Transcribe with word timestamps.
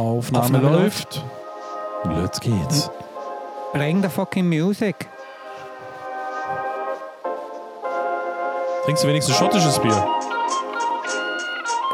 Aufnahme, 0.00 0.44
Aufnahme 0.44 0.82
läuft. 0.82 1.24
Let's 2.04 2.40
geht's. 2.40 2.90
Bring 3.74 4.02
the 4.02 4.08
fucking 4.08 4.48
music. 4.48 5.06
Trinkst 8.84 9.04
du 9.04 9.08
wenigstens 9.08 9.36
schottisches 9.36 9.78
Bier? 9.78 10.08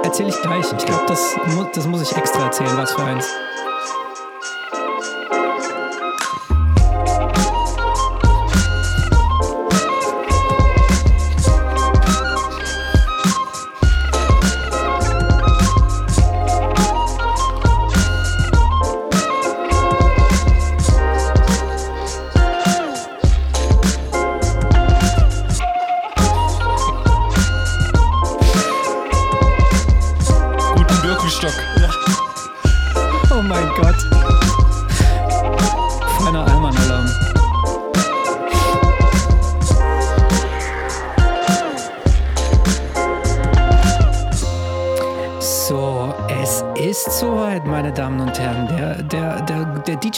Erzähl 0.05 0.29
ich 0.29 0.41
gleich. 0.41 0.65
Ich 0.73 0.87
glaube, 0.87 1.05
das, 1.09 1.35
das 1.75 1.87
muss 1.87 2.01
ich 2.01 2.17
extra 2.17 2.45
erzählen, 2.45 2.77
was 2.77 2.93
für 2.93 3.03
eins. 3.03 3.27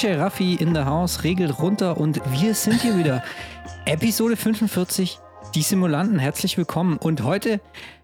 DJ 0.00 0.12
Raffi 0.14 0.54
in 0.54 0.74
der 0.74 0.86
Haus 0.86 1.24
regelt 1.24 1.58
runter 1.58 1.96
und 1.96 2.20
wir 2.30 2.54
sind 2.54 2.82
hier 2.82 2.96
wieder. 2.98 3.24
Episode 3.84 4.36
45, 4.36 5.18
die 5.55 5.62
Simulanten. 5.62 6.18
Herzlich 6.20 6.56
willkommen. 6.56 6.98
Und 6.98 7.24
heute 7.24 7.60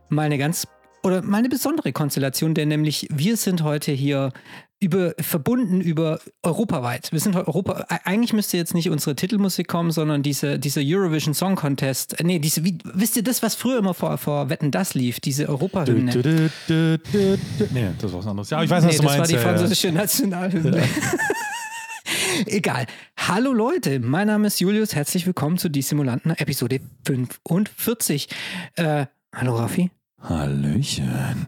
mal 0.08 0.22
eine 0.22 0.38
ganz 0.38 0.66
oder 1.04 1.22
mal 1.22 1.38
eine 1.38 1.48
besondere 1.48 1.92
Konstellation, 1.92 2.54
denn 2.54 2.68
nämlich 2.68 3.06
wir 3.12 3.36
sind 3.36 3.62
heute 3.62 3.92
hier 3.92 4.32
über, 4.80 5.12
verbunden 5.20 5.80
über 5.80 6.18
europaweit. 6.42 7.12
Wir 7.12 7.20
sind 7.20 7.36
heute 7.36 7.46
Europa. 7.48 7.86
e- 7.90 7.96
Eigentlich 8.04 8.32
müsste 8.32 8.56
jetzt 8.56 8.74
nicht 8.74 8.90
unsere 8.90 9.14
Titelmusik 9.14 9.68
kommen, 9.68 9.90
sondern 9.92 10.22
diese, 10.22 10.58
diese 10.58 10.80
Eurovision 10.82 11.32
Song 11.34 11.54
Contest. 11.54 12.18
äh, 12.18 12.24
Nee, 12.24 12.38
diese, 12.40 12.64
wie, 12.64 12.78
wisst 12.92 13.16
ihr 13.16 13.22
das, 13.22 13.40
was 13.42 13.54
früher 13.54 13.78
immer 13.78 13.94
vor, 13.94 14.18
vor 14.18 14.48
Wetten 14.50 14.70
das 14.72 14.94
lief? 14.94 15.20
Diese 15.20 15.48
Europahymne. 15.48 16.50
Nee, 16.68 17.88
das 18.00 18.12
war 18.12 18.18
was 18.18 18.26
anderes. 18.26 18.50
Ja, 18.50 18.62
ich 18.62 18.70
weiß, 18.70 18.84
was 18.84 18.90
Nee, 18.92 18.96
du 18.96 19.02
das 19.02 19.12
war 19.12 19.16
meinst. 19.18 19.30
die 19.30 19.34
ja, 19.36 19.40
ja. 19.42 19.46
französische 19.48 19.92
Nationalhymne. 19.92 20.82
Egal. 22.46 22.86
Hallo 23.16 23.52
Leute, 23.52 24.00
mein 24.00 24.26
Name 24.26 24.48
ist 24.48 24.60
Julius. 24.60 24.94
Herzlich 24.94 25.24
willkommen 25.26 25.56
zu 25.56 25.68
Die 25.68 25.82
Simulanten, 25.82 26.32
Episode 26.32 26.80
45. 27.06 28.28
Äh, 28.76 29.06
hallo 29.34 29.56
Raffi. 29.56 29.90
Hallöchen. 30.20 31.46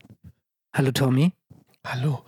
Hallo 0.73 0.93
Tommy. 0.93 1.33
Hallo. 1.84 2.25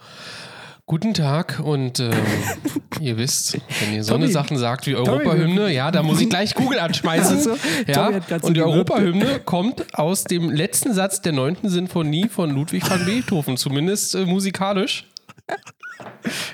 Guten 0.87 1.15
Tag 1.15 1.61
und 1.63 2.01
ähm, 2.01 2.13
ihr 3.01 3.17
wisst, 3.17 3.59
wenn 3.81 3.95
ihr 3.95 4.03
so 4.03 4.13
Tommy, 4.13 4.25
eine 4.25 4.33
Sachen 4.33 4.57
sagt 4.57 4.87
wie 4.87 4.97
Europahymne, 4.97 5.73
ja, 5.73 5.91
da 5.91 6.03
muss 6.03 6.21
ich 6.21 6.29
gleich 6.29 6.55
Google 6.55 6.81
anschmeißen. 6.81 7.37
Also, 7.37 7.57
ja, 7.87 8.11
so 8.41 8.47
und 8.47 8.55
die. 8.55 8.63
Europahymne 8.63 9.41
kommt 9.41 9.95
aus 9.97 10.25
dem 10.25 10.51
letzten 10.51 10.95
Satz 10.95 11.21
der 11.21 11.33
neunten 11.33 11.69
Sinfonie 11.69 12.29
von 12.29 12.51
Ludwig 12.51 12.89
van 12.89 13.05
Beethoven, 13.05 13.57
zumindest 13.57 14.15
äh, 14.15 14.25
musikalisch. 14.25 15.05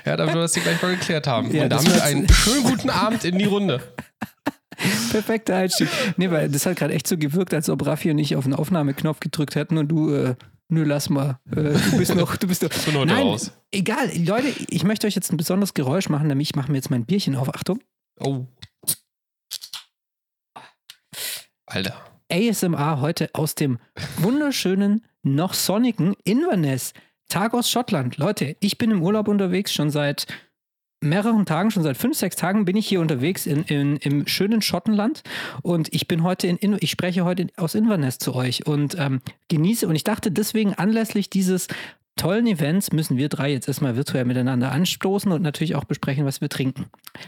Ja, 0.05 0.17
damit 0.17 0.35
wir 0.35 0.41
das 0.41 0.53
hier 0.53 0.63
gleich 0.63 0.81
mal 0.81 0.95
geklärt 0.95 1.27
haben. 1.27 1.51
Ja, 1.53 1.63
und 1.63 1.69
damit 1.69 2.01
einen 2.01 2.29
schönen 2.29 2.63
guten 2.63 2.89
Abend 2.89 3.23
in 3.23 3.37
die 3.37 3.45
Runde. 3.45 3.81
Perfekter 5.11 5.55
Einstieg. 5.55 5.87
Nee, 6.17 6.29
weil 6.31 6.49
das 6.49 6.65
hat 6.65 6.75
gerade 6.77 6.93
echt 6.93 7.07
so 7.07 7.17
gewirkt, 7.17 7.53
als 7.53 7.69
ob 7.69 7.85
Raffi 7.85 8.11
und 8.11 8.19
ich 8.19 8.35
auf 8.35 8.43
den 8.43 8.53
Aufnahmeknopf 8.53 9.19
gedrückt 9.19 9.55
hätten 9.55 9.77
und 9.77 9.87
du, 9.87 10.13
äh, 10.13 10.35
nö, 10.69 10.83
lass 10.83 11.09
mal. 11.09 11.39
Äh, 11.51 11.73
du 11.73 11.97
bist 11.97 12.15
noch, 12.15 12.35
du 12.37 12.47
bist 12.47 12.61
noch. 12.61 12.69
bin 12.69 12.95
heute 12.95 13.07
Nein, 13.07 13.23
raus. 13.27 13.51
egal. 13.71 14.11
Leute, 14.17 14.47
ich 14.69 14.83
möchte 14.83 15.07
euch 15.07 15.15
jetzt 15.15 15.31
ein 15.31 15.37
besonderes 15.37 15.73
Geräusch 15.73 16.09
machen, 16.09 16.27
nämlich 16.27 16.49
ich 16.49 16.55
mache 16.55 16.71
mir 16.71 16.77
jetzt 16.77 16.91
mein 16.91 17.05
Bierchen 17.05 17.35
auf. 17.35 17.53
Achtung. 17.53 17.79
Oh. 18.19 18.45
Alter. 21.65 21.95
ASMR 22.31 23.01
heute 23.01 23.29
aus 23.33 23.55
dem 23.55 23.79
wunderschönen, 24.17 25.05
noch 25.23 25.53
sonnigen 25.53 26.15
Inverness. 26.23 26.93
Tag 27.29 27.53
aus 27.53 27.69
Schottland. 27.69 28.17
Leute, 28.17 28.55
ich 28.59 28.77
bin 28.77 28.91
im 28.91 29.01
Urlaub 29.01 29.27
unterwegs, 29.27 29.73
schon 29.73 29.89
seit 29.89 30.27
mehreren 31.01 31.45
Tagen, 31.45 31.71
schon 31.71 31.83
seit 31.83 31.97
fünf, 31.97 32.17
sechs 32.17 32.35
Tagen 32.35 32.65
bin 32.65 32.75
ich 32.75 32.87
hier 32.87 33.01
unterwegs 33.01 33.45
in, 33.45 33.63
in, 33.63 33.97
im 33.97 34.27
schönen 34.27 34.61
Schottenland 34.61 35.23
und 35.61 35.93
ich 35.93 36.07
bin 36.07 36.23
heute 36.23 36.47
in, 36.47 36.57
in 36.57 36.77
ich 36.79 36.91
spreche 36.91 37.25
heute 37.25 37.47
aus 37.57 37.75
Inverness 37.75 38.17
zu 38.17 38.33
euch 38.33 38.65
und 38.65 38.95
ähm, 38.97 39.21
genieße 39.49 39.87
und 39.87 39.95
ich 39.95 40.03
dachte 40.03 40.31
deswegen 40.31 40.73
anlässlich 40.73 41.29
dieses 41.29 41.67
tollen 42.15 42.47
Events 42.47 42.91
müssen 42.91 43.17
wir 43.17 43.29
drei 43.29 43.51
jetzt 43.51 43.67
erstmal 43.67 43.95
virtuell 43.95 44.25
miteinander 44.25 44.71
anstoßen 44.71 45.31
und 45.31 45.41
natürlich 45.41 45.75
auch 45.75 45.83
besprechen, 45.83 46.25
was 46.25 46.41
wir 46.41 46.49
trinken. 46.49 46.85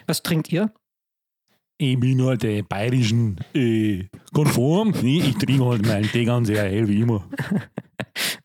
Was 0.07 0.23
trinkt 0.23 0.51
ihr? 0.51 0.71
Ich 1.77 1.99
bin 1.99 2.23
halt 2.23 2.41
der 2.41 2.63
bayerischen 2.63 3.37
äh, 3.53 4.05
konform. 4.33 4.93
Nee, 5.03 5.19
ich 5.19 5.37
trinke 5.37 5.65
halt 5.65 5.85
meinen 5.85 6.09
Tee 6.09 6.25
ganz 6.25 6.47
sehr 6.47 6.63
hell 6.63 6.87
wie 6.87 7.01
immer. 7.01 7.27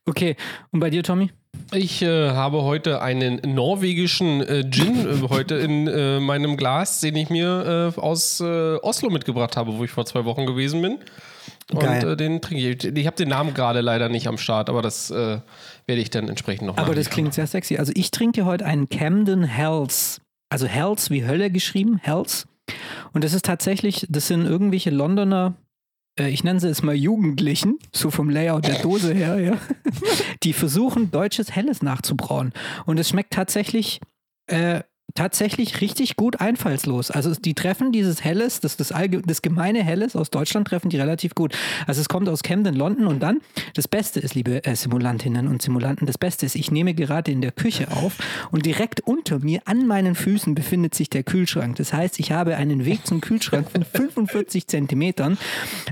Okay, 0.05 0.35
und 0.71 0.81
bei 0.81 0.89
dir, 0.89 1.01
Tommy? 1.01 1.31
Ich 1.75 2.03
äh, 2.03 2.29
habe 2.31 2.61
heute 2.61 3.01
einen 3.01 3.41
norwegischen 3.43 4.41
äh, 4.41 4.69
Gin 4.69 5.07
äh, 5.07 5.29
heute 5.29 5.55
in 5.55 5.87
äh, 5.87 6.19
meinem 6.19 6.55
Glas, 6.55 6.99
den 6.99 7.15
ich 7.15 7.29
mir 7.29 7.93
äh, 7.97 7.99
aus 7.99 8.39
äh, 8.41 8.75
Oslo 8.75 9.09
mitgebracht 9.09 9.57
habe, 9.57 9.75
wo 9.77 9.83
ich 9.83 9.89
vor 9.89 10.05
zwei 10.05 10.23
Wochen 10.25 10.45
gewesen 10.45 10.81
bin. 10.83 10.99
Und 11.71 11.79
Geil. 11.79 12.07
äh, 12.07 12.15
den 12.15 12.41
trinke 12.41 12.69
ich. 12.69 12.83
Ich 12.83 13.07
habe 13.07 13.15
den 13.15 13.29
Namen 13.29 13.55
gerade 13.55 13.81
leider 13.81 14.07
nicht 14.09 14.27
am 14.27 14.37
Start, 14.37 14.69
aber 14.69 14.81
das 14.81 15.09
werde 15.09 15.41
ich 15.87 16.09
dann 16.09 16.29
entsprechend 16.29 16.67
noch 16.67 16.77
Aber 16.77 16.93
das 16.93 17.09
klingt 17.09 17.33
sehr 17.33 17.47
sexy. 17.47 17.77
Also 17.77 17.91
ich 17.95 18.11
trinke 18.11 18.45
heute 18.45 18.65
einen 18.65 18.89
Camden 18.89 19.43
Hells. 19.43 20.21
Also 20.49 20.67
Hells 20.67 21.09
wie 21.09 21.25
Hölle 21.25 21.49
geschrieben, 21.49 21.99
Hells. 22.01 22.47
Und 23.13 23.23
das 23.23 23.33
ist 23.33 23.45
tatsächlich, 23.45 24.05
das 24.09 24.27
sind 24.27 24.45
irgendwelche 24.45 24.91
Londoner, 24.91 25.55
ich 26.19 26.43
nenne 26.43 26.59
sie 26.59 26.67
jetzt 26.67 26.83
mal 26.83 26.95
Jugendlichen, 26.95 27.79
so 27.91 28.11
vom 28.11 28.29
Layout 28.29 28.67
der 28.67 28.79
Dose 28.79 29.13
her, 29.13 29.39
ja, 29.39 29.57
die 30.43 30.53
versuchen, 30.53 31.11
deutsches 31.11 31.55
Helles 31.55 31.81
nachzubrauen. 31.81 32.53
Und 32.85 32.99
es 32.99 33.09
schmeckt 33.09 33.33
tatsächlich, 33.33 33.99
äh, 34.47 34.81
tatsächlich 35.15 35.81
richtig 35.81 36.15
gut 36.15 36.41
einfallslos. 36.41 37.11
Also 37.11 37.33
die 37.35 37.53
treffen 37.53 37.91
dieses 37.91 38.23
Helles, 38.23 38.59
das, 38.59 38.77
das, 38.77 38.91
allge 38.91 39.21
das 39.21 39.41
gemeine 39.41 39.83
Helles 39.83 40.15
aus 40.15 40.31
Deutschland 40.31 40.67
treffen 40.67 40.89
die 40.89 40.97
relativ 40.97 41.35
gut. 41.35 41.55
Also 41.85 42.01
es 42.01 42.09
kommt 42.09 42.27
aus 42.29 42.41
Camden, 42.41 42.75
London 42.75 43.07
und 43.07 43.21
dann, 43.21 43.41
das 43.75 43.87
Beste 43.87 44.19
ist, 44.19 44.33
liebe 44.33 44.63
äh, 44.65 44.75
Simulantinnen 44.75 45.47
und 45.47 45.61
Simulanten, 45.61 46.07
das 46.07 46.17
Beste 46.17 46.45
ist, 46.45 46.55
ich 46.55 46.71
nehme 46.71 46.93
gerade 46.93 47.31
in 47.31 47.41
der 47.41 47.51
Küche 47.51 47.91
auf 47.91 48.17
und 48.51 48.65
direkt 48.65 49.01
unter 49.01 49.39
mir 49.39 49.61
an 49.65 49.85
meinen 49.85 50.15
Füßen 50.15 50.55
befindet 50.55 50.95
sich 50.95 51.09
der 51.09 51.23
Kühlschrank. 51.23 51.75
Das 51.75 51.93
heißt, 51.93 52.19
ich 52.19 52.31
habe 52.31 52.55
einen 52.55 52.85
Weg 52.85 53.05
zum 53.05 53.21
Kühlschrank 53.21 53.69
von 53.69 53.83
45 53.93 54.67
Zentimetern. 54.67 55.37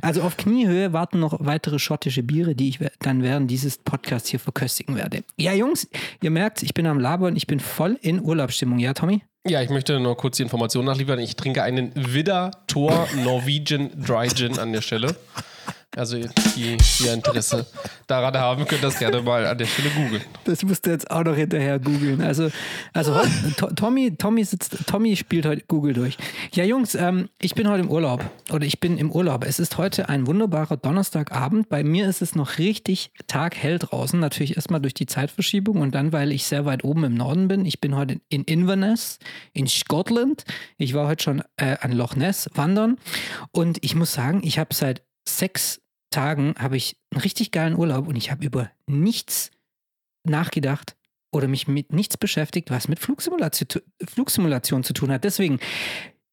Also 0.02 0.24
auf 0.24 0.38
Kniehöhe 0.38 0.94
warten 0.94 1.20
noch 1.20 1.38
weitere 1.46 1.78
schottische 1.78 2.24
Biere, 2.24 2.56
die 2.56 2.70
ich 2.70 2.80
dann 3.00 3.22
während 3.22 3.52
dieses 3.52 3.78
Podcasts 3.78 4.30
hier 4.30 4.40
verköstigen 4.40 4.96
werde. 4.96 5.24
Ja, 5.38 5.54
Jungs, 5.54 5.88
ihr 6.22 6.32
merkt, 6.32 6.64
ich 6.64 6.74
bin 6.74 6.88
am 6.88 7.00
Labern, 7.00 7.36
ich 7.36 7.46
bin 7.46 7.60
voll 7.60 7.98
in 8.02 8.22
Urlaubsstimmung. 8.22 8.80
Ja, 8.80 8.94
Tommy? 8.94 9.11
Ja, 9.48 9.62
ich 9.64 9.70
möchte 9.72 10.00
noch 10.00 10.16
kurz 10.16 10.38
die 10.38 10.44
Information 10.44 10.86
nachliefern. 10.86 11.18
Ich 11.18 11.36
trinke 11.36 11.64
einen 11.64 11.92
Widder 11.96 12.52
Tor 12.68 13.08
Norwegian 13.24 13.90
Dry 13.96 14.30
Gin 14.30 14.60
an 14.60 14.72
der 14.72 14.82
Stelle. 14.82 15.16
Also, 15.98 16.18
die, 16.56 16.78
die 16.78 17.08
Interesse 17.08 17.66
daran 18.08 18.34
haben, 18.36 18.66
könnt 18.66 18.82
das 18.82 18.98
gerne 18.98 19.22
mal 19.22 19.46
an 19.46 19.58
der 19.58 19.66
Stelle 19.66 19.90
googeln. 19.90 20.22
Das 20.46 20.64
musst 20.64 20.86
du 20.86 20.90
jetzt 20.92 21.12
auch 21.12 21.24
noch 21.26 21.36
hinterher 21.36 21.80
googeln. 21.80 22.22
Also, 22.22 22.50
also 22.94 23.20
To- 23.58 23.72
Tommy, 23.74 24.16
Tommy 24.16 24.46
sitzt, 24.46 24.88
Tommy 24.88 25.18
spielt 25.18 25.46
heute 25.46 25.64
Google 25.68 25.94
durch. 25.94 26.18
Ja, 26.54 26.64
Jungs, 26.64 26.96
ähm, 26.96 27.28
ich 27.42 27.56
bin 27.56 27.68
heute 27.68 27.82
im 27.84 27.90
Urlaub. 27.92 28.24
Oder 28.54 28.66
ich 28.66 28.80
bin 28.80 28.98
im 28.98 29.12
Urlaub. 29.12 29.44
Es 29.44 29.60
ist 29.60 29.78
heute 29.78 30.08
ein 30.08 30.28
wunderbarer 30.28 30.78
Donnerstagabend. 30.78 31.68
Bei 31.68 31.84
mir 31.84 32.08
ist 32.08 32.22
es 32.22 32.36
noch 32.36 32.58
richtig 32.58 33.12
taghell 33.28 33.78
draußen. 33.78 34.18
Natürlich 34.18 34.56
erstmal 34.56 34.80
durch 34.80 34.94
die 34.94 35.08
Zeitverschiebung 35.08 35.82
und 35.82 35.94
dann, 35.94 36.14
weil 36.14 36.32
ich 36.32 36.46
sehr 36.46 36.66
weit 36.66 36.86
oben 36.86 37.04
im 37.04 37.16
Norden 37.16 37.50
bin. 37.50 37.66
Ich 37.66 37.82
bin 37.82 37.96
heute 37.98 38.22
in 38.30 38.46
Inverness, 38.46 39.20
in 39.52 39.68
Scotland. 39.68 40.46
Ich 40.78 40.94
war 40.94 41.08
heute 41.08 41.24
schon 41.24 41.44
äh, 41.58 41.76
an 41.82 41.92
Loch 41.92 42.16
Ness 42.16 42.50
wandern. 42.54 42.98
Und 43.52 43.78
ich 43.82 43.94
muss 43.94 44.14
sagen, 44.14 44.40
ich 44.46 44.58
habe 44.58 44.74
seit 44.74 45.02
sechs 45.28 45.81
Tagen 46.12 46.54
habe 46.58 46.78
ich 46.78 46.98
einen 47.12 47.22
richtig 47.22 47.52
geilen 47.52 47.76
Urlaub 47.76 48.08
und 48.08 48.16
ich 48.16 48.32
habe 48.32 48.46
über 48.46 48.70
nichts 48.86 49.50
nachgedacht 50.24 50.96
oder 51.32 51.48
mich 51.48 51.68
mit 51.68 51.94
nichts 51.94 52.18
beschäftigt, 52.18 52.70
was 52.70 52.88
mit 52.88 53.00
Flugsimulation, 53.00 53.82
Flugsimulation 54.08 54.84
zu 54.84 54.94
tun 54.94 55.12
hat. 55.12 55.24
Deswegen, 55.24 55.60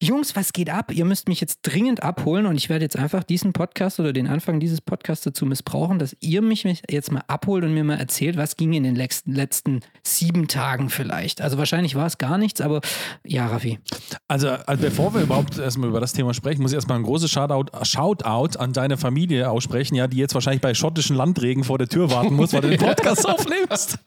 Jungs, 0.00 0.36
was 0.36 0.52
geht 0.52 0.70
ab? 0.70 0.92
Ihr 0.92 1.04
müsst 1.04 1.28
mich 1.28 1.40
jetzt 1.40 1.58
dringend 1.62 2.04
abholen 2.04 2.46
und 2.46 2.54
ich 2.56 2.68
werde 2.68 2.84
jetzt 2.84 2.96
einfach 2.96 3.24
diesen 3.24 3.52
Podcast 3.52 3.98
oder 3.98 4.12
den 4.12 4.28
Anfang 4.28 4.60
dieses 4.60 4.80
Podcasts 4.80 5.24
dazu 5.24 5.44
missbrauchen, 5.44 5.98
dass 5.98 6.16
ihr 6.20 6.40
mich 6.40 6.62
jetzt 6.88 7.10
mal 7.10 7.24
abholt 7.26 7.64
und 7.64 7.74
mir 7.74 7.82
mal 7.82 7.98
erzählt, 7.98 8.36
was 8.36 8.56
ging 8.56 8.74
in 8.74 8.84
den 8.84 8.94
letzten, 8.94 9.34
letzten 9.34 9.80
sieben 10.04 10.46
Tagen 10.46 10.88
vielleicht. 10.88 11.40
Also 11.40 11.58
wahrscheinlich 11.58 11.96
war 11.96 12.06
es 12.06 12.16
gar 12.16 12.38
nichts, 12.38 12.60
aber 12.60 12.80
ja, 13.24 13.48
Raffi. 13.48 13.80
Also, 14.28 14.50
also 14.50 14.80
bevor 14.80 15.14
wir 15.14 15.22
überhaupt 15.22 15.58
erstmal 15.58 15.88
über 15.88 15.98
das 15.98 16.12
Thema 16.12 16.32
sprechen, 16.32 16.62
muss 16.62 16.70
ich 16.70 16.76
erstmal 16.76 16.98
ein 16.98 17.02
großes 17.02 17.28
Shoutout, 17.28 17.84
Shoutout 17.84 18.56
an 18.56 18.72
deine 18.72 18.98
Familie 18.98 19.50
aussprechen, 19.50 19.96
ja, 19.96 20.06
die 20.06 20.18
jetzt 20.18 20.32
wahrscheinlich 20.34 20.62
bei 20.62 20.74
schottischen 20.74 21.16
Landregen 21.16 21.64
vor 21.64 21.76
der 21.78 21.88
Tür 21.88 22.08
warten 22.12 22.34
muss, 22.36 22.52
weil 22.52 22.60
du 22.60 22.68
den 22.70 22.78
Podcast 22.78 23.26
aufnimmst. 23.28 23.98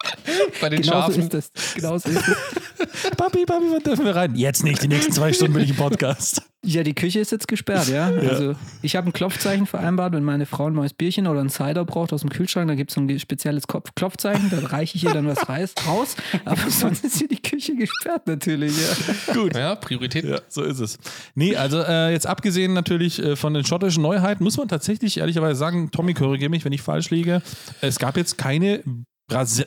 Bei 0.62 0.70
den 0.70 0.84
Genau 0.84 1.08
so 1.08 1.12
Schafen. 1.12 1.24
ist 1.24 1.34
das. 1.34 1.52
Genau 1.76 1.98
so 1.98 2.08
ist 2.10 2.30
es. 2.30 3.12
Papi, 3.18 3.46
Papi, 3.46 3.66
wann 3.72 3.84
dürfen 3.84 4.06
wir 4.06 4.16
rein? 4.16 4.36
Jetzt 4.36 4.64
nicht, 4.64 4.82
die 4.82 4.88
nächsten 4.88 5.12
zwei 5.12 5.34
Stunden 5.34 5.54
bin 5.54 5.64
ich 5.64 5.72
im 5.72 5.76
Podcast. 5.82 6.42
Ja, 6.64 6.84
die 6.84 6.94
Küche 6.94 7.20
ist 7.20 7.32
jetzt 7.32 7.48
gesperrt, 7.48 7.88
ja. 7.88 8.06
Also 8.06 8.56
ich 8.84 8.96
habe 8.96 9.10
ein 9.10 9.14
Klopfzeichen 9.14 9.66
vereinbart, 9.66 10.14
wenn 10.14 10.24
meine 10.24 10.46
Frau 10.46 10.68
ein 10.68 10.74
neues 10.74 10.94
Bierchen 10.94 11.26
oder 11.26 11.42
ein 11.42 11.50
Cider 11.50 11.86
braucht 11.86 12.14
aus 12.14 12.22
dem 12.22 12.30
Kühlschrank, 12.30 12.68
da 12.68 12.76
gibt 12.76 12.92
es 12.92 12.96
so 12.96 13.02
ein 13.02 13.20
spezielles 13.20 13.66
Kopf 13.66 13.96
Klopfzeichen, 13.96 14.52
da 14.52 14.60
reiche 14.68 14.96
ich 14.96 15.04
ihr 15.04 15.12
dann 15.12 15.26
was 15.26 15.50
reis, 15.50 15.74
raus. 15.88 16.16
Aber 16.46 16.70
sonst 16.70 17.04
ist 17.04 17.18
hier 17.18 17.28
die 17.28 17.42
Küche 17.42 17.76
gesperrt 17.76 18.28
natürlich, 18.28 18.74
ja. 18.78 19.34
Gut. 19.34 19.56
Ja, 19.56 19.74
Priorität. 19.76 20.24
Ja, 20.24 20.40
so 20.50 20.62
ist 20.62 20.80
es. 20.80 21.00
Nee, 21.34 21.56
also 21.56 21.82
äh, 21.82 22.12
jetzt 22.12 22.28
abgesehen 22.28 22.74
natürlich 22.74 23.18
äh, 23.18 23.36
von 23.36 23.56
den 23.56 23.66
schottischen 23.66 24.04
Neuheiten, 24.04 24.44
muss 24.44 24.58
man 24.58 24.68
tatsächlich 24.68 25.18
ehrlicherweise 25.18 25.58
sagen, 25.58 25.90
Tommy, 25.90 26.14
korrigiere 26.14 26.52
mich, 26.52 26.64
wenn 26.64 26.74
ich 26.74 26.84
falsch 26.84 27.10
liege, 27.10 27.42
es 27.82 27.98
gab 27.98 28.18
jetzt 28.18 28.38
keine 28.38 28.84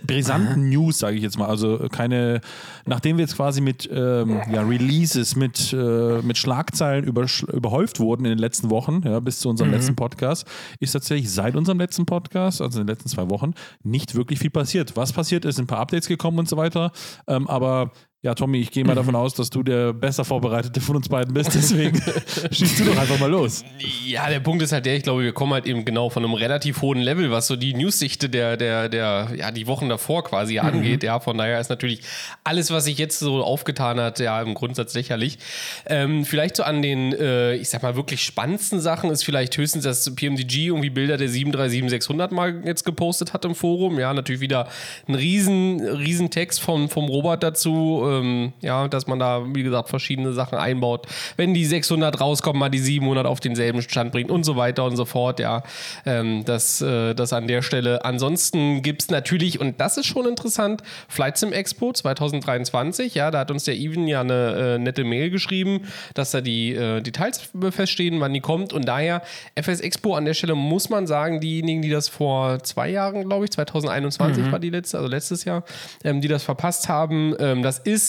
brisanten 0.06 0.68
News, 0.68 0.98
sage 0.98 1.16
ich 1.16 1.22
jetzt 1.22 1.38
mal. 1.38 1.46
Also 1.46 1.80
äh, 1.80 1.88
keine, 1.88 2.40
nachdem 2.86 3.16
wir 3.16 3.24
jetzt 3.24 3.36
quasi 3.36 3.60
mit 3.60 3.88
ähm, 3.92 4.40
ja, 4.52 4.62
Releases, 4.62 5.36
mit, 5.36 5.72
äh, 5.72 6.22
mit 6.22 6.38
Schlagzeilen 6.38 7.04
übersch- 7.04 7.50
überhäuft 7.50 8.00
wurden 8.00 8.24
in 8.24 8.30
den 8.30 8.38
letzten 8.38 8.70
Wochen, 8.70 9.02
ja, 9.04 9.20
bis 9.20 9.40
zu 9.40 9.48
unserem 9.48 9.70
letzten 9.70 9.96
Podcast, 9.96 10.46
ist 10.80 10.92
tatsächlich 10.92 11.30
seit 11.30 11.56
unserem 11.56 11.78
letzten 11.78 12.06
Podcast, 12.06 12.60
also 12.60 12.80
in 12.80 12.86
den 12.86 12.94
letzten 12.94 13.08
zwei 13.08 13.28
Wochen, 13.30 13.54
nicht 13.82 14.14
wirklich 14.14 14.38
viel 14.38 14.50
passiert. 14.50 14.96
Was 14.96 15.12
passiert 15.12 15.44
ist, 15.44 15.56
sind 15.56 15.64
ein 15.64 15.68
paar 15.68 15.80
Updates 15.80 16.08
gekommen 16.08 16.38
und 16.38 16.48
so 16.48 16.56
weiter. 16.56 16.92
Ähm, 17.26 17.48
aber 17.48 17.90
ja, 18.24 18.34
Tommy, 18.34 18.58
ich 18.58 18.70
gehe 18.70 18.86
mal 18.86 18.94
davon 18.94 19.14
aus, 19.14 19.34
dass 19.34 19.50
du 19.50 19.62
der 19.62 19.92
besser 19.92 20.24
Vorbereitete 20.24 20.80
von 20.80 20.96
uns 20.96 21.10
beiden 21.10 21.34
bist, 21.34 21.54
deswegen 21.54 22.00
schießt 22.50 22.80
du 22.80 22.84
doch 22.86 22.96
einfach 22.96 23.20
mal 23.20 23.30
los. 23.30 23.62
Ja, 24.06 24.30
der 24.30 24.40
Punkt 24.40 24.62
ist 24.62 24.72
halt 24.72 24.86
der, 24.86 24.96
ich 24.96 25.02
glaube, 25.02 25.24
wir 25.24 25.34
kommen 25.34 25.52
halt 25.52 25.66
eben 25.66 25.84
genau 25.84 26.08
von 26.08 26.24
einem 26.24 26.32
relativ 26.32 26.80
hohen 26.80 27.02
Level, 27.02 27.30
was 27.30 27.48
so 27.48 27.56
die 27.56 27.74
Newsdichte 27.74 28.30
der, 28.30 28.56
der, 28.56 28.88
der, 28.88 29.28
ja, 29.36 29.50
die 29.50 29.66
Wochen 29.66 29.90
davor 29.90 30.24
quasi 30.24 30.58
angeht. 30.58 31.02
Ja, 31.02 31.20
von 31.20 31.36
daher 31.36 31.60
ist 31.60 31.68
natürlich 31.68 32.00
alles, 32.44 32.70
was 32.70 32.84
sich 32.84 32.96
jetzt 32.96 33.18
so 33.18 33.44
aufgetan 33.44 34.00
hat, 34.00 34.18
ja, 34.20 34.40
im 34.40 34.54
Grundsatz 34.54 34.94
lächerlich. 34.94 35.36
Ähm, 35.84 36.24
vielleicht 36.24 36.56
so 36.56 36.62
an 36.62 36.80
den, 36.80 37.12
äh, 37.12 37.56
ich 37.56 37.68
sag 37.68 37.82
mal, 37.82 37.94
wirklich 37.94 38.22
spannendsten 38.22 38.80
Sachen 38.80 39.10
ist 39.10 39.22
vielleicht 39.22 39.54
höchstens, 39.54 39.84
dass 39.84 40.14
PMDG 40.14 40.68
irgendwie 40.68 40.88
Bilder 40.88 41.18
der 41.18 41.28
737-600 41.28 42.32
mal 42.32 42.62
jetzt 42.64 42.84
gepostet 42.84 43.34
hat 43.34 43.44
im 43.44 43.54
Forum. 43.54 43.98
Ja, 43.98 44.14
natürlich 44.14 44.40
wieder 44.40 44.66
ein 45.06 45.14
riesen, 45.14 45.86
riesen 45.86 46.30
Text 46.30 46.62
vom, 46.62 46.88
vom 46.88 47.04
Robert 47.04 47.42
dazu, 47.42 48.12
ähm, 48.20 48.52
ja, 48.60 48.88
dass 48.88 49.06
man 49.06 49.18
da, 49.18 49.42
wie 49.54 49.62
gesagt, 49.62 49.88
verschiedene 49.88 50.32
Sachen 50.32 50.58
einbaut. 50.58 51.06
Wenn 51.36 51.54
die 51.54 51.64
600 51.64 52.20
rauskommen, 52.20 52.60
mal 52.60 52.68
die 52.68 52.78
700 52.78 53.26
auf 53.26 53.40
denselben 53.40 53.82
Stand 53.82 54.12
bringt 54.12 54.30
und 54.30 54.44
so 54.44 54.56
weiter 54.56 54.84
und 54.84 54.96
so 54.96 55.04
fort, 55.04 55.40
ja, 55.40 55.62
ähm, 56.06 56.44
das, 56.44 56.80
äh, 56.80 57.14
das 57.14 57.32
an 57.32 57.46
der 57.46 57.62
Stelle. 57.62 58.04
Ansonsten 58.04 58.82
gibt 58.82 59.02
es 59.02 59.10
natürlich, 59.10 59.60
und 59.60 59.80
das 59.80 59.96
ist 59.96 60.06
schon 60.06 60.26
interessant, 60.26 60.82
Flight 61.08 61.38
Sim 61.38 61.52
Expo 61.52 61.92
2023, 61.92 63.14
ja, 63.14 63.30
da 63.30 63.40
hat 63.40 63.50
uns 63.50 63.64
der 63.64 63.76
Even 63.76 64.06
ja 64.06 64.20
eine 64.20 64.74
äh, 64.74 64.78
nette 64.78 65.04
Mail 65.04 65.30
geschrieben, 65.30 65.82
dass 66.14 66.30
da 66.30 66.40
die 66.40 66.74
äh, 66.74 67.00
Details 67.00 67.50
feststehen, 67.70 68.20
wann 68.20 68.32
die 68.32 68.40
kommt 68.40 68.72
und 68.72 68.86
daher 68.86 69.22
FS 69.54 69.80
Expo 69.80 70.14
an 70.14 70.24
der 70.24 70.34
Stelle 70.34 70.54
muss 70.54 70.88
man 70.88 71.06
sagen, 71.06 71.40
diejenigen, 71.40 71.82
die 71.82 71.90
das 71.90 72.08
vor 72.08 72.62
zwei 72.62 72.90
Jahren, 72.90 73.24
glaube 73.24 73.44
ich, 73.44 73.50
2021 73.52 74.52
war 74.52 74.58
die 74.58 74.70
letzte, 74.70 74.98
also 74.98 75.08
letztes 75.08 75.44
Jahr, 75.44 75.64
ähm, 76.02 76.20
die 76.20 76.28
das 76.28 76.42
verpasst 76.42 76.88
haben, 76.88 77.34
ähm, 77.38 77.62
das 77.62 77.78
ist, 77.78 78.03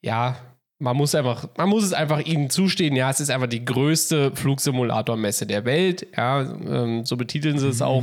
ja, 0.00 0.36
man 0.82 0.96
muss 0.96 1.14
einfach, 1.14 1.46
man 1.56 1.68
muss 1.68 1.84
es 1.84 1.92
einfach 1.92 2.20
ihnen 2.26 2.50
zustehen. 2.50 2.96
Ja, 2.96 3.08
es 3.08 3.20
ist 3.20 3.30
einfach 3.30 3.46
die 3.46 3.64
größte 3.64 4.32
Flugsimulatormesse 4.34 5.46
der 5.46 5.64
Welt. 5.64 6.08
Ja, 6.16 6.40
ähm, 6.40 7.06
so 7.06 7.16
betiteln 7.16 7.56
sie 7.56 7.68
es 7.68 7.80
auch. 7.80 8.02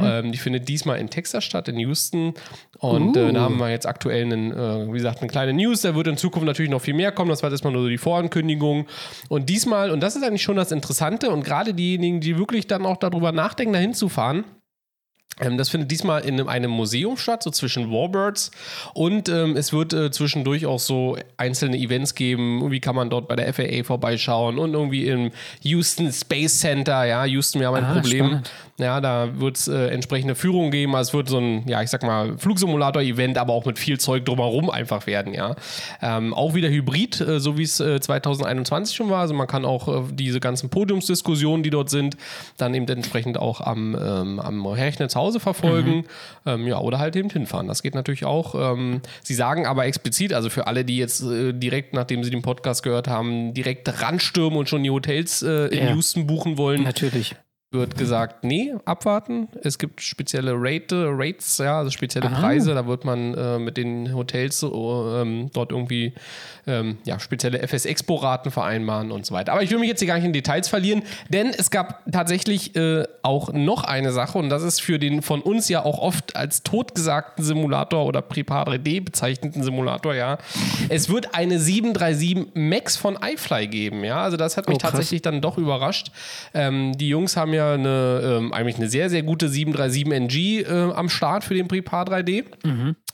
Ähm, 0.00 0.30
die 0.30 0.38
findet 0.38 0.68
diesmal 0.68 0.98
in 0.98 1.10
Texas 1.10 1.42
statt, 1.42 1.66
in 1.66 1.80
Houston. 1.80 2.34
Und 2.78 3.16
äh, 3.16 3.32
da 3.32 3.40
haben 3.40 3.58
wir 3.58 3.70
jetzt 3.70 3.86
aktuell 3.86 4.22
einen, 4.22 4.52
äh, 4.52 4.86
wie 4.86 4.98
gesagt, 4.98 5.18
eine 5.18 5.28
kleine 5.28 5.52
News. 5.52 5.80
Da 5.80 5.96
wird 5.96 6.06
in 6.06 6.16
Zukunft 6.16 6.46
natürlich 6.46 6.70
noch 6.70 6.80
viel 6.80 6.94
mehr 6.94 7.10
kommen. 7.10 7.28
Das 7.28 7.42
war 7.42 7.50
jetzt 7.50 7.54
erstmal 7.54 7.72
nur 7.72 7.82
so 7.82 7.88
die 7.88 7.98
Vorankündigung. 7.98 8.86
Und 9.28 9.48
diesmal, 9.48 9.90
und 9.90 10.00
das 10.00 10.14
ist 10.14 10.22
eigentlich 10.22 10.44
schon 10.44 10.56
das 10.56 10.70
Interessante, 10.70 11.28
und 11.28 11.44
gerade 11.44 11.74
diejenigen, 11.74 12.20
die 12.20 12.38
wirklich 12.38 12.68
dann 12.68 12.86
auch 12.86 12.98
darüber 12.98 13.32
nachdenken, 13.32 13.72
dahin 13.72 13.94
zu 13.94 14.08
fahren, 14.08 14.44
ähm, 14.44 14.61
das 15.58 15.68
findet 15.68 15.90
diesmal 15.90 16.22
in 16.24 16.40
einem- 16.48 16.72
Museum 16.72 17.16
statt, 17.16 17.42
so 17.42 17.50
zwischen 17.50 17.90
Warbirds. 17.90 18.50
Und 18.94 19.28
ähm, 19.28 19.56
es 19.56 19.72
wird 19.72 19.92
äh, 19.92 20.10
zwischendurch 20.10 20.66
auch 20.66 20.78
so 20.78 21.16
einzelne 21.36 21.76
Events 21.76 22.14
geben. 22.14 22.70
Wie 22.70 22.80
kann 22.80 22.94
man 22.96 23.10
dort 23.10 23.28
bei 23.28 23.36
der 23.36 23.52
FAA 23.52 23.84
vorbeischauen 23.84 24.58
und 24.58 24.72
irgendwie 24.74 25.06
im 25.06 25.30
Houston 25.62 26.10
Space 26.12 26.60
Center. 26.60 27.04
Ja, 27.04 27.24
Houston, 27.24 27.60
wir 27.60 27.68
haben 27.68 27.74
ein 27.76 27.84
Ah, 27.84 27.94
Problem. 27.94 28.26
spannend. 28.26 28.50
Ja, 28.78 29.00
da 29.00 29.28
wird 29.38 29.58
es 29.58 29.68
äh, 29.68 29.88
entsprechende 29.88 30.34
Führungen 30.34 30.70
geben. 30.70 30.96
Also 30.96 31.10
es 31.10 31.14
wird 31.14 31.28
so 31.28 31.38
ein, 31.38 31.68
ja, 31.68 31.82
ich 31.82 31.90
sag 31.90 32.02
mal, 32.02 32.36
Flugsimulator-Event, 32.38 33.38
aber 33.38 33.52
auch 33.52 33.64
mit 33.66 33.78
viel 33.78 34.00
Zeug 34.00 34.24
drumherum 34.24 34.70
einfach 34.70 35.06
werden, 35.06 35.34
ja. 35.34 35.54
Ähm, 36.00 36.32
auch 36.34 36.54
wieder 36.54 36.68
Hybrid, 36.68 37.20
äh, 37.20 37.38
so 37.38 37.58
wie 37.58 37.62
es 37.62 37.78
äh, 37.80 38.00
2021 38.00 38.96
schon 38.96 39.10
war. 39.10 39.20
Also 39.20 39.34
man 39.34 39.46
kann 39.46 39.64
auch 39.64 39.88
äh, 39.88 40.02
diese 40.12 40.40
ganzen 40.40 40.70
Podiumsdiskussionen, 40.70 41.62
die 41.62 41.70
dort 41.70 41.90
sind, 41.90 42.16
dann 42.56 42.74
eben 42.74 42.88
entsprechend 42.88 43.36
auch 43.38 43.60
am, 43.60 43.94
ähm, 43.94 44.40
am 44.40 44.66
Rechner 44.66 45.08
zu 45.08 45.18
Hause 45.32 45.40
verfolgen. 45.40 46.04
Ähm, 46.44 46.66
ja, 46.66 46.78
oder 46.78 46.98
halt 46.98 47.16
eben 47.16 47.30
hinfahren. 47.30 47.68
Das 47.68 47.82
geht 47.82 47.94
natürlich 47.94 48.24
auch. 48.24 48.54
Ähm, 48.54 49.00
sie 49.22 49.34
sagen 49.34 49.66
aber 49.66 49.86
explizit, 49.86 50.32
also 50.34 50.50
für 50.50 50.66
alle, 50.66 50.84
die 50.84 50.96
jetzt 50.98 51.22
äh, 51.22 51.52
direkt, 51.52 51.94
nachdem 51.94 52.22
sie 52.24 52.30
den 52.30 52.42
Podcast 52.42 52.82
gehört 52.82 53.08
haben, 53.08 53.54
direkt 53.54 54.02
ranstürmen 54.02 54.58
und 54.58 54.68
schon 54.68 54.82
die 54.82 54.90
Hotels 54.90 55.42
äh, 55.42 55.66
in 55.68 55.84
Ja. 55.88 55.94
Houston 55.94 56.26
buchen 56.26 56.58
wollen, 56.58 56.82
Natürlich. 56.82 57.34
Wird 57.72 57.96
gesagt, 57.96 58.44
nee, 58.44 58.74
abwarten. 58.84 59.48
Es 59.62 59.78
gibt 59.78 60.00
spezielle 60.02 60.52
Rate, 60.54 61.08
Rates, 61.10 61.58
ja, 61.58 61.78
also 61.78 61.90
spezielle 61.90 62.26
Ah. 62.30 62.40
Preise. 62.40 62.74
Da 62.74 62.86
wird 62.86 63.04
man 63.04 63.34
äh, 63.34 63.58
mit 63.58 63.76
den 63.76 64.14
Hotels 64.14 64.58
so, 64.60 65.14
ähm, 65.16 65.50
dort 65.52 65.72
irgendwie 65.72 66.12
ähm, 66.66 66.98
ja, 67.04 67.18
spezielle 67.18 67.60
FS-Expo-Raten 67.62 68.50
vereinbaren 68.50 69.10
und 69.10 69.26
so 69.26 69.34
weiter. 69.34 69.52
Aber 69.52 69.62
ich 69.62 69.70
will 69.70 69.78
mich 69.78 69.88
jetzt 69.88 69.98
hier 70.00 70.08
gar 70.08 70.16
nicht 70.16 70.24
in 70.24 70.32
Details 70.32 70.68
verlieren, 70.68 71.02
denn 71.30 71.48
es 71.48 71.70
gab 71.70 72.02
tatsächlich 72.12 72.76
äh, 72.76 73.04
auch 73.22 73.52
noch 73.52 73.84
eine 73.84 74.12
Sache 74.12 74.38
und 74.38 74.48
das 74.50 74.62
ist 74.62 74.80
für 74.80 74.98
den 74.98 75.22
von 75.22 75.40
uns 75.40 75.68
ja 75.68 75.84
auch 75.84 75.98
oft 75.98 76.36
als 76.36 76.62
totgesagten 76.62 77.44
Simulator 77.44 78.06
oder 78.06 78.22
Prepar 78.22 78.68
3D 78.68 79.02
bezeichneten 79.04 79.62
Simulator, 79.62 80.14
ja. 80.14 80.38
Es 80.88 81.08
wird 81.08 81.34
eine 81.34 81.58
737 81.58 82.54
Max 82.54 82.96
von 82.96 83.18
iFly 83.22 83.66
geben, 83.66 84.04
ja. 84.04 84.22
Also 84.22 84.36
das 84.36 84.56
hat 84.56 84.68
mich 84.68 84.76
Oh, 84.76 84.78
tatsächlich 84.78 85.22
dann 85.22 85.40
doch 85.40 85.58
überrascht. 85.58 86.10
Ähm, 86.54 86.96
die 86.96 87.08
Jungs 87.08 87.36
haben 87.36 87.52
ja 87.54 87.61
eine, 87.70 88.20
ähm, 88.24 88.52
eigentlich 88.52 88.76
eine 88.76 88.88
sehr, 88.88 89.10
sehr 89.10 89.22
gute 89.22 89.48
737 89.48 90.06
NG 90.12 90.62
äh, 90.62 90.92
am 90.92 91.08
Start 91.08 91.44
für 91.44 91.54
den 91.54 91.68
Prepar 91.68 92.06
3D. 92.06 92.44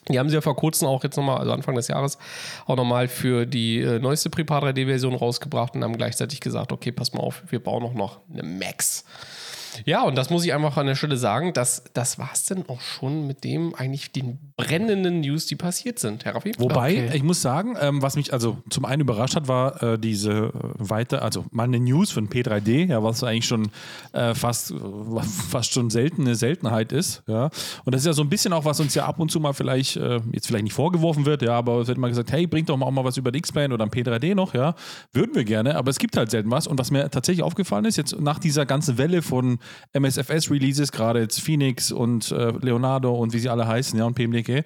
Die 0.08 0.18
haben 0.18 0.28
sie 0.28 0.34
ja 0.36 0.40
vor 0.40 0.56
kurzem 0.56 0.88
auch 0.88 1.04
jetzt 1.04 1.16
nochmal, 1.16 1.38
also 1.38 1.52
Anfang 1.52 1.74
des 1.74 1.88
Jahres, 1.88 2.18
auch 2.66 2.76
nochmal 2.76 3.08
für 3.08 3.46
die 3.46 3.80
äh, 3.80 3.98
neueste 3.98 4.30
Prepar 4.30 4.62
3D-Version 4.64 5.14
rausgebracht 5.14 5.74
und 5.74 5.84
haben 5.84 5.96
gleichzeitig 5.96 6.40
gesagt, 6.40 6.72
okay, 6.72 6.92
pass 6.92 7.12
mal 7.12 7.20
auf, 7.20 7.42
wir 7.48 7.62
bauen 7.62 7.82
auch 7.82 7.94
noch 7.94 8.20
eine 8.32 8.42
Max. 8.42 9.04
Ja, 9.84 10.02
und 10.02 10.16
das 10.16 10.30
muss 10.30 10.44
ich 10.44 10.52
einfach 10.54 10.76
an 10.76 10.86
der 10.86 10.94
Stelle 10.94 11.16
sagen, 11.16 11.52
dass, 11.52 11.84
das 11.94 12.18
war 12.18 12.30
es 12.32 12.44
denn 12.44 12.68
auch 12.68 12.80
schon 12.80 13.26
mit 13.26 13.44
dem 13.44 13.74
eigentlich 13.74 14.10
den 14.12 14.38
brennenden 14.56 15.20
News, 15.20 15.46
die 15.46 15.56
passiert 15.56 15.98
sind, 15.98 16.24
Herr 16.24 16.34
Raffi. 16.34 16.52
Wobei, 16.58 16.88
Okay. 17.08 17.10
ich 17.16 17.22
muss 17.22 17.42
sagen, 17.42 17.76
ähm, 17.80 18.02
was 18.02 18.16
mich 18.16 18.32
also 18.32 18.58
zum 18.70 18.84
einen 18.84 19.02
überrascht 19.02 19.36
hat, 19.36 19.48
war 19.48 19.82
äh, 19.82 19.98
diese 19.98 20.30
äh, 20.32 20.50
weiter, 20.78 21.22
also 21.22 21.44
mal 21.50 21.64
eine 21.64 21.78
News 21.80 22.10
von 22.10 22.28
P3D, 22.28 22.86
ja, 22.88 23.02
was 23.02 23.22
eigentlich 23.22 23.46
schon 23.46 23.70
äh, 24.12 24.34
fast, 24.34 24.70
äh, 24.70 24.74
fast 25.50 25.72
schon 25.72 25.90
selten 25.90 26.22
eine 26.22 26.34
Seltenheit 26.34 26.92
ist, 26.92 27.22
ja. 27.26 27.50
Und 27.84 27.94
das 27.94 28.02
ist 28.02 28.06
ja 28.06 28.12
so 28.12 28.22
ein 28.22 28.28
bisschen 28.28 28.52
auch, 28.52 28.64
was 28.64 28.80
uns 28.80 28.94
ja 28.94 29.04
ab 29.06 29.18
und 29.20 29.30
zu 29.30 29.40
mal 29.40 29.52
vielleicht, 29.52 29.96
äh, 29.96 30.20
jetzt 30.32 30.46
vielleicht 30.46 30.64
nicht 30.64 30.72
vorgeworfen 30.74 31.26
wird, 31.26 31.42
ja, 31.42 31.52
aber 31.54 31.80
es 31.80 31.88
wird 31.88 31.98
mal 31.98 32.08
gesagt, 32.08 32.32
hey, 32.32 32.46
bringt 32.46 32.68
doch 32.68 32.76
mal 32.76 32.86
auch 32.86 32.90
mal 32.90 33.04
was 33.04 33.16
über 33.16 33.30
den 33.30 33.38
X-Plane 33.38 33.72
oder 33.74 33.84
ein 33.84 33.90
P3D 33.90 34.34
noch, 34.34 34.54
ja. 34.54 34.74
Würden 35.12 35.34
wir 35.34 35.44
gerne, 35.44 35.76
aber 35.76 35.90
es 35.90 35.98
gibt 35.98 36.16
halt 36.16 36.30
selten 36.30 36.50
was. 36.50 36.66
Und 36.66 36.78
was 36.78 36.90
mir 36.90 37.08
tatsächlich 37.10 37.42
aufgefallen 37.42 37.84
ist, 37.84 37.96
jetzt 37.96 38.18
nach 38.20 38.38
dieser 38.38 38.66
ganzen 38.66 38.98
Welle 38.98 39.22
von 39.22 39.57
MSFS-Releases, 39.92 40.92
gerade 40.92 41.20
jetzt 41.20 41.40
Phoenix 41.40 41.92
und 41.92 42.30
äh, 42.30 42.50
Leonardo 42.60 43.14
und 43.14 43.32
wie 43.32 43.38
sie 43.38 43.48
alle 43.48 43.66
heißen, 43.66 43.98
ja, 43.98 44.04
und 44.04 44.14
PMDK, 44.14 44.64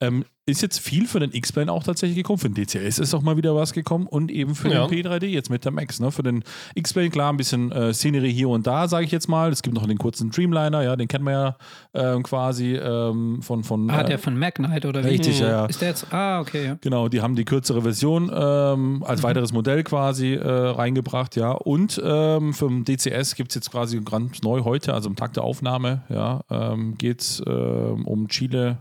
ähm, 0.00 0.24
ist 0.46 0.60
jetzt 0.60 0.78
viel 0.78 1.06
für 1.08 1.20
den 1.20 1.32
X-Plane 1.32 1.72
auch 1.72 1.82
tatsächlich 1.84 2.16
gekommen. 2.18 2.38
Für 2.38 2.50
den 2.50 2.54
DCS 2.66 2.98
ist 2.98 3.14
auch 3.14 3.22
mal 3.22 3.36
wieder 3.38 3.54
was 3.54 3.72
gekommen 3.72 4.06
und 4.06 4.30
eben 4.30 4.54
für 4.54 4.68
Ja. 4.68 4.86
den 4.86 5.04
P3D 5.06 5.24
jetzt 5.26 5.48
mit 5.48 5.64
der 5.64 5.72
Max. 5.72 6.00
Ne? 6.00 6.10
Für 6.10 6.22
den 6.22 6.44
X-Plane, 6.74 7.08
klar, 7.08 7.32
ein 7.32 7.38
bisschen 7.38 7.72
äh, 7.72 7.94
Szenerie 7.94 8.30
hier 8.32 8.50
und 8.50 8.66
da, 8.66 8.86
sage 8.86 9.06
ich 9.06 9.10
jetzt 9.10 9.26
mal. 9.28 9.50
Es 9.50 9.62
gibt 9.62 9.74
noch 9.74 9.86
den 9.86 9.96
kurzen 9.96 10.30
Dreamliner, 10.30 10.82
ja, 10.82 10.96
den 10.96 11.08
kennen 11.08 11.24
wir 11.24 11.32
ja 11.32 11.56
ähm, 11.94 12.22
quasi 12.22 12.74
ähm, 12.74 13.40
von. 13.40 13.64
von 13.64 13.88
Ah, 13.90 14.02
äh, 14.02 14.04
der 14.04 14.18
von 14.18 14.36
Magnite 14.38 14.86
oder 14.88 15.02
wie? 15.04 15.08
Richtig, 15.08 15.40
ja, 15.40 15.48
ja. 15.48 15.66
Ist 15.66 15.80
der 15.80 15.88
jetzt? 15.88 16.12
Ah, 16.12 16.40
okay, 16.40 16.66
ja. 16.66 16.78
Genau, 16.82 17.08
die 17.08 17.22
haben 17.22 17.36
die 17.36 17.44
kürzere 17.46 17.80
Version 17.80 18.30
ähm, 18.34 19.02
als 19.06 19.22
weiteres 19.22 19.52
Modell 19.52 19.82
quasi 19.82 20.34
äh, 20.34 20.46
reingebracht, 20.48 21.36
ja. 21.36 21.52
Und 21.52 22.00
ähm, 22.04 22.52
für 22.52 22.68
den 22.68 22.84
DCS 22.84 23.34
gibt 23.34 23.50
es 23.52 23.54
jetzt 23.54 23.70
quasi 23.70 23.98
ganz 24.00 24.42
neu 24.42 24.60
heute, 24.64 24.92
also 24.92 25.08
am 25.08 25.16
Tag 25.16 25.32
der 25.32 25.44
Aufnahme, 25.44 26.02
ja, 26.10 26.42
ähm, 26.50 26.98
geht 26.98 27.22
es 27.22 27.42
ähm, 27.46 28.06
um 28.06 28.28
Chile, 28.28 28.76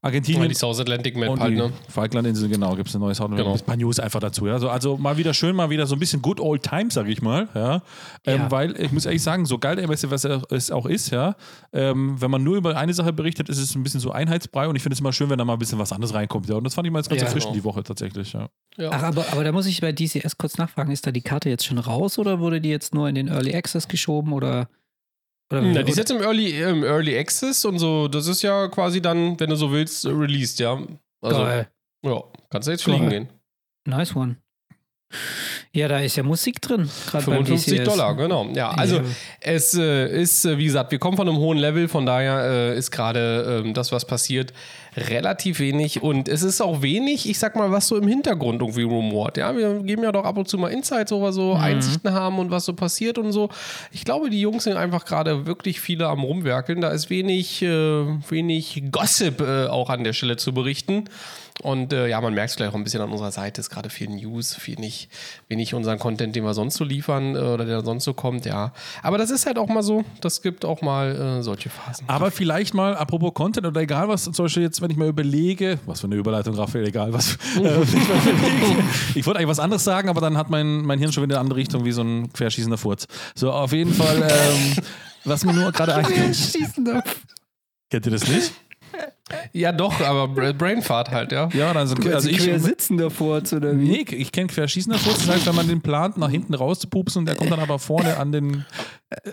Argentinien. 0.00 0.48
Die 0.48 0.54
South 0.54 0.78
Atlantic 0.80 1.16
Map 1.16 1.30
und 1.30 1.40
halt, 1.40 1.54
ne? 1.54 1.72
Falklandinseln, 1.88 2.50
genau, 2.50 2.76
gibt 2.76 2.88
es 2.88 2.94
eine 2.94 3.04
neue 3.04 3.14
Sound 3.14 3.36
Genau. 3.36 3.52
ein 3.54 3.60
paar 3.60 3.76
News 3.76 3.98
einfach 3.98 4.20
dazu. 4.20 4.46
Ja. 4.46 4.52
Also, 4.54 4.68
also 4.70 4.96
mal 4.96 5.16
wieder 5.16 5.34
schön, 5.34 5.56
mal 5.56 5.70
wieder 5.70 5.86
so 5.86 5.96
ein 5.96 5.98
bisschen 5.98 6.22
good 6.22 6.38
old 6.40 6.62
times, 6.62 6.94
sag 6.94 7.08
ich 7.08 7.20
mal. 7.22 7.48
Ja. 7.54 7.82
Ähm, 8.24 8.38
Ja. 8.42 8.50
Weil 8.50 8.80
ich 8.80 8.92
muss 8.92 9.06
ehrlich 9.06 9.22
sagen, 9.22 9.44
so 9.46 9.58
geil 9.58 9.76
der 9.76 9.84
MSF 9.84 10.10
was 10.10 10.24
er- 10.24 10.42
es 10.50 10.70
auch 10.70 10.86
ist, 10.86 11.10
ja, 11.10 11.34
ähm, 11.72 12.20
wenn 12.20 12.30
man 12.30 12.42
nur 12.44 12.56
über 12.56 12.76
eine 12.76 12.94
Sache 12.94 13.12
berichtet, 13.12 13.48
ist 13.48 13.58
es 13.58 13.74
ein 13.74 13.82
bisschen 13.82 14.00
so 14.00 14.10
Einheitsbrei 14.12 14.68
und 14.68 14.76
ich 14.76 14.82
finde 14.82 14.94
es 14.94 15.00
immer 15.00 15.12
schön, 15.12 15.30
wenn 15.30 15.38
da 15.38 15.44
mal 15.44 15.54
ein 15.54 15.58
bisschen 15.58 15.78
was 15.78 15.92
anderes 15.92 16.14
reinkommt. 16.14 16.48
Ja. 16.48 16.56
Und 16.56 16.64
das 16.64 16.74
fand 16.74 16.86
ich 16.86 16.92
mal 16.92 17.00
jetzt 17.00 17.08
ganz 17.08 17.20
Ja. 17.20 17.26
erfrischend 17.26 17.52
Genau. 17.54 17.62
die 17.62 17.64
Woche 17.64 17.82
tatsächlich. 17.82 18.32
Ja. 18.32 18.48
Ja. 18.76 18.90
Ach, 18.92 19.02
aber, 19.02 19.24
aber 19.32 19.42
da 19.42 19.50
muss 19.52 19.66
ich 19.66 19.80
bei 19.80 19.90
DCS 19.92 20.38
kurz 20.38 20.58
nachfragen, 20.58 20.92
ist 20.92 21.06
da 21.06 21.10
die 21.10 21.22
Karte 21.22 21.48
jetzt 21.50 21.66
schon 21.66 21.78
raus 21.78 22.18
oder 22.18 22.38
wurde 22.38 22.60
die 22.60 22.68
jetzt 22.68 22.94
nur 22.94 23.08
in 23.08 23.16
den 23.16 23.26
Early 23.28 23.54
Access 23.56 23.88
geschoben 23.88 24.32
oder? 24.32 24.68
Oder 25.50 25.62
Na, 25.62 25.82
die 25.82 25.90
ist 25.92 25.98
jetzt 25.98 26.10
im 26.10 26.20
Early, 26.20 26.60
im 26.60 26.84
Early 26.84 27.18
Access 27.18 27.64
und 27.64 27.78
so. 27.78 28.08
Das 28.08 28.26
ist 28.26 28.42
ja 28.42 28.68
quasi 28.68 29.00
dann, 29.00 29.38
wenn 29.40 29.48
du 29.50 29.56
so 29.56 29.70
willst, 29.72 30.04
released, 30.06 30.58
ja. 30.60 30.78
Also, 31.22 31.40
Geil. 31.42 31.68
ja, 32.04 32.22
kannst 32.50 32.68
du 32.68 32.72
jetzt 32.72 32.84
Geil. 32.84 32.94
fliegen 32.96 33.10
gehen. 33.10 33.28
Nice 33.86 34.14
one. 34.14 34.36
Ja, 35.72 35.88
da 35.88 36.00
ist 36.00 36.16
ja 36.16 36.22
Musik 36.22 36.60
drin. 36.60 36.88
gerade 37.10 37.24
beim 37.26 37.46
55 37.46 37.78
DCS. 37.78 37.84
Dollar, 37.88 38.14
genau. 38.14 38.46
Ja, 38.54 38.70
also 38.70 38.96
Ja. 38.96 39.02
es 39.40 39.74
äh, 39.74 40.20
ist, 40.20 40.44
äh, 40.44 40.58
wie 40.58 40.64
gesagt, 40.64 40.90
wir 40.92 40.98
kommen 40.98 41.16
von 41.16 41.28
einem 41.28 41.38
hohen 41.38 41.56
Level, 41.58 41.88
von 41.88 42.04
daher 42.04 42.42
äh, 42.74 42.76
ist 42.78 42.90
gerade 42.90 43.62
ähm, 43.64 43.72
das, 43.74 43.90
was 43.92 44.04
passiert, 44.06 44.52
relativ 45.08 45.60
wenig. 45.60 46.02
Und 46.02 46.28
es 46.28 46.42
ist 46.42 46.60
auch 46.60 46.82
wenig, 46.82 47.28
ich 47.28 47.38
sag 47.38 47.56
mal, 47.56 47.70
was 47.70 47.88
so 47.88 47.96
im 47.96 48.06
Hintergrund 48.08 48.60
irgendwie 48.60 48.82
rumort. 48.82 49.36
Ja, 49.36 49.56
wir 49.56 49.80
geben 49.80 50.02
ja 50.02 50.12
doch 50.12 50.24
ab 50.24 50.36
und 50.36 50.48
zu 50.48 50.58
mal 50.58 50.68
Insights, 50.68 51.12
wo 51.12 51.20
wir 51.20 51.32
so 51.32 51.54
Mhm. 51.54 51.60
Einsichten 51.60 52.12
haben 52.12 52.38
und 52.38 52.50
was 52.50 52.64
so 52.64 52.74
passiert 52.74 53.18
und 53.18 53.32
so. 53.32 53.48
Ich 53.92 54.04
glaube, 54.04 54.30
die 54.30 54.40
Jungs 54.40 54.64
sind 54.64 54.76
einfach 54.76 55.04
gerade 55.04 55.46
wirklich 55.46 55.80
viele 55.80 56.08
am 56.08 56.20
Rumwerkeln. 56.22 56.80
Da 56.80 56.88
ist 56.90 57.10
wenig, 57.10 57.62
äh, 57.62 57.68
wenig 57.68 58.82
Gossip 58.90 59.40
äh, 59.40 59.66
auch 59.66 59.90
an 59.90 60.04
der 60.04 60.12
Stelle 60.12 60.36
zu 60.36 60.52
berichten. 60.52 61.04
Und 61.62 61.92
äh, 61.92 62.08
ja, 62.08 62.20
man 62.20 62.34
merkt 62.34 62.50
es 62.50 62.56
gleich 62.56 62.68
auch 62.68 62.74
ein 62.74 62.84
bisschen 62.84 63.00
an 63.00 63.10
unserer 63.10 63.32
Seite, 63.32 63.60
ist 63.60 63.70
gerade 63.70 63.90
viel 63.90 64.08
News, 64.08 64.54
viel 64.54 64.78
nicht, 64.78 65.10
wenig 65.48 65.74
unseren 65.74 65.98
Content, 65.98 66.36
den 66.36 66.44
wir 66.44 66.54
sonst 66.54 66.76
so 66.76 66.84
liefern 66.84 67.34
äh, 67.34 67.38
oder 67.38 67.64
der 67.64 67.82
sonst 67.82 68.04
so 68.04 68.14
kommt, 68.14 68.46
ja. 68.46 68.72
Aber 69.02 69.18
das 69.18 69.30
ist 69.30 69.46
halt 69.46 69.58
auch 69.58 69.68
mal 69.68 69.82
so, 69.82 70.04
das 70.20 70.42
gibt 70.42 70.64
auch 70.64 70.82
mal 70.82 71.38
äh, 71.38 71.42
solche 71.42 71.68
Phasen. 71.68 72.08
Aber 72.08 72.30
vielleicht 72.30 72.74
mal, 72.74 72.96
apropos 72.96 73.34
Content 73.34 73.66
oder 73.66 73.80
egal 73.80 74.08
was, 74.08 74.24
zum 74.24 74.44
Beispiel 74.44 74.62
jetzt, 74.62 74.80
wenn 74.80 74.90
ich 74.90 74.96
mal 74.96 75.08
überlege, 75.08 75.78
was 75.86 76.00
für 76.00 76.06
eine 76.06 76.16
Überleitung, 76.16 76.54
Raphael, 76.54 76.86
egal 76.86 77.12
was. 77.12 77.34
äh, 77.62 77.82
ich, 77.82 79.16
ich 79.16 79.26
wollte 79.26 79.38
eigentlich 79.38 79.48
was 79.48 79.60
anderes 79.60 79.84
sagen, 79.84 80.08
aber 80.08 80.20
dann 80.20 80.36
hat 80.36 80.50
mein, 80.50 80.82
mein 80.82 80.98
Hirn 80.98 81.12
schon 81.12 81.24
wieder 81.24 81.34
in 81.34 81.38
eine 81.38 81.44
andere 81.44 81.58
Richtung, 81.58 81.84
wie 81.84 81.92
so 81.92 82.02
ein 82.02 82.32
querschießender 82.32 82.78
Furz. 82.78 83.06
So, 83.34 83.50
auf 83.52 83.72
jeden 83.72 83.92
Fall, 83.92 84.22
ähm, 84.22 84.84
was 85.24 85.44
mir 85.44 85.52
nur 85.52 85.72
gerade 85.72 85.92
darf. 86.84 87.04
Kennt 87.90 88.06
ihr 88.06 88.12
das 88.12 88.28
nicht? 88.28 88.52
Ja, 89.52 89.72
doch, 89.72 90.00
aber 90.00 90.28
Bra- 90.28 90.52
Brainfart 90.52 91.10
halt, 91.10 91.32
ja. 91.32 91.48
Ja, 91.52 91.72
also, 91.72 91.94
also 92.10 92.28
ich. 92.30 92.38
quer 92.38 92.58
sitzen 92.58 92.96
davor 92.96 93.42
oder 93.52 93.78
wie? 93.78 93.88
Nee, 93.88 94.06
ich 94.08 94.32
kenne 94.32 94.46
querschießender 94.46 94.98
Furz. 94.98 95.18
Das 95.26 95.28
heißt, 95.36 95.46
wenn 95.46 95.54
man 95.54 95.68
den 95.68 95.82
plant, 95.82 96.16
nach 96.16 96.30
hinten 96.30 96.54
rauszupupsen 96.54 97.20
und 97.20 97.26
der 97.26 97.34
kommt 97.36 97.50
dann 97.50 97.60
aber 97.60 97.78
vorne 97.78 98.16
an 98.16 98.32
den. 98.32 98.64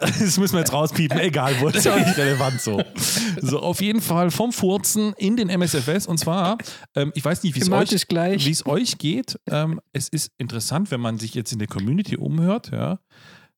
Das 0.01 0.37
müssen 0.37 0.53
wir 0.53 0.59
jetzt 0.59 0.71
rauspiepen. 0.71 1.19
Egal, 1.19 1.59
wurde 1.59 1.77
ist 1.77 1.83
ja 1.83 1.97
nicht 1.97 2.17
relevant 2.17 2.61
so. 2.61 2.81
So, 3.41 3.59
auf 3.59 3.81
jeden 3.81 3.99
Fall 4.01 4.31
vom 4.31 4.53
Furzen 4.53 5.13
in 5.17 5.35
den 5.35 5.49
MSFS. 5.49 6.07
Und 6.07 6.17
zwar, 6.17 6.57
ähm, 6.95 7.11
ich 7.13 7.23
weiß 7.25 7.43
nicht, 7.43 7.55
wie 7.55 7.59
es 7.59 7.69
euch, 7.69 8.65
euch 8.65 8.97
geht. 8.97 9.37
Ähm, 9.51 9.81
es 9.91 10.07
ist 10.07 10.31
interessant, 10.37 10.91
wenn 10.91 11.01
man 11.01 11.17
sich 11.17 11.33
jetzt 11.33 11.51
in 11.51 11.59
der 11.59 11.67
Community 11.67 12.15
umhört, 12.15 12.71
ja. 12.71 12.99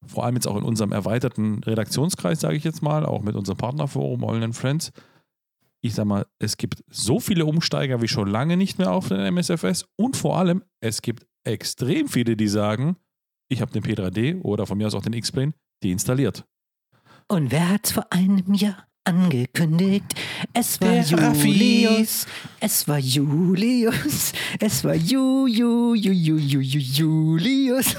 Vor 0.06 0.26
allem 0.26 0.36
jetzt 0.36 0.48
auch 0.48 0.58
in 0.58 0.64
unserem 0.64 0.92
erweiterten 0.92 1.64
Redaktionskreis, 1.64 2.40
sage 2.40 2.56
ich 2.56 2.64
jetzt 2.64 2.82
mal, 2.82 3.06
auch 3.06 3.22
mit 3.22 3.36
unserem 3.36 3.58
Partnerforum 3.58 4.24
All 4.24 4.42
and 4.44 4.56
Friends. 4.56 4.92
Ich 5.88 5.96
sag 5.96 6.04
mal, 6.04 6.26
es 6.38 6.58
gibt 6.58 6.84
so 6.90 7.22
viele 7.22 7.46
Umsteiger 7.46 8.02
wie 8.02 8.10
schon 8.10 8.28
lange 8.28 8.58
nicht 8.58 8.78
mehr 8.78 8.92
auf 8.92 9.08
den 9.08 9.22
MSFS 9.34 9.86
und 9.96 10.18
vor 10.18 10.38
allem, 10.38 10.62
es 10.82 11.02
gibt 11.02 11.26
extrem 11.46 12.10
viele, 12.10 12.36
die 12.36 12.50
sagen, 12.50 12.98
ich 13.50 13.62
habe 13.62 13.72
den 13.72 13.84
P3D 13.84 14.42
oder 14.42 14.66
von 14.68 14.78
mir 14.78 14.88
aus 14.88 14.96
auch 14.96 15.02
den 15.02 15.14
X-Plane 15.14 15.54
deinstalliert. 15.82 16.44
Und 17.30 17.54
wer 17.54 17.70
hat's 17.70 17.94
vor 17.94 18.06
einem 18.12 18.54
Jahr 18.54 18.86
angekündigt? 19.06 20.14
Es 20.52 20.82
war 20.82 20.90
Der 20.90 21.10
Raffi. 21.20 21.84
Julius. 21.84 22.26
Es 22.60 22.86
war 22.90 23.00
Julius. 23.00 24.34
Es 24.60 24.84
war 24.84 24.94
Ju, 24.94 25.48
Ju, 25.48 25.96
Ju, 25.96 26.12
Ju, 26.12 26.38
Ju, 26.38 26.60
Ju, 26.60 26.80
Julius. 26.80 27.96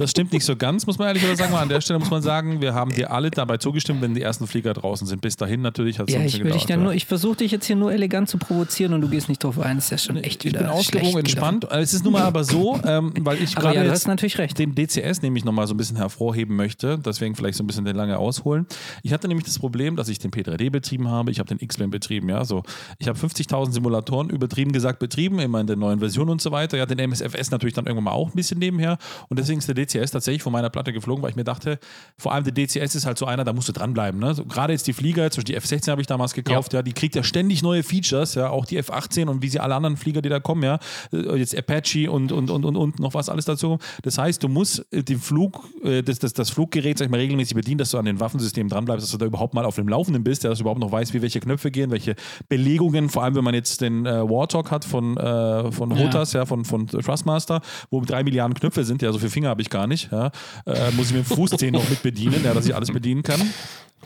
Das 0.00 0.12
stimmt 0.12 0.32
nicht 0.32 0.46
so 0.46 0.56
ganz, 0.56 0.86
muss 0.86 0.96
man 0.96 1.08
ehrlich 1.08 1.22
sagen. 1.36 1.52
An 1.52 1.68
der 1.68 1.82
Stelle 1.82 1.98
muss 1.98 2.08
man 2.08 2.22
sagen, 2.22 2.62
wir 2.62 2.72
haben 2.72 2.90
dir 2.90 3.10
alle 3.10 3.30
dabei 3.30 3.58
zugestimmt, 3.58 4.00
wenn 4.00 4.14
die 4.14 4.22
ersten 4.22 4.46
Flieger 4.46 4.72
draußen 4.72 5.06
sind. 5.06 5.20
Bis 5.20 5.36
dahin 5.36 5.60
natürlich 5.60 5.98
hat 5.98 6.08
es 6.08 6.14
Ja, 6.14 6.22
ich 6.22 6.32
dich 6.32 6.42
gedauert, 6.42 6.70
dann 6.70 6.78
ja. 6.78 6.84
nur, 6.84 6.94
ich 6.94 7.04
versuche 7.04 7.36
dich 7.36 7.52
jetzt 7.52 7.66
hier 7.66 7.76
nur 7.76 7.92
elegant 7.92 8.26
zu 8.26 8.38
provozieren 8.38 8.94
und 8.94 9.02
du 9.02 9.08
gehst 9.08 9.28
nicht 9.28 9.44
drauf 9.44 9.58
ein. 9.60 9.76
Das 9.76 9.84
ist 9.84 9.90
ja 9.90 9.98
schon 9.98 10.16
echt 10.16 10.42
Ich 10.42 10.52
wieder 10.52 10.60
bin 10.60 10.70
ausgewogen, 10.70 11.18
entspannt. 11.18 11.66
Es 11.70 11.92
ist 11.92 12.04
nun 12.04 12.14
mal 12.14 12.22
aber 12.22 12.44
so, 12.44 12.80
ähm, 12.82 13.12
weil 13.20 13.42
ich 13.42 13.54
gerade 13.54 13.76
ja, 13.76 14.46
den 14.54 14.74
DCS 14.74 15.20
nämlich 15.20 15.44
nochmal 15.44 15.66
so 15.66 15.74
ein 15.74 15.76
bisschen 15.76 15.98
hervorheben 15.98 16.56
möchte, 16.56 16.98
deswegen 16.98 17.34
vielleicht 17.34 17.58
so 17.58 17.62
ein 17.62 17.66
bisschen 17.66 17.84
den 17.84 17.94
lange 17.94 18.16
ausholen. 18.16 18.66
Ich 19.02 19.12
hatte 19.12 19.28
nämlich 19.28 19.44
das 19.44 19.58
Problem, 19.58 19.96
dass 19.96 20.08
ich 20.08 20.18
den 20.18 20.30
P3D 20.30 20.70
betrieben 20.70 21.08
habe, 21.08 21.30
ich 21.30 21.40
habe 21.40 21.48
den 21.50 21.58
X-Plane 21.58 21.90
betrieben, 21.90 22.30
ja, 22.30 22.42
so. 22.46 22.62
Ich 22.98 23.06
habe 23.06 23.18
50.000 23.18 23.72
Simulatoren 23.72 24.30
übertrieben 24.30 24.72
gesagt 24.72 24.98
betrieben, 24.98 25.40
immer 25.40 25.60
in 25.60 25.66
der 25.66 25.76
neuen 25.76 25.98
Version 25.98 26.30
und 26.30 26.40
so 26.40 26.52
weiter. 26.52 26.78
Ja, 26.78 26.86
den 26.86 26.98
MSFS 26.98 27.50
natürlich 27.50 27.74
dann 27.74 27.84
irgendwann 27.84 28.04
mal 28.04 28.12
auch 28.12 28.28
ein 28.28 28.34
bisschen 28.34 28.58
nebenher 28.58 28.96
und 29.28 29.38
deswegen 29.38 29.58
ist 29.58 29.68
der 29.68 29.74
DCS 29.74 29.89
tatsächlich 29.92 30.42
von 30.42 30.52
meiner 30.52 30.70
Platte 30.70 30.92
geflogen, 30.92 31.22
weil 31.22 31.30
ich 31.30 31.36
mir 31.36 31.44
dachte, 31.44 31.78
vor 32.18 32.32
allem 32.32 32.44
der 32.44 32.52
DCS 32.52 32.94
ist 32.94 33.06
halt 33.06 33.18
so 33.18 33.26
einer, 33.26 33.44
da 33.44 33.52
musst 33.52 33.68
du 33.68 33.72
dranbleiben, 33.72 34.20
ne? 34.20 34.34
So, 34.34 34.44
gerade 34.44 34.72
jetzt 34.72 34.86
die 34.86 34.92
Flieger, 34.92 35.30
zum 35.30 35.42
Beispiel 35.42 35.54
die 35.54 35.56
F-16 35.56 35.90
habe 35.90 36.00
ich 36.00 36.06
damals 36.06 36.34
gekauft, 36.34 36.72
ja. 36.72 36.82
die 36.82 36.92
kriegt 36.92 37.14
ja 37.14 37.22
ständig 37.22 37.62
neue 37.62 37.82
Features, 37.82 38.34
ja, 38.34 38.50
auch 38.50 38.66
die 38.66 38.76
F-18 38.78 39.26
und 39.26 39.42
wie 39.42 39.48
sie 39.48 39.60
alle 39.60 39.74
anderen 39.74 39.96
Flieger, 39.96 40.22
die 40.22 40.28
da 40.28 40.40
kommen, 40.40 40.62
ja, 40.62 40.78
Äh, 41.12 41.36
jetzt 41.36 41.56
Apache 41.56 42.10
und, 42.10 42.32
und, 42.32 42.50
und, 42.50 42.64
und, 42.64 42.76
und 42.76 42.98
noch 42.98 43.14
was 43.14 43.28
alles 43.28 43.44
dazu. 43.44 43.78
Das 44.02 44.18
heißt, 44.18 44.42
du 44.42 44.48
musst 44.48 44.86
äh, 44.92 45.02
den 45.02 45.18
Flug, 45.18 45.68
äh, 45.82 46.02
das, 46.02 46.18
das, 46.18 46.32
das 46.32 46.50
Fluggerät, 46.50 46.98
sag 46.98 47.06
ich 47.06 47.10
mal, 47.10 47.18
regelmäßig 47.18 47.54
bedienen, 47.54 47.78
dass 47.78 47.90
du 47.90 47.98
an 47.98 48.04
den 48.04 48.20
Waffensystemen 48.20 48.68
dranbleibst, 48.68 49.04
dass 49.04 49.10
du 49.10 49.18
da 49.18 49.26
überhaupt 49.26 49.54
mal 49.54 49.64
auf 49.64 49.76
dem 49.76 49.88
Laufenden 49.88 50.24
bist, 50.24 50.44
ja, 50.44 50.50
dass 50.50 50.58
du 50.58 50.64
überhaupt 50.64 50.80
noch 50.80 50.92
weißt, 50.92 51.14
wie 51.14 51.22
welche 51.22 51.40
Knöpfe 51.40 51.70
gehen, 51.70 51.90
welche 51.90 52.14
Belegungen, 52.48 53.08
vor 53.08 53.24
allem 53.24 53.34
wenn 53.34 53.44
man 53.44 53.54
jetzt 53.54 53.80
den 53.80 54.06
äh, 54.06 54.28
Warthog 54.28 54.70
hat 54.70 54.84
von, 54.84 55.16
äh, 55.16 55.72
von 55.72 55.98
Hotas, 55.98 56.32
ja. 56.32 56.46
von, 56.46 56.64
von 56.64 56.86
Thrustmaster, 56.86 57.60
wo 57.90 58.00
drei 58.00 58.22
Milliarden 58.22 58.54
Knöpfe 58.54 58.84
sind, 58.84 59.02
ja, 59.02 59.12
so 59.12 59.18
viele 59.18 59.30
Finger 59.30 59.48
habe 59.48 59.62
ich 59.62 59.70
gar 59.70 59.79
nicht, 59.86 60.10
ja, 60.12 60.30
äh, 60.66 60.90
muss 60.92 61.10
ich 61.10 61.16
mit 61.16 61.28
dem 61.28 61.36
Fußzehen 61.36 61.72
noch 61.72 61.88
mit 61.88 62.02
bedienen, 62.02 62.42
ja, 62.44 62.54
dass 62.54 62.66
ich 62.66 62.74
alles 62.74 62.90
bedienen 62.90 63.22
kann. 63.22 63.40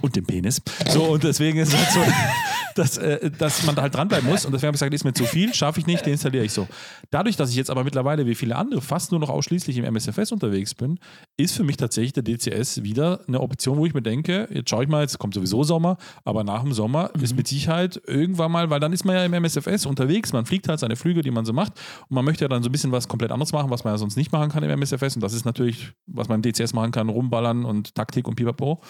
Und 0.01 0.17
den 0.17 0.25
Penis. 0.25 0.61
So, 0.89 1.05
und 1.05 1.25
deswegen 1.25 1.59
ist 1.59 1.73
es 1.73 1.79
halt 1.79 1.91
so, 1.91 2.01
dass, 2.75 2.99
äh, 2.99 3.31
dass 3.31 3.65
man 3.65 3.75
da 3.75 3.83
halt 3.83 3.95
dranbleiben 3.95 4.29
muss. 4.29 4.45
Und 4.45 4.53
deswegen 4.53 4.69
habe 4.69 4.77
ich 4.77 4.81
gesagt, 4.81 4.95
ist 4.95 5.05
mir 5.05 5.13
zu 5.13 5.25
viel, 5.25 5.55
schaffe 5.55 5.81
ich 5.81 5.87
nicht, 5.87 6.07
deinstalliere 6.07 6.45
ich 6.45 6.53
so. 6.53 6.67
Dadurch, 7.11 7.37
dass 7.37 7.51
ich 7.51 7.57
jetzt 7.57 7.71
aber 7.71 7.85
mittlerweile 7.85 8.27
wie 8.27 8.35
viele 8.35 8.57
andere 8.57 8.81
fast 8.81 9.13
nur 9.13 9.21
noch 9.21 9.31
ausschließlich 9.31 9.77
im 9.79 9.85
MSFS 9.85 10.33
unterwegs 10.33 10.75
bin, 10.75 10.99
ist 11.37 11.57
für 11.57 11.65
mich 11.65 11.77
tatsächlich 11.77 12.13
der 12.13 12.23
DCS 12.23 12.83
wieder 12.83 13.21
eine 13.27 13.41
Option, 13.41 13.79
wo 13.79 13.87
ich 13.87 13.95
mir 13.95 14.03
denke, 14.03 14.49
jetzt 14.53 14.71
schaue 14.71 14.85
ich 14.85 14.91
mal, 14.91 15.03
jetzt 15.03 15.19
kommt 15.19 15.35
sowieso 15.35 15.63
Sommer, 15.63 15.97
aber 16.25 16.45
nach 16.45 16.63
dem 16.63 16.73
Sommer 16.73 17.11
ist 17.21 17.37
mit 17.37 17.49
Sicherheit 17.49 18.01
irgendwann 18.07 18.53
mal, 18.53 18.71
weil 18.71 18.81
dann 18.81 18.93
ist 18.93 19.05
man 19.05 19.17
ja 19.17 19.25
im 19.25 19.33
MSFS 19.33 19.87
unterwegs, 19.87 20.33
man 20.33 20.47
fliegt 20.47 20.69
halt 20.69 20.81
seine 20.81 20.97
Flüge, 20.97 21.23
die 21.23 21.31
man 21.31 21.45
so 21.45 21.53
macht 21.53 21.73
und 22.09 22.15
man 22.15 22.25
möchte 22.25 22.45
ja 22.45 22.49
dann 22.49 22.63
so 22.63 22.69
ein 22.69 22.73
bisschen 22.73 22.93
was 22.93 23.09
komplett 23.09 23.31
anderes 23.31 23.53
machen, 23.53 23.71
was 23.71 23.85
man 23.85 23.95
ja 23.95 23.99
sonst 23.99 24.17
nicht 24.17 24.33
machen 24.33 24.51
kann 24.51 24.63
im 24.63 24.71
MSFS 24.71 25.17
und 25.17 25.23
das 25.23 25.33
ist 25.33 25.45
natürlich, 25.45 25.93
was 26.07 26.29
man 26.29 26.43
im 26.43 26.53
DCS 26.53 26.75
machen 26.75 26.91
kann, 26.91 27.09
rumballern 27.09 27.65
und 27.65 27.95
Taktik 27.95 28.27
und 28.29 28.35
pipapo. 28.35 28.81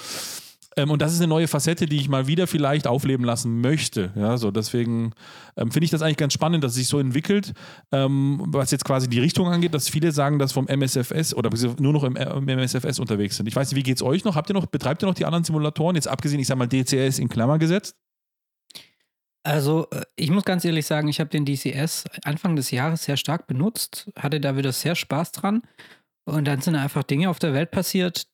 Ähm, 0.76 0.90
und 0.90 1.02
das 1.02 1.12
ist 1.12 1.21
eine 1.21 1.28
neue 1.28 1.49
Facette, 1.49 1.87
die 1.87 1.97
ich 1.97 2.09
mal 2.09 2.26
wieder 2.26 2.47
vielleicht 2.47 2.87
aufleben 2.87 3.25
lassen 3.25 3.61
möchte. 3.61 4.12
Ja, 4.16 4.37
so 4.37 4.50
deswegen 4.50 5.12
ähm, 5.57 5.71
finde 5.71 5.85
ich 5.85 5.90
das 5.90 6.02
eigentlich 6.02 6.16
ganz 6.16 6.33
spannend, 6.33 6.64
dass 6.64 6.73
es 6.73 6.76
sich 6.76 6.88
so 6.88 6.99
entwickelt, 6.99 7.52
ähm, 7.93 8.43
was 8.47 8.71
jetzt 8.71 8.85
quasi 8.85 9.09
die 9.09 9.21
Richtung 9.21 9.49
angeht, 9.49 9.75
dass 9.75 9.88
viele 9.88 10.12
sagen, 10.12 10.38
dass 10.38 10.52
vom 10.52 10.66
MSFS 10.66 11.35
oder 11.35 11.50
nur 11.78 11.93
noch 11.93 12.04
im, 12.04 12.16
äh, 12.16 12.25
im 12.25 12.49
MSFS 12.49 12.99
unterwegs 12.99 13.37
sind. 13.37 13.47
Ich 13.47 13.57
weiß 13.57 13.71
nicht, 13.71 13.78
wie 13.78 13.83
geht 13.83 13.97
es 13.97 14.02
euch 14.02 14.25
noch? 14.25 14.37
Habt 14.37 14.50
ihr 14.50 14.54
noch, 14.54 14.66
betreibt 14.66 15.02
ihr 15.02 15.07
noch 15.07 15.14
die 15.14 15.25
anderen 15.25 15.45
Simulatoren? 15.45 15.97
Jetzt 15.97 16.09
abgesehen, 16.09 16.40
ich 16.40 16.47
sage 16.47 16.59
mal 16.59 16.69
DCS 16.69 17.19
in 17.19 17.28
Klammer 17.28 17.59
gesetzt. 17.59 17.97
Also, 19.45 19.87
äh, 19.90 20.02
ich 20.16 20.31
muss 20.31 20.45
ganz 20.45 20.64
ehrlich 20.64 20.87
sagen, 20.87 21.09
ich 21.09 21.21
habe 21.21 21.31
den 21.31 21.45
DCS 21.45 22.04
Anfang 22.25 22.57
des 22.57 22.71
Jahres 22.71 23.04
sehr 23.04 23.16
stark 23.16 23.47
benutzt, 23.47 24.11
hatte 24.16 24.40
da 24.40 24.57
wieder 24.57 24.73
sehr 24.73 24.95
Spaß 24.95 25.33
dran. 25.33 25.62
Und 26.25 26.47
dann 26.47 26.62
sind 26.62 26.75
einfach 26.75 27.02
Dinge 27.02 27.28
auf 27.28 27.38
der 27.38 27.52
Welt 27.52 27.71
passiert, 27.71 28.26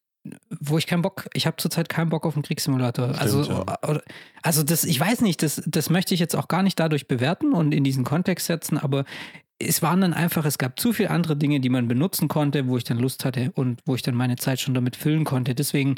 wo 0.61 0.79
ich 0.79 0.87
keinen 0.87 1.03
Bock, 1.03 1.29
ich 1.33 1.47
habe 1.47 1.57
zurzeit 1.57 1.89
keinen 1.89 2.11
Bock 2.11 2.27
auf 2.27 2.35
einen 2.35 2.43
Kriegssimulator. 2.43 3.19
also, 3.19 3.43
ja. 3.43 3.61
oder- 3.89 4.03
also 4.43 4.63
das, 4.63 4.85
ich 4.85 4.99
weiß 5.01 5.23
nicht, 5.23 5.43
das, 5.43 5.63
das 5.67 5.91
möchte 5.91 6.15
ich 6.15 6.21
jetzt 6.21 6.37
auch 6.37 6.49
gar 6.49 6.63
nicht 6.63 6.79
dadurch 6.79 7.09
bewerten 7.09 7.53
und 7.53 7.73
in 7.73 7.85
diesen 7.85 8.05
Kontext 8.05 8.47
setzen, 8.47 8.79
aber 8.79 9.05
es 9.63 9.83
waren 9.83 10.01
dann 10.01 10.15
einfach, 10.15 10.47
es 10.47 10.57
gab 10.57 10.81
zu 10.81 10.93
viele 10.95 11.11
andere 11.11 11.37
Dinge, 11.37 11.61
die 11.61 11.69
man 11.69 11.87
benutzen 11.87 12.29
konnte, 12.29 12.67
wo 12.67 12.79
ich 12.79 12.85
dann 12.85 12.99
Lust 12.99 13.25
hatte 13.27 13.53
und 13.55 13.81
wo 13.85 13.95
ich 13.95 14.03
dann 14.03 14.15
meine 14.15 14.37
Zeit 14.37 14.59
schon 14.61 14.73
damit 14.73 14.97
füllen 14.97 15.25
konnte. 15.25 15.55
Deswegen, 15.55 15.97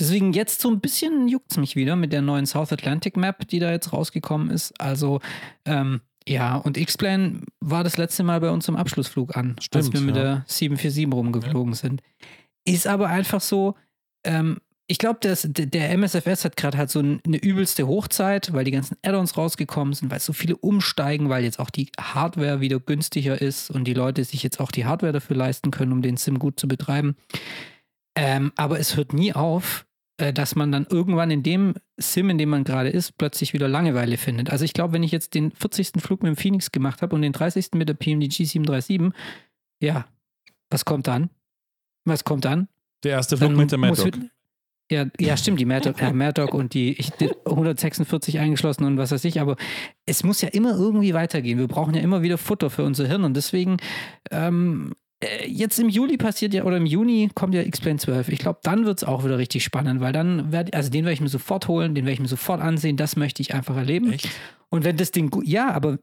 deswegen 0.00 0.32
jetzt 0.32 0.60
so 0.60 0.68
ein 0.68 0.80
bisschen 0.80 1.28
juckt 1.28 1.52
es 1.52 1.56
mich 1.56 1.76
wieder 1.76 1.94
mit 1.94 2.12
der 2.12 2.22
neuen 2.22 2.46
South 2.46 2.72
Atlantic 2.72 3.16
Map, 3.16 3.46
die 3.48 3.60
da 3.60 3.70
jetzt 3.70 3.92
rausgekommen 3.92 4.50
ist. 4.50 4.78
Also, 4.80 5.20
ähm, 5.64 6.00
ja, 6.26 6.56
und 6.56 6.76
X-Plane 6.76 7.42
war 7.60 7.84
das 7.84 7.98
letzte 7.98 8.24
Mal 8.24 8.40
bei 8.40 8.50
uns 8.50 8.66
im 8.66 8.76
Abschlussflug 8.76 9.36
an, 9.36 9.54
als 9.56 9.64
Stimmt, 9.66 9.92
wir 9.92 10.00
mit 10.00 10.16
ja. 10.16 10.22
der 10.22 10.44
747 10.46 11.12
rumgeflogen 11.12 11.74
sind. 11.74 12.02
Ist 12.66 12.86
aber 12.86 13.08
einfach 13.08 13.40
so, 13.40 13.74
ähm, 14.24 14.58
ich 14.86 14.98
glaube, 14.98 15.18
der, 15.22 15.90
MSFS 15.96 16.44
hat 16.44 16.56
gerade 16.58 16.76
halt 16.76 16.90
so 16.90 17.00
ein- 17.00 17.20
eine 17.26 17.38
übelste 17.38 17.86
Hochzeit, 17.86 18.52
weil 18.52 18.64
die 18.64 18.70
ganzen 18.70 18.98
Add-ons 19.02 19.36
rausgekommen 19.36 19.94
sind, 19.94 20.10
weil 20.10 20.20
so 20.20 20.34
viele 20.34 20.56
umsteigen, 20.56 21.30
weil 21.30 21.42
jetzt 21.42 21.58
auch 21.58 21.70
die 21.70 21.90
Hardware 21.98 22.60
wieder 22.60 22.80
günstiger 22.80 23.40
ist 23.40 23.70
und 23.70 23.84
die 23.84 23.94
Leute 23.94 24.22
sich 24.24 24.42
jetzt 24.42 24.60
auch 24.60 24.70
die 24.70 24.84
Hardware 24.84 25.12
dafür 25.12 25.36
leisten 25.36 25.70
können, 25.70 25.92
um 25.92 26.02
den 26.02 26.18
Sim 26.18 26.38
gut 26.38 26.60
zu 26.60 26.68
betreiben. 26.68 27.16
Ähm, 28.16 28.52
aber 28.56 28.78
es 28.78 28.94
hört 28.96 29.14
nie 29.14 29.32
auf, 29.32 29.86
äh, 30.18 30.32
dass 30.34 30.54
man 30.54 30.70
dann 30.70 30.86
irgendwann 30.88 31.30
in 31.30 31.42
dem 31.42 31.74
Sim, 31.96 32.28
in 32.28 32.36
dem 32.38 32.50
man 32.50 32.64
gerade 32.64 32.90
ist, 32.90 33.16
plötzlich 33.16 33.52
wieder 33.54 33.68
Langeweile 33.68 34.18
findet. 34.18 34.50
Also 34.50 34.64
ich 34.66 34.74
glaube, 34.74 34.92
wenn 34.92 35.02
ich 35.02 35.12
jetzt 35.12 35.34
den 35.34 35.50
40. 35.50 36.00
Flug 36.02 36.22
mit 36.22 36.28
dem 36.28 36.36
Phoenix 36.36 36.72
gemacht 36.72 37.00
habe 37.02 37.14
und 37.16 37.22
den 37.22 37.32
30. 37.32 37.70
mit 37.78 37.88
der 37.88 37.94
PMDG 37.94 38.44
737, 38.44 39.12
ja, 39.82 40.06
was 40.70 40.84
kommt 40.84 41.06
dann? 41.06 41.30
Was 42.04 42.24
kommt 42.24 42.44
dann? 42.44 42.68
Der 43.02 43.12
erste 43.12 43.36
Flug 43.36 43.50
Dann 43.50 43.58
mit 43.58 43.70
der 43.70 43.78
Mad 43.78 44.02
Dog. 44.02 44.18
Ja, 44.90 45.06
ja, 45.18 45.36
stimmt, 45.36 45.60
die 45.60 45.64
Mad 45.64 45.88
Dog, 45.90 46.14
Mad 46.14 46.40
Dog 46.40 46.52
und 46.52 46.74
die, 46.74 46.92
ich, 46.92 47.10
die 47.10 47.30
146 47.46 48.38
eingeschlossen 48.38 48.84
und 48.84 48.98
was 48.98 49.12
weiß 49.12 49.24
ich, 49.24 49.40
aber 49.40 49.56
es 50.04 50.24
muss 50.24 50.42
ja 50.42 50.48
immer 50.50 50.76
irgendwie 50.76 51.14
weitergehen. 51.14 51.58
Wir 51.58 51.68
brauchen 51.68 51.94
ja 51.94 52.02
immer 52.02 52.22
wieder 52.22 52.36
Futter 52.36 52.68
für 52.68 52.84
unser 52.84 53.06
Hirn 53.06 53.24
und 53.24 53.34
deswegen, 53.34 53.78
ähm, 54.30 54.92
äh, 55.20 55.48
jetzt 55.48 55.78
im 55.78 55.88
Juli 55.88 56.18
passiert 56.18 56.52
ja, 56.52 56.64
oder 56.64 56.76
im 56.76 56.84
Juni 56.84 57.30
kommt 57.34 57.54
ja 57.54 57.62
X-Plane 57.62 57.98
12. 57.98 58.28
Ich 58.28 58.38
glaube, 58.38 58.58
dann 58.62 58.84
wird 58.84 58.98
es 58.98 59.04
auch 59.04 59.24
wieder 59.24 59.38
richtig 59.38 59.64
spannend, 59.64 60.02
weil 60.02 60.12
dann 60.12 60.52
werde 60.52 60.74
also 60.74 60.90
den 60.90 61.04
werde 61.04 61.14
ich 61.14 61.20
mir 61.22 61.28
sofort 61.28 61.66
holen, 61.66 61.94
den 61.94 62.04
werde 62.04 62.14
ich 62.14 62.20
mir 62.20 62.28
sofort 62.28 62.60
ansehen, 62.60 62.98
das 62.98 63.16
möchte 63.16 63.40
ich 63.40 63.54
einfach 63.54 63.76
erleben. 63.76 64.12
Echt? 64.12 64.28
Und 64.68 64.84
wenn 64.84 64.98
das 64.98 65.12
Ding 65.12 65.30
gut, 65.30 65.46
ja, 65.46 65.70
aber 65.70 65.98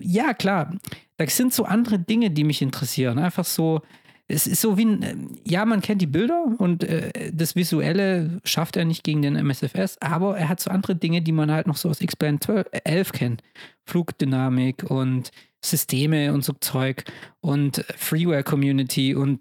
ja, 0.00 0.32
klar, 0.32 0.74
da 1.16 1.26
sind 1.26 1.52
so 1.52 1.64
andere 1.64 1.98
Dinge, 1.98 2.30
die 2.30 2.44
mich 2.44 2.62
interessieren. 2.62 3.18
Einfach 3.18 3.44
so, 3.44 3.82
es 4.28 4.46
ist 4.46 4.60
so 4.60 4.78
wie 4.78 4.84
ein, 4.84 5.02
ähm, 5.02 5.38
ja, 5.46 5.64
man 5.64 5.82
kennt 5.82 6.00
die 6.00 6.06
Bilder 6.06 6.44
und 6.58 6.84
äh, 6.84 7.32
das 7.32 7.56
Visuelle 7.56 8.40
schafft 8.44 8.76
er 8.76 8.84
nicht 8.84 9.04
gegen 9.04 9.22
den 9.22 9.36
MSFS, 9.36 9.98
aber 10.00 10.38
er 10.38 10.48
hat 10.48 10.60
so 10.60 10.70
andere 10.70 10.96
Dinge, 10.96 11.22
die 11.22 11.32
man 11.32 11.50
halt 11.50 11.66
noch 11.66 11.76
so 11.76 11.88
aus 11.88 12.00
X-Plane 12.00 12.40
12 12.40 12.66
äh, 12.72 12.80
11 12.84 13.12
kennt. 13.12 13.42
Flugdynamik 13.84 14.90
und 14.90 15.30
Systeme 15.64 16.32
und 16.32 16.44
so 16.44 16.52
Zeug 16.54 17.04
und 17.40 17.78
äh, 17.78 17.84
Freeware-Community 17.96 19.14
und 19.14 19.40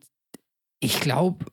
ich 0.80 1.00
glaube, 1.00 1.46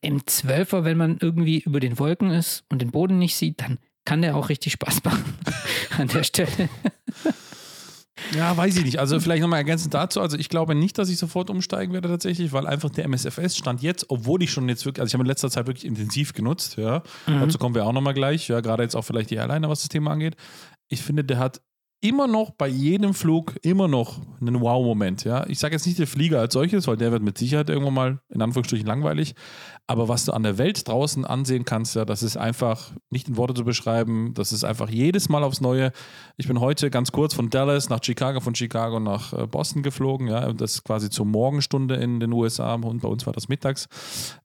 im 0.00 0.20
12er, 0.20 0.84
wenn 0.84 0.96
man 0.96 1.18
irgendwie 1.20 1.60
über 1.60 1.80
den 1.80 1.98
Wolken 1.98 2.30
ist 2.30 2.64
und 2.68 2.82
den 2.82 2.90
Boden 2.90 3.18
nicht 3.18 3.36
sieht, 3.36 3.60
dann 3.60 3.78
kann 4.04 4.22
der 4.22 4.36
auch 4.36 4.48
richtig 4.48 4.72
Spaß 4.72 5.04
machen 5.04 5.36
an 5.98 6.08
der 6.08 6.24
Stelle. 6.24 6.68
Ja, 8.36 8.56
weiß 8.56 8.76
ich 8.78 8.84
nicht. 8.84 8.98
Also 8.98 9.20
vielleicht 9.20 9.42
nochmal 9.42 9.58
ergänzend 9.58 9.94
dazu. 9.94 10.20
Also 10.20 10.36
ich 10.36 10.48
glaube 10.48 10.74
nicht, 10.74 10.98
dass 10.98 11.08
ich 11.08 11.18
sofort 11.18 11.50
umsteigen 11.50 11.92
werde 11.92 12.08
tatsächlich, 12.08 12.52
weil 12.52 12.66
einfach 12.66 12.90
der 12.90 13.04
MSFS 13.04 13.56
stand 13.56 13.82
jetzt, 13.82 14.06
obwohl 14.08 14.42
ich 14.42 14.50
schon 14.50 14.68
jetzt 14.68 14.84
wirklich, 14.84 15.00
also 15.00 15.10
ich 15.10 15.14
habe 15.14 15.22
in 15.22 15.28
letzter 15.28 15.50
Zeit 15.50 15.66
wirklich 15.66 15.84
intensiv 15.84 16.32
genutzt, 16.32 16.76
ja. 16.76 17.02
Dazu 17.26 17.58
kommen 17.58 17.74
wir 17.74 17.86
auch 17.86 17.92
nochmal 17.92 18.14
gleich, 18.14 18.48
ja, 18.48 18.60
gerade 18.60 18.82
jetzt 18.82 18.94
auch 18.94 19.04
vielleicht 19.04 19.30
die 19.30 19.36
Airliner, 19.36 19.68
was 19.68 19.80
das 19.80 19.88
Thema 19.88 20.12
angeht. 20.12 20.36
Ich 20.88 21.02
finde, 21.02 21.24
der 21.24 21.38
hat 21.38 21.60
immer 22.02 22.26
noch 22.26 22.50
bei 22.52 22.66
jedem 22.66 23.12
Flug 23.12 23.56
immer 23.62 23.86
noch 23.86 24.20
einen 24.40 24.60
Wow-Moment, 24.60 25.24
ja. 25.24 25.46
Ich 25.48 25.58
sage 25.58 25.74
jetzt 25.74 25.86
nicht 25.86 25.98
der 25.98 26.06
Flieger 26.06 26.40
als 26.40 26.54
solches, 26.54 26.86
weil 26.86 26.96
der 26.96 27.12
wird 27.12 27.22
mit 27.22 27.36
Sicherheit 27.36 27.68
irgendwann 27.68 27.94
mal 27.94 28.20
in 28.30 28.40
Anführungsstrichen 28.40 28.86
langweilig, 28.86 29.34
aber 29.90 30.06
was 30.06 30.24
du 30.24 30.32
an 30.32 30.44
der 30.44 30.56
Welt 30.56 30.86
draußen 30.86 31.24
ansehen 31.24 31.64
kannst, 31.64 31.96
ja, 31.96 32.04
das 32.04 32.22
ist 32.22 32.36
einfach 32.36 32.92
nicht 33.10 33.26
in 33.26 33.36
Worte 33.36 33.54
zu 33.54 33.64
beschreiben, 33.64 34.34
das 34.34 34.52
ist 34.52 34.62
einfach 34.62 34.88
jedes 34.88 35.28
Mal 35.28 35.42
aufs 35.42 35.60
Neue. 35.60 35.90
Ich 36.36 36.46
bin 36.46 36.60
heute 36.60 36.90
ganz 36.90 37.10
kurz 37.10 37.34
von 37.34 37.50
Dallas 37.50 37.88
nach 37.88 37.98
Chicago, 38.00 38.38
von 38.38 38.54
Chicago 38.54 39.00
nach 39.00 39.32
äh, 39.32 39.48
Boston 39.48 39.82
geflogen, 39.82 40.28
ja, 40.28 40.46
und 40.46 40.60
das 40.60 40.84
quasi 40.84 41.10
zur 41.10 41.26
Morgenstunde 41.26 41.96
in 41.96 42.20
den 42.20 42.32
USA 42.32 42.74
und 42.74 43.00
bei 43.00 43.08
uns 43.08 43.26
war 43.26 43.32
das 43.32 43.48
mittags. 43.48 43.88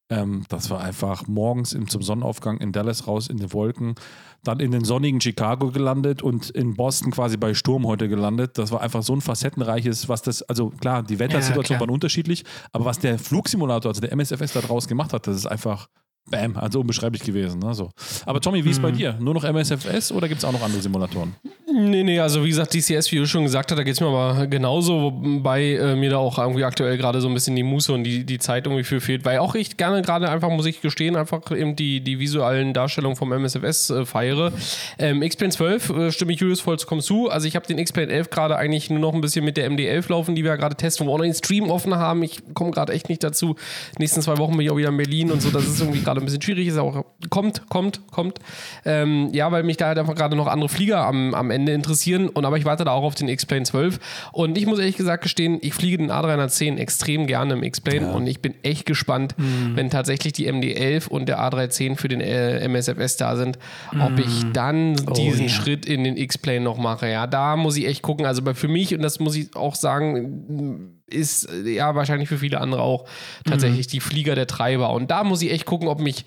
Ähm, 0.08 0.44
das 0.50 0.70
war 0.70 0.82
einfach 0.82 1.28
morgens 1.28 1.74
im, 1.74 1.90
zum 1.90 2.04
Sonnenaufgang 2.04 2.60
in 2.60 2.72
Dallas 2.72 3.08
raus 3.08 3.28
in 3.28 3.38
die 3.38 3.52
Wolken, 3.54 3.96
dann 4.44 4.60
in 4.60 4.70
den 4.70 4.84
sonnigen 4.84 5.20
Chicago 5.20 5.72
gelandet 5.72 6.22
und 6.22 6.52
in 6.52 6.76
Boston 6.76 7.12
quasi 7.12 7.38
bei 7.38 7.56
Sturm 7.56 7.88
heute 7.88 8.08
gelandet. 8.08 8.60
Das 8.60 8.72
war 8.72 8.82
einfach 8.82 9.02
so 9.02 9.14
ein 9.14 9.22
facettenreiches, 9.22 10.08
was 10.08 10.22
das, 10.22 10.44
also 10.44 10.70
klar, 10.70 11.02
die 11.02 11.18
Wettersituationen 11.18 11.78
klar. 11.78 11.80
waren 11.80 11.90
unterschiedlich, 11.90 12.44
aber 12.72 12.86
was 12.86 13.00
der 13.00 13.18
Flugsimulator, 13.18 13.90
also 13.90 14.02
der 14.02 14.12
MSFS 14.12 14.54
da 14.54 14.62
draus 14.62 14.88
gemacht 14.88 15.12
hat, 15.12 15.26
das 15.36 15.42
ist 15.46 15.52
einfach 15.52 15.88
Bam, 16.30 16.58
also 16.58 16.80
unbeschreiblich 16.82 17.22
gewesen. 17.24 17.60
Ne? 17.60 17.74
So. 17.76 17.92
Aber 18.26 18.42
Tommy, 18.42 18.66
wie 18.66 18.72
ist 18.72 18.82
bei 18.82 18.92
Mhm. 18.92 18.98
dir? 18.98 19.16
Nur 19.20 19.36
noch 19.36 19.44
MSFS 19.44 20.12
oder 20.12 20.28
gibt 20.28 20.40
es 20.40 20.46
auch 20.46 20.52
noch 20.52 20.64
andere 20.64 20.82
Simulatoren? 20.82 21.36
Nee, 21.72 22.04
nee, 22.04 22.20
also 22.20 22.44
wie 22.44 22.50
gesagt, 22.50 22.74
DCS, 22.74 23.12
wie 23.12 23.18
du 23.18 23.28
schon 23.28 23.44
gesagt 23.44 23.70
hast, 23.70 23.78
da 23.78 23.84
geht 23.84 23.94
es 23.96 24.00
mir 24.00 24.08
aber 24.08 24.48
genauso, 24.48 25.12
wobei 25.22 25.74
äh, 25.74 25.96
mir 25.96 26.10
da 26.10 26.18
auch 26.18 26.38
irgendwie 26.40 26.64
aktuell 26.64 26.98
gerade 26.98 27.20
so 27.22 27.28
ein 27.28 27.34
bisschen 27.34 27.56
die 27.56 27.64
Muße 27.64 27.92
und 27.92 28.04
die, 28.06 28.24
die 28.24 28.40
Zeit 28.40 28.66
irgendwie 28.66 28.84
für 28.86 29.02
fehlt, 29.02 29.26
weil 29.26 29.40
auch 29.40 29.56
ich 29.56 29.76
gerne 29.78 30.02
gerade 30.02 30.30
einfach, 30.30 30.50
muss 30.50 30.66
ich 30.66 30.82
gestehen, 30.82 31.16
einfach 31.18 31.52
eben 31.52 31.76
die, 31.76 32.00
die 32.00 32.18
visuellen 32.18 32.74
Darstellungen 32.74 33.18
vom 33.18 33.32
MSFS 33.34 33.90
äh, 33.90 34.06
feiere. 34.06 34.54
Ähm, 34.98 35.22
X-Plane 35.22 35.52
12 35.52 35.90
äh, 35.90 36.12
stimme 36.12 36.32
ich 36.34 36.40
Julius 36.40 36.62
vollkommen 36.62 37.02
zu. 37.02 37.30
Also 37.30 37.48
ich 37.48 37.56
habe 37.58 37.68
den 37.68 37.78
X-Plane 37.78 38.12
11 38.12 38.30
gerade 38.30 38.56
eigentlich 38.56 38.90
nur 38.90 39.00
noch 39.00 39.14
ein 39.14 39.22
bisschen 39.22 39.44
mit 39.44 39.58
der 39.58 39.70
MD11 39.70 40.10
laufen, 40.10 40.34
die 40.36 40.44
wir 40.44 40.52
ja 40.52 40.56
gerade 40.56 40.76
testen, 40.76 41.06
wo 41.06 41.10
wir 41.12 41.14
auch 41.16 41.18
noch 41.20 41.26
den 41.26 41.34
Stream 41.34 41.70
offen 41.70 41.94
haben. 41.96 42.24
Ich 42.24 42.42
komme 42.54 42.72
gerade 42.72 42.94
echt 42.94 43.10
nicht 43.10 43.22
dazu. 43.24 43.58
Nächsten 44.00 44.22
zwei 44.22 44.38
Wochen 44.38 44.54
bin 44.54 44.62
ich 44.62 44.72
auch 44.72 44.78
wieder 44.78 44.90
in 44.90 44.98
Berlin 44.98 45.30
und 45.32 45.42
so, 45.42 45.50
das 45.52 45.66
ist 45.68 45.82
irgendwie 45.82 46.00
gerade 46.02 46.15
ein 46.22 46.26
bisschen 46.26 46.42
schwierig. 46.42 46.68
Ist 46.68 46.78
auch, 46.78 47.06
kommt, 47.30 47.70
kommt, 47.70 48.08
kommt. 48.12 48.40
Ähm, 48.86 49.30
ja, 49.34 49.52
weil 49.52 49.64
mich 49.64 49.78
da 49.78 49.88
halt 49.88 49.98
einfach 49.98 50.16
gerade 50.16 50.36
noch 50.36 50.48
andere 50.48 50.70
Flieger 50.70 51.06
am, 51.06 51.34
am 51.34 51.52
Ende 51.52 51.74
interessieren. 51.74 52.30
Und 52.30 52.46
aber 52.46 52.58
ich 52.58 52.66
warte 52.66 52.86
da 52.86 52.92
auch 52.92 53.04
auf 53.04 53.16
den 53.16 53.28
X-Plane 53.28 53.64
12. 53.64 54.00
Und 54.32 54.58
ich 54.58 54.66
muss 54.66 54.80
ehrlich 54.80 54.98
gesagt 54.98 55.24
gestehen, 55.24 55.60
ich 55.62 55.74
fliege 55.74 55.98
den 55.98 56.12
A310 56.12 56.78
extrem 56.78 57.28
gerne 57.28 57.54
im 57.54 57.64
X-Plane 57.64 58.12
und 58.12 58.28
ich 58.28 58.42
bin 58.42 58.54
echt 58.64 58.86
gespannt, 58.86 59.36
wenn 59.38 59.90
tatsächlich 59.90 60.34
die 60.34 60.52
MD11 60.52 61.08
und 61.08 61.28
der 61.28 61.40
A310 61.40 61.96
für 61.96 62.08
den 62.08 62.22
äh, 62.22 62.68
MSFS 62.68 63.18
da 63.18 63.36
sind, 63.36 63.58
ob 64.00 64.20
ich 64.20 64.52
dann 64.54 64.96
diesen 65.16 65.44
ja. 65.44 65.50
Schritt 65.50 65.86
in 65.86 66.04
den 66.04 66.18
X-Plane 66.18 66.62
noch 66.62 66.78
mache. 66.78 67.10
Ja, 67.10 67.28
da 67.28 67.56
muss 67.56 67.78
ich 67.78 67.88
echt 67.88 68.02
gucken. 68.02 68.26
Also 68.26 68.42
bei, 68.42 68.54
für 68.54 68.68
mich, 68.68 68.94
und 68.96 69.02
das 69.02 69.20
muss 69.20 69.36
ich 69.36 69.56
auch 69.56 69.76
sagen, 69.76 70.95
ist 71.08 71.50
äh, 71.50 71.70
ja 71.70 71.96
wahrscheinlich 71.96 72.30
für 72.30 72.38
viele 72.38 72.62
andere 72.62 72.82
auch 72.82 73.08
tatsächlich 73.46 73.88
die 73.88 74.00
Flieger 74.00 74.36
der 74.36 74.48
Treiber. 74.48 74.92
Und 74.92 75.12
da 75.12 75.24
muss 75.24 75.42
ich 75.42 75.52
echt 75.52 75.66
gucken, 75.66 75.88
ob 75.88 76.00
mich 76.00 76.26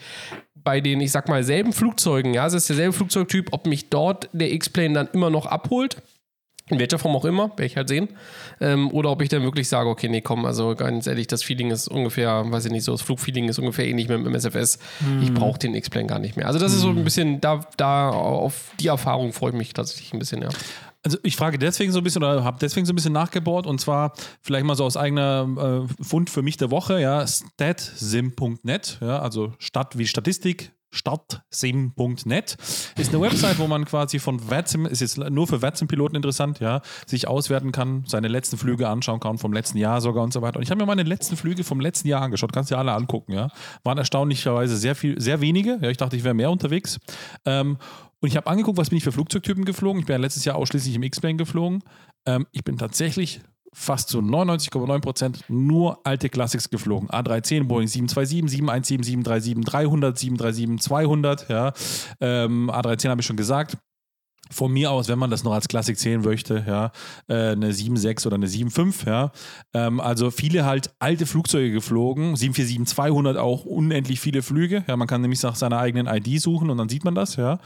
bei 0.54 0.80
den, 0.80 1.00
ich 1.00 1.12
sag 1.12 1.28
mal, 1.28 1.44
selben 1.44 1.72
Flugzeugen, 1.72 2.34
ja, 2.34 2.46
es 2.46 2.52
ist 2.52 2.68
derselbe 2.68 2.92
Flugzeugtyp, 2.92 3.48
ob 3.52 3.66
mich 3.66 3.90
dort 3.90 4.28
der 4.32 4.52
X-Plane 4.52 4.94
dann 4.94 5.08
immer 5.12 5.30
noch 5.30 5.46
abholt. 5.46 5.96
In 6.70 6.78
welcher 6.78 6.98
Form 6.98 7.16
auch 7.16 7.24
immer, 7.24 7.48
werde 7.50 7.64
ich 7.64 7.78
halt 7.78 7.88
sehen. 7.88 8.10
Ähm, 8.60 8.90
oder 8.92 9.10
ob 9.10 9.22
ich 9.22 9.30
dann 9.30 9.42
wirklich 9.42 9.68
sage, 9.68 9.88
okay, 9.88 10.06
nee, 10.10 10.20
komm, 10.20 10.44
also 10.44 10.74
ganz 10.74 11.06
ehrlich, 11.06 11.26
das 11.26 11.42
Feeling 11.42 11.70
ist 11.70 11.88
ungefähr, 11.88 12.44
weiß 12.50 12.66
ich 12.66 12.72
nicht, 12.72 12.84
so 12.84 12.92
das 12.92 13.00
Flugfeeling 13.00 13.48
ist 13.48 13.58
ungefähr 13.58 13.86
ähnlich 13.86 14.08
mit 14.08 14.18
dem 14.18 14.26
MSFS. 14.26 14.78
Ich 15.22 15.32
brauche 15.32 15.58
den 15.58 15.74
X-Plane 15.74 16.06
gar 16.06 16.18
nicht 16.18 16.36
mehr. 16.36 16.46
Also 16.46 16.58
das 16.58 16.74
ist 16.74 16.80
so 16.80 16.90
ein 16.90 17.04
bisschen, 17.04 17.40
da, 17.40 17.60
da 17.78 18.10
auf 18.10 18.72
die 18.78 18.88
Erfahrung 18.88 19.32
freue 19.32 19.52
ich 19.52 19.56
mich 19.56 19.72
tatsächlich 19.72 20.12
ein 20.12 20.18
bisschen, 20.18 20.42
ja. 20.42 20.50
Also 21.04 21.18
ich 21.22 21.36
frage 21.36 21.58
deswegen 21.58 21.92
so 21.92 21.98
ein 21.98 22.04
bisschen 22.04 22.24
oder 22.24 22.42
habe 22.44 22.58
deswegen 22.60 22.84
so 22.84 22.92
ein 22.92 22.96
bisschen 22.96 23.12
nachgebohrt 23.12 23.66
und 23.66 23.80
zwar 23.80 24.12
vielleicht 24.42 24.66
mal 24.66 24.74
so 24.74 24.84
aus 24.84 24.96
eigener 24.96 25.86
äh, 25.88 26.04
Fund 26.04 26.28
für 26.28 26.42
mich 26.42 26.56
der 26.56 26.70
Woche, 26.70 27.00
ja, 27.00 27.24
statsim.net, 27.26 28.98
ja, 29.00 29.20
also 29.20 29.52
Stadt 29.58 29.96
wie 29.96 30.06
Statistik, 30.06 30.72
startsim.net 30.90 32.56
ist 32.96 33.14
eine 33.14 33.20
Website, 33.20 33.58
wo 33.58 33.66
man 33.66 33.84
quasi 33.84 34.18
von 34.18 34.50
VATSIM, 34.50 34.86
ist 34.86 35.00
jetzt 35.00 35.18
nur 35.18 35.46
für 35.46 35.60
VATSIM-Piloten 35.60 36.16
interessant, 36.16 36.60
ja, 36.60 36.80
sich 37.06 37.28
auswerten 37.28 37.72
kann, 37.72 38.04
seine 38.06 38.28
letzten 38.28 38.56
Flüge 38.56 38.88
anschauen 38.88 39.20
kann, 39.20 39.38
vom 39.38 39.52
letzten 39.52 39.78
Jahr 39.78 40.00
sogar 40.00 40.24
und 40.24 40.32
so 40.32 40.40
weiter. 40.42 40.56
Und 40.56 40.62
ich 40.62 40.70
habe 40.70 40.80
mir 40.80 40.86
meine 40.86 41.02
letzten 41.02 41.36
Flüge 41.36 41.62
vom 41.62 41.80
letzten 41.80 42.08
Jahr 42.08 42.22
angeschaut, 42.22 42.52
kannst 42.52 42.70
du 42.70 42.74
dir 42.74 42.78
alle 42.78 42.92
angucken, 42.92 43.32
ja. 43.32 43.48
Waren 43.84 43.98
erstaunlicherweise 43.98 44.76
sehr 44.76 44.94
viel, 44.94 45.20
sehr 45.20 45.40
wenige, 45.40 45.78
ja, 45.82 45.90
ich 45.90 45.98
dachte, 45.98 46.16
ich 46.16 46.24
wäre 46.24 46.34
mehr 46.34 46.50
unterwegs. 46.50 46.98
Ähm, 47.44 47.76
und 48.20 48.28
ich 48.28 48.36
habe 48.36 48.46
angeguckt, 48.46 48.78
was 48.78 48.90
bin 48.90 48.98
ich 48.98 49.04
für 49.04 49.12
Flugzeugtypen 49.12 49.64
geflogen. 49.64 50.00
Ich 50.00 50.06
bin 50.06 50.14
ja 50.14 50.20
letztes 50.20 50.44
Jahr 50.44 50.56
ausschließlich 50.56 50.94
im 50.94 51.02
X-Plane 51.02 51.36
geflogen. 51.36 51.82
Ähm, 52.26 52.46
ich 52.52 52.64
bin 52.64 52.76
tatsächlich 52.76 53.40
fast 53.72 54.08
zu 54.08 54.18
99,9 54.18 55.00
Prozent 55.00 55.44
nur 55.48 56.04
alte 56.04 56.28
Classics 56.28 56.70
geflogen. 56.70 57.08
A310, 57.10 57.64
Boeing 57.64 57.86
727, 57.86 58.50
717, 58.50 59.02
737, 59.02 59.64
300, 59.64 60.18
737, 60.18 60.80
200. 60.80 61.48
Ja. 61.48 61.72
Ähm, 62.20 62.70
A310 62.70 63.10
habe 63.10 63.20
ich 63.20 63.26
schon 63.26 63.36
gesagt. 63.36 63.76
Von 64.50 64.72
mir 64.72 64.90
aus, 64.90 65.08
wenn 65.08 65.18
man 65.18 65.30
das 65.30 65.44
noch 65.44 65.52
als 65.52 65.68
Klassik 65.68 65.98
zählen 65.98 66.22
möchte, 66.22 66.64
ja, 66.66 66.92
äh, 67.28 67.52
eine 67.52 67.72
7.6 67.72 68.26
oder 68.26 68.36
eine 68.36 68.46
7.5, 68.46 69.06
ja. 69.06 69.32
Ähm, 69.74 70.00
also 70.00 70.30
viele 70.30 70.64
halt 70.64 70.90
alte 70.98 71.26
Flugzeuge 71.26 71.72
geflogen, 71.72 72.34
747-200 72.34 73.36
auch 73.36 73.64
unendlich 73.64 74.20
viele 74.20 74.42
Flüge, 74.42 74.84
ja, 74.86 74.96
man 74.96 75.08
kann 75.08 75.20
nämlich 75.20 75.42
nach 75.42 75.56
seiner 75.56 75.78
eigenen 75.78 76.06
ID 76.06 76.40
suchen 76.40 76.70
und 76.70 76.78
dann 76.78 76.88
sieht 76.88 77.04
man 77.04 77.14
das, 77.14 77.36
ja. 77.36 77.58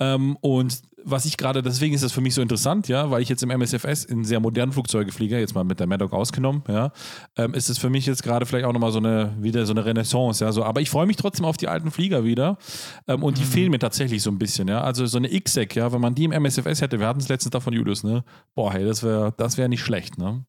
Ähm, 0.00 0.36
und 0.40 0.82
was 1.04 1.24
ich 1.24 1.36
gerade, 1.36 1.62
deswegen 1.62 1.94
ist 1.94 2.02
das 2.04 2.12
für 2.12 2.20
mich 2.20 2.34
so 2.34 2.42
interessant, 2.42 2.88
ja, 2.88 3.10
weil 3.10 3.22
ich 3.22 3.28
jetzt 3.28 3.42
im 3.42 3.50
MSFS 3.50 4.04
in 4.04 4.24
sehr 4.24 4.40
modernen 4.40 4.72
Flugzeuge 4.72 5.12
fliege, 5.12 5.38
jetzt 5.38 5.54
mal 5.54 5.64
mit 5.64 5.80
der 5.80 5.86
Maddock 5.86 6.12
ausgenommen, 6.12 6.62
ja, 6.68 6.92
ähm, 7.36 7.54
ist 7.54 7.70
es 7.70 7.78
für 7.78 7.90
mich 7.90 8.06
jetzt 8.06 8.22
gerade 8.22 8.46
vielleicht 8.46 8.66
auch 8.66 8.72
nochmal 8.72 8.92
so 8.92 8.98
eine, 8.98 9.34
wieder 9.40 9.64
so 9.66 9.72
eine 9.72 9.84
Renaissance, 9.84 10.44
ja, 10.44 10.52
so, 10.52 10.64
aber 10.64 10.80
ich 10.80 10.90
freue 10.90 11.06
mich 11.06 11.16
trotzdem 11.16 11.44
auf 11.46 11.56
die 11.56 11.68
alten 11.68 11.90
Flieger 11.90 12.24
wieder 12.24 12.58
ähm, 13.06 13.22
und 13.22 13.38
die 13.38 13.42
Mhm. 13.42 13.46
fehlen 13.46 13.70
mir 13.70 13.78
tatsächlich 13.78 14.22
so 14.22 14.30
ein 14.30 14.38
bisschen, 14.38 14.68
ja, 14.68 14.80
also 14.80 15.06
so 15.06 15.18
eine 15.18 15.28
XSEC, 15.28 15.76
ja, 15.76 15.92
wenn 15.92 16.00
man 16.00 16.14
die 16.14 16.24
im 16.24 16.32
MSFS 16.32 16.80
hätte, 16.82 16.98
wir 17.00 17.06
hatten 17.06 17.20
es 17.20 17.28
letztens 17.28 17.52
davon, 17.52 17.72
Julius, 17.72 18.02
ne, 18.04 18.24
boah, 18.54 18.72
hey, 18.72 18.84
das 18.84 19.02
wäre, 19.02 19.32
das 19.36 19.56
wäre 19.56 19.68
nicht 19.68 19.82
schlecht, 19.82 20.18
ne. 20.18 20.44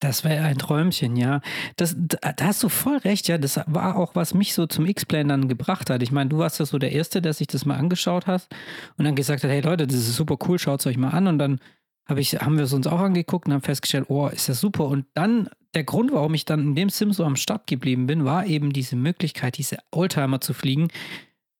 Das 0.00 0.24
wäre 0.24 0.44
ein 0.44 0.58
Träumchen, 0.58 1.16
ja. 1.16 1.40
Das, 1.76 1.96
da, 1.96 2.32
da 2.32 2.44
hast 2.44 2.62
du 2.62 2.68
voll 2.68 2.98
recht, 2.98 3.28
ja. 3.28 3.38
Das 3.38 3.58
war 3.66 3.96
auch, 3.96 4.14
was 4.14 4.34
mich 4.34 4.52
so 4.52 4.66
zum 4.66 4.84
X-Plane 4.84 5.28
dann 5.28 5.48
gebracht 5.48 5.88
hat. 5.88 6.02
Ich 6.02 6.12
meine, 6.12 6.28
du 6.28 6.38
warst 6.38 6.58
ja 6.58 6.66
so 6.66 6.78
der 6.78 6.92
Erste, 6.92 7.22
der 7.22 7.32
sich 7.32 7.46
das 7.46 7.64
mal 7.64 7.76
angeschaut 7.76 8.26
hast 8.26 8.54
und 8.98 9.06
dann 9.06 9.14
gesagt 9.14 9.42
hat, 9.42 9.50
hey 9.50 9.60
Leute, 9.60 9.86
das 9.86 9.96
ist 9.96 10.16
super 10.16 10.36
cool, 10.46 10.58
schaut 10.58 10.80
es 10.80 10.86
euch 10.86 10.98
mal 10.98 11.10
an. 11.10 11.26
Und 11.26 11.38
dann 11.38 11.60
hab 12.06 12.18
ich, 12.18 12.34
haben 12.34 12.58
wir 12.58 12.64
es 12.64 12.74
uns 12.74 12.86
auch 12.86 13.00
angeguckt 13.00 13.46
und 13.46 13.54
haben 13.54 13.62
festgestellt, 13.62 14.06
oh, 14.08 14.28
ist 14.28 14.48
das 14.50 14.60
super. 14.60 14.86
Und 14.86 15.06
dann, 15.14 15.48
der 15.74 15.84
Grund, 15.84 16.12
warum 16.12 16.34
ich 16.34 16.44
dann 16.44 16.60
in 16.60 16.74
dem 16.74 16.90
Sim 16.90 17.12
so 17.12 17.24
am 17.24 17.36
Start 17.36 17.66
geblieben 17.66 18.06
bin, 18.06 18.26
war 18.26 18.46
eben 18.46 18.72
diese 18.72 18.96
Möglichkeit, 18.96 19.56
diese 19.56 19.78
Oldtimer 19.92 20.42
zu 20.42 20.52
fliegen. 20.52 20.88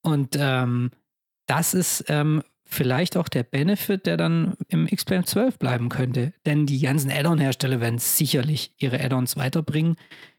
Und 0.02 0.36
ähm, 0.38 0.90
das 1.46 1.72
ist 1.72 2.04
ähm, 2.08 2.42
vielleicht 2.66 3.16
auch 3.16 3.28
der 3.28 3.44
Benefit, 3.44 4.06
der 4.06 4.16
dann 4.16 4.54
im 4.68 4.86
X-Plane 4.86 5.24
12 5.24 5.58
bleiben 5.58 5.88
könnte. 5.88 6.32
Denn 6.44 6.66
die 6.66 6.80
ganzen 6.80 7.10
Add-on-Hersteller 7.10 7.80
werden 7.80 7.98
sicherlich 7.98 8.72
ihre 8.76 9.00
Add-ons 9.00 9.36
weiterbringen 9.36 9.96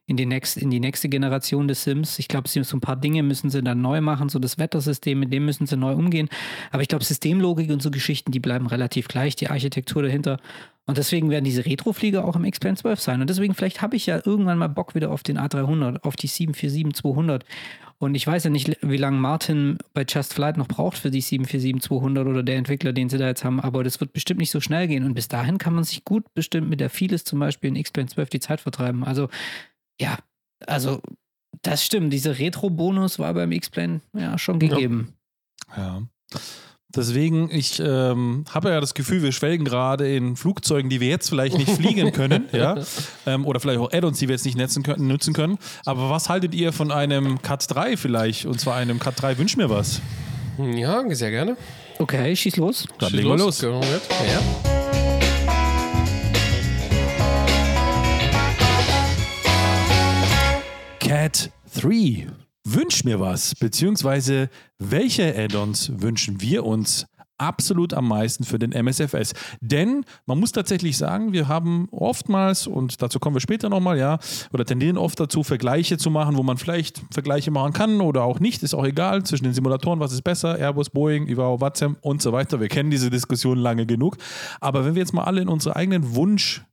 in 0.07 0.15
die, 0.15 0.25
next, 0.25 0.55
in 0.57 0.69
die 0.69 0.79
nächste 0.79 1.09
Generation 1.09 1.67
des 1.67 1.83
Sims. 1.83 2.17
Ich 2.17 2.29
glaube, 2.29 2.47
so 2.47 2.77
ein 2.77 2.81
paar 2.81 2.95
Dinge 2.95 3.23
müssen 3.23 3.49
sie 3.49 3.61
dann 3.61 3.81
neu 3.81 3.99
machen, 3.99 4.29
so 4.29 4.39
das 4.39 4.57
Wettersystem, 4.57 5.19
mit 5.19 5.33
dem 5.33 5.45
müssen 5.45 5.67
sie 5.67 5.75
neu 5.75 5.93
umgehen. 5.93 6.29
Aber 6.71 6.81
ich 6.81 6.87
glaube, 6.87 7.03
Systemlogik 7.03 7.69
und 7.69 7.81
so 7.81 7.91
Geschichten, 7.91 8.31
die 8.31 8.39
bleiben 8.39 8.67
relativ 8.67 9.09
gleich, 9.09 9.35
die 9.35 9.49
Architektur 9.49 10.03
dahinter. 10.03 10.39
Und 10.85 10.97
deswegen 10.97 11.29
werden 11.29 11.43
diese 11.43 11.65
Retro-Flieger 11.65 12.23
auch 12.23 12.37
im 12.37 12.45
X-Plane 12.45 12.77
12 12.77 13.01
sein. 13.01 13.19
Und 13.19 13.29
deswegen, 13.29 13.53
vielleicht 13.53 13.81
habe 13.81 13.97
ich 13.97 14.05
ja 14.05 14.21
irgendwann 14.23 14.57
mal 14.57 14.69
Bock 14.69 14.95
wieder 14.95 15.11
auf 15.11 15.23
den 15.23 15.37
A300, 15.37 16.03
auf 16.03 16.15
die 16.15 16.29
747-200. 16.29 17.41
Und 17.99 18.15
ich 18.15 18.25
weiß 18.25 18.45
ja 18.45 18.49
nicht, 18.49 18.77
wie 18.81 18.97
lange 18.97 19.17
Martin 19.17 19.77
bei 19.93 20.05
Just 20.07 20.33
Flight 20.33 20.55
noch 20.55 20.69
braucht 20.69 20.97
für 20.97 21.11
die 21.11 21.21
747-200 21.21 22.29
oder 22.29 22.43
der 22.43 22.55
Entwickler, 22.55 22.93
den 22.93 23.09
sie 23.09 23.17
da 23.17 23.27
jetzt 23.27 23.43
haben, 23.43 23.59
aber 23.59 23.83
das 23.83 23.99
wird 23.99 24.13
bestimmt 24.13 24.39
nicht 24.39 24.51
so 24.51 24.61
schnell 24.61 24.87
gehen. 24.87 25.03
Und 25.03 25.15
bis 25.15 25.27
dahin 25.27 25.57
kann 25.57 25.73
man 25.73 25.83
sich 25.83 26.05
gut 26.05 26.23
bestimmt 26.33 26.69
mit 26.69 26.79
der 26.79 26.89
Vieles 26.91 27.25
zum 27.25 27.39
Beispiel 27.39 27.69
in 27.69 27.75
X-Plane 27.75 28.07
12 28.07 28.29
die 28.29 28.39
Zeit 28.39 28.61
vertreiben. 28.61 29.03
Also, 29.03 29.27
ja, 29.99 30.17
also, 30.65 31.01
das 31.61 31.83
stimmt. 31.83 32.13
Dieser 32.13 32.37
Retro-Bonus 32.37 33.19
war 33.19 33.33
beim 33.33 33.51
X-Plane 33.51 34.01
ja 34.13 34.37
schon 34.37 34.59
gegeben. 34.59 35.13
Ja. 35.75 36.01
Deswegen, 36.95 37.51
ich 37.51 37.79
ähm, 37.79 38.45
habe 38.49 38.69
ja 38.69 38.79
das 38.79 38.93
Gefühl, 38.93 39.21
wir 39.21 39.33
schwelgen 39.33 39.65
gerade 39.65 40.15
in 40.15 40.37
Flugzeugen, 40.37 40.89
die 40.89 41.01
wir 41.01 41.09
jetzt 41.09 41.27
vielleicht 41.27 41.57
nicht 41.57 41.69
fliegen 41.69 42.13
können, 42.13 42.45
ja, 42.53 42.77
ähm, 43.25 43.45
oder 43.45 43.59
vielleicht 43.59 43.79
auch 43.79 43.91
Add-ons, 43.91 44.19
die 44.19 44.29
wir 44.29 44.35
jetzt 44.35 44.45
nicht 44.45 44.57
nutzen 44.57 44.83
können, 44.83 45.05
nutzen 45.05 45.33
können. 45.33 45.57
Aber 45.85 46.09
was 46.09 46.29
haltet 46.29 46.55
ihr 46.55 46.71
von 46.71 46.91
einem 46.91 47.41
Cut 47.41 47.65
3 47.67 47.97
vielleicht? 47.97 48.45
Und 48.45 48.59
zwar 48.59 48.75
einem 48.75 48.99
Cut 48.99 49.21
3 49.21 49.37
Wünsch 49.37 49.57
mir 49.57 49.69
was. 49.69 50.01
Ja, 50.57 51.03
sehr 51.13 51.29
gerne. 51.29 51.57
Okay, 51.99 52.35
schieß 52.35 52.55
los. 52.55 52.87
Dann 52.99 53.09
Schieß 53.09 53.17
legen 53.17 53.29
wir 53.29 53.37
los. 53.37 53.63
Ahead. 53.63 54.01
Ja. 54.09 54.86
Cat 61.07 61.51
3. 61.79 62.27
Wünsch 62.65 63.05
mir 63.05 63.21
was, 63.21 63.55
beziehungsweise 63.55 64.49
welche 64.77 65.33
Add-ons 65.37 65.89
wünschen 66.01 66.41
wir 66.41 66.65
uns 66.65 67.05
absolut 67.37 67.93
am 67.93 68.09
meisten 68.09 68.43
für 68.43 68.59
den 68.59 68.73
MSFS? 68.73 69.31
Denn 69.61 70.03
man 70.25 70.37
muss 70.37 70.51
tatsächlich 70.51 70.97
sagen, 70.97 71.31
wir 71.31 71.47
haben 71.47 71.87
oftmals, 71.91 72.67
und 72.67 73.01
dazu 73.01 73.19
kommen 73.19 73.37
wir 73.37 73.39
später 73.39 73.69
nochmal, 73.69 73.97
ja, 73.97 74.19
oder 74.51 74.65
tendieren 74.65 74.97
oft 74.97 75.17
dazu, 75.17 75.43
Vergleiche 75.43 75.97
zu 75.97 76.09
machen, 76.11 76.35
wo 76.35 76.43
man 76.43 76.57
vielleicht 76.57 77.01
Vergleiche 77.09 77.51
machen 77.51 77.71
kann 77.71 78.01
oder 78.01 78.23
auch 78.23 78.41
nicht, 78.41 78.61
ist 78.61 78.73
auch 78.73 78.85
egal, 78.85 79.23
zwischen 79.23 79.45
den 79.45 79.53
Simulatoren, 79.53 80.01
was 80.01 80.11
ist 80.11 80.23
besser, 80.23 80.59
Airbus, 80.59 80.89
Boeing, 80.89 81.29
Ivao, 81.29 81.61
Watzem 81.61 81.95
und 82.01 82.21
so 82.21 82.33
weiter. 82.33 82.59
Wir 82.59 82.67
kennen 82.67 82.91
diese 82.91 83.09
Diskussion 83.09 83.57
lange 83.59 83.85
genug. 83.85 84.17
Aber 84.59 84.83
wenn 84.83 84.95
wir 84.95 85.03
jetzt 85.03 85.13
mal 85.13 85.23
alle 85.23 85.39
in 85.39 85.47
unsere 85.47 85.77
eigenen 85.77 86.15
Wunsch, 86.15 86.65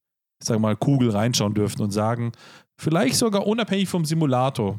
sag 0.42 0.58
mal, 0.58 0.76
Kugel 0.76 1.10
reinschauen 1.10 1.54
dürften 1.54 1.82
und 1.82 1.90
sagen, 1.90 2.32
vielleicht 2.76 3.16
sogar 3.16 3.46
unabhängig 3.46 3.88
vom 3.88 4.04
Simulator, 4.04 4.78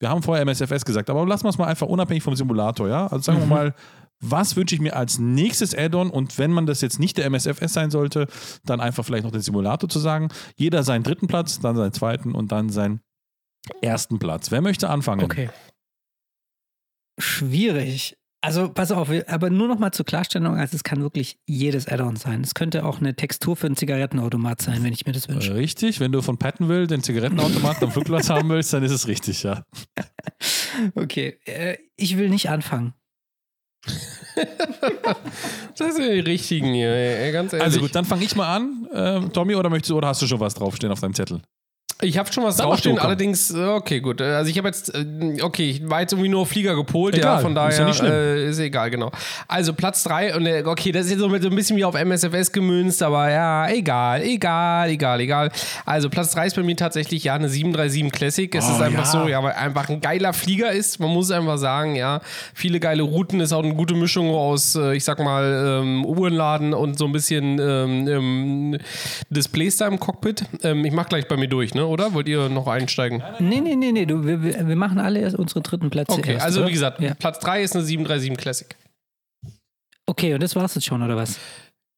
wir 0.00 0.08
haben 0.08 0.22
vorher 0.22 0.42
MSFS 0.46 0.84
gesagt, 0.84 1.10
aber 1.10 1.26
lassen 1.26 1.44
wir 1.44 1.50
es 1.50 1.58
mal 1.58 1.66
einfach 1.66 1.86
unabhängig 1.86 2.22
vom 2.22 2.34
Simulator, 2.34 2.88
ja? 2.88 3.06
Also 3.06 3.20
sagen 3.20 3.38
wir 3.38 3.44
Mhm. 3.44 3.50
mal, 3.50 3.74
was 4.22 4.56
wünsche 4.56 4.74
ich 4.74 4.80
mir 4.80 4.96
als 4.96 5.18
nächstes 5.18 5.74
Add-on 5.74 6.10
und 6.10 6.38
wenn 6.38 6.52
man 6.52 6.66
das 6.66 6.80
jetzt 6.80 6.98
nicht 6.98 7.16
der 7.18 7.26
MSFS 7.26 7.72
sein 7.72 7.90
sollte, 7.90 8.26
dann 8.64 8.80
einfach 8.80 9.04
vielleicht 9.04 9.24
noch 9.24 9.30
den 9.30 9.40
Simulator 9.40 9.88
zu 9.88 9.98
sagen. 9.98 10.28
Jeder 10.56 10.82
seinen 10.82 11.04
dritten 11.04 11.26
Platz, 11.26 11.58
dann 11.60 11.76
seinen 11.76 11.92
zweiten 11.92 12.34
und 12.34 12.52
dann 12.52 12.68
seinen 12.70 13.00
ersten 13.82 14.18
Platz. 14.18 14.50
Wer 14.50 14.60
möchte 14.62 14.88
anfangen? 14.90 15.24
Okay. 15.24 15.50
Schwierig. 17.18 18.16
Also 18.42 18.70
pass 18.70 18.90
auf, 18.90 19.10
aber 19.26 19.50
nur 19.50 19.68
noch 19.68 19.78
mal 19.78 19.92
zur 19.92 20.06
Klarstellung, 20.06 20.56
also 20.56 20.74
es 20.74 20.82
kann 20.82 21.02
wirklich 21.02 21.38
jedes 21.46 21.86
Add-on 21.86 22.16
sein. 22.16 22.40
Es 22.40 22.54
könnte 22.54 22.86
auch 22.86 22.98
eine 22.98 23.14
Textur 23.14 23.54
für 23.54 23.66
einen 23.66 23.76
Zigarettenautomat 23.76 24.62
sein, 24.62 24.82
wenn 24.82 24.94
ich 24.94 25.04
mir 25.04 25.12
das 25.12 25.26
Äh, 25.26 25.34
wünsche. 25.34 25.54
Richtig, 25.54 26.00
wenn 26.00 26.10
du 26.10 26.22
von 26.22 26.38
Pattonville 26.38 26.86
den 26.86 27.02
Zigarettenautomaten 27.02 27.84
am 27.84 27.92
Flugplatz 27.92 28.30
haben 28.30 28.48
willst, 28.48 28.72
dann 28.72 28.82
ist 28.82 28.92
es 28.92 29.06
richtig, 29.08 29.42
ja. 29.42 29.64
Okay, 30.94 31.38
äh, 31.44 31.76
ich 31.96 32.16
will 32.16 32.30
nicht 32.30 32.48
anfangen. 32.48 32.94
Das 35.76 35.96
sind 35.96 36.04
die 36.12 36.20
richtigen 36.20 36.72
hier, 36.74 36.90
ey, 36.90 37.32
ganz 37.32 37.52
ehrlich. 37.52 37.64
Also 37.64 37.80
gut, 37.80 37.94
dann 37.94 38.04
fange 38.04 38.24
ich 38.24 38.36
mal 38.36 38.54
an. 38.54 38.86
Ähm, 38.92 39.32
Tommy, 39.32 39.54
oder 39.54 39.70
möchtest 39.70 39.90
du, 39.90 39.96
oder 39.96 40.08
hast 40.08 40.20
du 40.22 40.26
schon 40.26 40.40
was 40.40 40.54
draufstehen 40.54 40.92
auf 40.92 41.00
deinem 41.00 41.14
Zettel? 41.14 41.40
Ich 42.02 42.16
habe 42.18 42.32
schon 42.32 42.44
was 42.44 42.56
Dann 42.56 42.66
draufstehen, 42.66 42.98
allerdings, 42.98 43.50
äh, 43.50 43.64
okay, 43.64 44.00
gut. 44.00 44.20
Äh, 44.20 44.24
Also 44.34 44.50
ich 44.50 44.56
habe 44.58 44.68
jetzt, 44.68 44.94
äh, 44.94 45.42
okay, 45.42 45.70
ich 45.70 45.88
war 45.90 46.00
jetzt 46.00 46.12
irgendwie 46.12 46.28
nur 46.30 46.46
Flieger 46.46 46.74
gepolt, 46.74 47.14
ja, 47.14 47.20
Egal, 47.20 47.42
von 47.42 47.54
daher 47.54 47.70
ist 47.70 47.78
ja 47.78 47.84
nicht 47.84 47.98
schlimm. 47.98 48.12
Äh, 48.12 48.48
ist 48.48 48.58
egal, 48.58 48.90
genau. 48.90 49.10
Also 49.48 49.72
Platz 49.74 50.02
3 50.04 50.34
und 50.36 50.66
okay, 50.66 50.92
das 50.92 51.06
ist 51.06 51.12
jetzt 51.12 51.20
so 51.20 51.26
ein 51.28 51.54
bisschen 51.56 51.76
wie 51.76 51.84
auf 51.84 51.94
MSFS 51.94 52.52
gemünzt, 52.52 53.02
aber 53.02 53.30
ja, 53.30 53.68
egal, 53.68 54.22
egal, 54.22 54.88
egal, 54.90 55.20
egal. 55.20 55.50
Also 55.84 56.08
Platz 56.08 56.32
3 56.32 56.46
ist 56.46 56.56
bei 56.56 56.62
mir 56.62 56.76
tatsächlich 56.76 57.24
ja 57.24 57.34
eine 57.34 57.48
737 57.48 58.10
Classic. 58.12 58.54
Es 58.54 58.64
Oh, 58.68 58.72
ist 58.72 58.80
einfach 58.82 59.04
ja. 59.04 59.10
so, 59.22 59.28
ja, 59.28 59.42
weil 59.42 59.52
einfach 59.52 59.88
ein 59.88 60.00
geiler 60.00 60.32
Flieger 60.32 60.70
ist, 60.72 61.00
man 61.00 61.10
muss 61.10 61.30
einfach 61.30 61.58
sagen, 61.58 61.96
ja, 61.96 62.20
viele 62.54 62.80
geile 62.80 63.02
Routen, 63.02 63.40
ist 63.40 63.52
auch 63.52 63.62
eine 63.62 63.74
gute 63.74 63.94
Mischung 63.94 64.30
aus, 64.34 64.74
ich 64.76 65.04
sag 65.04 65.18
mal, 65.18 65.80
ähm, 65.82 66.04
Uhrenladen 66.04 66.72
und 66.74 66.98
so 66.98 67.04
ein 67.06 67.12
bisschen 67.12 67.58
ähm, 67.58 68.08
ähm, 68.08 68.78
Displays 69.28 69.76
da 69.76 69.86
im 69.86 69.98
Cockpit. 70.00 70.44
Ähm, 70.62 70.84
ich 70.84 70.92
mach 70.92 71.08
gleich 71.08 71.28
bei 71.28 71.36
mir 71.36 71.48
durch, 71.48 71.74
ne, 71.74 71.86
oder? 71.90 72.14
Wollt 72.14 72.28
ihr 72.28 72.48
noch 72.48 72.66
einsteigen? 72.66 73.22
Nee, 73.38 73.60
nee, 73.60 73.76
nee, 73.76 73.92
nee, 73.92 74.06
du, 74.06 74.24
wir, 74.24 74.42
wir 74.42 74.76
machen 74.76 74.98
alle 74.98 75.20
erst 75.20 75.36
unsere 75.36 75.60
dritten 75.60 75.90
Plätze 75.90 76.12
Okay, 76.12 76.32
erst. 76.34 76.44
also 76.46 76.60
oder? 76.60 76.68
wie 76.68 76.72
gesagt, 76.72 77.00
Ja. 77.00 77.14
Platz 77.14 77.38
3 77.40 77.62
ist 77.62 77.74
eine 77.74 77.84
737 77.84 78.36
Classic. 78.38 78.76
Okay, 80.06 80.34
und 80.34 80.42
das 80.42 80.56
war's 80.56 80.74
jetzt 80.74 80.84
schon, 80.86 81.02
oder 81.02 81.16
was? 81.16 81.38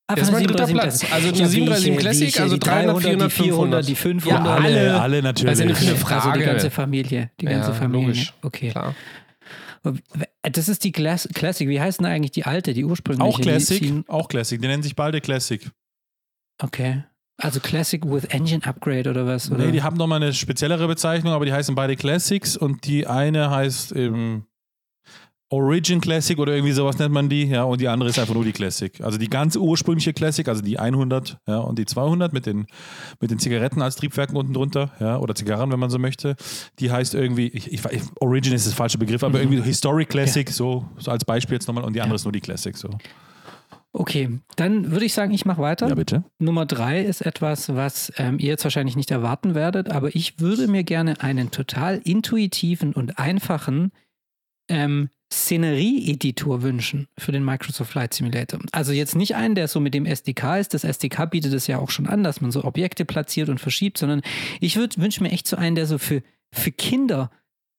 Das 0.09 0.23
ist 0.29 0.33
mein 0.33 0.47
der 0.47 0.49
dritter 0.49 0.67
737 0.67 1.09
Platz. 1.09 1.13
Also 1.15 1.29
eine 1.29 1.39
Ja, 1.39 1.45
wie 1.45 1.51
737 1.51 1.89
ich, 1.89 1.95
äh, 1.95 2.01
Classic, 2.01 2.37
äh, 2.39 2.43
also 2.43 2.55
die 2.57 2.61
300, 2.61 3.03
400, 3.03 3.31
die 3.31 3.43
400, 3.45 3.89
die 3.89 3.95
500. 3.95 4.45
Ja, 4.47 4.55
alle. 4.55 5.01
alle 5.01 5.23
natürlich. 5.23 5.51
Das 5.51 5.59
ist 5.59 5.65
eine 5.65 5.75
viele 5.75 5.93
Also 5.93 6.05
die 6.05 6.11
Frage. 6.11 6.45
ganze 6.45 6.71
Familie. 6.71 7.31
Die 7.41 7.47
ganze 7.47 7.71
Ja, 7.71 7.75
Familie. 7.75 8.07
logisch. 8.09 8.35
Okay. 8.43 8.71
Klar. 8.71 8.95
Das 10.43 10.69
ist 10.69 10.85
die 10.85 10.93
Class 10.93 11.29
Classic. 11.35 11.69
Wie 11.69 11.81
heißt 11.81 12.01
denn 12.01 12.07
eigentlich 12.07 12.31
die 12.33 12.45
alte, 12.45 12.75
die 12.75 12.85
ursprüngliche? 12.85 13.29
auch 13.29 13.37
Die 13.37 13.43
Classic, 13.43 14.05
auch 14.09 14.29
Classic. 14.29 14.61
Die 14.61 14.69
nennen 14.69 14.83
sich 14.83 14.95
beide 14.95 15.21
Classic. 15.21 15.69
Okay. 16.63 17.05
Also 17.39 17.61
Classic 17.61 18.05
with 18.05 18.25
Engine 18.25 18.65
Upgrade 18.65 19.09
oder 19.11 19.27
was? 19.27 19.51
Oder? 19.51 19.67
Nee, 19.67 19.73
die 19.73 19.83
haben 19.83 19.97
nochmal 19.97 20.23
eine 20.23 20.33
speziellere 20.33 20.87
Bezeichnung, 20.87 21.33
aber 21.33 21.45
die 21.45 21.53
heißen 21.53 21.75
beide 21.75 21.97
Classics 21.97 22.57
und 22.57 22.87
die 22.87 23.07
eine 23.07 23.51
heißt 23.51 23.93
eben 23.93 24.47
Origin 25.53 26.01
Classic 26.01 26.39
oder 26.39 26.55
irgendwie 26.55 26.73
sowas 26.73 26.99
nennt 26.99 27.13
man 27.13 27.29
die, 27.29 27.45
ja, 27.45 27.65
und 27.65 27.81
die 27.81 27.87
andere 27.87 28.09
ist 28.09 28.19
einfach 28.19 28.33
nur 28.33 28.45
die 28.45 28.53
Classic. 28.53 29.01
Also 29.03 29.19
die 29.19 29.29
ganz 29.29 29.55
ursprüngliche 29.55 30.15
Classic, 30.15 30.49
also 30.49 30.63
die 30.63 30.79
100 30.79 31.39
ja, 31.47 31.59
und 31.59 31.79
die 31.79 31.85
200 31.85 32.33
mit 32.33 32.47
den, 32.47 32.67
mit 33.21 33.31
den 33.31 33.39
Zigaretten 33.39 33.83
als 33.83 33.97
Triebwerken 33.97 34.35
unten 34.37 34.55
drunter, 34.55 34.93
ja, 34.99 35.19
oder 35.19 35.35
Zigarren, 35.35 35.71
wenn 35.71 35.79
man 35.79 35.91
so 35.91 35.99
möchte, 35.99 36.37
die 36.79 36.91
heißt 36.91 37.15
irgendwie, 37.15 37.49
ich, 37.49 37.71
ich, 37.71 37.83
Origin 38.21 38.55
ist 38.55 38.67
das 38.67 38.73
falsche 38.73 38.97
Begriff, 38.97 39.23
aber 39.23 39.41
irgendwie 39.41 39.61
Historic 39.61 40.09
Classic, 40.09 40.49
so, 40.49 40.89
so 40.97 41.11
als 41.11 41.25
Beispiel 41.25 41.57
jetzt 41.57 41.67
nochmal, 41.67 41.85
und 41.85 41.95
die 41.95 42.01
andere 42.01 42.17
ist 42.17 42.25
nur 42.25 42.33
die 42.33 42.41
Classic, 42.41 42.75
so. 42.77 42.89
Okay, 43.95 44.41
dann 44.57 44.91
würde 44.91 45.05
ich 45.05 45.13
sagen, 45.13 45.35
ich 45.35 45.45
mache 45.45 45.61
weiter. 45.61 45.89
Ja, 45.89 45.95
bitte. 45.95 46.25
Nummer 46.39 46.65
drei 46.65 47.03
ist 47.03 47.21
etwas, 47.21 47.75
was 47.75 48.11
ähm, 48.17 48.39
ihr 48.39 48.49
jetzt 48.49 48.65
wahrscheinlich 48.65 48.97
nicht 48.97 49.11
erwarten 49.11 49.55
werdet, 49.55 49.91
aber 49.91 50.15
ich 50.17 50.41
würde 50.41 50.67
mir 50.67 50.83
gerne 50.83 51.21
einen 51.21 51.51
total 51.51 52.01
intuitiven 52.03 52.95
und 52.95 53.19
einfachen 53.19 53.93
ähm, 54.69 55.11
Szenerie-Editor 55.31 56.63
wünschen 56.63 57.09
für 57.19 57.33
den 57.33 57.45
Microsoft 57.45 57.93
Flight 57.93 58.15
Simulator. 58.15 58.61
Also 58.73 58.93
jetzt 58.93 59.15
nicht 59.15 59.35
einen, 59.35 59.55
der 59.55 59.69
so 59.69 59.81
mit 59.81 59.95
dem 59.95 60.07
SDK 60.07 60.59
ist. 60.59 60.75
Das 60.75 60.85
SDK 60.85 61.27
bietet 61.27 61.53
es 61.53 61.67
ja 61.67 61.79
auch 61.79 61.91
schon 61.91 62.07
an, 62.07 62.23
dass 62.23 62.41
man 62.41 62.51
so 62.51 62.65
Objekte 62.65 63.05
platziert 63.05 63.49
und 63.49 63.59
verschiebt, 63.59 63.99
sondern 63.99 64.23
ich 64.61 64.77
wünsche 64.77 65.23
mir 65.23 65.31
echt 65.31 65.47
so 65.47 65.57
einen, 65.57 65.75
der 65.75 65.87
so 65.87 65.99
für, 65.99 66.23
für 66.51 66.71
Kinder 66.71 67.31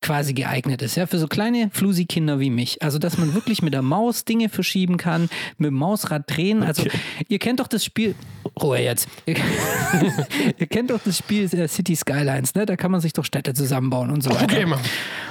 quasi 0.03 0.33
geeignet 0.33 0.81
ist, 0.83 0.95
ja, 0.95 1.07
für 1.07 1.17
so 1.17 1.27
kleine 1.27 1.69
Flusi-Kinder 1.71 2.39
wie 2.39 2.51
mich. 2.51 2.83
Also, 2.83 2.99
dass 2.99 3.17
man 3.17 3.33
wirklich 3.33 3.63
mit 3.63 3.73
der 3.73 3.81
Maus 3.81 4.25
Dinge 4.25 4.49
verschieben 4.49 4.97
kann, 4.97 5.29
mit 5.57 5.69
dem 5.69 5.75
Mausrad 5.75 6.29
drehen. 6.29 6.61
Also, 6.61 6.83
okay. 6.83 6.97
ihr 7.29 7.39
kennt 7.39 7.59
doch 7.59 7.67
das 7.67 7.83
Spiel, 7.83 8.13
Ruhe 8.61 8.79
jetzt. 8.79 9.07
Ihr, 9.25 9.35
kennt 10.69 10.91
doch 10.91 10.99
das 11.03 11.17
Spiel 11.17 11.45
äh, 11.45 11.67
City 11.67 11.95
Skylines, 11.95 12.53
ne? 12.53 12.65
Da 12.65 12.75
kann 12.75 12.91
man 12.91 13.01
sich 13.01 13.13
doch 13.13 13.25
Städte 13.25 13.53
zusammenbauen 13.53 14.11
und 14.11 14.21
so 14.21 14.29
weiter. 14.29 14.43
Okay, 14.43 14.65
Mann. 14.65 14.79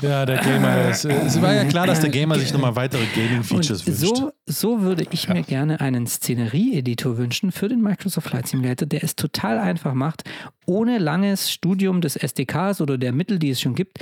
Ja, 0.00 0.26
der 0.26 0.38
Gamer 0.38 0.88
ist, 0.88 1.04
äh, 1.04 1.12
es 1.26 1.40
war 1.40 1.54
ja 1.54 1.64
klar, 1.64 1.86
dass 1.86 2.00
der 2.00 2.10
Gamer 2.10 2.38
sich 2.38 2.52
nochmal 2.52 2.74
weitere 2.74 3.04
Gaming-Features 3.14 3.86
wünscht. 3.86 4.00
So, 4.00 4.32
so 4.46 4.80
würde 4.80 5.06
ich 5.10 5.28
mir 5.28 5.42
gerne 5.42 5.80
einen 5.80 6.06
Szenerie-Editor 6.06 7.18
wünschen 7.18 7.52
für 7.52 7.68
den 7.68 7.82
Microsoft 7.82 8.28
Flight 8.28 8.48
Simulator, 8.48 8.88
der 8.88 9.04
es 9.04 9.14
total 9.14 9.58
einfach 9.58 9.94
macht, 9.94 10.24
ohne 10.66 10.98
langes 10.98 11.52
Studium 11.52 12.00
des 12.00 12.16
SDKs 12.16 12.80
oder 12.80 12.98
der 12.98 13.12
Mittel, 13.12 13.38
die 13.38 13.50
es 13.50 13.60
schon 13.60 13.74
gibt, 13.74 13.98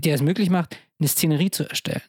der 0.00 0.14
es 0.14 0.22
möglich 0.22 0.50
macht, 0.50 0.76
eine 0.98 1.08
Szenerie 1.08 1.50
zu 1.50 1.68
erstellen. 1.68 2.02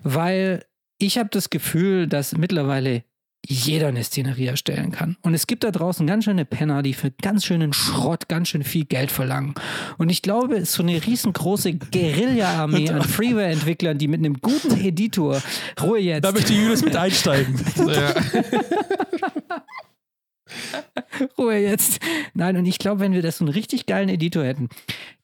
Weil 0.00 0.64
ich 0.98 1.18
habe 1.18 1.28
das 1.30 1.50
Gefühl, 1.50 2.06
dass 2.06 2.36
mittlerweile 2.36 3.02
jeder 3.48 3.88
eine 3.88 4.02
Szenerie 4.02 4.46
erstellen 4.46 4.90
kann. 4.90 5.16
Und 5.22 5.34
es 5.34 5.46
gibt 5.46 5.62
da 5.62 5.70
draußen 5.70 6.06
ganz 6.06 6.24
schöne 6.24 6.44
Penner, 6.44 6.82
die 6.82 6.94
für 6.94 7.10
ganz 7.10 7.44
schönen 7.44 7.72
Schrott 7.72 8.28
ganz 8.28 8.48
schön 8.48 8.64
viel 8.64 8.84
Geld 8.84 9.12
verlangen. 9.12 9.54
Und 9.98 10.08
ich 10.08 10.22
glaube, 10.22 10.56
es 10.56 10.64
ist 10.64 10.72
so 10.72 10.82
eine 10.82 11.04
riesengroße 11.04 11.74
Guerilla-Armee 11.74 12.90
an 12.90 13.02
Freeware-Entwicklern, 13.02 13.98
die 13.98 14.08
mit 14.08 14.20
einem 14.20 14.40
guten 14.40 14.80
Editor, 14.80 15.40
Ruhe 15.80 16.00
jetzt. 16.00 16.24
Da 16.24 16.32
möchte 16.32 16.52
Julius 16.52 16.84
mit 16.84 16.96
einsteigen. 16.96 17.60
ja. 17.76 18.14
Ruhe 21.38 21.56
jetzt. 21.56 22.00
Nein, 22.34 22.56
und 22.56 22.66
ich 22.66 22.78
glaube, 22.78 23.00
wenn 23.00 23.12
wir 23.12 23.22
das 23.22 23.38
so 23.38 23.44
einen 23.44 23.52
richtig 23.52 23.86
geilen 23.86 24.08
Editor 24.08 24.44
hätten, 24.44 24.68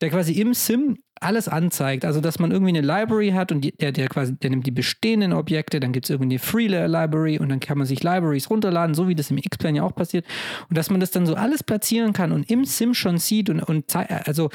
der 0.00 0.10
quasi 0.10 0.32
im 0.32 0.54
Sim 0.54 0.98
alles 1.20 1.48
anzeigt, 1.48 2.04
also 2.04 2.20
dass 2.20 2.38
man 2.38 2.50
irgendwie 2.50 2.76
eine 2.76 2.80
Library 2.80 3.30
hat 3.30 3.52
und 3.52 3.80
der, 3.80 3.92
der 3.92 4.08
quasi, 4.08 4.34
der 4.34 4.50
nimmt 4.50 4.66
die 4.66 4.72
bestehenden 4.72 5.32
Objekte, 5.32 5.78
dann 5.78 5.92
gibt 5.92 6.06
es 6.06 6.10
irgendwie 6.10 6.34
eine 6.34 6.38
Freelayer-Library 6.38 7.38
und 7.38 7.48
dann 7.48 7.60
kann 7.60 7.78
man 7.78 7.86
sich 7.86 8.02
Libraries 8.02 8.50
runterladen, 8.50 8.94
so 8.94 9.08
wie 9.08 9.14
das 9.14 9.30
im 9.30 9.38
X-Plane 9.38 9.78
ja 9.78 9.84
auch 9.84 9.94
passiert. 9.94 10.26
Und 10.68 10.76
dass 10.76 10.90
man 10.90 11.00
das 11.00 11.10
dann 11.12 11.26
so 11.26 11.34
alles 11.34 11.62
platzieren 11.62 12.12
kann 12.12 12.32
und 12.32 12.50
im 12.50 12.64
Sim 12.64 12.94
schon 12.94 13.18
sieht 13.18 13.50
und, 13.50 13.62
und 13.62 13.94
also 13.94 14.50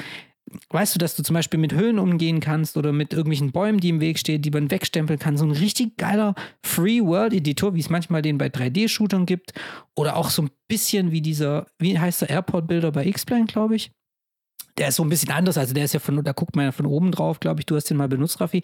weißt 0.70 0.94
du, 0.94 0.98
dass 0.98 1.16
du 1.16 1.22
zum 1.22 1.34
Beispiel 1.34 1.60
mit 1.60 1.72
Höhen 1.72 1.98
umgehen 1.98 2.40
kannst 2.40 2.76
oder 2.76 2.92
mit 2.92 3.12
irgendwelchen 3.12 3.52
Bäumen, 3.52 3.80
die 3.80 3.88
im 3.88 4.00
Weg 4.00 4.18
stehen, 4.18 4.42
die 4.42 4.50
man 4.50 4.70
wegstempeln 4.70 5.18
kann. 5.18 5.36
So 5.36 5.44
ein 5.44 5.52
richtig 5.52 5.96
geiler 5.96 6.34
Free 6.62 7.00
World 7.02 7.32
Editor, 7.32 7.74
wie 7.74 7.80
es 7.80 7.90
manchmal 7.90 8.22
den 8.22 8.38
bei 8.38 8.46
3D-Shootern 8.46 9.26
gibt. 9.26 9.52
Oder 9.94 10.16
auch 10.16 10.30
so 10.30 10.42
ein 10.42 10.50
bisschen 10.68 11.10
wie 11.12 11.20
dieser, 11.20 11.66
wie 11.78 11.98
heißt 11.98 12.22
der 12.22 12.30
Airport-Builder 12.30 12.92
bei 12.92 13.06
X-Plane, 13.06 13.46
glaube 13.46 13.76
ich. 13.76 13.90
Der 14.76 14.88
ist 14.88 14.96
so 14.96 15.02
ein 15.02 15.08
bisschen 15.08 15.32
anders, 15.32 15.58
also 15.58 15.74
der 15.74 15.84
ist 15.84 15.94
ja 15.94 15.98
von, 15.98 16.22
da 16.22 16.32
guckt 16.32 16.54
man 16.54 16.66
ja 16.66 16.72
von 16.72 16.86
oben 16.86 17.10
drauf, 17.10 17.40
glaube 17.40 17.60
ich. 17.60 17.66
Du 17.66 17.74
hast 17.74 17.90
den 17.90 17.96
mal 17.96 18.08
benutzt, 18.08 18.40
Raffi. 18.40 18.62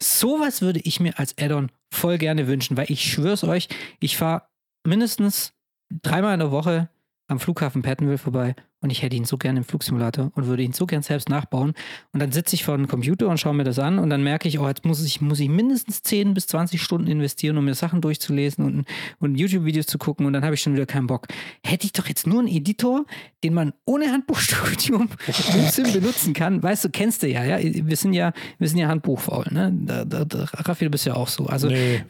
Sowas 0.00 0.60
würde 0.60 0.80
ich 0.80 1.00
mir 1.00 1.18
als 1.18 1.38
Add-on 1.38 1.70
voll 1.90 2.18
gerne 2.18 2.46
wünschen, 2.46 2.76
weil 2.76 2.90
ich 2.90 3.10
schwör's 3.10 3.44
euch, 3.44 3.68
ich 3.98 4.16
fahre 4.18 4.42
mindestens 4.86 5.54
dreimal 6.02 6.34
in 6.34 6.40
der 6.40 6.50
Woche 6.50 6.90
am 7.28 7.40
Flughafen 7.40 7.80
Pattonville 7.80 8.18
vorbei 8.18 8.54
und 8.84 8.90
ich 8.90 9.00
hätte 9.00 9.16
ihn 9.16 9.24
so 9.24 9.38
gerne 9.38 9.60
im 9.60 9.64
Flugsimulator 9.64 10.30
und 10.34 10.46
würde 10.46 10.62
ihn 10.62 10.74
so 10.74 10.84
gern 10.84 11.00
selbst 11.00 11.30
nachbauen. 11.30 11.72
Und 12.12 12.20
dann 12.20 12.32
sitze 12.32 12.54
ich 12.54 12.64
vor 12.64 12.74
einem 12.74 12.86
Computer 12.86 13.28
und 13.28 13.40
schaue 13.40 13.54
mir 13.54 13.64
das 13.64 13.78
an 13.78 13.98
und 13.98 14.10
dann 14.10 14.22
merke 14.22 14.46
ich, 14.46 14.58
oh, 14.58 14.68
jetzt 14.68 14.84
muss 14.84 15.02
ich, 15.02 15.22
muss 15.22 15.40
ich 15.40 15.48
mindestens 15.48 16.02
10 16.02 16.34
bis 16.34 16.48
20 16.48 16.82
Stunden 16.82 17.06
investieren, 17.06 17.56
um 17.56 17.64
mir 17.64 17.74
Sachen 17.74 18.02
durchzulesen 18.02 18.62
und, 18.62 18.84
und 19.20 19.36
YouTube-Videos 19.36 19.86
zu 19.86 19.96
gucken 19.96 20.26
und 20.26 20.34
dann 20.34 20.44
habe 20.44 20.54
ich 20.54 20.60
schon 20.60 20.74
wieder 20.74 20.84
keinen 20.84 21.06
Bock. 21.06 21.28
Hätte 21.64 21.86
ich 21.86 21.92
doch 21.92 22.06
jetzt 22.08 22.26
nur 22.26 22.40
einen 22.40 22.48
Editor, 22.48 23.06
den 23.42 23.54
man 23.54 23.72
ohne 23.86 24.12
Handbuchstudium 24.12 25.08
im 25.54 25.68
Sim 25.70 25.90
benutzen 25.94 26.34
kann. 26.34 26.62
Weißt 26.62 26.84
du, 26.84 26.90
kennst 26.90 27.22
du 27.22 27.28
ja, 27.28 27.42
ja? 27.42 27.58
Wir 27.62 27.96
sind 27.96 28.12
ja, 28.12 28.32
wir 28.58 28.68
sind 28.68 28.78
ja 28.78 28.88
handbuchfaul, 28.88 29.46
ne? 29.50 29.72
Da, 29.84 30.04
da, 30.04 30.26
da, 30.26 30.44
Raffi, 30.52 30.84
du 30.84 30.90
bist 30.90 31.06
ja 31.06 31.14
auch 31.14 31.28
so. 31.28 31.46
Also, 31.46 31.68
nee. 31.68 32.04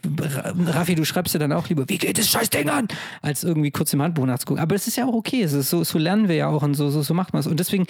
Raffi, 0.65 0.95
du 0.95 1.05
schreibst 1.05 1.33
ja 1.33 1.39
dann 1.39 1.53
auch 1.53 1.69
lieber, 1.69 1.87
wie 1.87 1.97
geht 1.97 2.17
das 2.17 2.29
Scheißding 2.29 2.69
an? 2.69 2.89
Als 3.21 3.45
irgendwie 3.45 3.71
kurz 3.71 3.93
im 3.93 4.01
Handbuch 4.01 4.25
nachzugucken. 4.25 4.61
Aber 4.61 4.75
es 4.75 4.87
ist 4.87 4.97
ja 4.97 5.05
auch 5.05 5.13
okay. 5.13 5.41
Es 5.41 5.53
ist 5.53 5.69
so, 5.69 5.85
so 5.85 5.97
lernen 5.97 6.27
wir 6.27 6.35
ja 6.35 6.47
auch 6.49 6.64
und 6.65 6.73
so, 6.73 6.89
so, 6.89 7.01
so 7.01 7.13
macht 7.13 7.33
man 7.33 7.39
es. 7.39 7.47
Und 7.47 7.59
deswegen, 7.59 7.85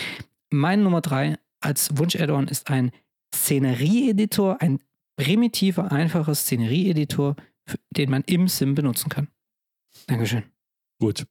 mein 0.52 0.84
Nummer 0.84 1.02
drei 1.02 1.38
als 1.60 1.98
Wunsch-Add-on 1.98 2.48
ist 2.48 2.70
ein 2.70 2.92
Szenerie-Editor, 3.34 4.62
ein 4.62 4.80
primitiver, 5.18 5.92
einfacher 5.92 6.36
Szenerie-Editor, 6.36 7.36
den 7.92 8.12
man 8.12 8.24
im 8.26 8.48
Sim 8.48 8.76
benutzen 8.76 9.10
kann. 9.10 9.28
Dankeschön. 10.08 10.44
Gut. 11.00 11.26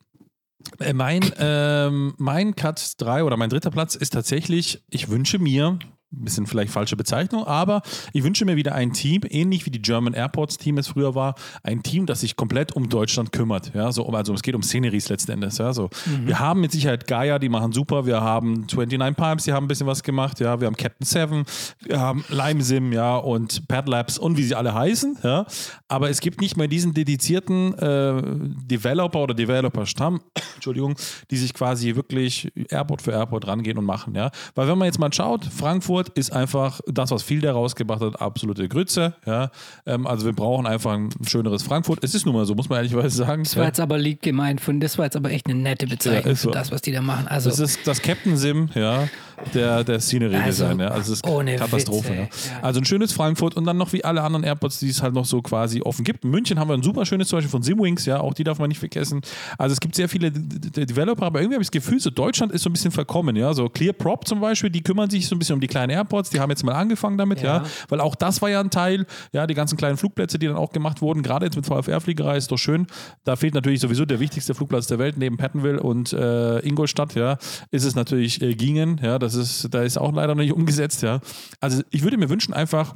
Äh, 0.81 0.93
mein, 0.93 1.23
ähm, 1.39 2.15
mein 2.19 2.57
Cut 2.57 2.95
3 2.99 3.25
oder 3.25 3.37
mein 3.37 3.51
dritter 3.51 3.71
Platz 3.71 3.95
ist 3.95 4.11
tatsächlich, 4.11 4.83
ich 4.91 5.09
wünsche 5.09 5.39
mir, 5.39 5.79
bisschen 6.23 6.47
vielleicht 6.47 6.73
falsche 6.73 6.97
Bezeichnung, 6.97 7.47
aber 7.47 7.83
ich 8.13 8.23
wünsche 8.25 8.45
mir 8.45 8.57
wieder 8.57 8.75
ein 8.75 8.93
Team, 8.93 9.23
ähnlich 9.29 9.67
wie 9.67 9.71
die 9.71 9.83
German 9.83 10.15
Airports 10.15 10.59
Team 10.59 10.79
es 10.79 10.89
früher 10.89 11.15
war, 11.15 11.35
ein 11.63 11.83
Team, 11.83 12.07
das 12.07 12.21
sich 12.21 12.37
komplett 12.37 12.73
um 12.73 12.89
Deutschland 12.89 13.33
kümmert. 13.33 13.73
Ja, 13.75 13.93
so, 13.93 14.07
also 14.09 14.35
es 14.35 14.43
geht 14.43 14.55
um 14.55 14.63
Szeneries 14.63 15.09
letzten 15.09 15.33
Endes. 15.33 15.59
Ja, 15.59 15.73
so. 15.73 15.91
Mhm. 16.07 16.27
Wir 16.27 16.39
haben 16.39 16.61
mit 16.61 16.73
Sicherheit 16.73 17.07
Gaia, 17.07 17.39
die 17.39 17.49
machen 17.49 17.73
super, 17.73 18.07
wir 18.07 18.21
haben 18.21 18.67
29 18.73 19.17
Pipes, 19.17 19.45
die 19.45 19.53
haben 19.53 19.65
ein 19.65 19.69
bisschen 19.69 19.87
was 19.87 20.03
gemacht, 20.03 20.41
ja, 20.41 20.61
wir 20.61 20.67
haben 20.67 20.77
Captain 20.77 21.07
Seven, 21.07 21.45
wir 21.81 22.01
haben 22.01 22.25
Lime 22.29 22.63
Sim, 22.63 22.93
ja, 22.93 23.17
und 23.17 23.67
Pad 23.69 23.89
Labs 23.89 24.19
und 24.19 24.37
wie 24.37 24.43
sie 24.43 24.55
alle 24.55 24.75
heißen, 24.75 25.19
ja. 25.23 25.47
Aber 25.89 26.11
es 26.11 26.21
gibt 26.21 26.41
nicht 26.41 26.57
mehr 26.57 26.69
diesen 26.69 26.95
dedizierten 26.95 27.75
äh, 27.79 28.23
Developer 28.67 29.23
oder 29.23 29.35
Developer-Stamm, 29.35 30.21
Entschuldigung, 30.55 30.97
die 31.31 31.37
sich 31.37 31.55
quasi 31.55 31.95
wirklich 31.95 32.53
Airport 32.71 33.03
für 33.03 33.13
Airport 33.13 33.47
rangehen 33.47 33.79
und 33.79 33.85
machen, 33.85 34.15
ja. 34.15 34.31
Weil 34.55 34.69
wenn 34.69 34.79
man 34.79 34.87
jetzt 34.87 34.99
mal 34.99 35.13
schaut, 35.13 35.45
Frankfurt 35.45 36.04
Frankfurt 36.05 36.19
ist 36.19 36.33
einfach 36.33 36.81
das, 36.87 37.11
was 37.11 37.23
viel 37.23 37.41
daraus 37.41 37.75
gebracht 37.75 38.01
hat, 38.01 38.21
absolute 38.21 38.69
Grütze. 38.69 39.15
Ja? 39.27 39.51
Ähm, 39.87 40.07
also 40.07 40.27
wir 40.27 40.33
brauchen 40.33 40.67
einfach 40.67 40.93
ein 40.93 41.11
schöneres 41.27 41.63
Frankfurt. 41.63 42.01
Es 42.03 42.15
ist 42.15 42.27
nun 42.27 42.35
mal 42.35 42.45
so, 42.45 42.55
muss 42.55 42.69
man 42.69 42.79
ehrlicherweise 42.79 43.17
sagen. 43.17 43.45
Das 43.45 43.57
war 43.57 43.67
jetzt 43.67 43.81
aber 43.81 43.99
lieb 43.99 44.23
gemeint 44.23 44.61
von, 44.61 44.81
das 44.81 44.99
war 44.99 45.07
jetzt 45.07 45.17
aber 45.17 45.31
echt 45.31 45.47
eine 45.47 45.59
nette 45.59 45.87
Bezeichnung 45.87 46.33
ja, 46.33 46.37
für 46.37 46.37
so. 46.37 46.51
das, 46.51 46.71
was 46.71 46.83
die 46.83 46.93
da 46.93 47.01
machen. 47.01 47.27
Also 47.29 47.51
das 47.51 47.59
ist 47.59 47.87
das 47.87 48.03
Captain 48.03 48.37
Sim, 48.37 48.69
ja, 48.75 49.09
der, 49.53 49.85
der 49.85 50.01
Scenery 50.01 50.43
Design. 50.45 50.81
Also, 50.81 50.83
ja. 50.83 50.89
Also 50.89 51.13
ist 51.13 51.27
ohne 51.27 51.57
Katastrophe. 51.57 52.09
Witz, 52.11 52.51
ja. 52.51 52.63
Also 52.63 52.81
ein 52.81 52.85
schönes 52.85 53.13
Frankfurt 53.13 53.57
und 53.57 53.65
dann 53.65 53.77
noch 53.77 53.93
wie 53.93 54.05
alle 54.05 54.23
anderen 54.23 54.45
Airports, 54.45 54.79
die 54.79 54.89
es 54.89 55.03
halt 55.03 55.15
noch 55.15 55.25
so 55.25 55.43
quasi 55.43 55.83
offen 55.83 56.05
gibt. 56.05 56.25
In 56.25 56.31
München 56.31 56.59
haben 56.59 56.69
wir 56.69 56.75
ein 56.75 56.83
super 56.83 57.07
schönes 57.07 57.29
zum 57.29 57.39
Beispiel 57.39 57.51
von 57.51 57.63
Simwings, 57.63 58.07
ja, 58.07 58.21
auch 58.21 58.35
die 58.35 58.45
darf 58.45 58.59
man 58.59 58.69
nicht 58.69 58.79
vergessen. 58.79 59.21
Also 59.59 59.73
es 59.73 59.81
gibt 59.81 59.95
sehr 59.95 60.09
viele 60.09 60.31
Developer, 60.31 61.27
aber 61.27 61.41
irgendwie 61.41 61.55
habe 61.55 61.63
ich 61.63 61.71
das 61.71 61.83
Gefühl, 61.83 62.01
so 62.01 62.11
Deutschland 62.11 62.53
ist 62.53 62.63
so 62.63 62.71
ein 62.71 62.73
bisschen 62.73 62.91
verkommen, 62.91 63.37
ja. 63.37 63.53
So 63.55 63.69
Clear 63.69 63.93
Prop 63.93 64.27
zum 64.27 64.41
Beispiel, 64.41 64.71
die 64.71 64.83
kümmern 64.83 65.11
sich 65.11 65.27
so 65.27 65.35
ein 65.35 65.39
bisschen 65.39 65.55
um 65.55 65.61
die 65.61 65.67
kleinen 65.67 65.91
Airports, 65.91 66.31
die 66.31 66.41
haben 66.41 66.51
jetzt 66.51 66.65
mal 66.65 66.73
angefangen 66.73 67.19
damit, 67.19 67.43
ja. 67.43 67.59
ja. 67.59 67.65
Weil 67.89 68.01
auch 68.01 68.15
das 68.15 68.43
war 68.43 68.51
ja 68.51 68.61
ein 68.61 68.71
Teil, 68.71 69.07
ja, 69.33 69.47
die 69.47 69.55
ganzen 69.55 69.77
kleinen 69.77 69.97
Flugplätze, 69.97 70.39
die 70.39 70.47
dann 70.47 70.57
auch 70.57 70.73
gemacht 70.73 71.03
wurden, 71.03 71.23
gerade 71.23 71.47
jetzt 71.47 71.57
mit 71.57 71.67
VFR-Fliegerei 71.67 72.37
ist 72.37 72.51
doch 72.51 72.59
schön. 72.59 72.87
Da 73.25 73.37
fehlt 73.37 73.55
natürlich 73.55 73.81
sowieso 73.81 74.05
der 74.05 74.21
wichtigste 74.21 74.55
Flugplatz 74.55 74.87
der 74.87 74.99
Welt 74.99 75.17
neben 75.19 75.37
Pattonville 75.37 75.81
und 75.81 76.13
äh, 76.13 76.59
Ingolstadt, 76.61 77.15
ja, 77.15 77.39
ist 77.71 77.85
es 77.85 77.95
natürlich 77.95 78.43
äh, 78.43 78.55
Gingen, 78.55 79.01
ja, 79.03 79.19
das 79.25 79.35
ist, 79.35 79.73
da 79.73 79.83
ist 79.83 79.99
auch 79.99 80.13
leider 80.13 80.35
noch 80.35 80.43
nicht 80.43 80.53
umgesetzt, 80.53 81.03
ja. 81.03 81.21
Also 81.61 81.83
ich 81.91 82.03
würde 82.03 82.17
mir 82.17 82.29
wünschen, 82.29 82.55
einfach, 82.55 82.95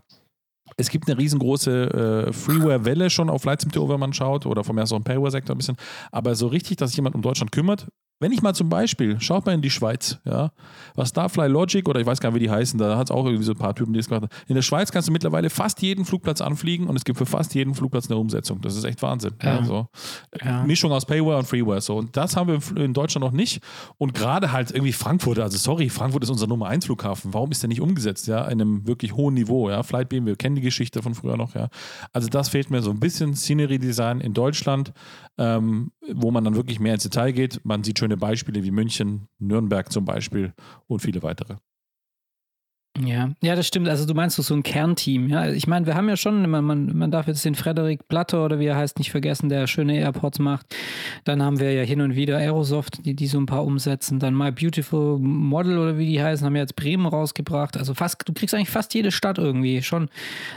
es 0.76 0.90
gibt 0.90 1.08
eine 1.08 1.18
riesengroße 1.18 2.26
äh, 2.28 2.32
Freeware-Welle 2.32 3.10
schon 3.10 3.30
auf 3.30 3.42
Flight 3.42 3.66
wenn 3.74 4.00
man 4.00 4.12
schaut, 4.12 4.46
oder 4.46 4.64
vom 4.64 4.78
ersten 4.78 5.02
Payware-Sektor 5.02 5.54
ein 5.54 5.58
bisschen. 5.58 5.76
Aber 6.12 6.34
so 6.34 6.46
richtig, 6.46 6.76
dass 6.76 6.90
sich 6.90 6.96
jemand 6.96 7.14
um 7.14 7.22
Deutschland 7.22 7.52
kümmert, 7.52 7.88
wenn 8.20 8.32
ich 8.32 8.42
mal 8.42 8.54
zum 8.54 8.68
Beispiel, 8.68 9.20
schaut 9.20 9.46
mal 9.46 9.52
in 9.52 9.62
die 9.62 9.70
Schweiz, 9.70 10.18
ja, 10.24 10.50
was 10.94 11.10
Starfly 11.10 11.46
Logic 11.46 11.88
oder 11.88 12.00
ich 12.00 12.06
weiß 12.06 12.20
gar 12.20 12.30
nicht, 12.30 12.40
wie 12.40 12.44
die 12.44 12.50
heißen, 12.50 12.78
da 12.78 12.96
hat 12.96 13.08
es 13.08 13.10
auch 13.10 13.24
irgendwie 13.24 13.44
so 13.44 13.52
ein 13.52 13.58
paar 13.58 13.74
Typen, 13.74 13.92
die 13.92 14.00
es 14.00 14.08
gemacht 14.08 14.24
haben. 14.24 14.42
In 14.48 14.56
der 14.56 14.62
Schweiz 14.62 14.90
kannst 14.90 15.08
du 15.08 15.12
mittlerweile 15.12 15.50
fast 15.50 15.80
jeden 15.82 16.04
Flugplatz 16.04 16.40
anfliegen 16.40 16.88
und 16.88 16.96
es 16.96 17.04
gibt 17.04 17.18
für 17.18 17.26
fast 17.26 17.54
jeden 17.54 17.74
Flugplatz 17.74 18.10
eine 18.10 18.18
Umsetzung. 18.18 18.60
Das 18.60 18.76
ist 18.76 18.84
echt 18.84 19.00
Wahnsinn. 19.02 19.34
Ja. 19.42 19.58
Also, 19.58 19.86
ja. 20.42 20.64
Mischung 20.64 20.90
aus 20.90 21.06
Payware 21.06 21.38
und 21.38 21.46
Freeware. 21.46 21.80
So. 21.80 21.96
Und 21.96 22.16
das 22.16 22.36
haben 22.36 22.48
wir 22.48 22.82
in 22.82 22.92
Deutschland 22.92 23.24
noch 23.24 23.32
nicht. 23.32 23.62
Und 23.98 24.14
gerade 24.14 24.50
halt 24.50 24.72
irgendwie 24.72 24.92
Frankfurt, 24.92 25.38
also 25.38 25.56
sorry, 25.56 25.88
Frankfurt 25.88 26.24
ist 26.24 26.30
unser 26.30 26.48
Nummer 26.48 26.66
1 26.66 26.86
Flughafen. 26.86 27.32
Warum 27.34 27.52
ist 27.52 27.62
der 27.62 27.68
nicht 27.68 27.80
umgesetzt? 27.80 28.26
Ja, 28.26 28.44
in 28.46 28.60
einem 28.60 28.86
wirklich 28.86 29.14
hohen 29.14 29.34
Niveau. 29.34 29.70
Ja, 29.70 29.84
Flight 29.84 30.08
Beam, 30.08 30.26
wir 30.26 30.34
kennen 30.34 30.56
die 30.56 30.62
Geschichte 30.62 31.02
von 31.02 31.14
früher 31.14 31.36
noch. 31.36 31.54
Ja, 31.54 31.68
also 32.12 32.28
das 32.28 32.48
fehlt 32.48 32.70
mir 32.70 32.82
so 32.82 32.90
ein 32.90 32.98
bisschen 32.98 33.36
Scenery 33.36 33.78
Design 33.78 34.20
in 34.20 34.34
Deutschland, 34.34 34.92
ähm, 35.38 35.92
wo 36.12 36.32
man 36.32 36.42
dann 36.42 36.56
wirklich 36.56 36.80
mehr 36.80 36.94
ins 36.94 37.04
Detail 37.04 37.32
geht. 37.32 37.60
Man 37.64 37.84
sieht 37.84 37.98
schöne 38.08 38.16
Beispiele 38.16 38.64
wie 38.64 38.70
München, 38.70 39.28
Nürnberg 39.38 39.92
zum 39.92 40.06
Beispiel 40.06 40.54
und 40.86 41.00
viele 41.00 41.22
weitere. 41.22 41.56
Ja, 43.04 43.30
ja, 43.42 43.54
das 43.54 43.66
stimmt. 43.68 43.88
Also 43.88 44.06
du 44.06 44.14
meinst 44.14 44.36
so 44.36 44.54
ein 44.54 44.62
Kernteam. 44.62 45.28
Ja, 45.28 45.48
ich 45.52 45.68
meine, 45.68 45.86
wir 45.86 45.94
haben 45.94 46.08
ja 46.08 46.16
schon, 46.16 46.48
man, 46.50 46.64
man, 46.64 47.10
darf 47.12 47.28
jetzt 47.28 47.44
den 47.44 47.54
Frederik 47.54 48.08
Platter 48.08 48.44
oder 48.44 48.58
wie 48.58 48.64
er 48.64 48.76
heißt 48.76 48.98
nicht 48.98 49.12
vergessen, 49.12 49.48
der 49.50 49.68
schöne 49.68 49.98
Airports 49.98 50.40
macht. 50.40 50.74
Dann 51.24 51.42
haben 51.42 51.60
wir 51.60 51.72
ja 51.72 51.82
hin 51.82 52.00
und 52.00 52.16
wieder 52.16 52.38
Aerosoft, 52.38 53.04
die, 53.04 53.14
die 53.14 53.28
so 53.28 53.38
ein 53.38 53.46
paar 53.46 53.64
umsetzen. 53.64 54.18
Dann 54.18 54.34
My 54.34 54.50
Beautiful 54.50 55.18
Model 55.20 55.78
oder 55.78 55.96
wie 55.96 56.06
die 56.06 56.20
heißen, 56.20 56.44
haben 56.44 56.56
ja 56.56 56.62
jetzt 56.62 56.76
Bremen 56.76 57.06
rausgebracht. 57.06 57.76
Also 57.76 57.94
fast, 57.94 58.26
du 58.26 58.32
kriegst 58.32 58.54
eigentlich 58.54 58.70
fast 58.70 58.94
jede 58.94 59.12
Stadt 59.12 59.38
irgendwie 59.38 59.82
schon. 59.82 60.08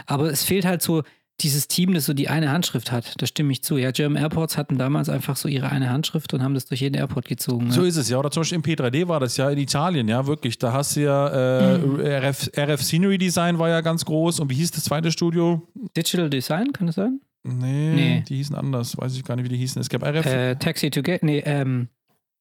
Aber 0.07 0.31
es 0.31 0.43
fehlt 0.43 0.65
halt 0.65 0.81
so 0.81 1.03
dieses 1.43 1.67
Team, 1.67 1.93
das 1.93 2.05
so 2.05 2.13
die 2.13 2.29
eine 2.29 2.51
Handschrift 2.51 2.91
hat. 2.91 3.13
Da 3.21 3.25
stimme 3.25 3.51
ich 3.51 3.63
zu. 3.63 3.77
Ja, 3.77 3.91
German 3.91 4.21
Airports 4.21 4.57
hatten 4.57 4.77
damals 4.77 5.09
einfach 5.09 5.35
so 5.35 5.47
ihre 5.47 5.69
eine 5.69 5.89
Handschrift 5.89 6.33
und 6.33 6.43
haben 6.43 6.53
das 6.53 6.65
durch 6.65 6.81
jeden 6.81 6.95
Airport 6.95 7.27
gezogen. 7.27 7.71
So 7.71 7.81
ja. 7.81 7.87
ist 7.87 7.97
es 7.97 8.09
ja. 8.09 8.17
Oder 8.17 8.31
zum 8.31 8.41
Beispiel 8.41 8.57
im 8.57 8.63
P3D 8.63 9.07
war 9.07 9.19
das 9.19 9.37
ja 9.37 9.49
in 9.49 9.57
Italien, 9.57 10.07
ja, 10.07 10.25
wirklich. 10.27 10.57
Da 10.57 10.73
hast 10.73 10.95
du 10.95 11.01
ja 11.01 11.27
äh, 11.75 11.77
Mhm. 11.79 11.99
RF, 11.99 12.49
RF 12.57 12.81
Scenery 12.81 13.17
Design 13.17 13.59
war 13.59 13.69
ja 13.69 13.81
ganz 13.81 14.05
groß. 14.05 14.39
Und 14.39 14.49
wie 14.49 14.55
hieß 14.55 14.71
das 14.71 14.83
zweite 14.83 15.11
Studio? 15.11 15.61
Digital 15.95 16.29
Design, 16.29 16.71
kann 16.73 16.87
das 16.87 16.95
sein? 16.95 17.19
Nee, 17.43 17.93
Nee. 17.95 18.23
die 18.27 18.35
hießen 18.35 18.55
anders. 18.55 18.97
Weiß 18.97 19.15
ich 19.15 19.23
gar 19.23 19.35
nicht, 19.35 19.45
wie 19.45 19.49
die 19.49 19.57
hießen. 19.57 19.81
Es 19.81 19.89
gab 19.89 20.03
RF. 20.03 20.25
Äh, 20.25 20.55
Taxi 20.55 20.91
to 20.91 21.01
Get, 21.01 21.23
nee, 21.23 21.39
ähm, 21.45 21.87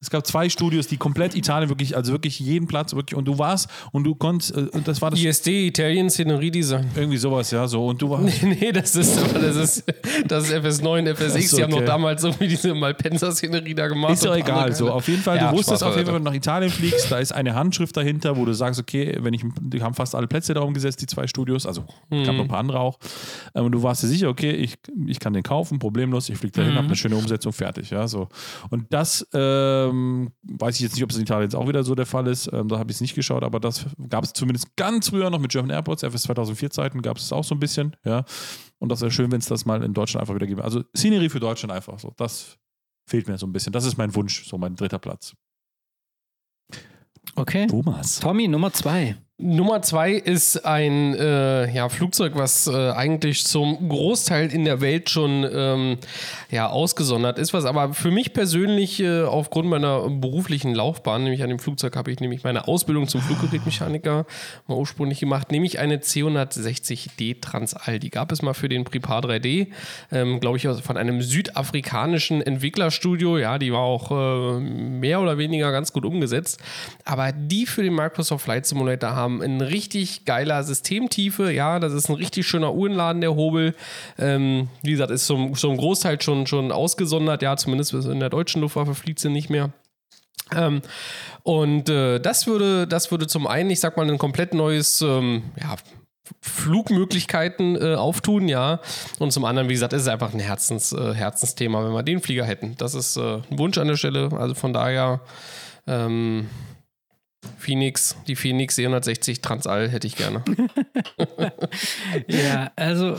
Es 0.02 0.08
gab 0.08 0.26
zwei 0.26 0.48
Studios, 0.48 0.86
die 0.86 0.96
komplett 0.96 1.34
Italien 1.36 1.68
wirklich, 1.68 1.94
also 1.94 2.12
wirklich 2.12 2.40
jeden 2.40 2.66
Platz 2.66 2.94
wirklich. 2.94 3.18
Und 3.18 3.26
du 3.26 3.36
warst 3.38 3.68
und 3.92 4.04
du 4.04 4.14
konntest, 4.14 4.56
äh, 4.56 4.60
und 4.72 4.88
das 4.88 5.02
war 5.02 5.10
das 5.10 5.20
ISD, 5.20 5.66
Italien 5.66 6.08
Scenery 6.08 6.50
Design. 6.50 6.90
irgendwie 6.96 7.18
sowas, 7.18 7.50
ja, 7.50 7.68
so. 7.68 7.86
Und 7.88 8.00
du 8.00 8.08
warst. 8.08 8.42
Nee, 8.42 8.72
das 8.72 8.96
ist, 8.96 9.18
das 9.34 9.56
ist, 9.56 9.84
das 10.26 10.44
ist 10.48 10.54
FS9, 10.54 11.14
FSX. 11.14 11.50
So, 11.50 11.56
Die 11.58 11.62
haben 11.64 11.70
noch 11.72 11.84
damals 11.84 12.24
irgendwie 12.24 12.48
diese 12.48 12.72
Malpensa-Szenerie 12.74 13.74
da 13.74 13.88
gemacht. 13.88 14.14
Ist 14.14 14.24
doch 14.24 14.34
egal. 14.34 14.74
So, 14.74 14.90
auf 14.90 15.06
jeden 15.06 15.20
Fall, 15.22 15.36
Ja, 15.36 15.50
du 15.50 15.58
wusstest 15.58 15.82
auf 15.84 15.94
jeden 15.94 16.06
Fall, 16.06 16.14
wenn 16.14 16.24
du 16.24 16.30
nach 16.30 16.36
Italien 16.36 16.70
fliegst, 16.72 17.12
da 17.12 17.18
ist 17.18 17.32
eine 17.32 17.54
Handschrift 17.54 17.94
dahinter, 17.94 18.38
wo 18.38 18.46
du 18.46 18.54
sagst, 18.54 18.80
okay, 18.80 19.18
wenn 19.20 19.34
ich, 19.34 19.42
die 19.60 19.82
haben 19.82 19.92
fast 19.94 20.14
alle 20.14 20.26
Plätze 20.28 20.54
da 20.54 20.60
umgesetzt, 20.62 21.02
die 21.02 21.06
zwei 21.06 21.26
Studios, 21.26 21.66
also 21.66 21.84
Mhm. 22.08 22.24
gab 22.24 22.34
noch 22.36 22.42
ein 22.44 22.48
paar 22.48 22.60
andere 22.60 22.80
auch. 22.80 22.98
Ähm, 23.54 23.66
Und 23.66 23.72
du 23.72 23.82
warst 23.82 24.02
dir 24.02 24.06
sicher, 24.08 24.30
okay, 24.30 24.52
ich, 24.52 24.78
ich 25.06 25.20
kann 25.20 25.34
den 25.34 25.42
kaufen, 25.42 25.78
problemlos, 25.78 26.30
ich 26.30 26.38
fliege 26.38 26.52
dahin, 26.52 26.72
Mhm. 26.72 26.76
habe 26.78 26.86
eine 26.86 26.96
schöne 26.96 27.16
Umsetzung, 27.16 27.52
fertig. 27.52 27.90
Ja, 27.90 28.08
so. 28.08 28.28
Und 28.70 28.86
das 28.94 29.26
ähm, 29.90 30.30
weiß 30.42 30.76
ich 30.76 30.80
jetzt 30.82 30.94
nicht, 30.94 31.04
ob 31.04 31.10
es 31.10 31.16
in 31.16 31.22
Italien 31.22 31.44
jetzt 31.44 31.54
auch 31.54 31.68
wieder 31.68 31.84
so 31.84 31.94
der 31.94 32.06
Fall 32.06 32.26
ist, 32.26 32.50
ähm, 32.52 32.68
da 32.68 32.78
habe 32.78 32.90
ich 32.90 32.96
es 32.96 33.00
nicht 33.00 33.14
geschaut, 33.14 33.42
aber 33.42 33.60
das 33.60 33.86
gab 34.08 34.24
es 34.24 34.32
zumindest 34.32 34.76
ganz 34.76 35.10
früher 35.10 35.30
noch 35.30 35.38
mit 35.38 35.50
German 35.50 35.70
Airports, 35.70 36.02
FS 36.02 36.22
2004 36.22 36.70
Zeiten 36.70 37.02
gab 37.02 37.18
es 37.18 37.32
auch 37.32 37.44
so 37.44 37.54
ein 37.54 37.60
bisschen, 37.60 37.96
ja. 38.04 38.24
Und 38.78 38.90
das 38.90 39.00
wäre 39.00 39.10
schön, 39.10 39.30
wenn 39.30 39.40
es 39.40 39.46
das 39.46 39.66
mal 39.66 39.82
in 39.82 39.92
Deutschland 39.92 40.22
einfach 40.22 40.34
wieder 40.34 40.46
gibt. 40.46 40.60
Also 40.62 40.82
Scenery 40.96 41.28
für 41.28 41.40
Deutschland 41.40 41.72
einfach 41.72 41.98
so. 41.98 42.14
Das 42.16 42.58
fehlt 43.06 43.28
mir 43.28 43.36
so 43.36 43.46
ein 43.46 43.52
bisschen. 43.52 43.72
Das 43.72 43.84
ist 43.84 43.98
mein 43.98 44.14
Wunsch, 44.14 44.48
so 44.48 44.56
mein 44.56 44.76
dritter 44.76 44.98
Platz. 44.98 45.34
okay. 47.36 47.66
Thomas. 47.66 48.20
Tommy, 48.20 48.48
Nummer 48.48 48.72
zwei. 48.72 49.16
Nummer 49.42 49.80
zwei 49.80 50.12
ist 50.12 50.66
ein 50.66 51.14
äh, 51.14 51.72
ja, 51.72 51.88
Flugzeug, 51.88 52.32
was 52.34 52.66
äh, 52.66 52.90
eigentlich 52.90 53.46
zum 53.46 53.88
Großteil 53.88 54.52
in 54.52 54.66
der 54.66 54.82
Welt 54.82 55.08
schon 55.08 55.48
ähm, 55.50 55.96
ja, 56.50 56.68
ausgesondert 56.68 57.38
ist, 57.38 57.54
was 57.54 57.64
aber 57.64 57.94
für 57.94 58.10
mich 58.10 58.34
persönlich 58.34 59.00
äh, 59.00 59.22
aufgrund 59.22 59.68
meiner 59.68 60.10
beruflichen 60.10 60.74
Laufbahn, 60.74 61.24
nämlich 61.24 61.42
an 61.42 61.48
dem 61.48 61.58
Flugzeug 61.58 61.96
habe 61.96 62.12
ich 62.12 62.20
nämlich 62.20 62.44
meine 62.44 62.68
Ausbildung 62.68 63.08
zum 63.08 63.22
Fluggerätmechaniker 63.22 64.26
mal 64.66 64.74
ursprünglich 64.74 65.20
gemacht, 65.20 65.52
nämlich 65.52 65.78
eine 65.78 65.98
C160D 65.98 67.40
Transall. 67.40 67.98
Die 67.98 68.10
gab 68.10 68.32
es 68.32 68.42
mal 68.42 68.52
für 68.52 68.68
den 68.68 68.84
Prepar 68.84 69.22
3D, 69.22 69.68
ähm, 70.12 70.40
glaube 70.40 70.58
ich, 70.58 70.66
von 70.66 70.98
einem 70.98 71.22
südafrikanischen 71.22 72.42
Entwicklerstudio. 72.42 73.38
Ja, 73.38 73.58
die 73.58 73.72
war 73.72 73.80
auch 73.80 74.10
äh, 74.10 74.60
mehr 74.60 75.20
oder 75.20 75.38
weniger 75.38 75.72
ganz 75.72 75.94
gut 75.94 76.04
umgesetzt. 76.04 76.60
Aber 77.06 77.32
die 77.32 77.64
für 77.64 77.82
den 77.82 77.94
Microsoft 77.94 78.44
Flight 78.44 78.66
Simulator 78.66 79.14
haben 79.14 79.29
ein 79.38 79.60
richtig 79.60 80.24
geiler 80.24 80.62
Systemtiefe. 80.64 81.52
Ja, 81.52 81.78
das 81.78 81.92
ist 81.92 82.08
ein 82.08 82.16
richtig 82.16 82.46
schöner 82.46 82.74
Uhrenladen, 82.74 83.20
der 83.20 83.34
Hobel. 83.34 83.74
Ähm, 84.18 84.68
wie 84.82 84.90
gesagt, 84.92 85.10
ist 85.10 85.26
zum, 85.26 85.54
zum 85.54 85.76
Großteil 85.76 86.20
schon, 86.20 86.46
schon 86.46 86.72
ausgesondert. 86.72 87.42
Ja, 87.42 87.56
zumindest 87.56 87.92
in 87.94 88.20
der 88.20 88.30
deutschen 88.30 88.60
Luftwaffe 88.60 88.94
fliegt 88.94 89.20
sie 89.20 89.30
nicht 89.30 89.50
mehr. 89.50 89.72
Ähm, 90.54 90.82
und 91.42 91.88
äh, 91.88 92.18
das 92.18 92.46
würde, 92.46 92.86
das 92.86 93.10
würde 93.10 93.26
zum 93.26 93.46
einen, 93.46 93.70
ich 93.70 93.80
sag 93.80 93.96
mal, 93.96 94.08
ein 94.08 94.18
komplett 94.18 94.54
neues, 94.54 95.00
ähm, 95.00 95.44
ja, 95.60 95.76
Flugmöglichkeiten 96.40 97.76
äh, 97.76 97.94
auftun, 97.94 98.48
ja. 98.48 98.80
Und 99.18 99.32
zum 99.32 99.44
anderen, 99.44 99.68
wie 99.68 99.74
gesagt, 99.74 99.92
ist 99.92 100.02
es 100.02 100.08
einfach 100.08 100.32
ein 100.32 100.40
Herzens, 100.40 100.92
äh, 100.92 101.14
Herzensthema, 101.14 101.84
wenn 101.84 101.92
wir 101.92 102.02
den 102.02 102.20
Flieger 102.20 102.44
hätten. 102.44 102.76
Das 102.78 102.94
ist 102.94 103.16
äh, 103.16 103.38
ein 103.50 103.58
Wunsch 103.58 103.78
an 103.78 103.88
der 103.88 103.96
Stelle. 103.96 104.30
Also 104.32 104.54
von 104.54 104.72
daher, 104.72 105.20
ähm, 105.86 106.48
Phoenix, 107.58 108.16
die 108.26 108.36
Phoenix 108.36 108.76
460 108.76 109.40
Transall 109.40 109.88
hätte 109.88 110.06
ich 110.06 110.16
gerne. 110.16 110.42
Ja, 112.26 112.72
also 112.76 113.16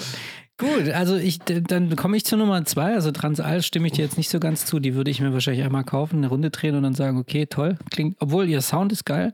gut, 0.57 0.89
also 0.89 1.15
ich, 1.15 1.39
dann 1.39 1.95
komme 1.95 2.17
ich 2.17 2.25
zur 2.25 2.37
Nummer 2.37 2.63
zwei. 2.65 2.93
Also 2.93 3.11
Transall 3.11 3.61
stimme 3.61 3.87
ich 3.87 3.93
dir 3.93 4.03
jetzt 4.03 4.17
nicht 4.17 4.29
so 4.29 4.39
ganz 4.39 4.65
zu. 4.65 4.79
Die 4.79 4.95
würde 4.95 5.11
ich 5.11 5.21
mir 5.21 5.33
wahrscheinlich 5.33 5.63
einmal 5.63 5.83
kaufen, 5.83 6.17
eine 6.17 6.27
Runde 6.27 6.49
drehen 6.49 6.75
und 6.75 6.83
dann 6.83 6.93
sagen, 6.93 7.17
okay, 7.17 7.45
toll, 7.45 7.77
klingt, 7.89 8.17
obwohl 8.19 8.47
ihr 8.49 8.61
Sound 8.61 8.91
ist 8.91 9.05
geil. 9.05 9.33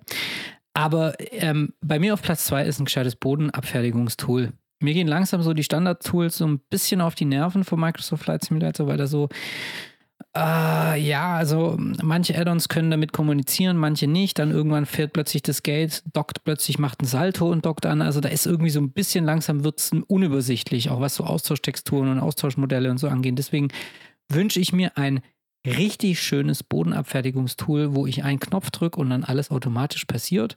Aber 0.74 1.16
ähm, 1.32 1.74
bei 1.82 2.00
mir 2.00 2.14
auf 2.14 2.22
Platz 2.22 2.46
zwei 2.46 2.64
ist 2.64 2.80
ein 2.80 2.86
gescheites 2.86 3.16
Bodenabfertigungstool. 3.16 4.54
Mir 4.80 4.94
gehen 4.94 5.08
langsam 5.08 5.42
so 5.42 5.54
die 5.54 5.64
Standard-Tools 5.64 6.38
so 6.38 6.46
ein 6.46 6.60
bisschen 6.70 7.02
auf 7.02 7.16
die 7.16 7.26
Nerven 7.26 7.64
von 7.64 7.80
Microsoft 7.80 8.24
Flight 8.24 8.46
Simulator, 8.46 8.86
weil 8.86 8.98
da 8.98 9.08
so 9.08 9.28
äh, 10.36 11.00
ja, 11.00 11.36
also 11.36 11.78
manche 11.78 12.38
Add-ons 12.38 12.70
können 12.70 12.92
damit 12.92 13.12
kommunizieren, 13.12 13.78
manche 13.78 14.08
nicht. 14.08 14.40
Dann 14.40 14.52
irgendwann 14.52 14.86
fährt 14.86 15.14
plötzlich 15.14 15.42
das 15.42 15.64
Gate, 15.64 16.04
dockt 16.14 16.44
plötzlich, 16.44 16.80
macht 16.80 17.02
ein 17.02 17.06
Salto 17.06 17.50
und 17.50 17.66
dockt 17.66 17.86
an. 17.86 18.02
Also 18.02 18.20
da 18.20 18.30
ist 18.30 18.46
irgendwie 18.46 18.70
so 18.70 18.80
ein 18.80 18.92
bisschen 18.92 19.26
langsam 19.26 19.64
wird 19.64 19.80
es 19.80 19.92
unübersichtlich, 20.08 20.90
auch 20.90 21.00
was 21.00 21.16
so 21.16 21.24
Austausch-Texturen 21.24 22.10
und 22.10 22.20
Austauschmodelle 22.20 22.92
und 22.92 23.00
so 23.00 23.08
angehen. 23.08 23.36
Deswegen 23.36 23.70
wünsche 24.30 24.60
ich 24.60 24.74
mir 24.74 24.98
ein 24.98 25.22
richtig 25.66 26.22
schönes 26.22 26.64
Bodenabfertigungstool, 26.64 27.96
wo 27.96 28.06
ich 28.06 28.24
einen 28.24 28.40
Knopf 28.40 28.70
drücke 28.72 29.00
und 29.00 29.10
dann 29.10 29.24
alles 29.24 29.50
automatisch 29.52 30.06
passiert. 30.06 30.56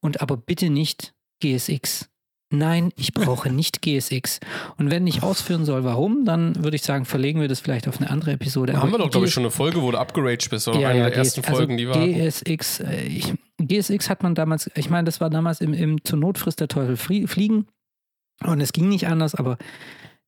Und 0.00 0.20
aber 0.20 0.36
bitte 0.36 0.70
nicht 0.70 1.14
GSX. 1.40 2.10
Nein, 2.52 2.90
ich 2.96 3.12
brauche 3.14 3.48
nicht 3.52 3.80
GSX. 3.80 4.40
Und 4.76 4.90
wenn 4.90 5.06
ich 5.06 5.22
ausführen 5.22 5.64
soll, 5.64 5.84
warum, 5.84 6.24
dann 6.24 6.62
würde 6.64 6.74
ich 6.76 6.82
sagen, 6.82 7.04
verlegen 7.04 7.40
wir 7.40 7.48
das 7.48 7.60
vielleicht 7.60 7.86
auf 7.88 8.00
eine 8.00 8.10
andere 8.10 8.32
Episode. 8.32 8.76
Haben 8.76 8.90
wir 8.90 8.98
doch, 8.98 9.10
glaube 9.10 9.26
ich, 9.26 9.32
schon 9.32 9.44
eine 9.44 9.50
Folge, 9.52 9.80
wo 9.82 9.90
du 9.90 9.98
upgeraged 9.98 10.50
bist, 10.50 10.66
oder 10.68 10.80
ja, 10.80 10.88
eine 10.88 10.98
ja, 10.98 11.04
der 11.08 11.16
ersten 11.18 11.40
GS 11.42 11.48
also 11.48 11.58
Folgen, 11.58 11.76
die 11.76 11.86
wir 11.86 11.94
hatten. 11.94 12.12
GSX, 12.12 12.80
äh, 12.80 13.02
ich, 13.06 13.32
GSX 13.58 14.10
hat 14.10 14.22
man 14.22 14.34
damals, 14.34 14.70
ich 14.74 14.90
meine, 14.90 15.04
das 15.04 15.20
war 15.20 15.30
damals 15.30 15.60
im, 15.60 15.72
im 15.74 16.02
zur 16.04 16.18
Not 16.18 16.38
frisst 16.38 16.60
der 16.60 16.68
Teufel 16.68 16.96
flie- 16.96 17.26
fliegen 17.28 17.66
und 18.44 18.60
es 18.60 18.72
ging 18.72 18.88
nicht 18.88 19.06
anders, 19.06 19.34
aber 19.34 19.56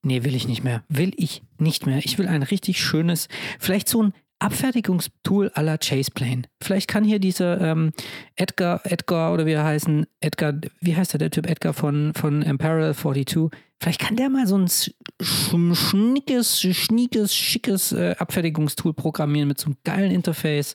nee, 0.03 0.23
will 0.23 0.35
ich 0.35 0.47
nicht 0.47 0.63
mehr. 0.63 0.85
Will 0.89 1.13
ich 1.17 1.43
nicht 1.59 1.87
mehr. 1.87 1.99
Ich 1.99 2.19
will 2.19 2.29
ein 2.29 2.43
richtig 2.43 2.81
schönes, 2.83 3.29
vielleicht 3.59 3.89
so 3.89 4.03
ein 4.03 4.13
Abfertigungstool 4.43 5.51
à 5.55 5.63
la 5.63 5.77
Chaseplane. 5.81 6.43
Vielleicht 6.63 6.89
kann 6.89 7.05
hier 7.05 7.19
dieser 7.19 7.61
ähm, 7.61 7.93
Edgar, 8.37 8.81
Edgar 8.85 9.33
oder 9.33 9.47
wie 9.47 9.53
er 9.53 9.65
heißen, 9.65 10.07
Edgar, 10.21 10.55
wie 10.81 10.97
heißt 10.97 11.13
der, 11.13 11.19
der 11.19 11.31
Typ 11.31 11.47
Edgar 11.49 11.73
von, 11.73 12.13
von 12.15 12.43
Imperial 12.43 12.95
42, 12.95 13.51
vielleicht 13.81 14.01
kann 14.01 14.17
der 14.17 14.31
mal 14.31 14.47
so 14.47 14.57
ein 14.57 14.67
sch- 14.67 14.93
sch- 15.21 15.75
schnickes, 15.75 16.61
schniekes, 16.61 17.35
schickes 17.35 17.93
äh, 17.93 18.15
Abfertigungstool 18.19 18.95
programmieren 18.95 19.49
mit 19.49 19.59
so 19.61 19.67
einem 19.67 19.77
geilen 19.85 20.11
Interface, 20.11 20.75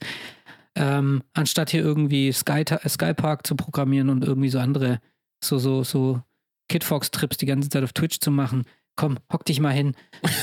ähm, 0.75 1.23
anstatt 1.33 1.69
hier 1.71 1.81
irgendwie 1.81 2.31
Sky, 2.31 2.63
Skypark 2.87 3.45
zu 3.45 3.55
programmieren 3.55 4.09
und 4.09 4.23
irgendwie 4.23 4.49
so 4.49 4.59
andere, 4.59 4.99
so, 5.43 5.57
so, 5.57 5.83
so 5.83 6.21
Kidfox-Trips 6.69 7.37
die 7.37 7.45
ganze 7.45 7.69
Zeit 7.69 7.83
auf 7.83 7.93
Twitch 7.93 8.19
zu 8.19 8.29
machen. 8.31 8.63
Komm, 8.97 9.19
hock 9.31 9.45
dich 9.45 9.59
mal 9.59 9.69
hin, 9.69 9.93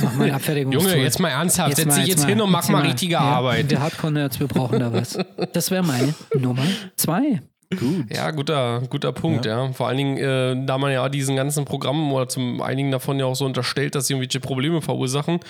mach 0.00 0.14
mal 0.14 0.26
ein 0.28 0.34
Abfertigungstool. 0.34 0.92
Junge, 0.92 1.02
jetzt 1.02 1.18
mal 1.18 1.28
ernsthaft, 1.28 1.74
setz 1.74 1.86
mal, 1.86 1.98
dich 1.98 2.06
jetzt 2.06 2.24
hin 2.24 2.40
und 2.40 2.52
mach 2.52 2.60
jetzt 2.60 2.70
mal 2.70 2.82
richtige 2.82 3.14
ja, 3.14 3.20
Arbeit. 3.20 3.68
Wir 3.68 3.80
Hardcore-Nerds, 3.80 4.38
wir 4.38 4.46
brauchen 4.46 4.78
da 4.78 4.92
was. 4.92 5.18
Das 5.52 5.72
wäre 5.72 5.82
meine 5.82 6.14
Nummer 6.38 6.62
zwei. 6.94 7.42
Gut. 7.70 8.14
Ja, 8.14 8.30
guter, 8.30 8.82
guter 8.88 9.12
Punkt, 9.12 9.44
ja. 9.44 9.72
Vor 9.72 9.88
allen 9.88 9.96
Dingen, 9.96 10.18
äh, 10.18 10.66
da 10.66 10.78
man 10.78 10.92
ja 10.92 11.08
diesen 11.08 11.34
ganzen 11.34 11.64
Programmen 11.64 12.12
oder 12.12 12.28
zum 12.28 12.62
einigen 12.62 12.92
davon 12.92 13.18
ja 13.18 13.26
auch 13.26 13.34
so 13.34 13.44
unterstellt, 13.44 13.96
dass 13.96 14.06
sie 14.06 14.12
irgendwelche 14.12 14.38
Probleme 14.38 14.80
verursachen, 14.80 15.40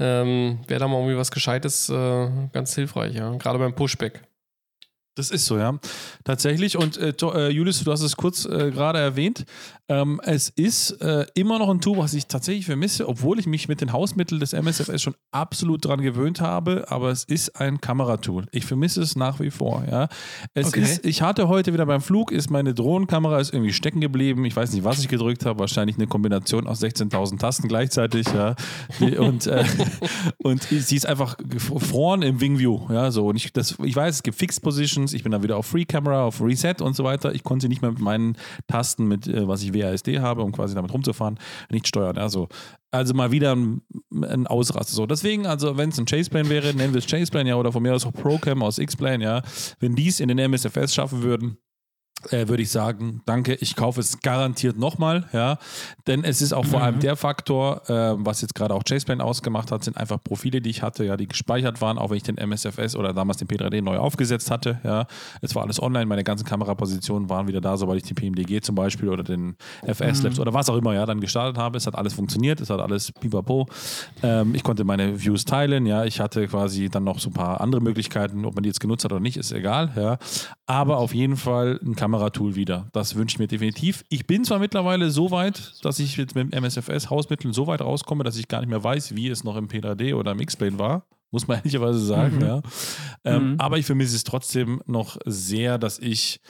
ähm, 0.00 0.58
wäre 0.66 0.80
da 0.80 0.88
mal 0.88 0.96
irgendwie 0.96 1.16
was 1.16 1.30
Gescheites 1.30 1.88
äh, 1.88 2.28
ganz 2.52 2.74
hilfreich, 2.74 3.14
ja. 3.14 3.30
Gerade 3.36 3.60
beim 3.60 3.72
Pushback. 3.74 4.22
Das 5.18 5.30
ist 5.30 5.46
so, 5.46 5.58
ja. 5.58 5.78
Tatsächlich. 6.24 6.76
Und 6.76 6.96
äh, 6.96 7.12
äh, 7.20 7.48
Julius, 7.50 7.82
du 7.82 7.90
hast 7.90 8.02
es 8.02 8.16
kurz 8.16 8.44
äh, 8.44 8.70
gerade 8.70 9.00
erwähnt. 9.00 9.44
Ähm, 9.90 10.20
es 10.22 10.50
ist 10.50 10.90
äh, 11.00 11.26
immer 11.34 11.58
noch 11.58 11.70
ein 11.70 11.80
Tool, 11.80 11.96
was 11.96 12.12
ich 12.12 12.26
tatsächlich 12.26 12.66
vermisse, 12.66 13.08
obwohl 13.08 13.38
ich 13.40 13.46
mich 13.46 13.68
mit 13.68 13.80
den 13.80 13.92
Hausmitteln 13.92 14.38
des 14.38 14.52
MSFS 14.52 15.00
schon 15.02 15.14
absolut 15.32 15.84
dran 15.86 16.02
gewöhnt 16.02 16.40
habe. 16.40 16.84
Aber 16.88 17.10
es 17.10 17.24
ist 17.24 17.58
ein 17.58 17.80
Kameratool. 17.80 18.46
Ich 18.52 18.66
vermisse 18.66 19.00
es 19.00 19.16
nach 19.16 19.40
wie 19.40 19.50
vor, 19.50 19.84
ja. 19.90 20.08
Es 20.54 20.68
Okay. 20.68 20.82
ist, 20.82 21.06
ich 21.06 21.22
hatte 21.22 21.48
heute 21.48 21.72
wieder 21.72 21.86
beim 21.86 22.02
Flug, 22.02 22.30
ist 22.30 22.50
meine 22.50 22.74
Drohnenkamera 22.74 23.40
ist 23.40 23.52
irgendwie 23.54 23.72
stecken 23.72 24.00
geblieben. 24.00 24.44
Ich 24.44 24.54
weiß 24.54 24.72
nicht, 24.72 24.84
was 24.84 25.00
ich 25.00 25.08
gedrückt 25.08 25.46
habe. 25.46 25.58
Wahrscheinlich 25.58 25.96
eine 25.96 26.06
Kombination 26.06 26.68
aus 26.68 26.82
16.000 26.82 27.38
Tasten 27.38 27.66
gleichzeitig, 27.66 28.26
ja. 28.32 28.54
Und, 29.18 29.46
äh, 29.46 29.64
und 30.36 30.62
sie 30.64 30.96
ist 30.96 31.06
einfach 31.06 31.38
gefroren 31.38 32.22
im 32.22 32.40
Wingview, 32.40 32.86
ja. 32.90 33.10
So. 33.10 33.26
Und 33.26 33.36
ich, 33.36 33.52
das, 33.52 33.74
ich 33.82 33.96
weiß, 33.96 34.16
es 34.16 34.22
gibt 34.22 34.38
Fixed 34.38 34.62
Positions 34.62 35.07
Settings, 35.08 35.14
ich 35.14 35.22
bin 35.22 35.32
dann 35.32 35.42
wieder 35.42 35.56
auf 35.56 35.66
Free 35.66 35.84
Camera, 35.84 36.24
auf 36.24 36.40
Reset 36.40 36.76
und 36.80 36.94
so 36.94 37.04
weiter. 37.04 37.34
Ich 37.34 37.42
konnte 37.42 37.64
sie 37.64 37.68
nicht 37.68 37.82
mehr 37.82 37.90
mit 37.90 38.00
meinen 38.00 38.36
Tasten, 38.66 39.06
mit 39.06 39.26
äh, 39.26 39.46
was 39.46 39.62
ich 39.62 39.74
WASD 39.74 40.20
habe, 40.20 40.42
um 40.42 40.52
quasi 40.52 40.74
damit 40.74 40.92
rumzufahren, 40.92 41.38
nicht 41.70 41.86
steuern. 41.86 42.18
Also, 42.18 42.48
also 42.90 43.14
mal 43.14 43.30
wieder 43.30 43.54
ein, 43.54 43.82
ein 44.22 44.46
Ausraster. 44.46 44.94
So, 44.94 45.06
deswegen, 45.06 45.46
also 45.46 45.76
wenn 45.76 45.90
es 45.90 45.98
ein 45.98 46.06
Chaseplane 46.06 46.48
wäre, 46.48 46.74
nennen 46.74 46.94
wir 46.94 46.98
es 46.98 47.06
Chaseplane, 47.06 47.48
ja, 47.48 47.56
oder 47.56 47.72
von 47.72 47.82
mir 47.82 47.94
aus 47.94 48.06
auch 48.06 48.12
Procam 48.12 48.62
aus 48.62 48.78
X-Plane, 48.78 49.22
ja, 49.22 49.42
wenn 49.80 49.94
die 49.94 50.08
es 50.08 50.20
in 50.20 50.28
den 50.28 50.38
MSFS 50.38 50.94
schaffen 50.94 51.22
würden, 51.22 51.58
äh, 52.30 52.48
würde 52.48 52.62
ich 52.62 52.70
sagen, 52.70 53.22
danke, 53.26 53.54
ich 53.54 53.76
kaufe 53.76 54.00
es 54.00 54.20
garantiert 54.20 54.76
nochmal, 54.76 55.28
ja, 55.32 55.58
denn 56.08 56.24
es 56.24 56.42
ist 56.42 56.52
auch 56.52 56.64
vor 56.64 56.82
allem 56.82 56.98
der 56.98 57.14
Faktor, 57.14 57.88
äh, 57.88 58.14
was 58.18 58.40
jetzt 58.40 58.56
gerade 58.56 58.74
auch 58.74 58.82
Chaseplane 58.86 59.22
ausgemacht 59.22 59.70
hat, 59.70 59.84
sind 59.84 59.96
einfach 59.96 60.22
Profile, 60.22 60.60
die 60.60 60.70
ich 60.70 60.82
hatte, 60.82 61.04
ja, 61.04 61.16
die 61.16 61.28
gespeichert 61.28 61.80
waren, 61.80 61.96
auch 61.96 62.10
wenn 62.10 62.16
ich 62.16 62.24
den 62.24 62.36
MSFS 62.36 62.96
oder 62.96 63.12
damals 63.12 63.38
den 63.38 63.46
P3D 63.46 63.82
neu 63.82 63.98
aufgesetzt 63.98 64.50
hatte, 64.50 64.80
ja, 64.82 65.06
es 65.42 65.54
war 65.54 65.62
alles 65.62 65.80
online, 65.80 66.06
meine 66.06 66.24
ganzen 66.24 66.44
Kamerapositionen 66.44 67.30
waren 67.30 67.46
wieder 67.46 67.60
da, 67.60 67.76
sobald 67.76 68.02
ich 68.02 68.08
die 68.08 68.14
PMDG 68.14 68.62
zum 68.62 68.74
Beispiel 68.74 69.08
oder 69.10 69.22
den 69.22 69.56
FS 69.86 70.22
Labs 70.22 70.40
oder 70.40 70.52
was 70.52 70.68
auch 70.68 70.76
immer, 70.76 70.94
ja, 70.94 71.06
dann 71.06 71.20
gestartet 71.20 71.56
habe, 71.56 71.78
es 71.78 71.86
hat 71.86 71.94
alles 71.94 72.14
funktioniert, 72.14 72.60
es 72.60 72.68
hat 72.68 72.80
alles 72.80 73.12
pipapo, 73.12 73.68
ähm, 74.24 74.56
ich 74.56 74.64
konnte 74.64 74.82
meine 74.82 75.22
Views 75.22 75.44
teilen, 75.44 75.86
ja, 75.86 76.04
ich 76.04 76.18
hatte 76.18 76.48
quasi 76.48 76.88
dann 76.88 77.04
noch 77.04 77.20
so 77.20 77.30
ein 77.30 77.34
paar 77.34 77.60
andere 77.60 77.80
Möglichkeiten, 77.80 78.44
ob 78.44 78.56
man 78.56 78.64
die 78.64 78.70
jetzt 78.70 78.80
genutzt 78.80 79.04
hat 79.04 79.12
oder 79.12 79.20
nicht, 79.20 79.36
ist 79.36 79.52
egal, 79.52 79.92
ja, 79.94 80.18
aber 80.66 80.98
auf 80.98 81.14
jeden 81.14 81.36
Fall 81.36 81.78
ein 81.84 81.94
Kameratool 82.12 82.54
wieder. 82.56 82.88
Das 82.92 83.14
wünsche 83.16 83.34
ich 83.34 83.38
mir 83.38 83.46
definitiv. 83.48 84.02
Ich 84.08 84.26
bin 84.26 84.44
zwar 84.44 84.58
mittlerweile 84.58 85.10
so 85.10 85.30
weit, 85.30 85.74
dass 85.84 85.98
ich 85.98 86.16
jetzt 86.16 86.34
mit 86.34 86.52
dem 86.52 86.62
MSFS 86.64 87.10
Hausmitteln 87.10 87.52
so 87.52 87.66
weit 87.66 87.82
rauskomme, 87.82 88.24
dass 88.24 88.36
ich 88.38 88.48
gar 88.48 88.60
nicht 88.60 88.70
mehr 88.70 88.82
weiß, 88.82 89.14
wie 89.14 89.28
es 89.28 89.44
noch 89.44 89.56
im 89.56 89.68
P3D 89.68 90.14
oder 90.14 90.32
im 90.32 90.40
X-Plane 90.40 90.78
war. 90.78 91.04
Muss 91.30 91.46
man 91.46 91.58
ehrlicherweise 91.58 91.98
sagen, 92.00 92.36
Mhm. 92.36 92.42
ja. 92.42 92.62
Ähm, 93.24 93.52
Mhm. 93.52 93.60
Aber 93.60 93.76
ich 93.78 93.84
vermisse 93.86 94.16
es 94.16 94.24
trotzdem 94.24 94.80
noch 94.86 95.18
sehr, 95.26 95.76
dass 95.76 95.98
ich 95.98 96.40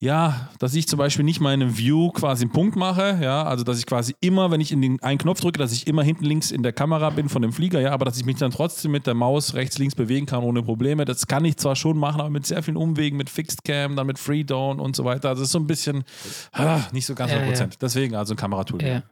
ja, 0.00 0.50
dass 0.58 0.74
ich 0.74 0.86
zum 0.86 0.98
Beispiel 0.98 1.24
nicht 1.24 1.40
meine 1.40 1.78
View 1.78 2.10
quasi 2.10 2.44
einen 2.44 2.52
Punkt 2.52 2.76
mache, 2.76 3.18
ja, 3.22 3.42
also 3.44 3.64
dass 3.64 3.78
ich 3.78 3.86
quasi 3.86 4.14
immer, 4.20 4.50
wenn 4.50 4.60
ich 4.60 4.70
in 4.70 4.82
den 4.82 5.02
einen 5.02 5.18
Knopf 5.18 5.40
drücke, 5.40 5.58
dass 5.58 5.72
ich 5.72 5.86
immer 5.86 6.02
hinten 6.02 6.24
links 6.24 6.50
in 6.50 6.62
der 6.62 6.74
Kamera 6.74 7.08
bin 7.10 7.30
von 7.30 7.40
dem 7.40 7.52
Flieger, 7.54 7.80
ja, 7.80 7.92
aber 7.92 8.04
dass 8.04 8.18
ich 8.18 8.26
mich 8.26 8.36
dann 8.36 8.50
trotzdem 8.50 8.90
mit 8.90 9.06
der 9.06 9.14
Maus 9.14 9.54
rechts, 9.54 9.78
links 9.78 9.94
bewegen 9.94 10.26
kann 10.26 10.42
ohne 10.44 10.62
Probleme. 10.62 11.06
Das 11.06 11.26
kann 11.26 11.44
ich 11.46 11.56
zwar 11.56 11.74
schon 11.74 11.96
machen, 11.96 12.20
aber 12.20 12.28
mit 12.28 12.44
sehr 12.44 12.62
vielen 12.62 12.76
Umwegen, 12.76 13.16
mit 13.16 13.30
Fixed 13.30 13.64
Cam, 13.64 13.96
dann 13.96 14.06
mit 14.06 14.18
Freedown 14.18 14.78
und 14.78 14.94
so 14.94 15.04
weiter. 15.06 15.30
Also 15.30 15.40
das 15.42 15.48
ist 15.48 15.52
so 15.52 15.58
ein 15.60 15.66
bisschen 15.66 16.04
ah, 16.52 16.80
nicht 16.92 17.06
so 17.06 17.14
ganz 17.14 17.32
Ja, 17.32 17.38
100 17.38 17.58
ja. 17.60 17.66
Deswegen 17.80 18.14
also 18.14 18.34
ein 18.34 18.36
Kameratool. 18.36 18.82
Ja. 18.82 19.02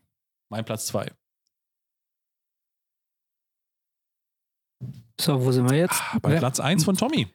Mein 0.51 0.65
Platz 0.65 0.87
zwei. 0.87 1.11
So, 5.19 5.43
wo 5.45 5.53
sind 5.53 5.71
wir 5.71 5.79
jetzt? 5.79 6.03
Bei 6.21 6.33
Wer- 6.33 6.39
Platz 6.41 6.61
eins 6.61 6.85
von 6.85 6.97
Tommy. 6.97 7.29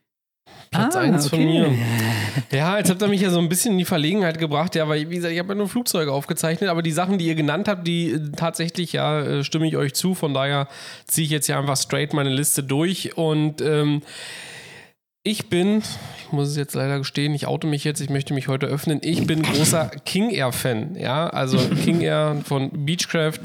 Platz 0.71 0.95
Ah, 0.95 0.99
eins 0.99 1.29
von 1.29 1.39
okay. 1.39 1.45
mir. 1.47 1.71
Ja, 2.51 2.77
jetzt 2.77 2.89
habt 2.89 3.01
ihr 3.01 3.07
mich 3.07 3.21
ja 3.21 3.29
so 3.29 3.39
ein 3.39 3.49
bisschen 3.49 3.73
in 3.73 3.77
die 3.77 3.85
Verlegenheit 3.85 4.37
gebracht, 4.39 4.75
ja, 4.75 4.87
weil, 4.87 5.09
wie 5.09 5.15
gesagt, 5.15 5.33
ich 5.33 5.39
habe 5.39 5.49
ja 5.49 5.55
nur 5.55 5.67
Flugzeuge 5.67 6.11
aufgezeichnet, 6.11 6.69
aber 6.69 6.81
die 6.81 6.91
Sachen, 6.91 7.17
die 7.17 7.27
ihr 7.27 7.35
genannt 7.35 7.67
habt, 7.67 7.87
die 7.87 8.11
äh, 8.11 8.19
tatsächlich, 8.35 8.93
ja, 8.93 9.19
äh, 9.21 9.43
stimme 9.43 9.67
ich 9.67 9.77
euch 9.77 9.93
zu. 9.93 10.13
Von 10.15 10.33
daher 10.33 10.67
ziehe 11.05 11.25
ich 11.25 11.31
jetzt 11.31 11.47
ja 11.47 11.59
einfach 11.59 11.77
straight 11.77 12.13
meine 12.13 12.29
Liste 12.29 12.63
durch 12.63 13.17
und 13.17 13.61
ähm, 13.61 14.01
ich 15.27 15.49
bin, 15.49 15.83
ich 16.25 16.31
muss 16.31 16.47
es 16.47 16.55
jetzt 16.55 16.73
leider 16.73 16.99
gestehen, 16.99 17.35
ich 17.35 17.47
oute 17.47 17.67
mich 17.67 17.83
jetzt, 17.83 17.99
ich 17.99 18.09
möchte 18.09 18.33
mich 18.33 18.47
heute 18.47 18.65
öffnen. 18.67 19.01
Ich 19.03 19.27
bin 19.27 19.41
großer 19.41 19.91
King 20.05 20.29
Air 20.29 20.53
Fan, 20.53 20.95
ja, 20.95 21.27
also 21.27 21.57
King 21.83 21.99
Air 21.99 22.41
von 22.45 22.85
Beechcraft. 22.85 23.41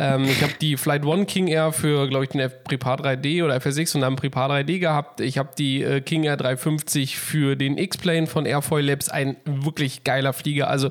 Ähm, 0.00 0.24
ich 0.24 0.42
habe 0.42 0.54
die 0.60 0.76
Flight 0.76 1.04
One 1.04 1.26
King 1.26 1.46
Air 1.46 1.70
für, 1.70 2.08
glaube 2.08 2.24
ich, 2.24 2.30
den 2.30 2.50
Prepar 2.64 3.00
3D 3.00 3.44
oder 3.44 3.60
FSX 3.60 3.94
und 3.94 4.00
dann 4.00 4.16
Prepar 4.16 4.50
3D 4.50 4.80
gehabt. 4.80 5.20
Ich 5.20 5.38
habe 5.38 5.50
die 5.56 5.84
äh, 5.84 6.00
King 6.00 6.24
Air 6.24 6.36
350 6.36 7.16
für 7.16 7.54
den 7.54 7.78
X-Plane 7.78 8.26
von 8.26 8.44
Airfoil 8.44 8.84
Labs, 8.84 9.08
ein 9.08 9.36
wirklich 9.44 10.02
geiler 10.02 10.32
Flieger. 10.32 10.68
Also 10.68 10.90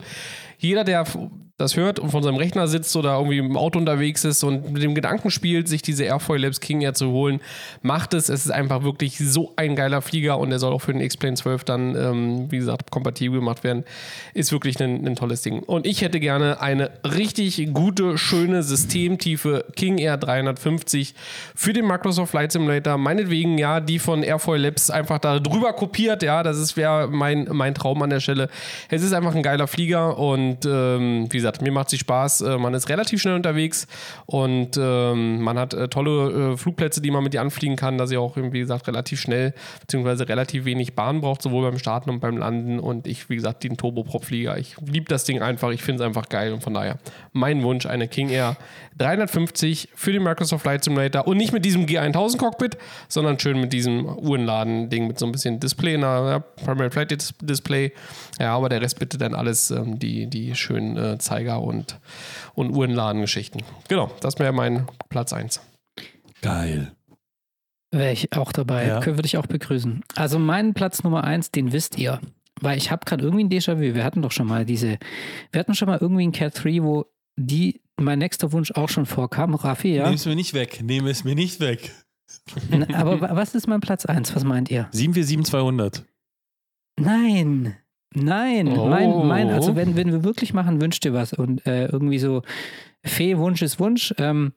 jeder, 0.57 0.85
der 0.85 1.05
das 1.60 1.76
hört 1.76 1.99
und 1.99 2.10
von 2.10 2.24
seinem 2.24 2.38
Rechner 2.38 2.70
sitzt 2.70 2.95
oder 2.95 3.18
irgendwie 3.18 3.38
im 3.38 3.57
Auto 3.57 3.78
unterwegs 3.78 4.24
ist 4.24 4.43
und 4.43 4.72
mit 4.72 4.82
dem 4.82 4.95
Gedanken 4.95 5.30
spielt, 5.30 5.68
sich 5.68 5.82
diese 5.82 6.05
Airfoil 6.05 6.41
Labs 6.41 6.62
King 6.62 6.80
Air 6.82 6.93
zu 6.93 7.12
holen, 7.12 7.41
macht 7.82 8.14
es. 8.14 8.30
Es 8.30 8.45
ist 8.45 8.51
einfach 8.51 8.84
wirklich 8.84 9.18
so 9.18 9.51
ein 9.57 9.76
geiler 9.76 10.01
Flieger 10.01 10.39
und 10.39 10.51
der 10.51 10.60
soll 10.60 10.72
auch 10.72 10.80
für 10.80 10.93
den 10.93 11.01
X-Plane 11.01 11.36
12 11.36 11.66
dann, 11.66 11.95
ähm, 11.95 12.51
wie 12.51 12.60
gesagt, 12.60 12.91
kompatibel 12.91 13.39
gemacht 13.39 13.66
werden. 13.66 13.84
Ist 14.34 14.53
wirklich 14.53 14.82
ein, 14.82 15.05
ein 15.05 15.16
tolles 15.18 15.41
Ding. 15.41 15.60
Und 15.60 15.86
ich 15.86 16.01
hätte 16.01 16.22
gerne 16.22 16.62
eine 16.62 16.91
richtig 17.03 17.74
gute, 17.74 18.18
schöne, 18.18 18.64
systemtiefe 18.64 19.66
King 19.76 19.97
Air 19.97 20.16
350 20.16 21.14
für 21.55 21.74
den 21.74 21.86
Microsoft 21.86 22.32
Flight 22.32 22.53
Simulator. 22.53 22.97
Meinetwegen, 22.97 23.57
ja, 23.57 23.82
die 23.82 23.99
von 23.99 24.24
Airfoil 24.24 24.62
Labs 24.62 24.89
einfach 24.89 25.20
da 25.20 25.39
drüber 25.39 25.74
kopiert. 25.74 26.24
Ja, 26.24 26.41
das 26.41 26.78
wäre 26.78 27.10
mein, 27.10 27.49
mein 27.51 27.76
Traum 27.76 28.01
an 28.01 28.12
der 28.12 28.22
Stelle. 28.22 28.47
Es 28.88 29.03
ist 29.03 29.12
einfach 29.12 29.36
ein 29.36 29.43
geiler 29.43 29.68
Flieger 29.68 30.18
und 30.18 30.66
ähm, 30.66 31.26
wie 31.30 31.38
gesagt, 31.38 31.48
mir 31.61 31.71
macht 31.71 31.91
es 31.93 31.99
Spaß. 31.99 32.41
Äh, 32.41 32.57
man 32.57 32.73
ist 32.73 32.89
relativ 32.89 33.21
schnell 33.21 33.35
unterwegs 33.35 33.87
und 34.25 34.77
ähm, 34.77 35.41
man 35.41 35.57
hat 35.57 35.73
äh, 35.73 35.87
tolle 35.87 36.53
äh, 36.53 36.57
Flugplätze, 36.57 37.01
die 37.01 37.11
man 37.11 37.23
mit 37.23 37.33
dir 37.33 37.41
anfliegen 37.41 37.75
kann, 37.75 37.97
dass 37.97 38.11
ihr 38.11 38.21
auch, 38.21 38.37
wie 38.37 38.59
gesagt, 38.59 38.87
relativ 38.87 39.19
schnell 39.19 39.53
beziehungsweise 39.81 40.27
relativ 40.27 40.65
wenig 40.65 40.95
Bahn 40.95 41.21
braucht, 41.21 41.41
sowohl 41.41 41.69
beim 41.69 41.79
Starten 41.79 42.09
und 42.09 42.19
beim 42.19 42.37
Landen. 42.37 42.79
Und 42.79 43.07
ich, 43.07 43.29
wie 43.29 43.35
gesagt, 43.35 43.63
den 43.63 43.77
Turboprop-Flieger. 43.77 44.57
Ich 44.57 44.75
liebe 44.85 45.07
das 45.07 45.23
Ding 45.23 45.41
einfach. 45.41 45.71
Ich 45.71 45.83
finde 45.83 46.03
es 46.03 46.07
einfach 46.07 46.29
geil 46.29 46.53
und 46.53 46.63
von 46.63 46.73
daher 46.73 46.97
mein 47.33 47.63
Wunsch, 47.63 47.85
eine 47.85 48.07
King 48.07 48.29
Air 48.29 48.57
350 48.99 49.89
für 49.95 50.11
den 50.11 50.23
Microsoft 50.23 50.61
Flight 50.63 50.83
Simulator 50.83 51.27
und 51.27 51.37
nicht 51.37 51.51
mit 51.53 51.65
diesem 51.65 51.85
G1000 51.85 52.37
Cockpit, 52.37 52.77
sondern 53.07 53.39
schön 53.39 53.59
mit 53.59 53.73
diesem 53.73 54.05
Uhrenladen-Ding 54.05 55.07
mit 55.07 55.17
so 55.17 55.25
ein 55.25 55.31
bisschen 55.31 55.59
Display, 55.59 55.97
na, 55.97 56.29
ja, 56.31 56.39
Primary 56.39 56.91
Flight 56.91 57.11
Dis- 57.11 57.33
Display. 57.41 57.91
Ja, 58.39 58.55
aber 58.55 58.69
der 58.69 58.81
Rest 58.81 58.99
bitte 58.99 59.17
dann 59.17 59.33
alles 59.33 59.71
ähm, 59.71 59.97
die, 59.99 60.27
die 60.27 60.55
schönen 60.55 60.97
äh, 60.97 61.17
Zeiger 61.17 61.61
und, 61.61 61.99
und 62.53 62.71
Uhrenladen-Geschichten. 62.71 63.63
Genau, 63.87 64.11
das 64.21 64.37
wäre 64.39 64.53
mein 64.53 64.87
Platz 65.09 65.33
1. 65.33 65.61
Geil. 66.41 66.91
Wäre 67.91 68.11
ich 68.11 68.33
auch 68.33 68.51
dabei. 68.51 68.87
Ja. 68.87 69.05
Würde 69.05 69.25
ich 69.25 69.37
auch 69.37 69.47
begrüßen. 69.47 70.03
Also 70.15 70.37
mein 70.37 70.73
Platz 70.73 71.03
Nummer 71.03 71.23
eins, 71.23 71.51
den 71.51 71.71
wisst 71.71 71.97
ihr. 71.97 72.19
Weil 72.61 72.77
ich 72.77 72.91
habe 72.91 73.05
gerade 73.05 73.23
irgendwie 73.23 73.45
ein 73.45 73.49
Déjà-vu. 73.49 73.79
Wir 73.95 74.03
hatten 74.03 74.21
doch 74.21 74.31
schon 74.31 74.47
mal 74.47 74.65
diese, 74.65 74.99
wir 75.51 75.59
hatten 75.59 75.73
schon 75.75 75.87
mal 75.87 75.97
irgendwie 75.99 76.27
ein 76.27 76.31
Cat 76.31 76.61
3, 76.63 76.83
wo 76.83 77.05
die, 77.37 77.81
mein 77.99 78.19
nächster 78.19 78.51
Wunsch 78.51 78.71
auch 78.71 78.89
schon 78.89 79.05
vorkam. 79.05 79.55
Raffi, 79.55 79.95
ja. 79.95 80.05
Nimm 80.05 80.15
es 80.15 80.25
mir 80.25 80.35
nicht 80.35 80.53
weg. 80.53 80.81
Nimm 80.83 81.07
es 81.07 81.23
mir 81.23 81.35
nicht 81.35 81.59
weg. 81.59 81.91
Aber 82.93 83.21
wa- 83.21 83.29
was 83.33 83.55
ist 83.55 83.67
mein 83.67 83.79
Platz 83.81 84.05
eins? 84.05 84.35
Was 84.35 84.43
meint 84.43 84.69
ihr? 84.71 84.89
747-200. 84.93 86.03
Nein. 86.99 87.75
Nein, 88.15 88.67
Oh. 88.69 88.87
mein, 88.87 89.27
mein, 89.27 89.49
also 89.49 89.75
wenn, 89.75 89.95
wenn 89.95 90.11
wir 90.11 90.23
wirklich 90.23 90.53
machen, 90.53 90.81
wünscht 90.81 91.05
ihr 91.05 91.13
was. 91.13 91.31
Und 91.33 91.65
äh, 91.67 91.85
irgendwie 91.87 92.17
so, 92.19 92.41
Fee, 93.05 93.37
Wunsch 93.37 93.61
ist 93.61 93.79
Wunsch. 93.79 94.13
Ähm, 94.17 94.53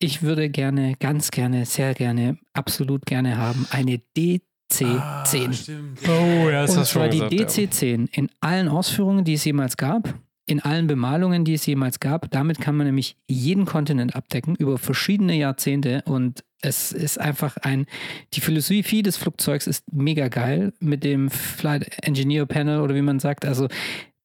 ich 0.00 0.22
würde 0.22 0.48
gerne, 0.48 0.94
ganz 1.00 1.30
gerne, 1.30 1.66
sehr 1.66 1.92
gerne, 1.94 2.38
absolut 2.54 3.04
gerne 3.04 3.36
haben, 3.36 3.66
eine 3.70 4.00
DC10. 4.16 4.40
Ah, 4.98 5.24
stimmt. 5.52 5.98
Oh, 6.08 6.48
ja, 6.48 6.62
Und 6.62 6.86
zwar 6.86 7.08
die 7.08 7.20
DC10 7.20 8.08
in 8.12 8.30
allen 8.40 8.68
Ausführungen, 8.68 9.24
die 9.24 9.34
es 9.34 9.44
jemals 9.44 9.76
gab, 9.76 10.14
in 10.48 10.60
allen 10.60 10.86
Bemalungen, 10.86 11.44
die 11.44 11.54
es 11.54 11.66
jemals 11.66 12.00
gab. 12.00 12.30
Damit 12.30 12.60
kann 12.60 12.76
man 12.76 12.86
nämlich 12.86 13.16
jeden 13.28 13.66
Kontinent 13.66 14.16
abdecken 14.16 14.56
über 14.56 14.78
verschiedene 14.78 15.34
Jahrzehnte 15.34 16.02
und 16.06 16.42
es 16.60 16.90
ist 16.90 17.20
einfach 17.20 17.56
ein, 17.58 17.86
die 18.34 18.40
Philosophie 18.40 19.02
des 19.02 19.16
Flugzeugs 19.16 19.66
ist 19.66 19.92
mega 19.92 20.28
geil 20.28 20.72
mit 20.80 21.04
dem 21.04 21.30
Flight 21.30 21.98
Engineer 22.02 22.46
Panel 22.46 22.80
oder 22.80 22.94
wie 22.94 23.02
man 23.02 23.20
sagt. 23.20 23.44
Also 23.44 23.68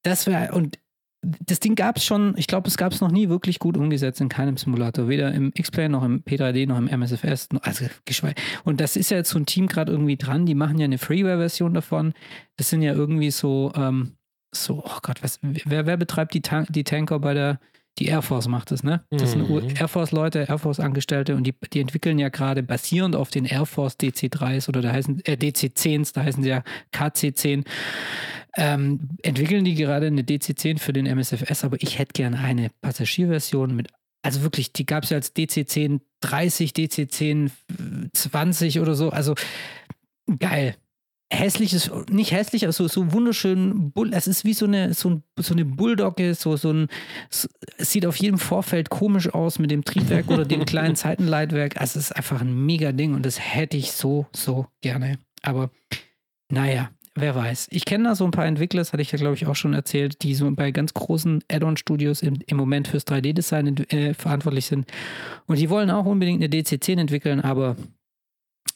das 0.02 0.26
wäre 0.26 0.52
und 0.54 0.78
das 1.22 1.60
Ding 1.60 1.74
gab 1.74 1.96
es 1.96 2.04
schon, 2.04 2.34
ich 2.36 2.46
glaube, 2.46 2.68
es 2.68 2.76
gab 2.76 2.92
es 2.92 3.00
noch 3.00 3.10
nie 3.10 3.28
wirklich 3.28 3.58
gut 3.58 3.76
umgesetzt 3.76 4.20
in 4.20 4.28
keinem 4.28 4.56
Simulator, 4.56 5.08
weder 5.08 5.32
im 5.32 5.52
X-Plane 5.54 5.90
noch 5.90 6.04
im 6.04 6.22
P3D 6.22 6.66
noch 6.66 6.78
im 6.78 6.88
MSFS, 6.88 7.48
also 7.62 7.86
geschweige. 8.04 8.40
Und 8.64 8.80
das 8.80 8.96
ist 8.96 9.10
ja 9.10 9.16
jetzt 9.18 9.30
so 9.30 9.38
ein 9.38 9.46
Team 9.46 9.66
gerade 9.66 9.92
irgendwie 9.92 10.16
dran, 10.16 10.44
die 10.44 10.54
machen 10.54 10.78
ja 10.78 10.84
eine 10.84 10.98
Freeware-Version 10.98 11.72
davon. 11.72 12.12
Das 12.56 12.68
sind 12.68 12.82
ja 12.82 12.92
irgendwie 12.92 13.30
so, 13.30 13.72
ähm, 13.74 14.16
so, 14.54 14.82
oh 14.84 14.98
Gott, 15.02 15.22
was, 15.22 15.38
wer, 15.42 15.86
wer 15.86 15.96
betreibt 15.96 16.34
die, 16.34 16.42
Tan 16.42 16.66
die 16.68 16.84
Tanker 16.84 17.18
bei 17.18 17.34
der, 17.34 17.58
die 17.98 18.06
Air 18.06 18.22
Force 18.22 18.48
macht 18.48 18.70
das, 18.70 18.82
ne? 18.82 19.04
Das 19.10 19.32
sind 19.32 19.48
Mhm. 19.48 19.74
Air 19.78 19.88
Force-Leute, 19.88 20.46
Air 20.48 20.58
Force-Angestellte 20.58 21.36
und 21.36 21.44
die, 21.44 21.54
die 21.72 21.80
entwickeln 21.80 22.18
ja 22.18 22.28
gerade 22.28 22.62
basierend 22.62 23.14
auf 23.14 23.30
den 23.30 23.44
Air 23.44 23.66
Force 23.66 23.96
DC3s 23.98 24.68
oder 24.68 24.82
da 24.82 24.92
heißen, 24.92 25.24
äh, 25.24 25.36
DC10s, 25.36 26.12
da 26.12 26.24
heißen 26.24 26.42
sie 26.42 26.48
ja 26.48 26.64
KC10, 26.92 27.64
ähm, 28.56 29.10
entwickeln 29.22 29.64
die 29.64 29.74
gerade 29.74 30.06
eine 30.06 30.22
DC10 30.22 30.78
für 30.78 30.92
den 30.92 31.06
MSFS, 31.06 31.64
aber 31.64 31.76
ich 31.80 31.98
hätte 31.98 32.12
gerne 32.12 32.38
eine 32.38 32.70
Passagierversion 32.80 33.74
mit, 33.74 33.88
also 34.22 34.42
wirklich, 34.42 34.72
die 34.72 34.86
gab 34.86 35.04
es 35.04 35.10
ja 35.10 35.16
als 35.16 35.34
DC10 35.34 36.00
30, 36.20 36.72
DC10 36.72 37.50
20 38.12 38.80
oder 38.80 38.94
so, 38.94 39.10
also 39.10 39.34
geil. 40.38 40.76
Hässliches, 41.34 41.90
nicht 42.10 42.32
hässlich, 42.32 42.64
aber 42.64 42.72
so, 42.72 42.88
so 42.88 43.12
wunderschön, 43.12 43.92
Bull, 43.92 44.12
es 44.12 44.26
ist 44.26 44.44
wie 44.44 44.54
so 44.54 44.66
eine, 44.66 44.94
so, 44.94 45.10
ein, 45.10 45.22
so 45.38 45.54
eine 45.54 45.64
Bulldogge, 45.64 46.34
so, 46.34 46.56
so 46.56 46.72
ein, 46.72 46.88
so, 47.30 47.48
es 47.76 47.92
sieht 47.92 48.06
auf 48.06 48.16
jedem 48.16 48.38
Vorfeld 48.38 48.90
komisch 48.90 49.28
aus 49.32 49.58
mit 49.58 49.70
dem 49.70 49.84
Triebwerk 49.84 50.30
oder 50.30 50.44
dem 50.44 50.64
kleinen 50.64 50.96
Seitenleitwerk. 50.96 51.80
Also 51.80 51.98
es 51.98 52.06
ist 52.06 52.16
einfach 52.16 52.40
ein 52.40 52.66
mega 52.66 52.92
Ding 52.92 53.14
und 53.14 53.26
das 53.26 53.38
hätte 53.38 53.76
ich 53.76 53.92
so, 53.92 54.26
so 54.34 54.66
gerne. 54.80 55.18
Aber 55.42 55.70
naja, 56.48 56.90
wer 57.14 57.34
weiß. 57.34 57.68
Ich 57.70 57.84
kenne 57.84 58.04
da 58.04 58.14
so 58.14 58.24
ein 58.24 58.30
paar 58.30 58.46
Entwickler, 58.46 58.80
das 58.80 58.92
hatte 58.92 59.02
ich 59.02 59.12
ja, 59.12 59.18
glaube 59.18 59.34
ich, 59.34 59.46
auch 59.46 59.56
schon 59.56 59.74
erzählt, 59.74 60.22
die 60.22 60.34
so 60.34 60.50
bei 60.50 60.70
ganz 60.70 60.94
großen 60.94 61.42
Add-on-Studios 61.50 62.22
im, 62.22 62.38
im 62.46 62.56
Moment 62.56 62.88
fürs 62.88 63.06
3D-Design 63.06 63.76
äh, 63.90 64.14
verantwortlich 64.14 64.66
sind. 64.66 64.90
Und 65.46 65.58
die 65.58 65.70
wollen 65.70 65.90
auch 65.90 66.06
unbedingt 66.06 66.42
eine 66.42 66.50
DC-10 66.50 67.00
entwickeln, 67.00 67.40
aber 67.40 67.76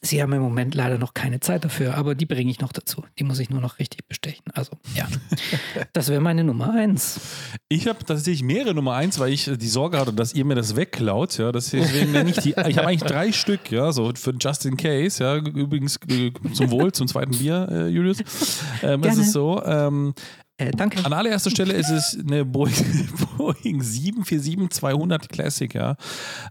Sie 0.00 0.22
haben 0.22 0.32
im 0.32 0.42
Moment 0.42 0.76
leider 0.76 0.96
noch 0.96 1.12
keine 1.12 1.40
Zeit 1.40 1.64
dafür, 1.64 1.96
aber 1.96 2.14
die 2.14 2.26
bringe 2.26 2.50
ich 2.50 2.60
noch 2.60 2.72
dazu. 2.72 3.04
Die 3.18 3.24
muss 3.24 3.40
ich 3.40 3.50
nur 3.50 3.60
noch 3.60 3.80
richtig 3.80 4.06
bestechen. 4.06 4.44
Also, 4.54 4.72
ja. 4.94 5.08
das 5.92 6.08
wäre 6.08 6.20
meine 6.20 6.44
Nummer 6.44 6.72
eins. 6.72 7.20
Ich 7.68 7.88
habe 7.88 8.04
tatsächlich 8.04 8.44
mehrere 8.44 8.74
Nummer 8.74 8.94
eins, 8.94 9.18
weil 9.18 9.32
ich 9.32 9.50
die 9.52 9.68
Sorge 9.68 9.98
hatte, 9.98 10.12
dass 10.12 10.34
ihr 10.34 10.44
mir 10.44 10.54
das 10.54 10.76
wegklaut. 10.76 11.36
Ja, 11.38 11.50
deswegen 11.50 12.12
nenne 12.12 12.30
ich 12.30 12.36
die. 12.36 12.50
Ich 12.50 12.78
habe 12.78 12.86
eigentlich 12.86 13.02
drei 13.02 13.32
Stück, 13.32 13.72
ja, 13.72 13.90
so 13.90 14.12
für 14.14 14.34
Just 14.38 14.66
in 14.66 14.76
Case. 14.76 15.22
Ja, 15.22 15.36
übrigens 15.36 15.98
äh, 16.08 16.32
zum 16.52 16.70
Wohl, 16.70 16.92
zum 16.92 17.08
zweiten 17.08 17.36
Bier, 17.36 17.68
äh, 17.68 17.88
Julius. 17.88 18.18
Ähm, 18.82 19.02
es 19.02 19.18
ist 19.18 19.32
so. 19.32 19.60
Ähm, 19.64 20.14
äh, 20.58 20.72
danke. 20.72 21.04
An 21.04 21.12
allererster 21.12 21.50
Stelle 21.50 21.72
ist 21.74 21.88
es 21.90 22.18
eine 22.18 22.44
Boeing, 22.44 22.74
Boeing 23.36 23.80
747-200 23.80 25.28
Classic, 25.28 25.72
ja. 25.72 25.94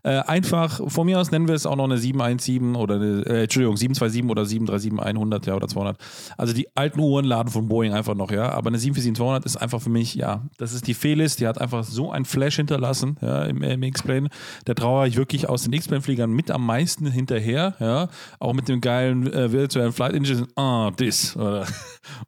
Äh, 0.04 0.20
einfach, 0.20 0.80
von 0.88 1.06
mir 1.06 1.20
aus 1.20 1.30
nennen 1.32 1.50
wir 1.50 1.56
es 1.56 1.66
auch 1.66 1.76
noch 1.76 1.84
eine 1.84 1.98
717 1.98 2.76
oder 2.78 2.96
eine, 2.96 3.26
äh, 3.26 3.44
Entschuldigung, 3.44 3.76
727 3.76 4.24
oder 4.30 4.44
737-100, 4.44 5.48
ja, 5.48 5.56
oder 5.56 5.68
200. 5.68 5.98
Also 6.38 6.54
die 6.54 6.68
alten 6.74 7.02
Uhren 7.02 7.26
laden 7.26 7.50
von 7.50 7.68
Boeing 7.68 7.94
einfach 7.94 8.16
noch, 8.16 8.32
ja. 8.32 8.50
Aber 8.52 8.70
eine 8.70 8.78
747-200 8.78 9.46
ist 9.46 9.58
einfach 9.58 9.82
für 9.82 9.90
mich, 9.90 10.16
ja, 10.16 10.44
das 10.58 10.72
ist 10.72 10.88
die 10.88 10.94
Felis, 10.94 11.36
die 11.36 11.46
hat 11.46 11.60
einfach 11.60 11.84
so 11.84 12.10
ein 12.10 12.24
Flash 12.24 12.56
hinterlassen, 12.56 13.18
ja, 13.22 13.44
im, 13.44 13.62
im 13.62 13.84
X-Plane. 13.84 14.30
Der 14.68 14.76
trauere 14.76 15.08
ich 15.08 15.18
wirklich 15.18 15.50
aus 15.50 15.64
den 15.64 15.74
X-Plane-Fliegern 15.74 16.32
mit 16.32 16.50
am 16.50 16.66
meisten 16.66 17.12
hinterher, 17.12 17.76
ja. 17.82 18.08
Auch 18.40 18.54
mit 18.54 18.70
dem 18.70 18.80
geilen 18.80 19.32
äh, 19.34 19.52
virtuellen 19.52 19.92
Flight 19.92 20.14
Engine, 20.14 20.48
ah, 20.56 20.88
oh, 20.88 20.92
this, 20.92 21.36
oder, 21.36 21.66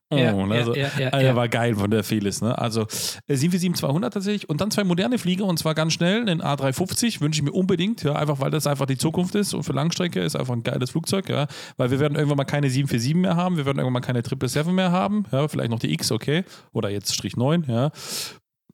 oh, 0.09 0.17
ja, 0.17 0.35
also, 0.35 0.75
ja, 0.75 0.89
ja, 0.99 1.19
ja, 1.21 1.35
war 1.37 1.47
geil 1.47 1.68
von 1.75 1.91
der 1.91 2.03
Felis, 2.03 2.41
ne. 2.41 2.57
Also 2.57 2.81
äh, 3.27 3.33
747-200 3.33 4.09
tatsächlich 4.09 4.49
und 4.49 4.61
dann 4.61 4.71
zwei 4.71 4.83
moderne 4.83 5.17
Flieger 5.17 5.45
und 5.45 5.57
zwar 5.59 5.75
ganz 5.75 5.93
schnell, 5.93 6.25
den 6.25 6.41
A350 6.41 7.21
wünsche 7.21 7.39
ich 7.39 7.43
mir 7.43 7.51
unbedingt, 7.51 8.03
ja, 8.03 8.13
einfach 8.13 8.39
weil 8.39 8.51
das 8.51 8.67
einfach 8.67 8.85
die 8.85 8.97
Zukunft 8.97 9.35
ist 9.35 9.53
und 9.53 9.63
für 9.63 9.73
Langstrecke 9.73 10.21
ist 10.21 10.35
einfach 10.35 10.53
ein 10.53 10.63
geiles 10.63 10.91
Flugzeug, 10.91 11.29
ja, 11.29 11.47
weil 11.77 11.91
wir 11.91 11.99
werden 11.99 12.15
irgendwann 12.15 12.37
mal 12.37 12.45
keine 12.45 12.69
747 12.69 13.15
mehr 13.15 13.35
haben, 13.35 13.57
wir 13.57 13.65
werden 13.65 13.77
irgendwann 13.77 13.93
mal 13.93 14.01
keine 14.01 14.19
777 14.19 14.73
mehr 14.73 14.91
haben, 14.91 15.25
ja, 15.31 15.47
vielleicht 15.47 15.71
noch 15.71 15.79
die 15.79 15.93
X, 15.93 16.11
okay, 16.11 16.43
oder 16.73 16.89
jetzt 16.89 17.13
Strich 17.13 17.37
9, 17.37 17.65
ja. 17.67 17.91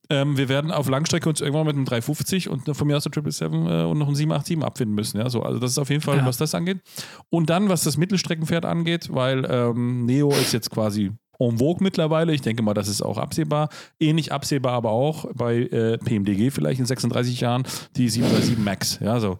Ähm, 0.09 0.37
wir 0.37 0.49
werden 0.49 0.71
auf 0.71 0.87
Langstrecke 0.87 1.27
uns 1.27 1.41
irgendwann 1.41 1.65
mit 1.65 1.75
einem 1.75 1.85
350 1.85 2.49
und 2.49 2.75
von 2.75 2.87
mir 2.87 2.97
aus 2.97 3.03
der 3.03 3.11
777 3.13 3.51
äh, 3.51 3.83
und 3.85 3.97
noch 3.97 4.07
einem 4.07 4.15
787 4.15 4.63
abfinden 4.63 4.95
müssen. 4.95 5.19
Ja, 5.19 5.29
so, 5.29 5.41
also 5.41 5.59
das 5.59 5.71
ist 5.71 5.77
auf 5.79 5.89
jeden 5.89 6.01
Fall, 6.01 6.17
ja. 6.17 6.25
was 6.25 6.37
das 6.37 6.53
angeht. 6.53 6.81
Und 7.29 7.49
dann, 7.49 7.69
was 7.69 7.83
das 7.83 7.97
Mittelstreckenpferd 7.97 8.65
angeht, 8.65 9.09
weil 9.11 9.45
ähm, 9.49 10.05
Neo 10.05 10.29
ist 10.29 10.53
jetzt 10.53 10.69
quasi 10.69 11.11
en 11.39 11.57
vogue 11.57 11.83
mittlerweile. 11.83 12.33
Ich 12.33 12.41
denke 12.41 12.63
mal, 12.63 12.73
das 12.73 12.87
ist 12.87 13.01
auch 13.01 13.17
absehbar. 13.17 13.69
Ähnlich 13.99 14.31
absehbar 14.31 14.73
aber 14.73 14.91
auch 14.91 15.25
bei 15.33 15.57
äh, 15.57 15.97
PMDG 15.97 16.51
vielleicht 16.51 16.79
in 16.79 16.85
36 16.85 17.41
Jahren 17.41 17.63
die 17.95 18.09
737 18.09 18.63
Max. 18.63 18.99
Ja, 19.01 19.19
so. 19.19 19.39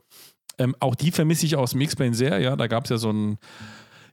Ähm, 0.58 0.76
auch 0.80 0.96
die 0.96 1.12
vermisse 1.12 1.46
ich 1.46 1.56
aus 1.56 1.72
dem 1.72 1.82
X-Plane 1.82 2.14
sehr. 2.14 2.40
Ja, 2.40 2.56
da 2.56 2.68
gab 2.68 2.86
es 2.86 2.90
ja 2.90 2.98
so 2.98 3.12
ein 3.12 3.38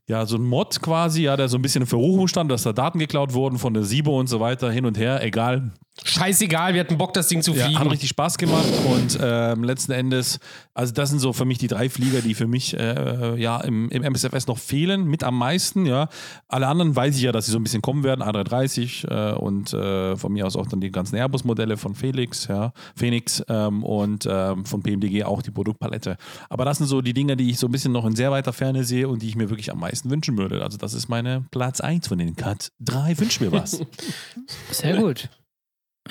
ja, 0.08 0.26
so 0.26 0.36
ein 0.36 0.44
Mod 0.44 0.82
quasi, 0.82 1.22
ja, 1.22 1.36
der 1.36 1.48
so 1.48 1.56
ein 1.56 1.62
bisschen 1.62 1.82
in 1.82 1.86
Verruchung 1.86 2.26
stand, 2.26 2.50
dass 2.50 2.64
da 2.64 2.72
Daten 2.72 2.98
geklaut 2.98 3.34
wurden 3.34 3.58
von 3.58 3.72
der 3.72 3.84
Sibo 3.84 4.18
und 4.18 4.26
so 4.26 4.40
weiter, 4.40 4.70
hin 4.70 4.84
und 4.84 4.98
her, 4.98 5.22
egal. 5.22 5.70
Scheißegal, 6.04 6.72
wir 6.72 6.80
hatten 6.80 6.96
Bock, 6.96 7.12
das 7.12 7.28
Ding 7.28 7.42
zu 7.42 7.52
fliegen. 7.52 7.72
Ja, 7.72 7.80
hat 7.80 7.90
richtig 7.90 8.08
Spaß 8.08 8.38
gemacht 8.38 8.66
und 8.86 9.18
ähm, 9.20 9.62
letzten 9.62 9.92
Endes, 9.92 10.40
also 10.72 10.92
das 10.92 11.10
sind 11.10 11.18
so 11.18 11.34
für 11.34 11.44
mich 11.44 11.58
die 11.58 11.66
drei 11.66 11.90
Flieger, 11.90 12.22
die 12.22 12.34
für 12.34 12.46
mich 12.46 12.74
äh, 12.74 13.38
ja 13.38 13.60
im, 13.60 13.90
im 13.90 14.02
MSFS 14.02 14.46
noch 14.46 14.58
fehlen, 14.58 15.04
mit 15.04 15.22
am 15.22 15.36
meisten, 15.36 15.84
ja. 15.84 16.08
Alle 16.48 16.66
anderen 16.68 16.96
weiß 16.96 17.16
ich 17.16 17.22
ja, 17.22 17.30
dass 17.30 17.44
sie 17.44 17.52
so 17.52 17.58
ein 17.58 17.62
bisschen 17.62 17.82
kommen 17.82 18.04
werden, 18.04 18.22
A330 18.22 19.06
äh, 19.06 19.34
und 19.34 19.74
äh, 19.74 20.16
von 20.16 20.32
mir 20.32 20.46
aus 20.46 20.56
auch 20.56 20.66
dann 20.66 20.80
die 20.80 20.90
ganzen 20.90 21.16
Airbus-Modelle 21.16 21.76
von 21.76 21.94
Felix, 21.94 22.46
ja, 22.48 22.72
Phoenix 22.96 23.44
ähm, 23.48 23.84
und 23.84 24.26
ähm, 24.28 24.64
von 24.64 24.82
PMDG 24.82 25.24
auch 25.24 25.42
die 25.42 25.50
Produktpalette. 25.50 26.16
Aber 26.48 26.64
das 26.64 26.78
sind 26.78 26.86
so 26.86 27.02
die 27.02 27.12
Dinge, 27.12 27.36
die 27.36 27.50
ich 27.50 27.58
so 27.58 27.68
ein 27.68 27.72
bisschen 27.72 27.92
noch 27.92 28.06
in 28.06 28.16
sehr 28.16 28.30
weiter 28.30 28.54
Ferne 28.54 28.84
sehe 28.84 29.08
und 29.08 29.20
die 29.20 29.28
ich 29.28 29.36
mir 29.36 29.50
wirklich 29.50 29.70
am 29.70 29.80
meisten 29.80 30.10
wünschen 30.10 30.38
würde. 30.38 30.64
Also 30.64 30.78
das 30.78 30.94
ist 30.94 31.10
meine 31.10 31.44
Platz 31.50 31.82
1 31.82 32.08
von 32.08 32.16
den 32.16 32.34
Cut 32.34 32.72
3. 32.80 33.18
Wünsch 33.18 33.40
mir 33.40 33.52
was. 33.52 33.78
Sehr 34.70 34.96
gut. 34.96 35.28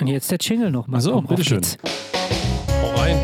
Und 0.00 0.06
jetzt 0.06 0.30
der 0.30 0.38
Jingle 0.40 0.70
nochmal. 0.70 1.00
So, 1.00 1.20
bitteschön. 1.20 1.62
Hau 2.82 3.00
rein. 3.00 3.22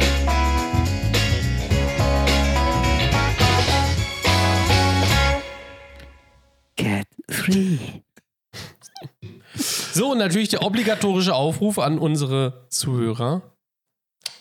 Cat 6.77 7.07
3. 7.27 8.03
So, 9.55 10.12
und 10.12 10.19
natürlich 10.19 10.51
der 10.51 10.62
obligatorische 10.62 11.35
Aufruf 11.35 11.79
an 11.79 11.99
unsere 11.99 12.66
Zuhörer. 12.69 13.43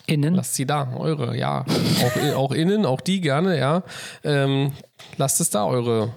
Innen. 0.06 0.36
Lasst 0.36 0.56
sie 0.56 0.66
da, 0.66 0.94
eure, 0.96 1.36
ja. 1.36 1.66
Auch, 1.66 2.36
auch 2.36 2.52
innen, 2.52 2.86
auch 2.86 3.02
die 3.02 3.20
gerne, 3.22 3.58
ja. 3.58 3.84
Ähm, 4.24 4.74
lasst 5.18 5.42
es 5.42 5.50
da, 5.50 5.66
eure 5.66 6.14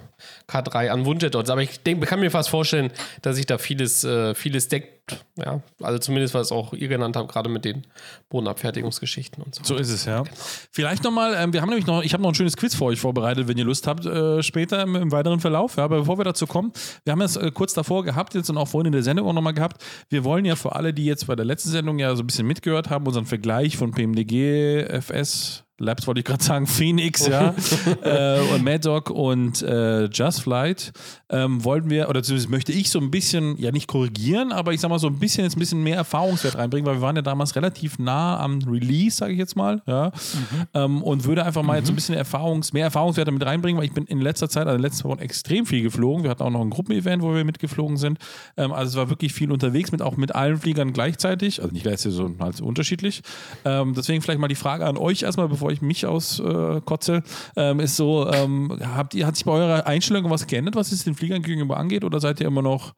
K3 0.51 0.89
an 0.89 1.05
Wunschjets. 1.05 1.49
Aber 1.49 1.61
ich 1.61 1.81
denk, 1.81 2.05
kann 2.05 2.19
mir 2.19 2.31
fast 2.31 2.49
vorstellen, 2.49 2.91
dass 3.21 3.37
sich 3.37 3.45
da 3.45 3.57
vieles, 3.57 4.03
äh, 4.03 4.35
vieles 4.35 4.67
deckt. 4.67 5.01
Ja, 5.37 5.61
also 5.81 5.99
zumindest 5.99 6.33
was 6.33 6.51
auch 6.51 6.73
ihr 6.73 6.87
genannt 6.87 7.15
habt, 7.17 7.29
gerade 7.31 7.49
mit 7.49 7.65
den 7.65 7.85
Bodenabfertigungsgeschichten 8.29 9.43
und 9.43 9.55
so. 9.55 9.63
So 9.63 9.75
ist 9.75 9.89
es, 9.89 10.05
ja. 10.05 10.21
Genau. 10.21 10.35
Vielleicht 10.71 11.03
nochmal, 11.03 11.35
ähm, 11.37 11.51
wir 11.51 11.61
haben 11.61 11.69
nämlich 11.69 11.87
noch, 11.87 12.01
ich 12.03 12.13
habe 12.13 12.23
noch 12.23 12.29
ein 12.29 12.35
schönes 12.35 12.55
Quiz 12.55 12.75
für 12.75 12.85
euch 12.85 12.99
vorbereitet, 12.99 13.47
wenn 13.47 13.57
ihr 13.57 13.65
Lust 13.65 13.87
habt, 13.87 14.05
äh, 14.05 14.41
später 14.41 14.81
im, 14.83 14.95
im, 14.95 15.11
weiteren 15.11 15.39
Verlauf. 15.39 15.77
Ja, 15.77 15.83
aber 15.85 15.99
bevor 15.99 16.17
wir 16.17 16.23
dazu 16.23 16.47
kommen, 16.47 16.71
wir 17.03 17.11
haben 17.11 17.21
es 17.21 17.35
äh, 17.35 17.51
kurz 17.51 17.73
davor 17.73 18.03
gehabt 18.03 18.35
jetzt 18.35 18.49
und 18.49 18.57
auch 18.57 18.67
vorhin 18.67 18.87
in 18.87 18.93
der 18.93 19.03
Sendung 19.03 19.27
auch 19.27 19.33
nochmal 19.33 19.53
gehabt. 19.53 19.83
Wir 20.09 20.23
wollen 20.23 20.45
ja 20.45 20.55
für 20.55 20.75
alle, 20.75 20.93
die 20.93 21.05
jetzt 21.05 21.27
bei 21.27 21.35
der 21.35 21.45
letzten 21.45 21.69
Sendung 21.69 21.99
ja 21.99 22.15
so 22.15 22.23
ein 22.23 22.27
bisschen 22.27 22.47
mitgehört 22.47 22.89
haben, 22.89 23.05
unseren 23.05 23.25
Vergleich 23.25 23.77
von 23.77 23.91
PMDG, 23.91 24.85
FS, 25.01 25.65
Labs 25.81 26.07
wollte 26.07 26.19
ich 26.19 26.25
gerade 26.25 26.43
sagen, 26.43 26.67
Phoenix, 26.81 27.27
ja, 27.27 27.53
äh, 28.03 28.39
und 28.53 28.63
Mad 28.63 28.79
Dog 28.79 29.09
und 29.09 29.61
äh, 29.61 30.05
Just 30.05 30.43
Flight, 30.43 30.93
ähm, 31.29 31.63
wollten 31.63 31.89
wir, 31.89 32.09
oder 32.09 32.23
zumindest 32.23 32.49
möchte 32.49 32.71
ich 32.71 32.89
so 32.89 32.99
ein 32.99 33.11
bisschen, 33.11 33.57
ja 33.57 33.71
nicht 33.71 33.87
korrigieren, 33.87 34.51
aber 34.51 34.73
ich 34.73 34.81
sag 34.81 34.89
mal 34.89 34.99
so 34.99 35.07
ein 35.07 35.19
bisschen 35.19 35.43
jetzt 35.43 35.55
ein 35.55 35.59
bisschen 35.59 35.83
mehr 35.83 35.97
Erfahrungswert 35.97 36.57
reinbringen, 36.57 36.85
weil 36.85 36.95
wir 36.95 37.01
waren 37.01 37.15
ja 37.15 37.21
damals 37.21 37.55
relativ 37.55 37.99
nah 37.99 38.39
am 38.39 38.59
Release, 38.63 39.17
sage 39.17 39.33
ich 39.33 39.39
jetzt 39.39 39.55
mal, 39.55 39.81
ja, 39.87 40.07
mhm. 40.07 40.67
ähm, 40.73 41.03
und 41.03 41.25
würde 41.25 41.45
einfach 41.45 41.63
mal 41.63 41.73
mhm. 41.73 41.77
jetzt 41.77 41.87
so 41.87 41.93
ein 41.93 41.95
bisschen 41.95 42.15
Erfahrungs-, 42.15 42.73
mehr 42.73 42.85
Erfahrungswerte 42.85 43.31
mit 43.31 43.45
reinbringen, 43.45 43.77
weil 43.77 43.85
ich 43.85 43.93
bin 43.93 44.05
in 44.05 44.21
letzter 44.21 44.49
Zeit, 44.49 44.67
also 44.67 44.75
in 44.75 44.81
letzter 44.81 45.09
Woche 45.09 45.21
extrem 45.21 45.65
viel 45.65 45.81
geflogen. 45.81 46.23
Wir 46.23 46.29
hatten 46.31 46.43
auch 46.43 46.49
noch 46.49 46.61
ein 46.61 46.69
Gruppenevent, 46.69 47.23
wo 47.23 47.33
wir 47.33 47.43
mitgeflogen 47.43 47.97
sind. 47.97 48.19
Ähm, 48.57 48.71
also 48.71 48.89
es 48.91 48.95
war 48.97 49.09
wirklich 49.09 49.33
viel 49.33 49.51
unterwegs, 49.51 49.91
mit 49.91 50.01
auch 50.01 50.17
mit 50.17 50.35
allen 50.35 50.57
Fliegern 50.57 50.93
gleichzeitig, 50.93 51.61
also 51.61 51.73
nicht 51.73 51.83
gleichzeitig, 51.83 52.17
sondern 52.17 52.45
halt 52.45 52.61
unterschiedlich. 52.61 53.21
Ähm, 53.65 53.93
deswegen 53.93 54.21
vielleicht 54.21 54.39
mal 54.39 54.47
die 54.47 54.55
Frage 54.55 54.85
an 54.85 54.97
euch 54.97 55.23
erstmal, 55.23 55.47
bevor 55.47 55.70
ich 55.71 55.81
mich 55.81 56.05
auskotze, 56.05 57.23
äh, 57.55 57.83
ist 57.83 57.95
so, 57.95 58.29
ähm, 58.31 58.77
habt 58.81 59.13
ihr, 59.13 59.25
hat 59.25 59.35
sich 59.35 59.45
bei 59.45 59.51
eurer 59.51 59.85
Einstellung 59.87 60.29
was 60.29 60.47
geändert, 60.47 60.75
was 60.75 60.91
es 60.91 61.03
den 61.03 61.15
Fliegern 61.15 61.41
gegenüber 61.41 61.77
angeht, 61.77 62.03
oder 62.03 62.19
seid 62.19 62.39
ihr 62.39 62.47
immer 62.47 62.61
noch 62.61 62.93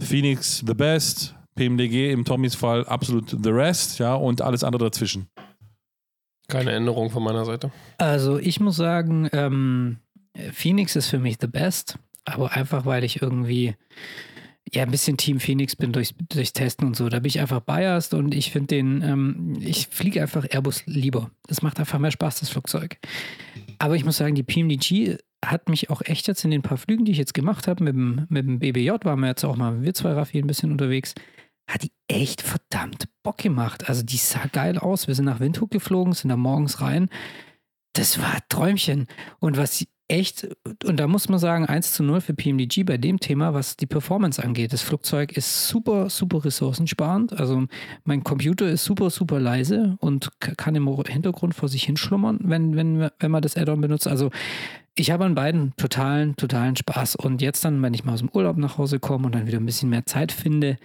Phoenix 0.00 0.62
the 0.66 0.74
best, 0.74 1.34
PMDG 1.56 2.12
im 2.12 2.24
Tommys 2.24 2.54
Fall 2.54 2.84
absolut 2.86 3.30
the 3.30 3.50
rest, 3.50 3.98
ja, 3.98 4.14
und 4.14 4.42
alles 4.42 4.64
andere 4.64 4.84
dazwischen? 4.84 5.28
Keine 6.48 6.72
Änderung 6.72 7.10
von 7.10 7.22
meiner 7.22 7.44
Seite. 7.44 7.70
Also 7.98 8.38
ich 8.38 8.58
muss 8.60 8.76
sagen, 8.76 9.28
ähm, 9.32 9.98
Phoenix 10.52 10.96
ist 10.96 11.08
für 11.08 11.18
mich 11.18 11.36
the 11.40 11.46
best, 11.46 11.98
aber 12.24 12.52
einfach 12.52 12.86
weil 12.86 13.04
ich 13.04 13.20
irgendwie 13.20 13.74
ja 14.72 14.82
ein 14.82 14.90
bisschen 14.90 15.16
Team 15.16 15.40
Phoenix 15.40 15.76
bin 15.76 15.92
durch, 15.92 16.14
durchs 16.28 16.52
Testen 16.52 16.86
und 16.86 16.96
so. 16.96 17.08
Da 17.08 17.20
bin 17.20 17.28
ich 17.28 17.40
einfach 17.40 17.60
biased 17.60 18.14
und 18.14 18.34
ich 18.34 18.50
finde 18.50 18.68
den, 18.68 19.02
ähm, 19.02 19.58
ich 19.60 19.88
fliege 19.88 20.22
einfach 20.22 20.46
Airbus 20.48 20.84
lieber. 20.86 21.30
Das 21.46 21.62
macht 21.62 21.78
einfach 21.78 21.98
mehr 21.98 22.10
Spaß, 22.10 22.40
das 22.40 22.50
Flugzeug. 22.50 22.98
Aber 23.78 23.96
ich 23.96 24.04
muss 24.04 24.16
sagen, 24.16 24.34
die 24.34 24.42
PMDG 24.42 25.18
hat 25.44 25.68
mich 25.68 25.90
auch 25.90 26.02
echt 26.02 26.26
jetzt 26.26 26.44
in 26.44 26.50
den 26.50 26.62
paar 26.62 26.78
Flügen, 26.78 27.04
die 27.04 27.12
ich 27.12 27.18
jetzt 27.18 27.34
gemacht 27.34 27.68
habe, 27.68 27.84
mit 27.84 27.94
dem, 27.94 28.26
mit 28.28 28.46
dem 28.46 28.58
BBJ 28.58 28.90
waren 29.04 29.20
wir 29.20 29.28
jetzt 29.28 29.44
auch 29.44 29.56
mal, 29.56 29.82
wir 29.82 29.94
zwei 29.94 30.12
Raffi, 30.12 30.38
ein 30.38 30.46
bisschen 30.46 30.72
unterwegs, 30.72 31.14
hat 31.68 31.82
die 31.82 31.92
echt 32.08 32.42
verdammt 32.42 33.08
Bock 33.22 33.38
gemacht. 33.38 33.88
Also 33.88 34.02
die 34.02 34.16
sah 34.16 34.46
geil 34.46 34.78
aus. 34.78 35.06
Wir 35.06 35.14
sind 35.14 35.26
nach 35.26 35.40
Windhoek 35.40 35.70
geflogen, 35.70 36.12
sind 36.14 36.30
da 36.30 36.36
morgens 36.36 36.80
rein. 36.80 37.08
Das 37.92 38.18
war 38.20 38.38
Träumchen. 38.48 39.06
Und 39.38 39.56
was 39.56 39.84
echt, 40.08 40.48
und 40.84 40.98
da 40.98 41.06
muss 41.06 41.28
man 41.28 41.38
sagen, 41.38 41.66
1 41.66 41.92
zu 41.92 42.02
0 42.02 42.20
für 42.20 42.34
PMDG 42.34 42.82
bei 42.84 42.96
dem 42.96 43.20
Thema, 43.20 43.54
was 43.54 43.76
die 43.76 43.86
Performance 43.86 44.42
angeht. 44.42 44.72
Das 44.72 44.82
Flugzeug 44.82 45.32
ist 45.36 45.68
super, 45.68 46.08
super 46.08 46.44
ressourcensparend. 46.44 47.38
Also 47.38 47.66
mein 48.04 48.24
Computer 48.24 48.68
ist 48.68 48.84
super, 48.84 49.10
super 49.10 49.38
leise 49.38 49.96
und 50.00 50.30
kann 50.40 50.74
im 50.74 50.88
Hintergrund 51.06 51.54
vor 51.54 51.68
sich 51.68 51.84
hinschlummern, 51.84 52.40
wenn, 52.42 52.74
wenn, 52.74 53.10
wenn 53.18 53.30
man 53.30 53.42
das 53.42 53.56
Add-on 53.56 53.80
benutzt. 53.80 54.08
Also 54.08 54.30
ich 54.94 55.10
habe 55.10 55.26
an 55.26 55.34
beiden 55.34 55.74
totalen, 55.76 56.34
totalen 56.36 56.74
Spaß. 56.74 57.16
Und 57.16 57.42
jetzt 57.42 57.64
dann, 57.64 57.82
wenn 57.82 57.94
ich 57.94 58.04
mal 58.04 58.14
aus 58.14 58.20
dem 58.20 58.30
Urlaub 58.30 58.56
nach 58.56 58.78
Hause 58.78 58.98
komme 58.98 59.26
und 59.26 59.34
dann 59.34 59.46
wieder 59.46 59.58
ein 59.58 59.66
bisschen 59.66 59.90
mehr 59.90 60.06
Zeit 60.06 60.32
finde, 60.32 60.78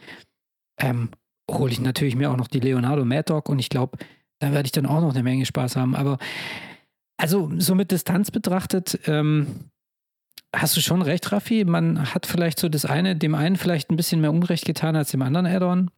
ähm, 0.78 1.10
hole 1.50 1.72
ich 1.72 1.80
natürlich 1.80 2.16
mir 2.16 2.30
auch 2.30 2.38
noch 2.38 2.48
die 2.48 2.60
Leonardo 2.60 3.06
Mad 3.06 3.24
Dog 3.28 3.50
und 3.50 3.60
ich 3.60 3.70
glaube, 3.70 3.98
da 4.40 4.52
werde 4.52 4.66
ich 4.66 4.72
dann 4.72 4.86
auch 4.86 5.02
noch 5.02 5.14
eine 5.14 5.24
Menge 5.24 5.46
Spaß 5.46 5.78
haben. 5.78 5.96
Aber 5.96 6.18
also 7.18 7.52
so 7.58 7.76
mit 7.76 7.92
Distanz 7.92 8.32
betrachtet, 8.32 9.00
ähm, 9.06 9.70
hast 10.56 10.78
du 10.78 10.82
schon 10.82 11.02
recht, 11.02 11.32
Raffi. 11.32 11.66
Man 11.66 12.14
hat 12.14 12.26
vielleicht 12.26 12.60
so 12.60 12.70
das 12.70 12.86
eine, 12.86 13.16
dem 13.16 13.36
einen 13.36 13.56
vielleicht 13.56 13.90
ein 13.90 13.96
bisschen 13.96 14.22
mehr 14.22 14.32
Unrecht 14.32 14.66
getan 14.66 14.96
als 14.96 15.12
dem 15.12 15.22
anderen 15.22 15.46
Add-on. 15.46 15.90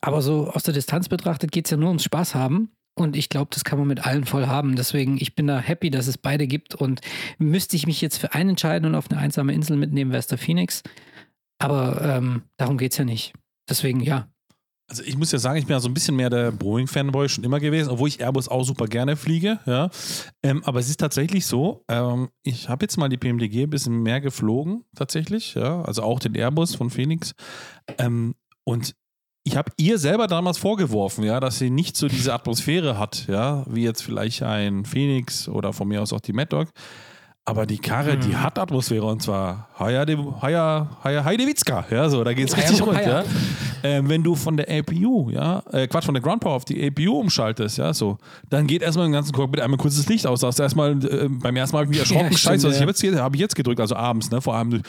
Aber 0.00 0.22
so 0.22 0.48
aus 0.50 0.62
der 0.62 0.74
Distanz 0.74 1.08
betrachtet 1.08 1.52
geht 1.52 1.66
es 1.66 1.70
ja 1.70 1.76
nur 1.76 1.88
ums 1.88 2.04
Spaß 2.04 2.34
haben. 2.34 2.70
Und 2.98 3.14
ich 3.14 3.28
glaube, 3.28 3.50
das 3.52 3.64
kann 3.64 3.78
man 3.78 3.88
mit 3.88 4.06
allen 4.06 4.24
voll 4.24 4.46
haben. 4.46 4.74
Deswegen, 4.74 5.18
ich 5.20 5.34
bin 5.34 5.46
da 5.46 5.58
happy, 5.58 5.90
dass 5.90 6.06
es 6.06 6.16
beide 6.16 6.46
gibt. 6.46 6.74
Und 6.74 7.02
müsste 7.38 7.76
ich 7.76 7.86
mich 7.86 8.00
jetzt 8.00 8.16
für 8.16 8.32
einen 8.32 8.50
entscheiden 8.50 8.88
und 8.88 8.94
auf 8.94 9.10
eine 9.10 9.20
einsame 9.20 9.52
Insel 9.52 9.76
mitnehmen, 9.76 10.12
wäre 10.12 10.20
es 10.20 10.28
der 10.28 10.38
Phoenix. 10.38 10.82
Aber 11.58 12.00
ähm, 12.02 12.42
darum 12.56 12.78
geht 12.78 12.92
es 12.92 12.98
ja 12.98 13.04
nicht. 13.04 13.34
Deswegen, 13.68 14.00
ja. 14.00 14.28
Also 14.88 15.02
ich 15.02 15.16
muss 15.16 15.32
ja 15.32 15.38
sagen, 15.38 15.58
ich 15.58 15.66
bin 15.66 15.74
ja 15.74 15.80
so 15.80 15.88
ein 15.88 15.94
bisschen 15.94 16.14
mehr 16.14 16.30
der 16.30 16.52
Boeing-Fanboy 16.52 17.28
schon 17.28 17.42
immer 17.42 17.58
gewesen, 17.58 17.90
obwohl 17.90 18.08
ich 18.08 18.20
Airbus 18.20 18.48
auch 18.48 18.62
super 18.62 18.86
gerne 18.86 19.16
fliege. 19.16 19.58
Ja. 19.66 19.90
Ähm, 20.44 20.62
aber 20.64 20.78
es 20.78 20.88
ist 20.88 21.00
tatsächlich 21.00 21.46
so, 21.46 21.84
ähm, 21.88 22.28
ich 22.44 22.68
habe 22.68 22.84
jetzt 22.84 22.96
mal 22.96 23.08
die 23.08 23.16
PMDG 23.16 23.64
ein 23.64 23.70
bisschen 23.70 24.02
mehr 24.02 24.20
geflogen, 24.20 24.84
tatsächlich. 24.94 25.54
Ja. 25.54 25.82
Also 25.82 26.02
auch 26.02 26.20
den 26.20 26.36
Airbus 26.36 26.76
von 26.76 26.90
Phoenix. 26.90 27.34
Ähm, 27.98 28.36
und 28.64 28.94
ich 29.42 29.56
habe 29.56 29.72
ihr 29.76 29.98
selber 29.98 30.26
damals 30.26 30.58
vorgeworfen, 30.58 31.24
ja, 31.24 31.38
dass 31.38 31.58
sie 31.58 31.70
nicht 31.70 31.96
so 31.96 32.08
diese 32.08 32.34
Atmosphäre 32.34 32.98
hat, 32.98 33.26
ja, 33.28 33.64
wie 33.68 33.84
jetzt 33.84 34.02
vielleicht 34.02 34.42
ein 34.42 34.84
Phoenix 34.84 35.48
oder 35.48 35.72
von 35.72 35.86
mir 35.86 36.02
aus 36.02 36.12
auch 36.12 36.20
die 36.20 36.32
Mad 36.32 36.48
Dog. 36.48 36.68
Aber 37.48 37.64
die 37.64 37.78
Karre, 37.78 38.18
die 38.18 38.34
hat 38.34 38.58
Atmosphäre 38.58 39.06
und 39.06 39.22
zwar 39.22 39.68
Haya 39.78 40.04
Heidewitzka, 41.04 41.84
ja, 41.90 42.08
so, 42.08 42.24
da 42.24 42.32
geht's 42.34 42.56
richtig 42.56 42.84
rund, 42.84 42.98
ja. 43.06 43.22
Ähm, 43.84 44.08
wenn 44.08 44.24
du 44.24 44.34
von 44.34 44.56
der 44.56 44.66
APU, 44.68 45.30
ja, 45.30 45.62
äh, 45.70 45.86
Quatsch, 45.86 46.06
von 46.06 46.14
der 46.14 46.22
Ground 46.22 46.40
Power 46.40 46.54
auf 46.54 46.64
die 46.64 46.84
APU 46.84 47.20
umschaltest, 47.20 47.78
ja, 47.78 47.94
so, 47.94 48.18
dann 48.50 48.66
geht 48.66 48.82
erstmal 48.82 49.06
im 49.06 49.12
ganzen 49.12 49.32
Cockpit 49.32 49.60
einmal 49.60 49.78
kurzes 49.78 50.08
Licht 50.08 50.26
aus. 50.26 50.40
Sagst 50.40 50.58
du 50.58 50.64
erstmal, 50.64 50.92
äh, 51.04 51.28
beim 51.28 51.54
ersten 51.54 51.76
Mal 51.76 51.84
habe 51.84 51.92
ich 51.92 52.00
mich 52.00 52.00
erschrocken, 52.10 52.32
Ja, 52.32 52.36
scheiße, 52.36 52.66
was 52.66 52.74
ich 52.74 52.80
ja. 52.80 52.86
habe 52.86 52.90
jetzt, 52.90 53.20
hab 53.20 53.34
ich 53.34 53.40
jetzt 53.40 53.54
gedrückt, 53.54 53.80
also 53.80 53.94
abends, 53.94 54.28
ne, 54.30 54.40
vor 54.40 54.56
allem 54.56 54.82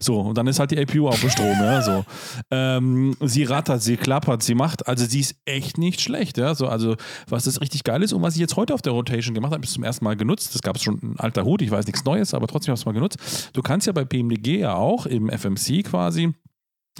so, 0.00 0.20
und 0.20 0.36
dann 0.36 0.46
ist 0.48 0.58
halt 0.58 0.72
die 0.72 0.78
APU 0.80 1.06
auf 1.06 1.20
dem 1.20 1.30
Strom, 1.30 1.56
ja, 1.60 1.82
so. 1.82 2.04
Ähm, 2.50 3.14
sie 3.20 3.44
rattert, 3.44 3.82
sie 3.82 3.96
klappert, 3.96 4.42
sie 4.42 4.56
macht, 4.56 4.88
also 4.88 5.04
sie 5.04 5.20
ist 5.20 5.36
echt 5.44 5.78
nicht 5.78 6.00
schlecht, 6.00 6.36
ja, 6.36 6.56
so, 6.56 6.66
also 6.66 6.96
was 7.28 7.44
das 7.44 7.60
richtig 7.60 7.84
geil 7.84 8.02
ist 8.02 8.12
und 8.12 8.22
was 8.22 8.34
ich 8.34 8.40
jetzt 8.40 8.56
heute 8.56 8.74
auf 8.74 8.82
der 8.82 8.92
Rotation 8.92 9.34
gemacht 9.34 9.52
habe, 9.52 9.62
ist 9.62 9.74
zum 9.74 9.84
ersten 9.84 10.04
Mal 10.04 10.16
genutzt, 10.16 10.47
das 10.50 10.62
gab 10.62 10.76
es 10.76 10.82
schon 10.82 10.98
ein 11.02 11.14
alter 11.18 11.44
Hut, 11.44 11.62
ich 11.62 11.70
weiß 11.70 11.86
nichts 11.86 12.04
Neues, 12.04 12.34
aber 12.34 12.46
trotzdem 12.46 12.72
habe 12.72 12.76
ich 12.76 12.82
es 12.82 12.86
mal 12.86 12.92
genutzt. 12.92 13.50
Du 13.52 13.62
kannst 13.62 13.86
ja 13.86 13.92
bei 13.92 14.04
PMDG 14.04 14.58
ja 14.58 14.74
auch 14.74 15.06
im 15.06 15.28
FMC 15.28 15.84
quasi 15.84 16.34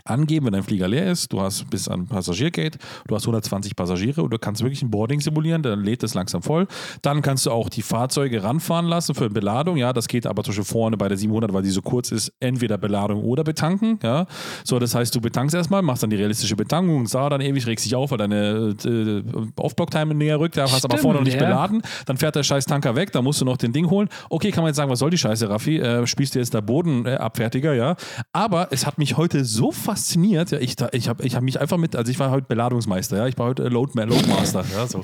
angeben, 0.05 0.47
wenn 0.47 0.53
dein 0.53 0.63
Flieger 0.63 0.89
leer 0.89 1.11
ist, 1.11 1.33
du 1.33 1.41
hast 1.41 1.69
bis 1.71 1.89
an 1.89 2.07
Passagiergate, 2.07 2.79
du 3.07 3.15
hast 3.15 3.25
120 3.25 3.75
Passagiere 3.75 4.23
und 4.23 4.31
du 4.31 4.39
kannst 4.39 4.63
wirklich 4.63 4.83
ein 4.83 4.91
Boarding 4.91 5.21
simulieren, 5.21 5.63
dann 5.63 5.83
lädt 5.83 6.03
es 6.03 6.15
langsam 6.15 6.43
voll. 6.43 6.67
Dann 7.03 7.23
kannst 7.23 7.47
du 7.47 7.51
auch 7.51 7.69
die 7.69 7.83
Fahrzeuge 7.83 8.43
ranfahren 8.43 8.87
lassen 8.87 9.15
für 9.15 9.31
Beladung, 9.31 9.77
ja, 9.77 9.93
das 9.93 10.09
geht 10.09 10.27
aber 10.27 10.43
Beispiel 10.43 10.65
vorne 10.65 10.97
bei 10.97 11.09
der 11.09 11.17
700, 11.17 11.53
weil 11.53 11.63
die 11.63 11.71
so 11.71 11.83
kurz 11.83 12.11
ist, 12.11 12.33
entweder 12.41 12.79
Beladung 12.79 13.23
oder 13.23 13.45
betanken, 13.45 13.99
ja. 14.03 14.27
So, 14.65 14.79
das 14.79 14.95
heißt, 14.95 15.15
du 15.15 15.21
betankst 15.21 15.55
erstmal, 15.55 15.83
machst 15.83 16.03
dann 16.03 16.11
die 16.11 16.17
realistische 16.17 16.57
Betankung, 16.57 17.07
sah 17.07 17.29
dann 17.29 17.41
ewig, 17.41 17.67
regst 17.67 17.85
dich 17.85 17.95
auf, 17.95 18.11
weil 18.11 18.19
deine 18.19 18.75
äh, 18.85 19.23
Off-Block-Time 19.57 20.15
näher 20.15 20.39
rückt, 20.39 20.57
da 20.57 20.63
hast 20.63 20.85
aber 20.85 20.97
Stimmt, 20.97 21.01
vorne 21.03 21.19
noch 21.19 21.25
nicht 21.25 21.41
ja. 21.41 21.47
beladen, 21.47 21.83
dann 22.07 22.17
fährt 22.17 22.37
der 22.37 22.43
scheiß 22.43 22.65
Tanker 22.67 22.97
weg, 22.97 23.13
dann 23.13 23.25
musst 23.25 23.41
du 23.41 23.45
noch 23.45 23.57
den 23.57 23.73
Ding 23.73 23.89
holen. 23.91 24.09
Okay, 24.31 24.51
kann 24.51 24.63
man 24.63 24.71
jetzt 24.71 24.77
sagen, 24.77 24.91
was 24.91 24.99
soll 24.99 25.11
die 25.11 25.19
Scheiße, 25.19 25.49
Raffi? 25.49 25.79
Äh, 25.79 26.07
spielst 26.07 26.35
du 26.35 26.39
jetzt 26.39 26.55
da 26.55 26.61
Bodenabfertiger, 26.61 27.75
ja? 27.75 27.97
Aber 28.33 28.69
es 28.71 28.87
hat 28.87 28.99
mich 28.99 29.17
heute 29.17 29.45
so 29.45 29.71
fasziniert, 29.89 30.51
ja, 30.51 30.59
ich, 30.59 30.75
ich 30.93 31.09
habe 31.09 31.27
ich 31.27 31.35
hab 31.35 31.43
mich 31.43 31.59
einfach 31.59 31.79
mit, 31.79 31.97
also 31.97 32.13
ich 32.13 32.19
war 32.19 32.31
heute 32.31 32.47
Beladungsmeister, 32.47 33.17
ja, 33.17 33.27
ich 33.27 33.39
war 33.39 33.47
heute 33.47 33.69
Load, 33.69 33.93
Loadmaster, 33.99 34.63
ja, 34.77 34.87
so. 34.87 35.03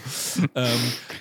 ähm, 0.55 0.69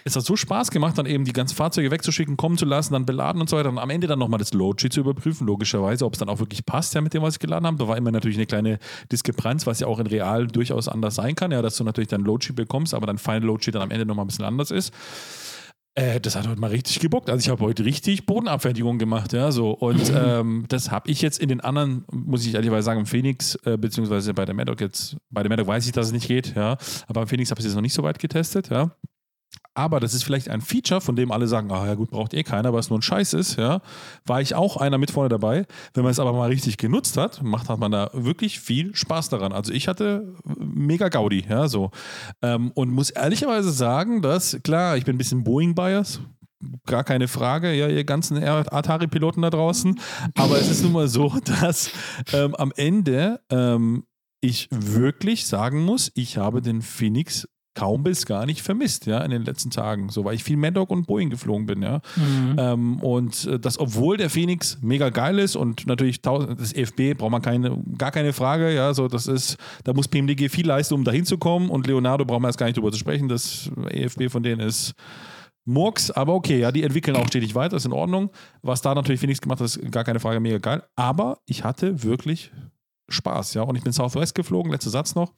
es 0.04 0.18
hat 0.18 0.26
so 0.26 0.36
Spaß 0.36 0.70
gemacht, 0.70 0.98
dann 0.98 1.06
eben 1.06 1.24
die 1.24 1.32
ganzen 1.32 1.56
Fahrzeuge 1.56 1.90
wegzuschicken, 1.90 2.36
kommen 2.36 2.58
zu 2.58 2.66
lassen, 2.66 2.92
dann 2.92 3.06
beladen 3.06 3.40
und 3.40 3.50
so 3.50 3.56
weiter 3.56 3.70
und 3.70 3.80
am 3.80 3.90
Ende 3.90 4.08
dann 4.08 4.20
nochmal 4.20 4.38
das 4.38 4.52
Loadsheet 4.52 4.92
zu 4.92 5.00
überprüfen, 5.00 5.48
logischerweise, 5.48 6.06
ob 6.06 6.12
es 6.12 6.20
dann 6.20 6.28
auch 6.28 6.40
wirklich 6.40 6.66
passt, 6.66 6.94
ja, 6.94 7.00
mit 7.00 7.14
dem, 7.14 7.22
was 7.22 7.36
ich 7.36 7.40
geladen 7.40 7.66
habe. 7.66 7.78
Da 7.78 7.88
war 7.88 7.96
immer 7.96 8.12
natürlich 8.12 8.38
eine 8.38 8.48
kleine 8.48 8.80
Diskrepanz, 9.14 9.66
was 9.66 9.80
ja 9.80 9.88
auch 9.88 10.00
in 10.00 10.08
real 10.08 10.46
durchaus 10.48 10.90
anders 10.90 11.16
sein 11.16 11.34
kann, 11.34 11.54
ja, 11.54 11.62
dass 11.62 11.78
du 11.78 11.86
natürlich 11.86 12.10
dein 12.10 12.22
Loadsheet 12.22 12.58
bekommst, 12.58 12.94
aber 12.94 13.08
dein 13.08 13.18
Final 13.18 13.44
Loadsheet 13.44 13.76
dann 13.76 13.84
am 13.84 13.92
Ende 13.92 14.06
nochmal 14.06 14.26
ein 14.26 14.28
bisschen 14.28 14.44
anders 14.44 14.72
ist. 14.72 14.92
Äh, 15.96 16.20
das 16.20 16.36
hat 16.36 16.48
heute 16.48 16.60
mal 16.60 16.72
richtig 16.72 17.00
gebockt. 17.00 17.30
Also 17.30 17.40
ich 17.46 17.50
habe 17.50 17.64
heute 17.64 17.86
richtig 17.86 18.26
Bodenabfertigung 18.26 18.98
gemacht, 18.98 19.32
ja, 19.34 19.52
so. 19.52 19.72
Und 19.72 20.12
ähm, 20.16 20.66
das 20.68 20.90
habe 20.90 21.12
ich 21.12 21.22
jetzt 21.22 21.40
in 21.40 21.50
den 21.50 21.62
anderen, 21.62 22.06
muss 22.12 22.46
ich 22.46 22.56
ehrlicherweise 22.56 22.86
sagen, 22.86 23.02
im 23.02 23.06
Phoenix, 23.06 23.56
äh, 23.66 23.78
beziehungsweise 23.78 24.34
bei 24.34 24.46
der 24.46 24.56
Maddock 24.56 24.82
jetzt, 24.82 25.18
bei 25.30 25.44
der 25.44 25.50
Maddock 25.50 25.68
weiß 25.68 25.86
ich, 25.86 25.92
dass 25.92 26.08
es 26.08 26.12
nicht 26.12 26.28
geht, 26.28 26.56
ja. 26.56 26.78
Aber 27.08 27.22
im 27.22 27.28
Phoenix 27.28 27.52
habe 27.52 27.60
ich 27.60 27.66
es 27.66 27.72
jetzt 27.72 27.76
noch 27.76 27.82
nicht 27.82 27.94
so 27.94 28.02
weit 28.04 28.18
getestet, 28.18 28.70
ja. 28.70 28.96
Aber 29.76 30.00
das 30.00 30.14
ist 30.14 30.24
vielleicht 30.24 30.50
ein 30.50 30.62
Feature, 30.62 31.02
von 31.02 31.16
dem 31.16 31.32
alle 31.32 31.48
sagen, 31.48 31.72
ah 31.72 31.86
ja 31.88 31.96
gut, 31.96 32.12
braucht 32.12 32.34
eh 32.34 32.44
keiner, 32.44 32.74
weil 32.74 32.80
es 32.80 32.90
nur 32.90 33.00
ein 33.00 33.02
Scheiß 33.02 33.34
ist, 33.34 33.58
ja. 33.58 33.82
War 34.26 34.42
ich 34.42 34.54
auch 34.54 34.78
einer 34.78 34.98
mit 34.98 35.12
vorne 35.12 35.30
dabei. 35.30 35.66
Wenn 35.94 36.04
man 36.04 36.12
es 36.12 36.20
aber 36.20 36.34
mal 36.34 36.50
richtig 36.50 36.78
genutzt 36.78 37.18
hat, 37.18 37.42
macht 37.42 37.70
hat 37.70 37.80
man 37.80 37.92
da 37.92 38.10
wirklich 38.14 38.60
viel 38.60 38.96
Spaß 38.96 39.30
daran. 39.30 39.52
Also 39.52 39.74
ich 39.74 39.88
hatte 39.88 40.36
mega 40.46 41.10
Gaudi, 41.10 41.46
ja, 41.50 41.68
so. 41.68 41.90
Ähm, 42.42 42.72
und 42.76 42.92
muss 42.92 43.10
ehrlicherweise 43.10 43.72
sagen, 43.72 44.22
dass, 44.22 44.60
klar, 44.64 44.98
ich 44.98 45.06
bin 45.06 45.16
ein 45.16 45.18
bisschen 45.18 45.44
Boeing-Bias, 45.44 46.20
gar 46.86 47.04
keine 47.04 47.28
Frage, 47.28 47.74
ja, 47.74 47.88
ihr 47.88 48.04
ganzen 48.04 48.42
Atari-Piloten 48.44 49.42
da 49.42 49.50
draußen. 49.50 50.00
Aber 50.36 50.58
es 50.60 50.70
ist 50.70 50.84
nun 50.84 50.94
mal 50.94 51.08
so, 51.08 51.34
dass 51.62 51.90
ähm, 52.32 52.56
am 52.56 52.72
Ende 52.76 53.42
ähm, 53.50 54.06
ich 54.42 54.68
wirklich 54.72 55.48
sagen 55.48 55.84
muss, 55.84 56.12
ich 56.16 56.38
habe 56.38 56.62
den 56.62 56.82
Phoenix 56.82 57.48
kaum 57.76 58.04
bis 58.04 58.26
gar 58.26 58.46
nicht 58.46 58.62
vermisst, 58.62 59.06
ja, 59.06 59.20
in 59.20 59.32
den 59.32 59.44
letzten 59.46 59.70
Tagen, 59.70 60.10
so 60.10 60.26
weil 60.26 60.36
ich 60.36 60.44
viel 60.44 60.58
Maddock 60.58 60.92
und 60.92 61.08
Boeing 61.08 61.30
geflogen 61.30 61.66
bin, 61.66 61.82
ja. 61.82 62.02
Ähm, 62.58 63.00
und 63.00 63.46
äh, 63.46 63.60
das, 63.60 63.80
obwohl 63.80 64.18
der 64.18 64.30
Phoenix 64.30 64.78
mega 64.82 65.10
geil 65.10 65.40
ist 65.40 65.56
und 65.56 65.88
natürlich 65.88 66.22
das 66.22 66.74
EFB 66.74 67.18
braucht 67.18 67.32
man 67.32 67.42
keine, 67.42 67.82
gar 67.98 68.12
keine 68.12 68.34
Frage, 68.34 68.74
ja, 68.74 68.94
so 68.94 69.08
das 69.08 69.28
ist, 69.28 69.58
da 69.84 69.94
muss 69.94 70.08
PMDG 70.08 70.50
viel 70.50 70.68
leisten, 70.68 70.94
um 70.94 71.04
da 71.04 71.12
hinzukommen 71.12 71.70
und 71.70 71.88
Leonardo 71.88 72.26
brauchen 72.26 72.44
wir 72.44 72.50
erst 72.50 72.60
gar 72.60 72.68
nicht 72.68 72.78
drüber 72.78 72.92
zu 72.92 73.00
sprechen, 73.00 73.28
das 73.28 73.72
EFB 73.90 74.30
von 74.30 74.44
denen 74.44 74.62
ist 74.62 74.94
Murks, 75.66 76.12
aber 76.12 76.34
okay, 76.34 76.60
ja, 76.60 76.72
die 76.72 76.84
entwickeln 76.84 77.16
auch 77.16 77.28
stetig 77.28 77.56
weiter, 77.56 77.78
ist 77.78 77.86
in 77.86 77.94
Ordnung. 77.94 78.32
Was 78.62 78.82
da 78.82 78.94
natürlich 78.94 79.22
Phoenix 79.22 79.40
gemacht 79.40 79.60
hat, 79.60 79.66
ist 79.66 79.92
gar 79.92 80.04
keine 80.04 80.20
Frage, 80.20 80.40
mega 80.40 80.58
geil. 80.58 80.84
Aber 80.96 81.40
ich 81.46 81.64
hatte 81.64 82.04
wirklich 82.04 82.52
Spaß, 83.14 83.54
ja. 83.54 83.62
Und 83.64 83.76
ich 83.76 83.84
bin 83.84 83.94
Southwest 83.94 84.36
geflogen, 84.36 84.72
letzter 84.72 84.90
Satz 84.90 85.16
noch. 85.16 85.34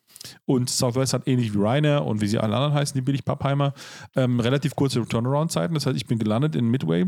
Und 0.45 0.69
Southwest 0.69 1.13
hat 1.13 1.27
ähnlich 1.27 1.53
wie 1.53 1.57
Ryanair 1.57 2.05
und 2.05 2.21
wie 2.21 2.27
sie 2.27 2.39
alle 2.39 2.55
anderen 2.55 2.73
heißen, 2.73 2.97
die 2.97 3.01
Billig-Pappheimer, 3.01 3.73
ähm, 4.15 4.39
relativ 4.39 4.75
kurze 4.75 5.05
Turnaround-Zeiten. 5.05 5.73
Das 5.73 5.85
heißt, 5.85 5.95
ich 5.95 6.07
bin 6.07 6.17
gelandet 6.17 6.55
in 6.55 6.67
Midway. 6.67 7.05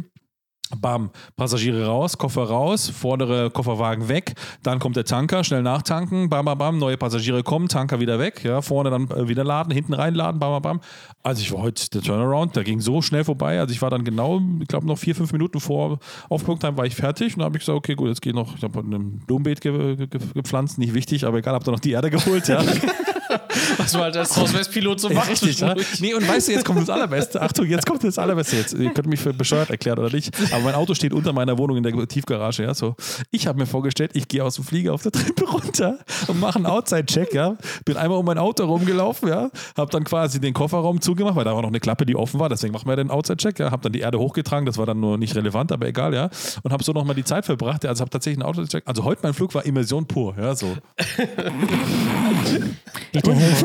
Bam, 0.76 1.12
Passagiere 1.36 1.86
raus, 1.86 2.18
Koffer 2.18 2.44
raus, 2.44 2.90
vordere 2.90 3.50
Kofferwagen 3.50 4.10
weg, 4.10 4.34
dann 4.64 4.80
kommt 4.80 4.98
der 4.98 5.06
Tanker, 5.06 5.44
schnell 5.44 5.62
nachtanken, 5.62 6.30
bam, 6.30 6.46
bam, 6.46 6.58
bam, 6.58 6.78
neue 6.78 6.98
Passagiere 6.98 7.42
kommen, 7.42 7.70
Tanker 7.70 8.00
wieder 8.00 8.20
weg, 8.20 8.44
ja, 8.44 8.62
vorne 8.62 8.90
dann 8.90 9.10
äh, 9.12 9.28
wieder 9.28 9.44
laden, 9.44 9.72
hinten 9.72 9.94
reinladen, 9.94 10.40
bam, 10.40 10.52
bam, 10.52 10.62
bam. 10.62 10.82
Also 11.24 11.42
ich 11.42 11.52
war 11.54 11.62
heute 11.62 11.90
der 11.90 12.02
Turnaround, 12.02 12.56
der 12.56 12.64
ging 12.64 12.82
so 12.82 13.02
schnell 13.02 13.24
vorbei, 13.24 13.60
also 13.60 13.72
ich 13.72 13.82
war 13.82 13.90
dann 13.90 14.04
genau, 14.04 14.42
ich 14.60 14.68
glaube 14.68 14.88
noch 14.88 14.98
vier, 14.98 15.16
fünf 15.16 15.32
Minuten 15.32 15.60
vor 15.60 16.00
Aufpunktime 16.30 16.78
war 16.78 16.86
ich 16.86 16.96
fertig 16.96 17.34
und 17.34 17.40
dann 17.40 17.46
habe 17.46 17.58
ich 17.58 17.62
gesagt, 17.62 17.78
okay, 17.78 17.96
gut, 17.96 18.10
jetzt 18.10 18.22
geht 18.22 18.36
noch, 18.36 18.56
ich 18.56 18.64
habe 18.64 18.80
ein 18.80 19.20
Blumenbeet 19.26 19.62
ge 19.62 19.96
ge 19.96 20.08
gepflanzt, 20.34 20.78
nicht 20.78 20.94
wichtig, 20.94 21.26
aber 21.26 21.38
egal, 21.38 21.54
habe 21.54 21.66
da 21.66 21.72
noch 21.72 21.80
die 21.80 21.92
Erde 21.92 22.10
geholt, 22.10 22.48
ja. 22.48 22.62
Was 23.78 23.94
man 23.94 24.04
halt 24.04 24.18
als 24.18 24.34
Southwest-Pilot 24.34 25.00
so 25.00 25.10
macht. 25.10 25.30
Richtig, 25.30 25.58
zwischendurch. 25.58 26.00
Nee, 26.00 26.14
und 26.14 26.28
weißt 26.28 26.48
du, 26.48 26.52
jetzt 26.54 26.66
kommt 26.66 26.82
das 26.82 26.90
Allerbeste. 26.90 27.42
Achtung, 27.42 27.66
jetzt 27.66 27.86
kommt 27.86 28.04
das 28.04 28.18
Allerbeste. 28.18 28.56
Jetzt, 28.58 28.74
ihr 28.74 28.92
könnt 28.92 29.08
mich 29.08 29.20
für 29.20 29.34
bescheuert 29.34 29.70
erklären 29.70 30.00
oder 30.00 30.12
nicht, 30.12 30.36
aber 30.52 30.64
mein 30.64 30.76
Auto 30.76 30.94
steht 30.94 31.14
unter 31.14 31.34
meiner 31.34 31.58
Wohnung 31.58 31.78
in 31.78 31.84
der 31.84 32.08
Tiefgarage. 32.08 32.64
Ja? 32.64 32.74
So, 32.74 32.96
ich 33.32 33.48
habe 33.48 33.60
mir 33.60 33.66
vorgestellt, 33.66 34.12
ich 34.14 34.28
gehe 34.28 34.44
aus 34.44 34.56
dem 34.56 34.64
Flieger 34.64 34.94
auf 34.94 35.04
der 35.04 35.12
Treppe 35.12 35.46
runter 35.50 36.00
und 36.28 36.40
mache 36.40 36.58
einen 36.58 36.66
Outside-Check. 36.66 37.34
Ja? 37.34 37.58
Bin 37.86 37.98
einmal 37.98 38.18
um 38.18 38.26
mein 38.26 38.38
Auto 38.38 38.66
rumgelaufen, 38.66 39.30
ja? 39.30 39.50
habe 39.76 39.92
dann 39.92 40.04
quasi 40.04 40.40
den 40.40 40.54
Kofferraum 40.54 41.02
zugemacht, 41.02 41.36
weil 41.36 41.46
da 41.46 41.56
war 41.56 41.62
noch 41.62 41.70
eine 41.70 41.80
Klappe, 41.80 42.06
die 42.06 42.16
offen 42.16 42.40
war. 42.40 42.50
Deswegen 42.50 42.74
machen 42.74 42.88
wir 42.88 42.96
den 42.96 43.12
Outside-Check. 43.12 43.60
Ja? 43.60 43.72
Habe 43.72 43.84
dann 43.84 43.94
die 43.94 44.00
Erde 44.00 44.20
hochgetragen, 44.20 44.66
das 44.66 44.78
war 44.78 44.86
dann 44.86 45.00
nur 45.00 45.18
nicht 45.18 45.36
relevant, 45.36 45.72
aber 45.72 45.88
egal. 45.88 46.14
ja. 46.14 46.30
Und 46.64 46.72
habe 46.72 46.84
so 46.84 46.92
nochmal 46.94 47.16
die 47.16 47.24
Zeit 47.24 47.46
verbracht. 47.46 47.84
Ja? 47.84 47.90
Also 47.92 48.02
habe 48.02 48.10
tatsächlich 48.10 48.44
einen 48.44 48.50
Outside-Check. 48.50 48.84
Also 48.86 49.04
heute 49.04 49.22
mein 49.24 49.34
Flug 49.34 49.54
war 49.54 49.66
Immersion 49.66 50.06
pur. 50.06 50.36
Ja? 50.38 50.56
So. 50.56 50.76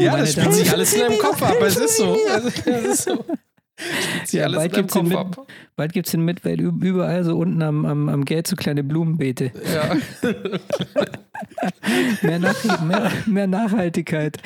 Ja, 0.00 0.16
das 0.16 0.32
spielt 0.32 0.54
sich 0.54 0.70
alles 0.70 0.92
in 0.94 1.00
deinem 1.00 1.18
Kopf 1.18 1.42
ab. 1.42 1.56
Es 1.60 1.76
ist 1.76 1.96
so. 1.96 2.18
Es 2.64 2.84
ist 2.84 3.02
so. 3.04 3.24
Ja, 4.31 4.49
bald 4.49 4.73
gibt 4.75 4.95
es 4.95 4.97
ab. 5.16 5.47
bald 5.77 5.93
gibt's 5.93 6.14
in 6.14 6.25
Midway 6.25 6.55
üb- 6.55 6.85
überall 6.85 7.25
so 7.25 7.37
unten 7.39 7.62
am, 7.62 7.85
am, 7.85 8.09
am 8.09 8.25
Gate 8.25 8.47
so 8.47 8.55
kleine 8.57 8.85
Blumenbeete. 8.85 9.51
Ja. 9.73 9.97
Mehr, 12.23 12.39
Nach 12.39 12.83
mehr, 12.83 13.11
mehr 13.27 13.47
Nachhaltigkeit. 13.47 14.39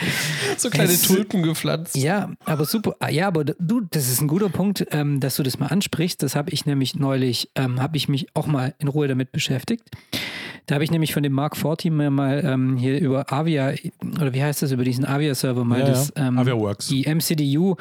So 0.57 0.71
kleine 0.71 0.91
Es- 0.91 1.03
Tulpen 1.03 1.43
gepflanzt. 1.43 1.97
Ja, 1.97 2.31
aber 2.45 2.65
super. 2.65 2.97
Ah, 3.01 3.11
Ja, 3.11 3.27
aber 3.29 3.45
du, 3.45 3.81
das 3.91 4.09
ist 4.11 4.21
ein 4.21 4.29
guter 4.29 4.49
Punkt, 4.49 4.87
ähm, 4.91 5.21
dass 5.21 5.37
du 5.37 5.43
das 5.43 5.59
mal 5.59 5.67
ansprichst. 5.67 6.23
Das 6.23 6.35
habe 6.37 6.51
ich 6.51 6.67
nämlich 6.67 6.95
neulich, 6.95 7.51
ähm, 7.55 7.81
habe 7.83 7.97
ich 7.97 8.09
mich 8.09 8.29
auch 8.35 8.47
mal 8.47 8.75
in 8.79 8.89
Ruhe 8.89 9.09
damit 9.09 9.33
beschäftigt. 9.33 9.85
Da 10.67 10.75
habe 10.77 10.85
ich 10.85 10.91
nämlich 10.91 11.13
von 11.15 11.23
dem 11.23 11.33
Mark 11.33 11.57
Forti 11.57 11.91
mir 11.91 12.11
mal 12.11 12.43
ähm, 12.45 12.77
hier 12.77 12.99
über 13.01 13.33
Avia, 13.33 13.73
oder 14.21 14.33
wie 14.35 14.43
heißt 14.43 14.63
das, 14.63 14.73
über 14.73 14.83
diesen 14.85 15.05
Avia-Server 15.05 15.65
mal 15.65 15.81
Ja, 15.81 15.87
das, 15.87 16.13
ja. 16.17 16.27
ähm, 16.29 16.39
Aviaworks. 16.39 16.89
die 16.89 17.05
MCDU 17.07 17.77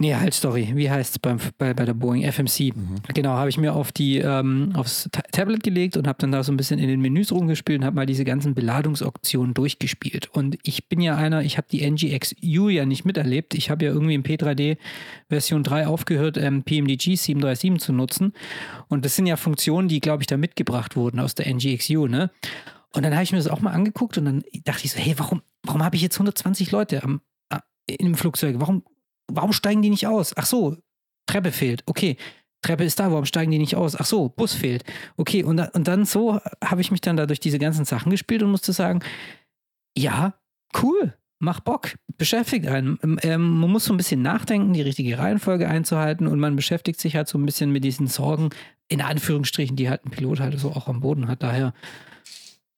Nee, 0.00 0.14
halt, 0.14 0.32
sorry. 0.32 0.70
Wie 0.74 0.90
heißt 0.90 1.12
es 1.12 1.18
bei, 1.18 1.74
bei 1.74 1.84
der 1.84 1.92
Boeing? 1.92 2.22
FMC. 2.22 2.74
Mhm. 2.74 3.02
Genau, 3.12 3.32
habe 3.32 3.50
ich 3.50 3.58
mir 3.58 3.74
auf 3.74 3.92
die, 3.92 4.16
ähm, 4.16 4.72
aufs 4.74 5.10
Ta 5.12 5.20
Tablet 5.30 5.62
gelegt 5.62 5.98
und 5.98 6.08
habe 6.08 6.16
dann 6.18 6.32
da 6.32 6.42
so 6.42 6.50
ein 6.50 6.56
bisschen 6.56 6.78
in 6.78 6.88
den 6.88 7.02
Menüs 7.02 7.30
rumgespielt 7.30 7.80
und 7.80 7.84
habe 7.84 7.96
mal 7.96 8.06
diese 8.06 8.24
ganzen 8.24 8.54
Beladungsoptionen 8.54 9.52
durchgespielt. 9.52 10.30
Und 10.32 10.56
ich 10.62 10.88
bin 10.88 11.02
ja 11.02 11.16
einer, 11.16 11.42
ich 11.42 11.58
habe 11.58 11.66
die 11.70 11.82
NGXU 11.88 12.70
ja 12.70 12.86
nicht 12.86 13.04
miterlebt. 13.04 13.52
Ich 13.52 13.68
habe 13.68 13.84
ja 13.84 13.90
irgendwie 13.90 14.14
im 14.14 14.22
P3D 14.22 14.78
Version 15.28 15.62
3 15.62 15.86
aufgehört, 15.86 16.38
ähm, 16.38 16.62
PMDG 16.62 17.16
737 17.16 17.78
zu 17.84 17.92
nutzen. 17.92 18.32
Und 18.88 19.04
das 19.04 19.16
sind 19.16 19.26
ja 19.26 19.36
Funktionen, 19.36 19.88
die, 19.88 20.00
glaube 20.00 20.22
ich, 20.22 20.28
da 20.28 20.38
mitgebracht 20.38 20.96
wurden 20.96 21.20
aus 21.20 21.34
der 21.34 21.46
NGXU, 21.52 22.06
ne? 22.06 22.30
Und 22.94 23.04
dann 23.04 23.12
habe 23.12 23.22
ich 23.22 23.32
mir 23.32 23.38
das 23.38 23.48
auch 23.48 23.60
mal 23.60 23.72
angeguckt 23.72 24.16
und 24.16 24.24
dann 24.24 24.44
dachte 24.64 24.86
ich 24.86 24.92
so, 24.92 24.98
hey, 24.98 25.12
warum, 25.18 25.42
warum 25.62 25.84
habe 25.84 25.96
ich 25.96 26.02
jetzt 26.02 26.16
120 26.16 26.70
Leute 26.70 27.02
am, 27.04 27.20
im 27.86 28.14
Flugzeug? 28.14 28.56
Warum 28.58 28.82
warum 29.32 29.52
steigen 29.52 29.82
die 29.82 29.90
nicht 29.90 30.06
aus? 30.06 30.36
Ach 30.36 30.46
so, 30.46 30.76
Treppe 31.26 31.52
fehlt. 31.52 31.82
Okay, 31.86 32.16
Treppe 32.62 32.84
ist 32.84 33.00
da, 33.00 33.10
warum 33.10 33.24
steigen 33.24 33.50
die 33.50 33.58
nicht 33.58 33.76
aus? 33.76 33.96
Ach 33.96 34.04
so, 34.04 34.28
Bus 34.28 34.52
fehlt. 34.52 34.84
Okay, 35.16 35.42
und, 35.42 35.60
und 35.60 35.88
dann 35.88 36.04
so 36.04 36.40
habe 36.64 36.80
ich 36.80 36.90
mich 36.90 37.00
dann 37.00 37.16
da 37.16 37.26
durch 37.26 37.40
diese 37.40 37.58
ganzen 37.58 37.84
Sachen 37.84 38.10
gespielt 38.10 38.42
und 38.42 38.50
musste 38.50 38.72
sagen, 38.72 39.00
ja, 39.96 40.34
cool, 40.82 41.14
mach 41.38 41.60
Bock, 41.60 41.94
beschäftigt 42.18 42.66
einen. 42.66 42.98
Ähm, 43.02 43.18
ähm, 43.22 43.60
man 43.60 43.70
muss 43.70 43.86
so 43.86 43.94
ein 43.94 43.96
bisschen 43.96 44.22
nachdenken, 44.22 44.74
die 44.74 44.82
richtige 44.82 45.18
Reihenfolge 45.18 45.68
einzuhalten 45.68 46.26
und 46.26 46.38
man 46.38 46.54
beschäftigt 46.54 47.00
sich 47.00 47.16
halt 47.16 47.28
so 47.28 47.38
ein 47.38 47.46
bisschen 47.46 47.72
mit 47.72 47.82
diesen 47.82 48.06
Sorgen, 48.06 48.50
in 48.88 49.00
Anführungsstrichen, 49.00 49.76
die 49.76 49.88
halt 49.88 50.04
ein 50.04 50.10
Pilot 50.10 50.40
halt 50.40 50.58
so 50.60 50.70
auch 50.70 50.86
am 50.86 51.00
Boden 51.00 51.28
hat. 51.28 51.42
Daher 51.42 51.72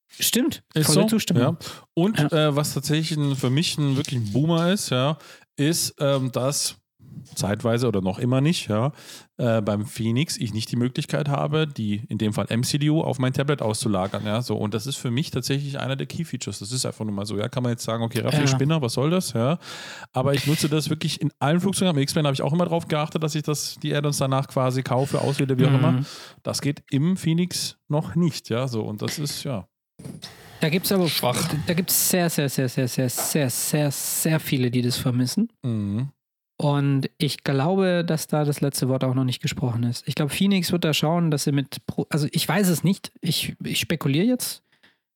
stimmt, 0.08 0.62
ist 0.74 0.86
volle 0.86 1.02
so, 1.02 1.08
Zustimmung. 1.08 1.42
Ja. 1.42 1.58
Und 1.94 2.18
Ja. 2.18 2.48
Äh, 2.48 2.56
was 2.56 2.74
tatsächlich 2.74 3.18
ein, 3.18 3.34
für 3.34 3.50
mich 3.50 3.76
ein 3.78 3.96
wirklich 3.96 4.20
ein 4.20 4.32
Boomer 4.32 4.72
ist, 4.72 4.90
ja, 4.90 5.18
ist, 5.56 5.94
ähm, 6.00 6.32
dass 6.32 6.76
zeitweise 7.34 7.88
oder 7.88 8.00
noch 8.00 8.18
immer 8.18 8.40
nicht, 8.40 8.68
ja, 8.68 8.92
äh, 9.36 9.60
beim 9.62 9.86
Phoenix 9.86 10.36
ich 10.36 10.52
nicht 10.54 10.70
die 10.70 10.76
Möglichkeit 10.76 11.28
habe, 11.28 11.66
die 11.66 12.02
in 12.08 12.18
dem 12.18 12.32
Fall 12.32 12.46
MCDU 12.48 13.00
auf 13.02 13.18
mein 13.18 13.32
Tablet 13.32 13.62
auszulagern, 13.62 14.24
ja, 14.26 14.42
so 14.42 14.56
und 14.56 14.72
das 14.74 14.86
ist 14.86 14.96
für 14.96 15.10
mich 15.10 15.30
tatsächlich 15.30 15.78
einer 15.78 15.96
der 15.96 16.06
Key 16.06 16.24
Features. 16.24 16.58
Das 16.58 16.72
ist 16.72 16.84
einfach 16.86 17.04
nur 17.04 17.14
mal 17.14 17.24
so, 17.26 17.36
ja, 17.38 17.48
kann 17.48 17.62
man 17.62 17.70
jetzt 17.72 17.84
sagen, 17.84 18.02
okay, 18.02 18.20
Raffi 18.20 18.40
Ja. 18.40 18.46
Spinner, 18.46 18.82
was 18.82 18.94
soll 18.94 19.10
das, 19.10 19.32
ja, 19.32 19.58
aber 20.12 20.34
ich 20.34 20.46
nutze 20.46 20.68
das 20.68 20.90
wirklich 20.90 21.20
in 21.20 21.30
allen 21.38 21.60
Flugzeugen. 21.60 21.90
Am 21.94 21.98
X-Men 21.98 22.26
habe 22.26 22.34
ich 22.34 22.42
auch 22.42 22.52
immer 22.52 22.64
darauf 22.64 22.86
geachtet, 22.88 23.22
dass 23.22 23.34
ich 23.34 23.42
das, 23.42 23.76
die 23.82 23.94
Add-ons 23.94 24.18
danach 24.18 24.48
quasi 24.48 24.82
kaufe, 24.82 25.20
auswähle, 25.20 25.58
wie 25.58 25.64
auch 25.66 25.70
Mhm. 25.70 25.76
immer. 25.76 26.04
Das 26.42 26.60
geht 26.60 26.82
im 26.90 27.16
Phoenix 27.16 27.78
noch 27.88 28.14
nicht, 28.14 28.48
ja, 28.50 28.68
so 28.68 28.82
und 28.82 29.00
das 29.02 29.18
ist, 29.18 29.44
ja, 29.44 29.66
Da 30.62 30.68
gibt 30.68 30.86
es 30.86 30.92
aber 30.92 31.08
Schwach. 31.08 31.50
Da 31.66 31.74
gibt 31.74 31.90
es 31.90 32.08
sehr, 32.08 32.30
sehr, 32.30 32.48
sehr, 32.48 32.68
sehr, 32.68 32.86
sehr, 32.86 33.10
sehr, 33.10 33.50
sehr, 33.50 33.90
sehr 33.90 34.38
viele, 34.38 34.70
die 34.70 34.80
das 34.80 34.96
vermissen. 34.96 35.48
mhm. 35.62 36.10
Und 36.56 37.10
ich 37.18 37.42
glaube, 37.42 38.04
dass 38.06 38.28
da 38.28 38.44
das 38.44 38.60
letzte 38.60 38.88
Wort 38.88 39.02
auch 39.02 39.14
noch 39.14 39.24
nicht 39.24 39.42
gesprochen 39.42 39.82
ist. 39.82 40.06
Ich 40.06 40.14
glaube, 40.14 40.32
Phoenix 40.32 40.70
wird 40.70 40.84
da 40.84 40.94
schauen, 40.94 41.32
dass 41.32 41.42
sie 41.42 41.50
mit, 41.50 41.84
Pro 41.86 42.06
also 42.08 42.28
ich 42.30 42.46
weiß 42.46 42.68
es 42.68 42.84
nicht, 42.84 43.10
ich, 43.20 43.56
ich 43.64 43.80
spekuliere 43.80 44.26
jetzt. 44.26 44.62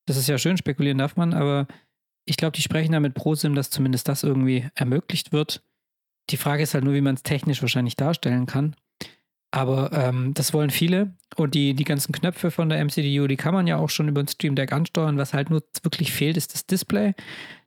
Das 0.06 0.16
ist 0.16 0.26
ja 0.26 0.38
schön, 0.38 0.56
spekulieren 0.56 0.98
darf 0.98 1.14
man, 1.14 1.32
aber 1.32 1.68
ich 2.24 2.36
glaube, 2.36 2.56
die 2.56 2.62
sprechen 2.62 2.90
da 2.90 2.98
mit 2.98 3.14
ProSim, 3.14 3.54
dass 3.54 3.70
zumindest 3.70 4.08
das 4.08 4.24
irgendwie 4.24 4.66
ermöglicht 4.74 5.30
wird. 5.30 5.62
Die 6.30 6.36
Frage 6.36 6.64
ist 6.64 6.74
halt 6.74 6.82
nur, 6.82 6.94
wie 6.94 7.00
man 7.00 7.14
es 7.14 7.22
technisch 7.22 7.62
wahrscheinlich 7.62 7.94
darstellen 7.94 8.46
kann. 8.46 8.74
Aber 9.56 9.90
ähm, 9.94 10.34
das 10.34 10.52
wollen 10.52 10.68
viele. 10.68 11.14
Und 11.36 11.54
die, 11.54 11.72
die 11.72 11.84
ganzen 11.84 12.12
Knöpfe 12.12 12.50
von 12.50 12.68
der 12.68 12.84
MCDU, 12.84 13.26
die 13.26 13.38
kann 13.38 13.54
man 13.54 13.66
ja 13.66 13.78
auch 13.78 13.88
schon 13.88 14.06
über 14.06 14.20
ein 14.20 14.28
Stream 14.28 14.54
Deck 14.54 14.70
ansteuern. 14.70 15.16
Was 15.16 15.32
halt 15.32 15.48
nur 15.48 15.62
wirklich 15.82 16.12
fehlt, 16.12 16.36
ist 16.36 16.52
das 16.52 16.66
Display. 16.66 17.14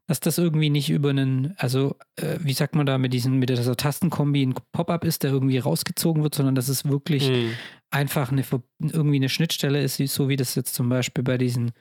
Dass 0.06 0.20
das 0.20 0.38
irgendwie 0.38 0.70
nicht 0.70 0.92
über 0.92 1.10
einen, 1.10 1.56
also 1.58 1.96
äh, 2.16 2.38
wie 2.42 2.54
sagt 2.54 2.76
man 2.76 2.86
da, 2.86 3.00
mit 3.00 3.12
diesen, 3.12 3.40
mit 3.40 3.50
dieser 3.50 3.76
Tastenkombi 3.76 4.46
ein 4.46 4.54
Pop-up 4.72 5.04
ist, 5.04 5.24
der 5.24 5.32
irgendwie 5.32 5.58
rausgezogen 5.58 6.22
wird, 6.22 6.36
sondern 6.36 6.54
dass 6.54 6.68
es 6.68 6.86
wirklich 6.86 7.28
Hm. 7.28 7.54
einfach 7.90 8.32
eine, 8.32 8.44
irgendwie 8.80 9.16
eine 9.16 9.30
Schnittstelle 9.30 9.82
ist, 9.82 9.98
so 9.98 10.30
wie 10.30 10.36
das 10.36 10.54
jetzt 10.54 10.76
zum 10.76 10.90
Beispiel 10.90 11.24
bei 11.24 11.40
diesen 11.40 11.72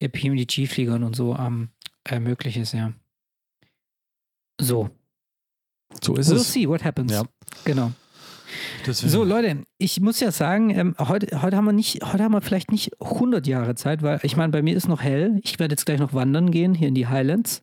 PMDG-Fliegern 0.00 1.04
und 1.04 1.14
so 1.14 1.36
ähm, 1.36 1.68
äh, 2.06 2.18
möglich 2.18 2.56
ist, 2.56 2.72
ja. 2.72 2.94
So. 4.58 4.88
so 6.02 6.16
ist 6.16 6.30
we'll 6.30 6.36
es. 6.36 6.50
see 6.50 6.66
what 6.66 6.82
happens. 6.82 7.12
Ja. 7.12 7.24
Genau. 7.66 7.92
Deswegen- 8.86 9.10
So, 9.12 9.24
Leute, 9.24 9.62
ich 9.78 10.00
muss 10.00 10.20
ja 10.20 10.30
sagen, 10.32 10.70
ähm, 10.70 10.94
heute, 10.98 11.42
heute 11.42 11.56
haben 11.56 11.64
wir 11.64 11.72
nicht, 11.72 12.02
heute 12.04 12.24
haben 12.24 12.32
wir 12.32 12.40
vielleicht 12.40 12.70
nicht 12.72 12.90
100 13.00 13.46
Jahre 13.46 13.74
Zeit, 13.74 14.02
weil 14.02 14.20
ich 14.22 14.36
meine, 14.36 14.50
bei 14.52 14.62
mir 14.62 14.76
ist 14.76 14.88
noch 14.88 15.02
hell. 15.02 15.38
Ich 15.42 15.58
werde 15.58 15.72
jetzt 15.74 15.86
gleich 15.86 15.98
noch 16.00 16.14
wandern 16.14 16.50
gehen, 16.50 16.74
hier 16.74 16.88
in 16.88 16.94
die 16.94 17.06
Highlands. 17.06 17.60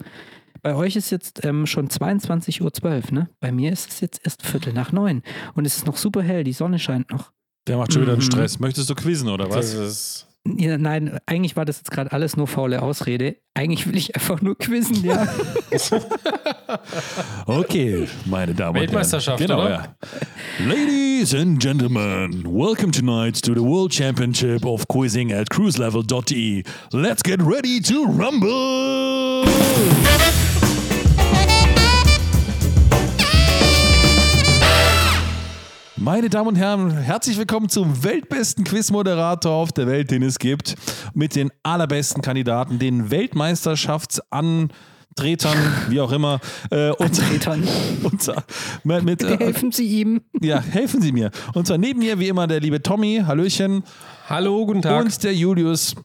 Bei 0.64 0.76
euch 0.76 0.96
ist 0.96 1.12
jetzt 1.12 1.46
ähm, 1.46 1.66
schon 1.66 1.88
22.12 1.88 2.84
Uhr, 2.84 3.14
ne? 3.14 3.30
Bei 3.40 3.52
mir 3.52 3.72
ist 3.72 3.92
es 3.92 4.00
jetzt 4.02 4.22
erst 4.24 4.44
Viertel 4.46 4.74
nach 4.74 4.92
neun. 4.92 5.22
Und 5.56 5.66
es 5.66 5.78
ist 5.78 5.86
noch 5.86 5.98
super 5.98 6.22
hell, 6.24 6.44
die 6.44 6.54
Sonne 6.54 6.80
scheint 6.80 7.12
noch. 7.12 7.32
Der 7.68 7.78
macht 7.78 7.94
schon 7.94 8.02
wieder 8.02 8.14
einen 8.14 8.22
Mhm. 8.22 8.26
Stress. 8.26 8.60
Möchtest 8.60 8.90
du 8.90 8.96
quizzen 8.96 9.30
oder 9.30 9.46
Das 9.46 9.56
was? 9.56 9.74
ist. 9.74 10.27
Ja, 10.58 10.78
nein, 10.78 11.20
eigentlich 11.26 11.56
war 11.56 11.66
das 11.66 11.78
jetzt 11.78 11.92
gerade 11.92 12.12
alles 12.12 12.38
nur 12.38 12.48
faule 12.48 12.82
Ausrede. 12.82 13.38
Eigentlich 13.54 13.88
will 13.88 13.98
ich 13.98 14.16
einfach 14.16 14.42
nur 14.42 14.58
quizzen, 14.58 15.04
ja. 15.04 15.28
Okay, 17.46 18.08
meine 18.26 18.54
Damen 18.54 18.70
und 18.70 18.76
Herren. 18.76 18.88
Weltmeisterschaft, 18.88 19.40
genau, 19.40 19.62
oder? 19.62 19.70
Ja. 19.70 20.68
Ladies 20.68 21.34
and 21.34 21.60
gentlemen, 21.62 22.44
welcome 22.46 22.92
tonight 22.92 23.42
to 23.42 23.54
the 23.54 23.62
World 23.62 23.94
Championship 23.94 24.66
of 24.66 24.88
Quizzing 24.88 25.32
at 25.32 25.50
cruiselevel.de. 25.50 26.64
Let's 26.92 27.24
get 27.24 27.42
ready 27.42 27.82
to 27.82 28.06
rumble! 28.06 29.46
Meine 36.00 36.30
Damen 36.30 36.50
und 36.50 36.56
Herren, 36.58 36.92
herzlich 36.92 37.38
willkommen 37.40 37.70
zum 37.70 38.04
weltbesten 38.04 38.64
Quizmoderator 38.64 39.52
auf 39.52 39.72
der 39.72 39.88
Welt, 39.88 40.12
den 40.12 40.22
es 40.22 40.38
gibt, 40.38 40.76
mit 41.16 41.36
den 41.36 41.52
allerbesten 41.64 42.22
Kandidaten, 42.22 42.78
den 42.78 43.10
Weltmeisterschaftsan 43.10 44.70
Tretern, 45.16 45.58
wie 45.90 46.00
auch 46.00 46.12
immer. 46.12 46.40
Äh, 46.70 46.92
und, 46.92 47.16
Tretern. 47.18 47.68
und 48.04 48.22
zwar 48.22 48.44
mit, 48.84 49.04
mit, 49.04 49.24
äh, 49.24 49.38
Helfen 49.38 49.72
Sie 49.72 49.88
ihm. 49.88 50.22
ja, 50.40 50.62
helfen 50.62 51.02
Sie 51.02 51.12
mir. 51.12 51.32
Und 51.56 51.66
zwar 51.66 51.80
neben 51.80 52.00
mir, 52.00 52.20
wie 52.20 52.28
immer, 52.28 52.46
der 52.46 52.60
liebe 52.60 52.84
Tommy, 52.84 53.24
Hallöchen, 53.26 53.84
Hallo, 54.30 54.68
guten 54.68 54.84
Tag. 54.84 55.06
und 55.06 55.24
der 55.24 55.34
Julius 55.34 55.96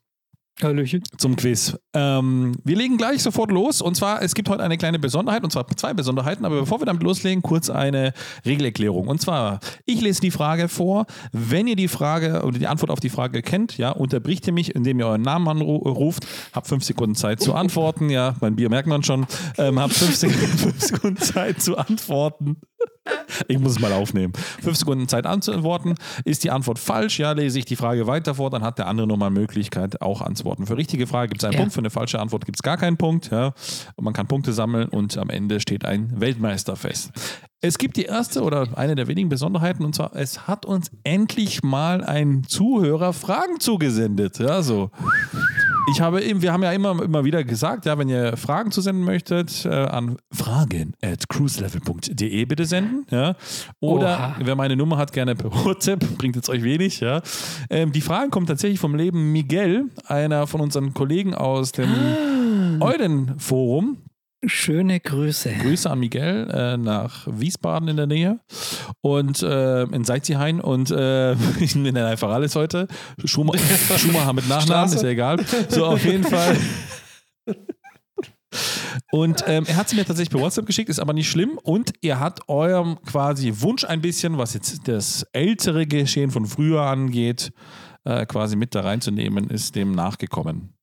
Hallöchen. 0.62 1.02
zum 1.18 1.36
Quiz. 1.36 1.76
Ähm, 1.94 2.56
wir 2.64 2.76
legen 2.76 2.96
gleich 2.96 3.22
sofort 3.22 3.50
los. 3.50 3.80
Und 3.80 3.96
zwar, 3.96 4.22
es 4.22 4.34
gibt 4.34 4.48
heute 4.48 4.62
eine 4.62 4.78
kleine 4.78 4.98
Besonderheit, 4.98 5.44
und 5.44 5.50
zwar 5.50 5.66
zwei 5.76 5.94
Besonderheiten. 5.94 6.44
Aber 6.44 6.60
bevor 6.60 6.80
wir 6.80 6.86
damit 6.86 7.02
loslegen, 7.02 7.42
kurz 7.42 7.70
eine 7.70 8.12
Regelerklärung. 8.44 9.08
Und 9.08 9.20
zwar, 9.20 9.60
ich 9.84 10.00
lese 10.00 10.20
die 10.20 10.30
Frage 10.30 10.68
vor. 10.68 11.06
Wenn 11.32 11.66
ihr 11.66 11.76
die 11.76 11.88
Frage 11.88 12.42
oder 12.44 12.58
die 12.58 12.66
Antwort 12.66 12.90
auf 12.90 13.00
die 13.00 13.10
Frage 13.10 13.42
kennt, 13.42 13.78
ja, 13.78 13.90
unterbricht 13.90 14.46
ihr 14.46 14.52
mich, 14.52 14.74
indem 14.74 14.98
ihr 15.00 15.06
euren 15.06 15.22
Namen 15.22 15.48
anruft. 15.48 16.26
Habt 16.52 16.66
fünf 16.66 16.84
Sekunden 16.84 17.14
Zeit 17.14 17.40
zu 17.40 17.54
antworten. 17.54 18.10
Ja, 18.10 18.36
mein 18.40 18.56
Bier 18.56 18.68
merkt 18.68 18.88
man 18.88 19.02
schon. 19.02 19.26
Ähm, 19.58 19.78
habt 19.78 19.92
fünf 19.94 20.16
Sekunden, 20.16 20.46
fünf 20.58 20.80
Sekunden 20.80 21.22
Zeit 21.22 21.60
zu 21.60 21.76
antworten. 21.76 22.56
Ich 23.48 23.58
muss 23.58 23.72
es 23.72 23.80
mal 23.80 23.92
aufnehmen. 23.92 24.32
Fünf 24.62 24.76
Sekunden 24.76 25.08
Zeit 25.08 25.26
anzuantworten. 25.26 25.94
Ist 26.24 26.44
die 26.44 26.50
Antwort 26.50 26.78
falsch? 26.78 27.18
Ja, 27.18 27.32
lese 27.32 27.58
ich 27.58 27.64
die 27.64 27.76
Frage 27.76 28.06
weiter 28.06 28.34
vor, 28.34 28.50
dann 28.50 28.62
hat 28.62 28.78
der 28.78 28.86
andere 28.86 29.06
nochmal 29.06 29.30
Möglichkeit, 29.30 30.00
auch 30.00 30.20
anzuworten. 30.20 30.66
Für 30.66 30.76
richtige 30.76 31.06
Frage 31.06 31.30
gibt 31.30 31.42
es 31.42 31.44
einen 31.44 31.54
Ja. 31.54 31.58
Punkt, 31.60 31.72
für 31.74 31.80
eine 31.80 31.90
falsche 31.90 32.20
Antwort 32.20 32.44
gibt 32.44 32.58
es 32.58 32.62
gar 32.62 32.76
keinen 32.76 32.96
Punkt. 32.96 33.30
Ja. 33.30 33.54
Und 33.96 34.04
man 34.04 34.12
kann 34.14 34.28
Punkte 34.28 34.52
sammeln 34.52 34.88
und 34.88 35.16
am 35.18 35.30
Ende 35.30 35.60
steht 35.60 35.84
ein 35.84 36.20
Weltmeister 36.20 36.76
fest. 36.76 37.10
Es 37.64 37.78
gibt 37.78 37.96
die 37.96 38.06
erste 38.06 38.42
oder 38.42 38.66
eine 38.76 38.96
der 38.96 39.06
wenigen 39.06 39.28
Besonderheiten 39.28 39.84
und 39.84 39.94
zwar, 39.94 40.16
es 40.16 40.48
hat 40.48 40.66
uns 40.66 40.90
endlich 41.04 41.62
mal 41.62 42.02
ein 42.02 42.42
Zuhörer 42.42 43.12
Fragen 43.12 43.60
zugesendet. 43.60 44.40
Ja, 44.40 44.62
so. 44.62 44.90
Ich 45.92 46.00
habe 46.00 46.22
eben, 46.24 46.42
wir 46.42 46.52
haben 46.52 46.64
ja 46.64 46.72
immer, 46.72 47.00
immer 47.00 47.24
wieder 47.24 47.44
gesagt, 47.44 47.86
ja, 47.86 47.96
wenn 47.98 48.08
ihr 48.08 48.36
Fragen 48.36 48.72
zusenden 48.72 49.04
möchtet, 49.04 49.64
äh, 49.64 49.68
an 49.68 50.16
fragen 50.32 50.94
at 51.02 51.28
cruiselevel.de 51.28 52.44
bitte 52.46 52.64
senden. 52.64 53.06
Ja. 53.10 53.36
Oder 53.78 54.06
Oha. 54.06 54.36
wer 54.40 54.56
meine 54.56 54.74
Nummer 54.74 54.96
hat, 54.96 55.12
gerne 55.12 55.36
per 55.36 55.52
WhatsApp, 55.52 56.04
bringt 56.18 56.34
jetzt 56.34 56.48
euch 56.48 56.64
wenig. 56.64 56.98
Ja. 56.98 57.22
Ähm, 57.70 57.92
die 57.92 58.00
Fragen 58.00 58.32
kommen 58.32 58.46
tatsächlich 58.46 58.80
vom 58.80 58.96
Leben 58.96 59.30
Miguel, 59.30 59.84
einer 60.06 60.48
von 60.48 60.60
unseren 60.60 60.94
Kollegen 60.94 61.32
aus 61.32 61.70
dem 61.70 61.90
Eulen-Forum. 62.80 63.98
Schöne 64.45 64.99
Grüße. 64.99 65.53
Grüße 65.53 65.88
an 65.88 66.01
Miguel 66.01 66.51
äh, 66.51 66.76
nach 66.76 67.28
Wiesbaden 67.30 67.86
in 67.86 67.97
der 67.97 68.09
Nähe 68.09 68.40
und 69.01 69.40
äh, 69.43 69.84
in 69.84 70.05
Seitzihain 70.05 70.61
und 70.61 70.90
äh, 70.90 71.34
ich 71.61 71.76
nenne 71.76 72.07
einfach 72.07 72.30
alles 72.30 72.57
heute. 72.57 72.88
Schumacher, 73.24 73.99
Schumacher 73.99 74.32
mit 74.32 74.49
Nachnamen, 74.49 74.88
Straße. 74.88 74.97
ist 74.97 75.03
ja 75.03 75.11
egal. 75.11 75.38
So, 75.68 75.86
auf 75.86 76.05
jeden 76.05 76.24
Fall. 76.24 76.57
Und 79.12 79.45
ähm, 79.47 79.64
er 79.66 79.76
hat 79.76 79.88
sie 79.88 79.97
mir 79.97 80.05
tatsächlich 80.05 80.30
per 80.30 80.40
WhatsApp 80.40 80.66
geschickt, 80.66 80.88
ist 80.88 80.99
aber 80.99 81.12
nicht 81.12 81.30
schlimm. 81.30 81.59
Und 81.62 81.93
er 82.03 82.18
hat 82.18 82.49
eurem 82.49 82.99
quasi 83.03 83.53
Wunsch 83.57 83.84
ein 83.84 84.01
bisschen, 84.01 84.38
was 84.38 84.55
jetzt 84.55 84.88
das 84.88 85.22
ältere 85.32 85.86
Geschehen 85.86 86.30
von 86.30 86.47
früher 86.47 86.82
angeht, 86.82 87.53
äh, 88.05 88.26
quasi 88.26 88.57
mit 88.57 88.74
da 88.74 88.80
reinzunehmen, 88.80 89.51
ist 89.51 89.76
dem 89.76 89.93
nachgekommen. 89.93 90.74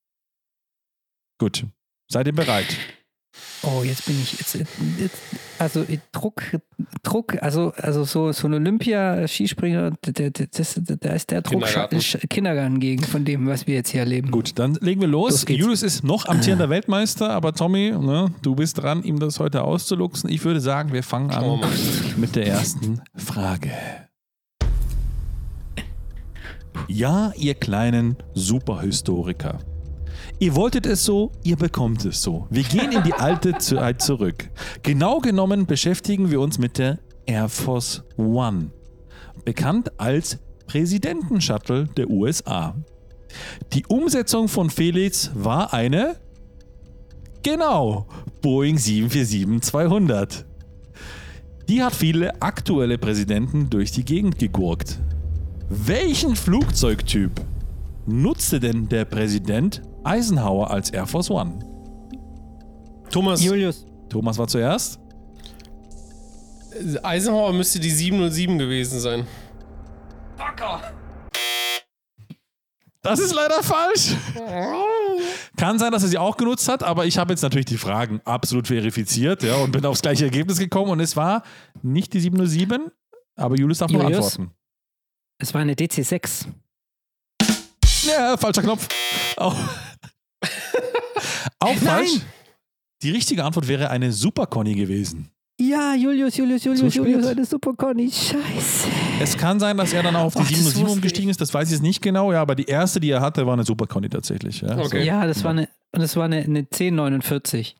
Gut. 1.40 1.66
Seid 2.08 2.28
ihr 2.28 2.34
bereit? 2.34 2.78
Oh, 3.62 3.84
jetzt 3.84 4.06
bin 4.06 4.20
ich 4.22 4.40
jetzt, 4.40 4.56
jetzt 4.98 5.18
also 5.58 5.86
Druck, 6.14 6.42
Druck, 7.04 7.42
also 7.44 7.74
also 7.76 8.06
so 8.06 8.32
so 8.32 8.48
ein 8.48 8.54
Olympia-Skispringer, 8.54 9.92
der, 10.06 10.32
der, 10.32 10.48
das, 10.48 10.80
da 10.82 11.10
ist 11.10 11.32
der 11.32 11.42
Druck 11.42 11.64
Kindergarten. 11.64 12.00
Kindergarten. 12.00 12.30
Kindergarten 12.30 12.80
gegen 12.80 13.04
von 13.04 13.26
dem, 13.26 13.48
was 13.48 13.68
wir 13.68 13.76
jetzt 13.76 13.90
hier 13.90 14.02
erleben. 14.02 14.32
Gut, 14.32 14.58
dann 14.58 14.76
legen 14.76 15.02
wir 15.02 15.10
los. 15.10 15.46
Los. 15.46 15.58
Julius 15.58 15.84
ist 15.84 16.04
noch 16.04 16.26
amtierender 16.26 16.70
Weltmeister, 16.70 17.32
aber 17.32 17.54
Tommy, 17.54 17.92
ne, 17.92 18.34
du 18.42 18.56
bist 18.56 18.82
dran, 18.82 19.04
ihm 19.04 19.20
das 19.20 19.40
heute 19.40 19.64
auszuluxen. 19.64 20.30
Ich 20.30 20.46
würde 20.46 20.62
sagen, 20.62 20.94
wir 20.94 21.04
fangen 21.04 21.32
an 21.32 21.60
mit 22.16 22.38
der 22.38 22.48
ersten 22.48 23.02
Frage. 23.16 23.72
Ja, 26.88 27.34
ihr 27.36 27.56
kleinen 27.56 28.16
Superhistoriker. 28.34 29.60
Ihr 30.40 30.56
wolltet 30.56 30.86
es 30.86 31.04
so, 31.04 31.32
ihr 31.44 31.56
bekommt 31.56 32.06
es 32.06 32.22
so. 32.22 32.48
Wir 32.50 32.64
gehen 32.64 32.92
in 32.92 33.04
die 33.04 33.14
alte 33.14 33.58
Zeit 33.58 34.02
zurück. 34.02 34.50
Genau 34.84 35.20
genommen 35.20 35.66
beschäftigen 35.66 36.32
wir 36.32 36.40
uns 36.40 36.58
mit 36.58 36.78
der 36.78 37.00
Air 37.26 37.50
Force 37.50 38.04
One, 38.18 38.72
bekannt 39.46 39.92
als 40.00 40.40
Präsidentenshuttle 40.68 41.86
der 41.98 42.10
USA. 42.10 42.76
Die 43.74 43.86
Umsetzung 43.88 44.48
von 44.48 44.70
Felix 44.70 45.32
war 45.34 45.74
eine 45.74 46.16
Genau, 47.42 48.06
Boeing 48.42 48.76
747-200. 48.76 50.44
Die 51.70 51.84
hat 51.84 51.96
viele 51.96 52.42
aktuelle 52.42 52.98
Präsidenten 52.98 53.70
durch 53.70 53.92
die 53.92 54.04
Gegend 54.04 54.40
gegurkt. 54.40 55.00
Welchen 55.70 56.36
Flugzeugtyp 56.36 57.32
nutzte 58.06 58.60
denn 58.60 58.90
der 58.90 59.06
Präsident 59.06 59.82
Eisenhower 60.10 60.72
als 60.72 60.90
Air 60.90 61.06
Force 61.06 61.30
One? 61.30 61.60
Thomas, 63.12 63.44
Julius, 63.44 63.86
Thomas 64.10 64.40
war 64.40 64.48
zuerst. 64.48 65.00
Eisenhower 67.04 67.54
müsste 67.54 67.80
die 67.80 67.92
707 67.92 68.58
gewesen 68.58 69.00
sein. 69.00 69.28
Das 73.04 73.20
ist 73.20 73.34
leider 73.36 73.62
falsch. 73.62 74.16
Kann 75.58 75.78
sein, 75.78 75.92
dass 75.92 76.02
er 76.02 76.10
sie 76.10 76.18
auch 76.18 76.38
genutzt 76.38 76.68
hat, 76.68 76.82
aber 76.82 77.06
ich 77.06 77.20
habe 77.20 77.32
jetzt 77.32 77.44
natürlich 77.44 77.68
die 77.68 77.78
Fragen 77.78 78.20
absolut 78.26 78.68
verifiziert 78.68 79.44
ja, 79.44 79.58
und 79.58 79.72
bin 79.72 79.86
aufs 79.86 80.02
gleiche 80.02 80.26
Ergebnis 80.26 80.58
gekommen 80.58 80.90
und 80.90 81.00
es 81.02 81.16
war 81.16 81.44
nicht 81.84 82.14
die 82.14 82.20
707, 82.20 82.92
aber 83.36 83.56
Julius 83.58 83.78
darf 83.78 83.92
noch 83.92 84.02
Julius? 84.02 84.40
antworten. 84.40 84.56
es 85.38 85.54
war 85.54 85.62
eine 85.62 85.76
DC-6. 85.76 86.48
Ja, 88.08 88.38
falscher 88.38 88.62
Knopf. 88.62 88.88
Auch, 89.38 89.56
auch 91.60 91.76
falsch. 91.76 92.22
Die 93.02 93.12
richtige 93.12 93.44
Antwort 93.44 93.68
wäre 93.68 93.90
eine 93.90 94.12
Super 94.12 94.46
Conny 94.46 94.76
gewesen. 94.76 95.30
Ja, 95.62 95.94
Julius, 95.94 96.38
Julius, 96.38 96.64
Julius. 96.64 96.96
Julius, 96.96 97.26
eine 97.26 97.44
Super 97.46 97.74
Conny. 97.74 98.10
Scheiße. 98.10 98.88
Es 99.20 99.38
kann 99.38 99.60
sein, 99.60 99.76
dass 99.76 99.92
er 99.92 100.04
dann 100.04 100.16
auch 100.16 100.26
auf 100.26 100.34
die 100.34 100.40
Ach, 100.40 100.48
das 100.48 100.58
707 100.58 100.84
wusste 100.86 100.96
umgestiegen 100.96 101.30
ist, 101.30 101.42
das 101.42 101.54
weiß 101.54 101.68
ich 101.68 101.74
jetzt 101.74 101.82
nicht 101.82 102.02
genau, 102.02 102.32
ja, 102.32 102.42
aber 102.42 102.56
die 102.56 102.64
erste, 102.64 103.02
die 103.02 103.10
er 103.10 103.20
hatte, 103.20 103.46
war 103.46 103.54
eine 103.54 103.66
Super 103.66 103.86
Conny 103.86 104.08
tatsächlich. 104.08 104.62
Ja. 104.62 104.78
Okay. 104.78 105.04
Ja, 105.04 105.28
das 105.28 105.44
war 105.44 105.52
eine, 105.52 105.68
und 105.92 106.02
das 106.02 106.16
war 106.16 106.26
eine, 106.26 106.38
eine 106.38 106.60
1049. 106.60 107.76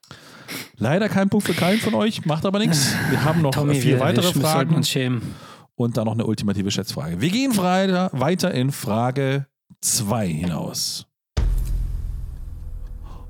Leider 0.78 1.08
kein 1.08 1.30
Punkt 1.30 1.46
für 1.48 1.54
keinen 1.54 1.80
von 1.80 1.94
euch, 1.94 2.26
macht 2.26 2.46
aber 2.46 2.60
nichts. 2.60 2.94
Wir 3.10 3.24
haben 3.24 3.42
noch 3.42 3.52
Tommy, 3.52 3.76
vier 3.76 3.96
wir, 3.96 4.00
weitere 4.02 4.34
wir, 4.36 4.42
Fragen 4.42 4.76
uns 4.76 4.90
schämen. 4.90 5.22
und 5.76 5.96
dann 5.96 6.06
noch 6.06 6.14
eine 6.14 6.26
ultimative 6.26 6.72
Schätzfrage. 6.72 7.22
Wir 7.22 7.30
gehen 7.30 7.56
weiter 7.56 8.52
in 8.52 8.72
Frage 8.72 9.48
2 9.80 10.28
hinaus. 10.28 11.06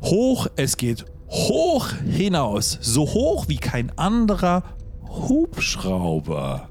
Hoch, 0.02 0.48
es 0.56 0.78
geht 0.78 1.06
hoch 1.30 1.90
hinaus, 2.10 2.80
so 2.82 3.02
hoch 3.02 3.48
wie 3.48 3.58
kein 3.58 3.96
anderer 3.98 4.64
Hubschrauber. 5.08 6.70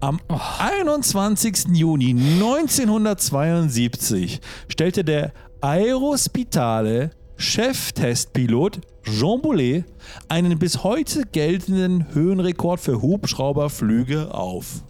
Am 0.00 0.18
21. 0.58 1.66
Juni 1.72 2.10
1972 2.10 4.40
stellte 4.68 5.04
der 5.04 5.32
Aerospitale 5.60 7.10
Cheftestpilot 7.36 8.80
Jean 9.02 9.42
Boulet 9.42 9.84
einen 10.28 10.58
bis 10.58 10.82
heute 10.84 11.22
geltenden 11.32 12.14
Höhenrekord 12.14 12.80
für 12.80 13.02
Hubschrauberflüge 13.02 14.34
auf. 14.34 14.82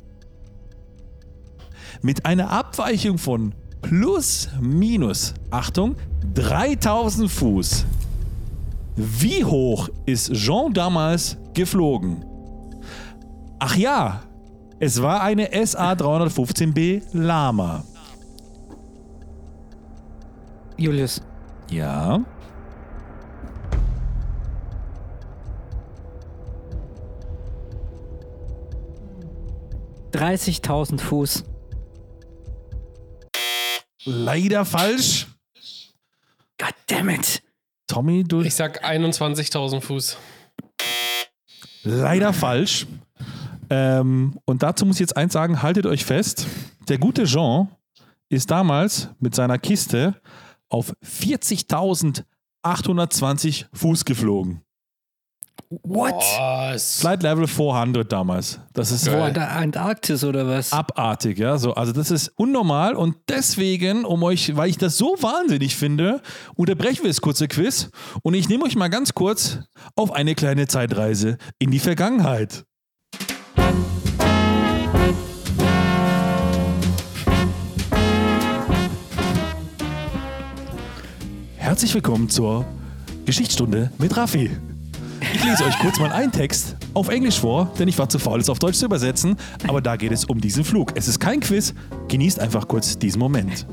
Mit 2.03 2.27
einer 2.27 2.51
Abweichung 2.51 3.19
von 3.19 3.55
plus 3.89 4.49
minus, 4.61 5.35
Achtung, 5.51 5.97
3000 6.35 7.30
Fuß. 7.30 7.85
Wie 8.97 9.45
hoch 9.45 9.89
ist 10.07 10.32
Jean 10.32 10.72
damals 10.72 11.37
geflogen? 11.53 12.24
Ach 13.59 13.76
ja, 13.76 14.22
es 14.78 15.01
war 15.03 15.22
eine 15.22 15.49
SA-315B 15.53 17.03
Lama. 17.12 17.85
Julius, 20.76 21.20
Ja. 21.70 22.20
dreißigtausend 30.12 31.01
Fuß. 31.01 31.45
Leider 34.05 34.64
falsch. 34.64 35.26
God 36.59 36.74
damn 36.86 37.09
it. 37.09 37.42
Tommy, 37.86 38.24
du 38.24 38.40
Ich 38.42 38.55
sag 38.55 38.84
21.000 38.84 39.80
Fuß. 39.80 40.16
leider 41.82 42.32
falsch. 42.32 42.86
Ähm, 43.70 44.38
und 44.44 44.62
dazu 44.62 44.86
muss 44.86 44.96
ich 44.96 45.00
jetzt 45.00 45.16
eins 45.16 45.32
sagen: 45.32 45.62
haltet 45.62 45.86
euch 45.86 46.05
fest. 46.05 46.46
Der 46.88 46.98
gute 46.98 47.24
Jean 47.24 47.68
ist 48.28 48.50
damals 48.50 49.09
mit 49.20 49.34
seiner 49.34 49.59
Kiste 49.59 50.20
auf 50.68 50.94
40.820 51.05 53.66
Fuß 53.72 54.05
geflogen. 54.05 54.61
What? 55.82 56.14
Was? 56.38 57.00
Flight 57.00 57.22
Level 57.22 57.46
400 57.46 58.11
damals. 58.11 58.61
Das 58.74 58.90
ist 58.90 59.11
Boah, 59.11 59.30
da 59.30 59.46
Antarktis 59.48 60.22
oder 60.22 60.46
was? 60.46 60.72
abartig, 60.72 61.38
ja. 61.38 61.59
So, 61.59 61.74
also 61.74 61.92
das 61.92 62.11
ist 62.11 62.32
unnormal 62.36 62.94
und 62.94 63.16
deswegen, 63.28 64.05
um 64.05 64.22
euch, 64.22 64.57
weil 64.57 64.70
ich 64.70 64.78
das 64.78 64.96
so 64.96 65.16
wahnsinnig 65.20 65.74
finde, 65.76 66.20
unterbrechen 66.55 67.02
wir 67.02 67.11
das 67.11 67.20
kurze 67.20 67.48
Quiz 67.48 67.90
und 68.22 68.34
ich 68.34 68.48
nehme 68.48 68.64
euch 68.64 68.76
mal 68.76 68.88
ganz 68.88 69.14
kurz 69.14 69.59
auf 69.96 70.12
eine 70.12 70.34
kleine 70.34 70.68
Zeitreise 70.68 71.38
in 71.59 71.70
die 71.70 71.80
Vergangenheit. 71.80 72.64
Herzlich 81.57 81.94
willkommen 81.94 82.28
zur 82.28 82.64
Geschichtsstunde 83.24 83.90
mit 83.98 84.16
Raffi. 84.16 84.50
Ich 85.33 85.45
lese 85.45 85.64
euch 85.64 85.79
kurz 85.79 85.99
mal 85.99 86.12
einen 86.12 86.33
Text 86.33 86.77
auf 86.93 87.09
Englisch 87.09 87.39
vor, 87.39 87.72
denn 87.79 87.89
ich 87.89 87.99
war 87.99 88.09
zu 88.09 88.18
faul, 88.18 88.41
es 88.41 88.51
auf 88.51 88.59
Deutsch 88.59 88.79
zu 88.79 88.87
übersetzen. 88.87 89.37
Aber 89.66 89.81
da 89.81 89.97
geht 89.97 90.12
es 90.12 90.25
um 90.25 90.41
diesen 90.41 90.64
Flug. 90.64 90.93
Es 90.97 91.09
ist 91.09 91.18
kein 91.18 91.41
Quiz. 91.41 91.75
Genießt 92.09 92.41
einfach 92.41 92.68
kurz 92.68 92.99
diesen 92.99 93.18
Moment. 93.20 93.66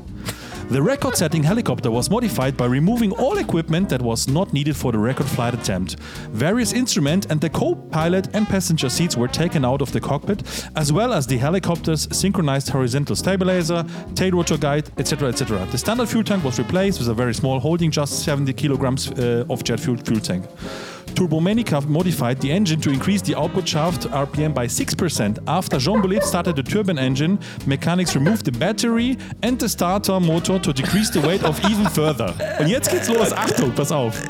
The 0.70 0.80
record 0.80 1.16
setting 1.16 1.42
helicopter 1.42 1.90
was 1.90 2.08
modified 2.08 2.56
by 2.56 2.64
removing 2.64 3.12
all 3.12 3.36
equipment 3.38 3.90
that 3.90 4.00
was 4.00 4.26
not 4.26 4.54
needed 4.54 4.74
for 4.74 4.90
the 4.90 4.98
record 4.98 5.26
flight 5.26 5.52
attempt. 5.52 5.96
Various 6.30 6.72
instruments 6.72 7.26
and 7.26 7.40
the 7.40 7.50
co 7.50 7.74
pilot 7.74 8.34
and 8.34 8.48
passenger 8.48 8.88
seats 8.88 9.14
were 9.14 9.28
taken 9.28 9.66
out 9.66 9.82
of 9.82 9.92
the 9.92 10.00
cockpit, 10.00 10.42
as 10.74 10.90
well 10.90 11.12
as 11.12 11.26
the 11.26 11.36
helicopter's 11.36 12.08
synchronized 12.10 12.70
horizontal 12.70 13.14
stabilizer, 13.16 13.84
tail 14.14 14.30
rotor 14.30 14.56
guide, 14.56 14.88
etc. 14.96 15.28
etc. 15.28 15.66
The 15.70 15.78
standard 15.78 16.08
fuel 16.08 16.24
tank 16.24 16.42
was 16.42 16.58
replaced 16.58 17.00
with 17.00 17.08
a 17.08 17.14
very 17.14 17.34
small, 17.34 17.60
holding 17.60 17.90
just 17.90 18.24
70 18.24 18.54
kilograms 18.54 19.10
uh, 19.10 19.44
of 19.50 19.64
jet 19.64 19.78
fuel 19.78 19.98
fuel 19.98 20.20
tank. 20.20 20.46
Turbomanica 21.14 21.86
modified 21.88 22.40
the 22.40 22.50
engine 22.50 22.80
to 22.80 22.90
increase 22.90 23.22
the 23.22 23.34
output 23.36 23.68
shaft 23.68 24.08
RPM 24.08 24.54
by 24.54 24.66
6%. 24.66 25.38
After 25.46 25.78
Jean 25.78 26.00
Boulet 26.00 26.22
started 26.22 26.56
the 26.56 26.62
turbine 26.62 26.98
engine, 26.98 27.38
mechanics 27.66 28.14
removed 28.14 28.44
the 28.44 28.52
battery 28.52 29.18
and 29.42 29.58
the 29.58 29.68
starter 29.68 30.18
motor 30.20 30.58
to 30.58 30.72
decrease 30.72 31.10
the 31.10 31.20
weight 31.20 31.44
of 31.44 31.58
even 31.70 31.86
further. 31.90 32.34
Und 32.58 32.68
jetzt 32.68 32.90
geht's 32.90 33.08
los. 33.08 33.32
Achtung, 33.32 33.74
pass 33.74 33.92
auf. 33.92 34.22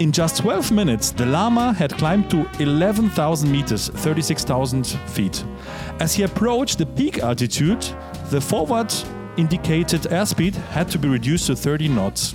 In 0.00 0.12
just 0.12 0.36
12 0.36 0.70
minutes, 0.70 1.10
the 1.10 1.26
Lama 1.26 1.72
had 1.72 1.92
climbed 1.98 2.30
to 2.30 2.46
11,000 2.60 3.50
meters, 3.50 3.88
36,000 3.88 4.86
feet. 5.06 5.44
As 5.98 6.14
he 6.14 6.22
approached 6.22 6.78
the 6.78 6.86
peak 6.86 7.18
altitude, 7.18 7.84
the 8.30 8.40
forward 8.40 8.94
indicated 9.36 10.02
airspeed 10.02 10.54
had 10.70 10.88
to 10.90 10.98
be 10.98 11.08
reduced 11.08 11.48
to 11.48 11.56
30 11.56 11.88
knots. 11.88 12.34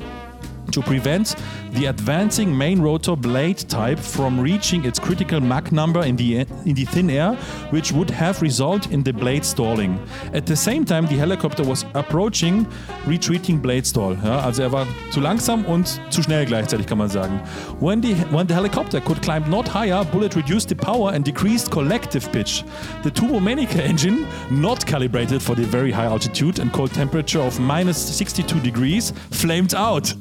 To 0.74 0.82
prevent 0.82 1.36
the 1.72 1.86
advancing 1.86 2.56
main 2.56 2.82
rotor 2.82 3.16
blade 3.16 3.58
type 3.70 4.00
from 4.00 4.40
reaching 4.40 4.86
its 4.86 5.00
critical 5.00 5.40
Mach 5.40 5.72
number 5.72 6.04
in 6.04 6.16
the 6.16 6.46
in 6.66 6.76
the 6.76 6.86
thin 6.86 7.10
air, 7.10 7.34
which 7.72 7.92
would 7.92 8.10
have 8.10 8.42
resulted 8.42 8.92
in 8.92 9.04
the 9.04 9.14
blade 9.14 9.46
stalling. 9.46 10.00
At 10.34 10.46
the 10.46 10.56
same 10.56 10.86
time, 10.86 11.08
the 11.08 11.18
helicopter 11.18 11.64
was 11.64 11.86
approaching 11.94 12.68
retreating 13.08 13.60
blade 13.60 13.86
stall. 13.86 14.18
Ja, 14.24 14.40
also 14.40 14.64
er 14.64 14.72
war 14.72 14.88
zu 15.12 15.20
langsam 15.20 15.66
und 15.66 16.00
zu 16.10 16.22
schnell 16.22 16.46
gleichzeitig, 16.46 16.88
kann 16.88 16.98
man 16.98 17.10
sagen. 17.10 17.40
When 17.80 18.02
the 18.02 18.16
when 18.32 18.48
the 18.48 18.56
helicopter 18.56 19.00
could 19.02 19.22
climb 19.22 19.50
not 19.50 19.68
higher, 19.68 20.04
Bullet 20.06 20.36
reduced 20.36 20.70
the 20.70 20.76
power 20.76 21.14
and 21.14 21.26
decreased 21.26 21.72
collective 21.72 22.32
pitch. 22.32 22.64
The 23.04 23.12
Turbomanica 23.12 23.80
engine, 23.80 24.26
not 24.50 24.86
calibrated 24.86 25.42
for 25.42 25.56
the 25.56 25.66
very 25.66 25.92
high 25.92 26.06
altitude 26.06 26.60
and 26.60 26.72
cold 26.72 26.94
temperature 26.94 27.42
of 27.42 27.60
minus 27.60 27.98
62 27.98 28.60
degrees, 28.60 29.14
flamed 29.32 29.74
out. 29.74 30.14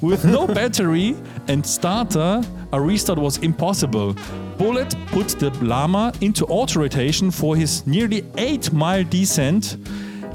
With 0.00 0.24
no 0.24 0.46
battery 0.46 1.16
and 1.48 1.64
starter, 1.64 2.42
a 2.72 2.80
restart 2.80 3.18
was 3.18 3.38
impossible. 3.38 4.14
Bullet 4.58 4.94
put 5.08 5.28
the 5.28 5.50
Llama 5.62 6.12
into 6.20 6.44
auto 6.46 6.80
rotation 6.80 7.30
for 7.30 7.56
his 7.56 7.86
nearly 7.86 8.24
8 8.36 8.72
mile 8.72 9.04
descent. 9.04 9.76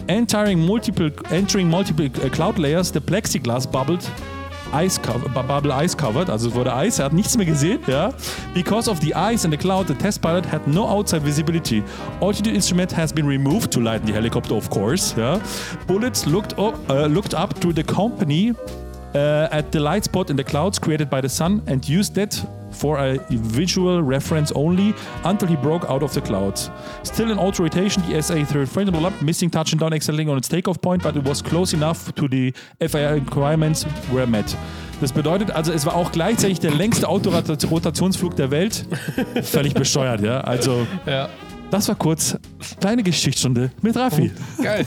Entering 0.07 0.59
multiple, 0.65 1.11
entering 1.29 1.69
multiple 1.69 2.05
uh, 2.05 2.29
cloud 2.29 2.57
layers, 2.57 2.91
the 2.91 2.99
plexiglass 2.99 3.71
bubbled 3.71 4.09
ice 4.71 4.99
bubble 4.99 5.71
ice 5.71 5.95
covered, 5.95 6.29
also 6.29 6.49
es 6.49 6.55
wurde 6.55 6.73
Eis, 6.73 6.99
er 6.99 7.05
hat 7.05 7.13
nichts 7.13 7.37
mehr 7.37 7.45
gesehen, 7.45 7.79
ja. 7.87 8.11
Because 8.53 8.89
of 8.89 8.99
the 8.99 9.15
ice 9.15 9.43
and 9.43 9.53
the 9.53 9.57
cloud, 9.57 9.87
the 9.87 9.95
test 9.95 10.21
pilot 10.21 10.45
had 10.45 10.65
no 10.67 10.87
outside 10.87 11.23
visibility. 11.23 11.83
Altitude 12.21 12.55
instrument 12.55 12.95
has 12.95 13.13
been 13.13 13.27
removed 13.27 13.71
to 13.71 13.79
lighten 13.79 14.07
the 14.07 14.13
helicopter, 14.13 14.55
of 14.55 14.69
course, 14.69 15.15
ja. 15.17 15.39
Bullets 15.87 16.25
looked 16.25 16.57
up, 16.59 16.75
uh, 16.89 17.07
looked 17.07 17.33
up 17.33 17.59
to 17.61 17.73
the 17.73 17.83
company 17.83 18.53
uh, 19.15 19.47
at 19.51 19.71
the 19.71 19.79
light 19.79 20.03
spot 20.05 20.29
in 20.29 20.35
the 20.35 20.43
clouds 20.43 20.79
created 20.79 21.09
by 21.09 21.21
the 21.21 21.29
sun 21.29 21.61
and 21.67 21.87
used 21.87 22.15
that 22.15 22.39
for 22.71 22.99
a 22.99 23.17
visual 23.31 24.01
reference 24.03 24.51
only 24.55 24.93
until 25.23 25.47
he 25.47 25.55
broke 25.55 25.85
out 25.89 26.03
of 26.03 26.13
the 26.13 26.21
clouds. 26.21 26.69
Still 27.03 27.31
in 27.31 27.39
auto 27.39 27.63
rotation, 27.63 28.03
the 28.07 28.21
SA 28.21 28.43
third 28.45 28.69
frame 28.69 28.89
up, 29.05 29.13
missing 29.21 29.49
touch 29.49 29.71
and 29.73 29.79
down, 29.81 29.91
accelerating 29.93 30.29
on 30.29 30.37
its 30.37 30.47
takeoff 30.47 30.79
point, 30.79 31.01
but 31.01 31.15
it 31.15 31.23
was 31.27 31.41
close 31.41 31.73
enough 31.75 32.13
to 32.15 32.27
the 32.27 32.53
FAA 32.87 33.13
requirements 33.15 33.85
were 34.11 34.27
met. 34.27 34.55
Das 35.01 35.11
bedeutet 35.11 35.49
also, 35.51 35.71
es 35.71 35.85
war 35.85 35.95
auch 35.95 36.11
gleichzeitig 36.11 36.59
der 36.59 36.71
längste 36.71 37.07
Autorotationsflug 37.07 38.35
der 38.35 38.51
Welt. 38.51 38.85
Völlig 39.43 39.73
bescheuert, 39.73 40.21
ja. 40.21 40.41
Also, 40.41 40.85
Ja. 41.05 41.29
das 41.71 41.87
war 41.87 41.95
kurz 41.95 42.37
kleine 42.79 43.01
Geschichtsstunde 43.01 43.71
mit 43.81 43.95
Raffi. 43.95 44.31
Geil. 44.61 44.85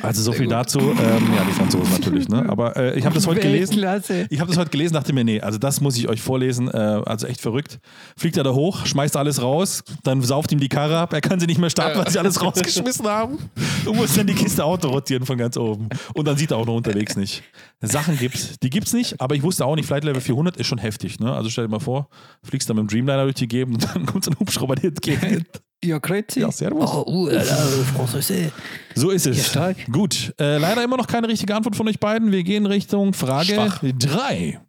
Also 0.00 0.22
so 0.22 0.32
viel 0.32 0.46
dazu. 0.46 0.78
Ähm, 0.78 0.96
ja, 1.36 1.44
die 1.46 1.52
Franzosen 1.52 1.92
natürlich, 1.92 2.28
ne? 2.28 2.48
Aber 2.48 2.74
äh, 2.74 2.98
ich 2.98 3.04
habe 3.04 3.14
das 3.14 3.26
heute 3.26 3.40
gelesen. 3.40 3.72
Weltklasse. 3.72 4.26
Ich 4.30 4.40
habe 4.40 4.48
das 4.48 4.58
heute 4.58 4.70
gelesen, 4.70 4.94
dachte 4.94 5.12
mir, 5.12 5.24
nee, 5.24 5.42
also 5.42 5.58
das 5.58 5.82
muss 5.82 5.98
ich 5.98 6.08
euch 6.08 6.22
vorlesen. 6.22 6.68
Äh, 6.68 7.02
also 7.04 7.26
echt 7.26 7.42
verrückt. 7.42 7.80
Fliegt 8.16 8.38
er 8.38 8.44
da 8.44 8.54
hoch, 8.54 8.86
schmeißt 8.86 9.14
alles 9.18 9.42
raus, 9.42 9.84
dann 10.02 10.22
sauft 10.22 10.52
ihm 10.52 10.58
die 10.58 10.70
Karre 10.70 10.98
ab, 10.98 11.12
er 11.12 11.20
kann 11.20 11.38
sie 11.38 11.46
nicht 11.46 11.58
mehr 11.58 11.68
starten, 11.68 11.98
weil 11.98 12.10
sie 12.10 12.18
alles 12.18 12.40
rausgeschmissen 12.42 13.06
haben. 13.06 13.38
Und 13.84 13.96
muss 13.96 14.14
dann 14.14 14.26
die 14.26 14.34
Kiste 14.34 14.64
Auto 14.64 14.88
rotieren 14.88 15.26
von 15.26 15.36
ganz 15.36 15.58
oben. 15.58 15.90
Und 16.14 16.26
dann 16.26 16.38
sieht 16.38 16.50
er 16.50 16.56
auch 16.56 16.66
noch 16.66 16.76
unterwegs 16.76 17.16
nicht. 17.16 17.42
Sachen 17.82 18.18
gibt's, 18.18 18.58
die 18.62 18.70
gibt's 18.70 18.94
nicht, 18.94 19.20
aber 19.20 19.34
ich 19.34 19.42
wusste 19.42 19.66
auch 19.66 19.76
nicht, 19.76 19.86
Flight 19.86 20.04
Level 20.04 20.22
400 20.22 20.56
ist 20.56 20.66
schon 20.66 20.78
heftig, 20.78 21.20
ne? 21.20 21.34
Also 21.34 21.50
stell 21.50 21.66
dir 21.66 21.70
mal 21.70 21.80
vor, 21.80 22.08
fliegst 22.42 22.70
da 22.70 22.74
mit 22.74 22.82
dem 22.82 22.88
Dreamliner 22.88 23.24
durch 23.24 23.34
die 23.34 23.48
Gegend 23.48 23.74
und 23.74 23.94
dann 23.94 24.06
kommt 24.06 24.24
so 24.24 24.30
ein 24.30 24.38
Hubschrauber 24.38 24.76
dir 24.76 24.88
entgegen. 24.88 25.44
Ja, 25.84 25.98
grüezi. 25.98 26.40
Ja, 26.40 26.50
servus. 26.50 26.90
Oh, 26.90 27.04
uh, 27.06 27.28
äh, 27.28 27.42
Französisch. 27.42 28.52
So 28.94 29.10
ist 29.10 29.26
es. 29.26 29.52
Ja. 29.54 29.72
Gut. 29.92 30.34
Äh, 30.38 30.58
leider 30.58 30.82
immer 30.82 30.96
noch 30.96 31.06
keine 31.06 31.28
richtige 31.28 31.54
Antwort 31.54 31.76
von 31.76 31.88
euch 31.88 32.00
beiden. 32.00 32.32
Wir 32.32 32.42
gehen 32.42 32.66
Richtung 32.66 33.12
Frage 33.12 33.54
Schwach. 33.54 33.82
3. 33.82 34.60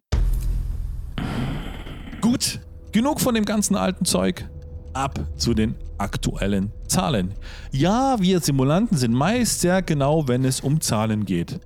Gut. 2.22 2.59
Genug 2.91 3.22
von 3.22 3.36
dem 3.36 3.45
ganzen 3.45 3.76
alten 3.76 4.05
Zeug. 4.05 4.47
Ab 4.93 5.20
zu 5.38 5.53
den 5.53 5.76
aktuellen 5.97 6.72
Zahlen. 6.88 7.34
Ja, 7.72 8.18
wir 8.20 8.39
Simulanten 8.39 8.97
sind 8.97 9.13
meist 9.13 9.61
sehr 9.61 9.82
genau, 9.82 10.28
wenn 10.28 10.45
es 10.45 10.61
um 10.61 10.82
Zahlen 10.82 11.26
geht. 11.26 11.59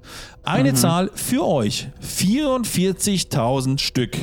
Eine 0.44 0.74
Zahl 0.74 1.12
für 1.14 1.46
euch. 1.46 1.90
44.000 2.02 3.80
Stück. 3.80 4.18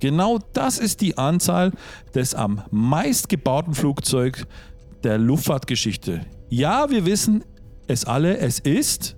Genau 0.00 0.38
das 0.54 0.78
ist 0.78 1.00
die 1.02 1.16
Anzahl 1.18 1.72
des 2.14 2.34
am 2.34 2.62
meist 2.70 3.28
gebauten 3.28 3.74
Flugzeug 3.74 4.46
der 5.04 5.18
Luftfahrtgeschichte. 5.18 6.22
Ja, 6.48 6.90
wir 6.90 7.04
wissen 7.06 7.44
es 7.86 8.04
alle, 8.04 8.38
es 8.38 8.58
ist 8.58 9.16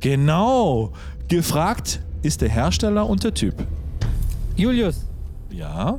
genau 0.00 0.92
gefragt 1.28 2.00
ist 2.22 2.40
der 2.40 2.48
Hersteller 2.48 3.08
und 3.08 3.22
der 3.24 3.34
Typ. 3.34 3.54
Julius, 4.56 5.06
Ja, 5.50 5.98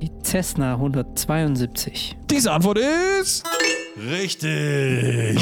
die 0.00 0.10
Cessna 0.24 0.74
172. 0.74 2.16
diese 2.30 2.52
Antwort 2.52 2.78
ist 3.20 3.44
richtig. 4.10 5.38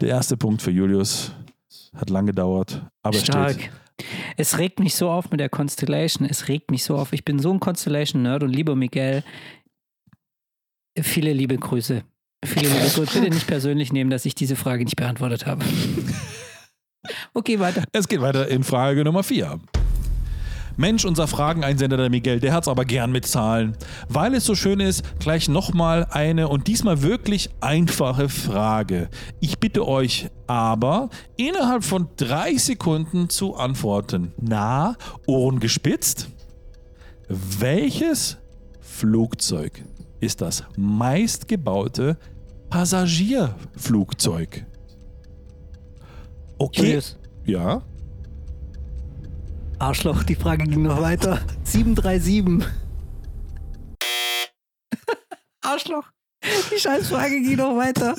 Der 0.00 0.08
erste 0.08 0.36
Punkt 0.36 0.62
für 0.62 0.70
Julius 0.70 1.32
hat 1.94 2.10
lang 2.10 2.26
gedauert, 2.26 2.82
aber 3.02 3.18
Stark. 3.18 3.52
steht. 3.52 3.70
Es 4.36 4.58
regt 4.58 4.80
mich 4.80 4.94
so 4.94 5.10
auf 5.10 5.30
mit 5.30 5.40
der 5.40 5.48
Constellation. 5.48 6.28
Es 6.28 6.48
regt 6.48 6.70
mich 6.70 6.84
so 6.84 6.96
auf. 6.96 7.12
Ich 7.12 7.24
bin 7.24 7.38
so 7.38 7.52
ein 7.52 7.60
Constellation-Nerd 7.60 8.42
und 8.42 8.50
lieber 8.50 8.74
Miguel. 8.74 9.22
Viele 11.00 11.32
liebe 11.32 11.56
Grüße. 11.56 12.02
Viele 12.44 12.68
liebe 12.68 12.88
Grüße. 12.88 13.20
Bitte 13.20 13.34
nicht 13.34 13.46
persönlich 13.46 13.92
nehmen, 13.92 14.10
dass 14.10 14.24
ich 14.24 14.34
diese 14.34 14.56
Frage 14.56 14.84
nicht 14.84 14.96
beantwortet 14.96 15.46
habe. 15.46 15.64
Okay, 17.34 17.60
weiter. 17.60 17.84
Es 17.92 18.08
geht 18.08 18.22
weiter 18.22 18.48
in 18.48 18.64
Frage 18.64 19.04
Nummer 19.04 19.22
4. 19.22 19.60
Mensch, 20.76 21.04
unser 21.04 21.26
Frageneinsender 21.26 21.96
der 21.96 22.10
Miguel, 22.10 22.40
der 22.40 22.52
hat's 22.52 22.68
aber 22.68 22.84
gern 22.84 23.12
mit 23.12 23.26
Zahlen. 23.26 23.76
Weil 24.08 24.34
es 24.34 24.44
so 24.44 24.54
schön 24.54 24.80
ist, 24.80 25.02
gleich 25.20 25.48
nochmal 25.48 26.06
eine 26.10 26.48
und 26.48 26.66
diesmal 26.66 27.02
wirklich 27.02 27.50
einfache 27.60 28.28
Frage. 28.28 29.08
Ich 29.40 29.58
bitte 29.58 29.86
euch 29.86 30.28
aber, 30.46 31.10
innerhalb 31.36 31.84
von 31.84 32.08
drei 32.16 32.56
Sekunden 32.56 33.28
zu 33.28 33.54
antworten. 33.54 34.32
Na, 34.40 34.96
Ohren 35.26 35.60
gespitzt? 35.60 36.28
Welches 37.28 38.38
Flugzeug 38.80 39.82
ist 40.20 40.40
das 40.40 40.64
meistgebaute 40.76 42.18
Passagierflugzeug? 42.70 44.66
Okay. 46.58 46.82
Julius. 46.82 47.18
Ja. 47.44 47.82
Arschloch, 49.78 50.22
die 50.22 50.34
Frage 50.34 50.64
ging 50.64 50.82
noch 50.82 51.00
weiter. 51.00 51.40
737. 51.64 52.66
Arschloch. 55.62 56.04
Die 56.72 56.78
Scheißfrage 56.78 57.40
ging 57.40 57.56
noch 57.56 57.76
weiter. 57.76 58.14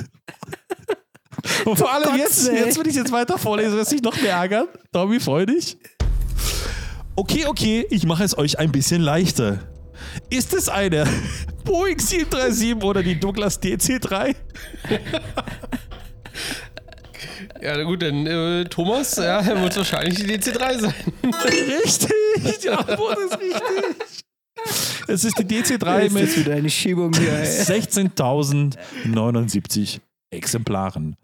Und 1.65 1.77
vor 1.79 1.93
allem 1.93 2.09
Gott, 2.09 2.17
jetzt, 2.17 2.49
ey. 2.49 2.65
jetzt 2.65 2.77
will 2.77 2.87
ich 2.87 2.95
jetzt 2.95 3.11
weiter 3.11 3.37
vorlesen, 3.37 3.77
dass 3.77 3.89
sich 3.89 4.01
noch 4.01 4.19
mehr 4.19 4.33
ärgern. 4.33 4.67
Tommy, 4.91 5.19
freu 5.19 5.45
dich. 5.45 5.77
Okay, 7.15 7.45
okay, 7.45 7.85
ich 7.89 8.05
mache 8.05 8.23
es 8.23 8.37
euch 8.37 8.59
ein 8.59 8.71
bisschen 8.71 9.01
leichter. 9.01 9.59
Ist 10.29 10.53
es 10.53 10.69
eine 10.69 11.05
Boeing 11.63 11.99
737 11.99 12.83
oder 12.83 13.01
die 13.01 13.19
Douglas 13.19 13.61
DC-3? 13.61 14.35
Ja, 17.61 17.81
gut, 17.83 18.01
dann 18.01 18.25
äh, 18.27 18.65
Thomas, 18.65 19.15
ja, 19.17 19.39
er 19.39 19.61
wird 19.61 19.77
wahrscheinlich 19.77 20.15
die 20.15 20.25
DC3 20.25 20.79
sein. 20.79 20.93
Richtig, 21.23 22.59
die 22.63 22.69
Antwort 22.69 23.17
ist 23.19 23.39
richtig. 23.39 24.25
Es 25.07 25.23
ist 25.23 25.37
die 25.37 25.43
DC-3 25.43 26.05
ist 26.05 26.13
das 26.13 26.13
mit 26.13 26.37
wieder 26.37 26.55
eine 26.55 26.69
Schiebung 26.69 27.13
hier, 27.13 27.33
ey. 27.33 27.45
16.079 27.45 29.99
Exemplaren. 30.31 31.15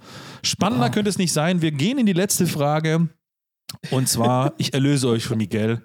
Spannender 0.44 0.90
könnte 0.90 1.10
es 1.10 1.18
nicht 1.18 1.34
sein. 1.34 1.62
Wir 1.62 1.72
gehen 1.72 1.98
in 1.98 2.06
die 2.06 2.14
letzte 2.14 2.48
Frage. 2.48 3.10
Und 3.90 4.08
zwar, 4.08 4.54
ich 4.58 4.74
erlöse 4.74 5.10
euch 5.10 5.26
von 5.26 5.38
Miguel. 5.38 5.84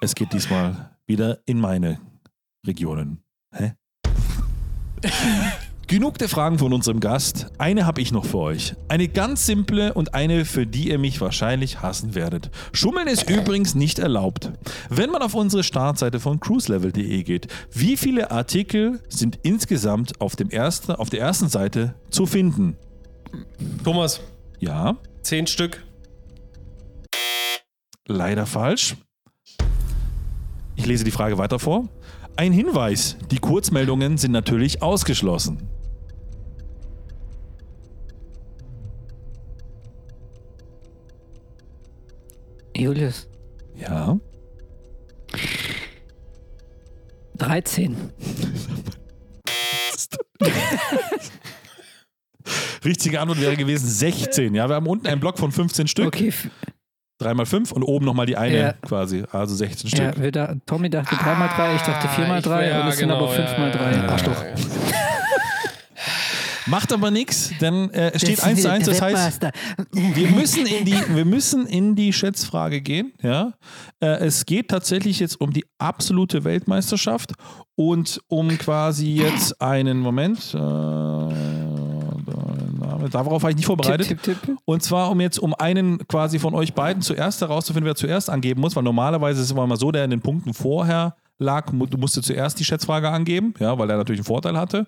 Es 0.00 0.14
geht 0.14 0.32
diesmal 0.32 0.96
wieder 1.06 1.40
in 1.46 1.58
meine 1.60 2.00
Regionen. 2.66 3.22
Hä? 3.54 3.74
Genug 5.92 6.16
der 6.16 6.30
Fragen 6.30 6.58
von 6.58 6.72
unserem 6.72 7.00
Gast. 7.00 7.48
Eine 7.58 7.84
habe 7.84 8.00
ich 8.00 8.12
noch 8.12 8.24
für 8.24 8.38
euch. 8.38 8.74
Eine 8.88 9.08
ganz 9.08 9.44
simple 9.44 9.92
und 9.92 10.14
eine, 10.14 10.46
für 10.46 10.66
die 10.66 10.88
ihr 10.88 10.98
mich 10.98 11.20
wahrscheinlich 11.20 11.82
hassen 11.82 12.14
werdet. 12.14 12.50
Schummeln 12.72 13.08
ist 13.08 13.28
übrigens 13.28 13.74
nicht 13.74 13.98
erlaubt. 13.98 14.52
Wenn 14.88 15.10
man 15.10 15.20
auf 15.20 15.34
unsere 15.34 15.62
Startseite 15.62 16.18
von 16.18 16.40
cruiselevel.de 16.40 17.22
geht, 17.24 17.48
wie 17.72 17.98
viele 17.98 18.30
Artikel 18.30 19.02
sind 19.10 19.38
insgesamt 19.42 20.18
auf, 20.18 20.34
dem 20.34 20.48
ersten, 20.48 20.92
auf 20.92 21.10
der 21.10 21.20
ersten 21.20 21.50
Seite 21.50 21.94
zu 22.08 22.24
finden? 22.24 22.78
Thomas, 23.84 24.22
Ja, 24.60 24.96
zehn 25.20 25.46
Stück. 25.46 25.84
leider 28.08 28.46
falsch. 28.46 28.96
Ich 30.74 30.86
lese 30.86 31.04
die 31.04 31.10
Frage 31.10 31.36
weiter 31.36 31.58
vor. 31.58 31.90
Ein 32.36 32.54
Hinweis, 32.54 33.18
die 33.30 33.40
Kurzmeldungen 33.40 34.16
sind 34.16 34.32
natürlich 34.32 34.80
ausgeschlossen. 34.80 35.68
Julius. 42.76 43.28
Ja. 43.76 44.18
13. 47.38 47.96
Richtige 52.84 53.20
Antwort 53.20 53.40
wäre 53.40 53.56
gewesen 53.56 53.86
16. 53.88 54.54
Ja, 54.54 54.68
wir 54.68 54.74
haben 54.74 54.86
unten 54.86 55.06
einen 55.06 55.20
Block 55.20 55.38
von 55.38 55.52
15 55.52 55.86
Stück. 55.86 56.06
Okay, 56.08 56.28
f- 56.28 56.48
3 57.18 57.34
mal 57.34 57.46
5 57.46 57.70
und 57.70 57.84
oben 57.84 58.04
nochmal 58.04 58.26
die 58.26 58.36
eine 58.36 58.56
Ja. 58.58 58.72
quasi. 58.82 59.22
Also 59.30 59.54
16 59.54 59.90
ja, 59.90 60.10
Stück. 60.10 60.22
wir 60.22 60.32
da, 60.32 60.54
Tommy 60.66 60.90
dachte 60.90 61.14
3 61.14 61.34
mal 61.36 61.48
3, 61.48 61.76
ich 61.76 61.82
dachte 61.82 62.08
4 62.08 62.26
mal 62.26 62.34
Ah, 62.34 62.38
ich- 62.38 62.44
3 62.44 62.68
ja, 62.68 62.82
und 62.82 62.88
es 62.88 62.96
sind 62.96 63.10
aber 63.10 63.28
5 63.28 63.50
ja, 63.52 63.58
mal 63.58 63.70
ja, 63.70 63.76
3. 63.76 63.92
ja, 63.96 64.08
Arschloch. 64.08 64.44
Macht 66.66 66.92
aber 66.92 67.10
nichts, 67.10 67.50
denn 67.60 67.90
äh, 67.90 68.12
es 68.14 68.22
steht 68.22 68.42
1 68.42 68.62
zu 68.62 68.70
1. 68.70 68.86
Das 68.86 69.02
heißt, 69.02 69.42
wir 69.92 70.30
müssen 70.30 70.66
in 70.66 70.84
die, 70.84 70.96
wir 71.08 71.24
müssen 71.24 71.66
in 71.66 71.96
die 71.96 72.12
Schätzfrage 72.12 72.80
gehen. 72.80 73.12
Ja? 73.22 73.54
Äh, 74.00 74.26
es 74.26 74.46
geht 74.46 74.68
tatsächlich 74.68 75.18
jetzt 75.20 75.40
um 75.40 75.52
die 75.52 75.64
absolute 75.78 76.44
Weltmeisterschaft 76.44 77.32
und 77.74 78.20
um 78.28 78.56
quasi 78.58 79.14
jetzt 79.14 79.60
einen 79.60 79.98
Moment. 79.98 80.54
Äh, 80.54 80.58
darauf 83.10 83.42
war 83.42 83.50
ich 83.50 83.56
nicht 83.56 83.66
vorbereitet. 83.66 84.06
Tipp, 84.08 84.22
tipp, 84.22 84.42
tipp. 84.42 84.56
Und 84.64 84.82
zwar, 84.82 85.10
um 85.10 85.20
jetzt 85.20 85.38
um 85.38 85.54
einen 85.54 86.06
quasi 86.06 86.38
von 86.38 86.54
euch 86.54 86.74
beiden 86.74 87.02
zuerst 87.02 87.40
herauszufinden, 87.40 87.86
wer 87.86 87.94
zuerst 87.94 88.30
angeben 88.30 88.60
muss, 88.60 88.76
weil 88.76 88.82
normalerweise 88.82 89.40
ist 89.40 89.46
es 89.46 89.52
immer 89.52 89.66
mal 89.66 89.76
so, 89.76 89.90
der 89.90 90.04
in 90.04 90.10
den 90.10 90.20
Punkten 90.20 90.54
vorher 90.54 91.16
lag, 91.42 91.70
du 91.70 91.98
musst 91.98 92.22
zuerst 92.22 92.58
die 92.58 92.64
Schätzfrage 92.64 93.08
angeben, 93.10 93.54
ja, 93.58 93.78
weil 93.78 93.90
er 93.90 93.96
natürlich 93.96 94.20
einen 94.20 94.26
Vorteil 94.26 94.56
hatte. 94.56 94.86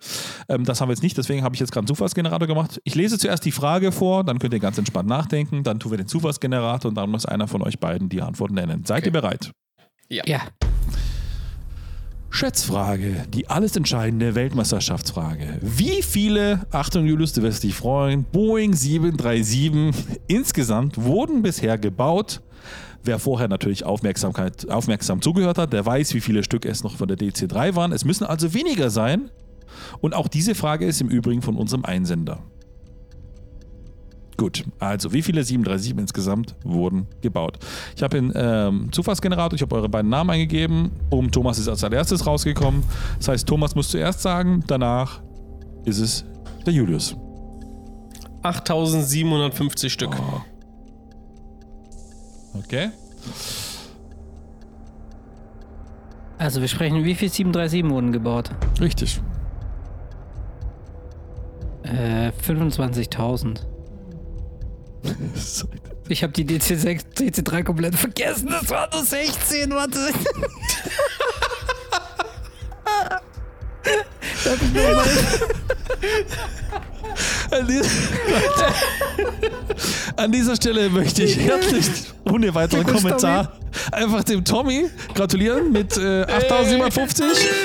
Ähm, 0.48 0.64
das 0.64 0.80
haben 0.80 0.88
wir 0.88 0.92
jetzt 0.94 1.02
nicht, 1.02 1.16
deswegen 1.18 1.42
habe 1.42 1.54
ich 1.54 1.60
jetzt 1.60 1.72
gerade 1.72 1.82
einen 1.82 1.88
Zufallsgenerator 1.88 2.46
gemacht. 2.46 2.80
Ich 2.84 2.94
lese 2.94 3.18
zuerst 3.18 3.44
die 3.44 3.52
Frage 3.52 3.92
vor, 3.92 4.24
dann 4.24 4.38
könnt 4.38 4.54
ihr 4.54 4.60
ganz 4.60 4.78
entspannt 4.78 5.08
nachdenken, 5.08 5.62
dann 5.62 5.78
tun 5.80 5.90
wir 5.92 5.98
den 5.98 6.08
Zufallsgenerator 6.08 6.88
und 6.88 6.94
dann 6.94 7.10
muss 7.10 7.26
einer 7.26 7.48
von 7.48 7.62
euch 7.62 7.78
beiden 7.78 8.08
die 8.08 8.22
Antwort 8.22 8.50
nennen. 8.52 8.84
Seid 8.84 8.98
Okay. 8.98 9.08
ihr 9.08 9.12
bereit? 9.12 9.50
Ja. 10.10 10.22
Schätzfrage, 12.30 13.26
die 13.28 13.48
alles 13.48 13.76
entscheidende 13.76 14.34
Weltmeisterschaftsfrage. 14.34 15.58
Wie 15.60 16.02
viele, 16.02 16.66
Achtung 16.72 17.06
Julius, 17.06 17.32
du 17.32 17.42
wirst 17.42 17.62
dich 17.62 17.74
freuen, 17.76 18.24
Boeing 18.24 18.74
737 18.74 20.18
insgesamt 20.26 21.00
wurden 21.00 21.42
bisher 21.42 21.78
gebaut? 21.78 22.40
Wer 23.04 23.18
vorher 23.18 23.48
natürlich 23.48 23.84
Aufmerksamkeit, 23.84 24.70
aufmerksam 24.70 25.20
zugehört 25.20 25.58
hat, 25.58 25.72
der 25.72 25.84
weiß, 25.84 26.14
wie 26.14 26.20
viele 26.20 26.42
Stück 26.42 26.64
es 26.64 26.82
noch 26.82 26.96
von 26.96 27.06
der 27.06 27.18
DC3 27.18 27.74
waren. 27.76 27.92
Es 27.92 28.04
müssen 28.04 28.24
also 28.24 28.54
weniger 28.54 28.88
sein. 28.90 29.30
Und 30.00 30.14
auch 30.14 30.28
diese 30.28 30.54
Frage 30.54 30.86
ist 30.86 31.00
im 31.00 31.08
Übrigen 31.08 31.42
von 31.42 31.56
unserem 31.56 31.84
Einsender. 31.84 32.42
Gut, 34.36 34.64
also 34.80 35.12
wie 35.12 35.22
viele 35.22 35.44
737 35.44 35.96
insgesamt 35.98 36.56
wurden 36.64 37.06
gebaut? 37.20 37.58
Ich 37.94 38.02
habe 38.02 38.16
den 38.16 38.32
ähm, 38.34 38.88
Zufallsgenerator, 38.90 39.54
ich 39.54 39.62
habe 39.62 39.76
eure 39.76 39.88
beiden 39.88 40.10
Namen 40.10 40.30
eingegeben. 40.30 40.90
Um 41.10 41.30
Thomas 41.30 41.58
ist 41.58 41.68
als 41.68 41.84
allererstes 41.84 42.26
rausgekommen. 42.26 42.82
Das 43.18 43.28
heißt, 43.28 43.46
Thomas 43.46 43.74
muss 43.74 43.90
zuerst 43.90 44.22
sagen, 44.22 44.64
danach 44.66 45.22
ist 45.84 45.98
es 45.98 46.24
der 46.66 46.72
Julius. 46.72 47.16
8750 48.42 49.92
Stück. 49.92 50.16
Okay? 52.54 52.90
Also 56.38 56.60
wir 56.60 56.68
sprechen, 56.68 57.04
wie 57.04 57.14
viel 57.14 57.30
737 57.30 57.90
wurden 57.90 58.12
gebaut? 58.12 58.50
Richtig. 58.80 59.20
Äh, 61.82 62.30
25.000. 62.46 63.60
Ich 66.06 66.22
habe 66.22 66.34
die 66.34 66.44
DC6, 66.44 67.16
DC3 67.16 67.64
komplett 67.64 67.94
vergessen. 67.94 68.48
Das 68.50 68.68
war 68.68 68.90
nur 68.92 69.02
16, 69.02 69.70
warte. 69.70 70.12
Darf 74.44 74.62
ich 74.62 74.72
noch 74.74 74.82
mal? 76.72 76.82
An, 77.50 77.66
dieser, 77.66 77.84
An 80.16 80.32
dieser 80.32 80.56
Stelle 80.56 80.88
möchte 80.88 81.22
ich 81.24 81.38
herzlich, 81.38 81.86
ohne 82.24 82.54
weiteren 82.54 82.84
Kommentar, 82.86 83.52
einfach 83.92 84.24
dem 84.24 84.44
Tommy 84.44 84.88
gratulieren 85.14 85.72
mit 85.72 85.96
äh, 85.96 86.22
8.750. 86.24 87.22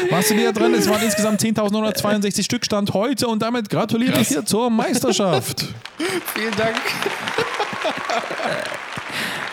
Warst 0.09 0.29
du 0.31 0.35
näher 0.35 0.53
dran? 0.53 0.73
Es 0.73 0.87
waren 0.89 1.01
insgesamt 1.03 1.41
10.962 1.41 2.43
Stück 2.43 2.65
Stand 2.65 2.93
heute 2.93 3.27
und 3.27 3.41
damit 3.41 3.69
gratuliere 3.69 4.19
ich 4.19 4.29
dir 4.29 4.43
zur 4.45 4.69
Meisterschaft. 4.69 5.67
Vielen 6.35 6.55
Dank. 6.55 6.75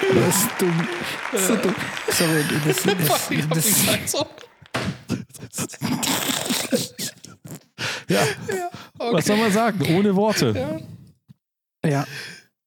Das 0.00 0.36
ist 0.36 0.48
dumm. 0.58 0.88
So 1.32 1.56
dumm. 1.56 1.74
Sorry, 2.08 2.44
das, 2.66 2.82
das, 2.82 3.30
Ich 3.30 3.42
hab 3.42 3.54
das, 3.54 3.64
gesagt 3.64 4.08
so. 4.08 4.26
Ja, 8.08 8.24
was 8.98 9.26
soll 9.26 9.36
man 9.36 9.52
sagen? 9.52 9.80
Ohne 9.96 10.14
Worte. 10.16 10.80
Ja. 11.84 12.06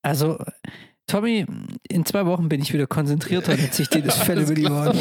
Also, 0.01 0.37
Tommy, 1.09 1.45
in 1.89 2.05
zwei 2.05 2.25
Wochen 2.25 2.49
bin 2.49 2.61
ich 2.61 2.71
wieder 2.71 2.85
konzentrierter, 2.87 3.57
dann 3.57 3.71
ziehe 3.71 3.83
ich 3.83 3.89
dir 3.89 4.01
das 4.03 4.17
Fell 4.23 4.39
über 4.41 4.53
die 4.53 4.65
Ohren. 4.65 4.95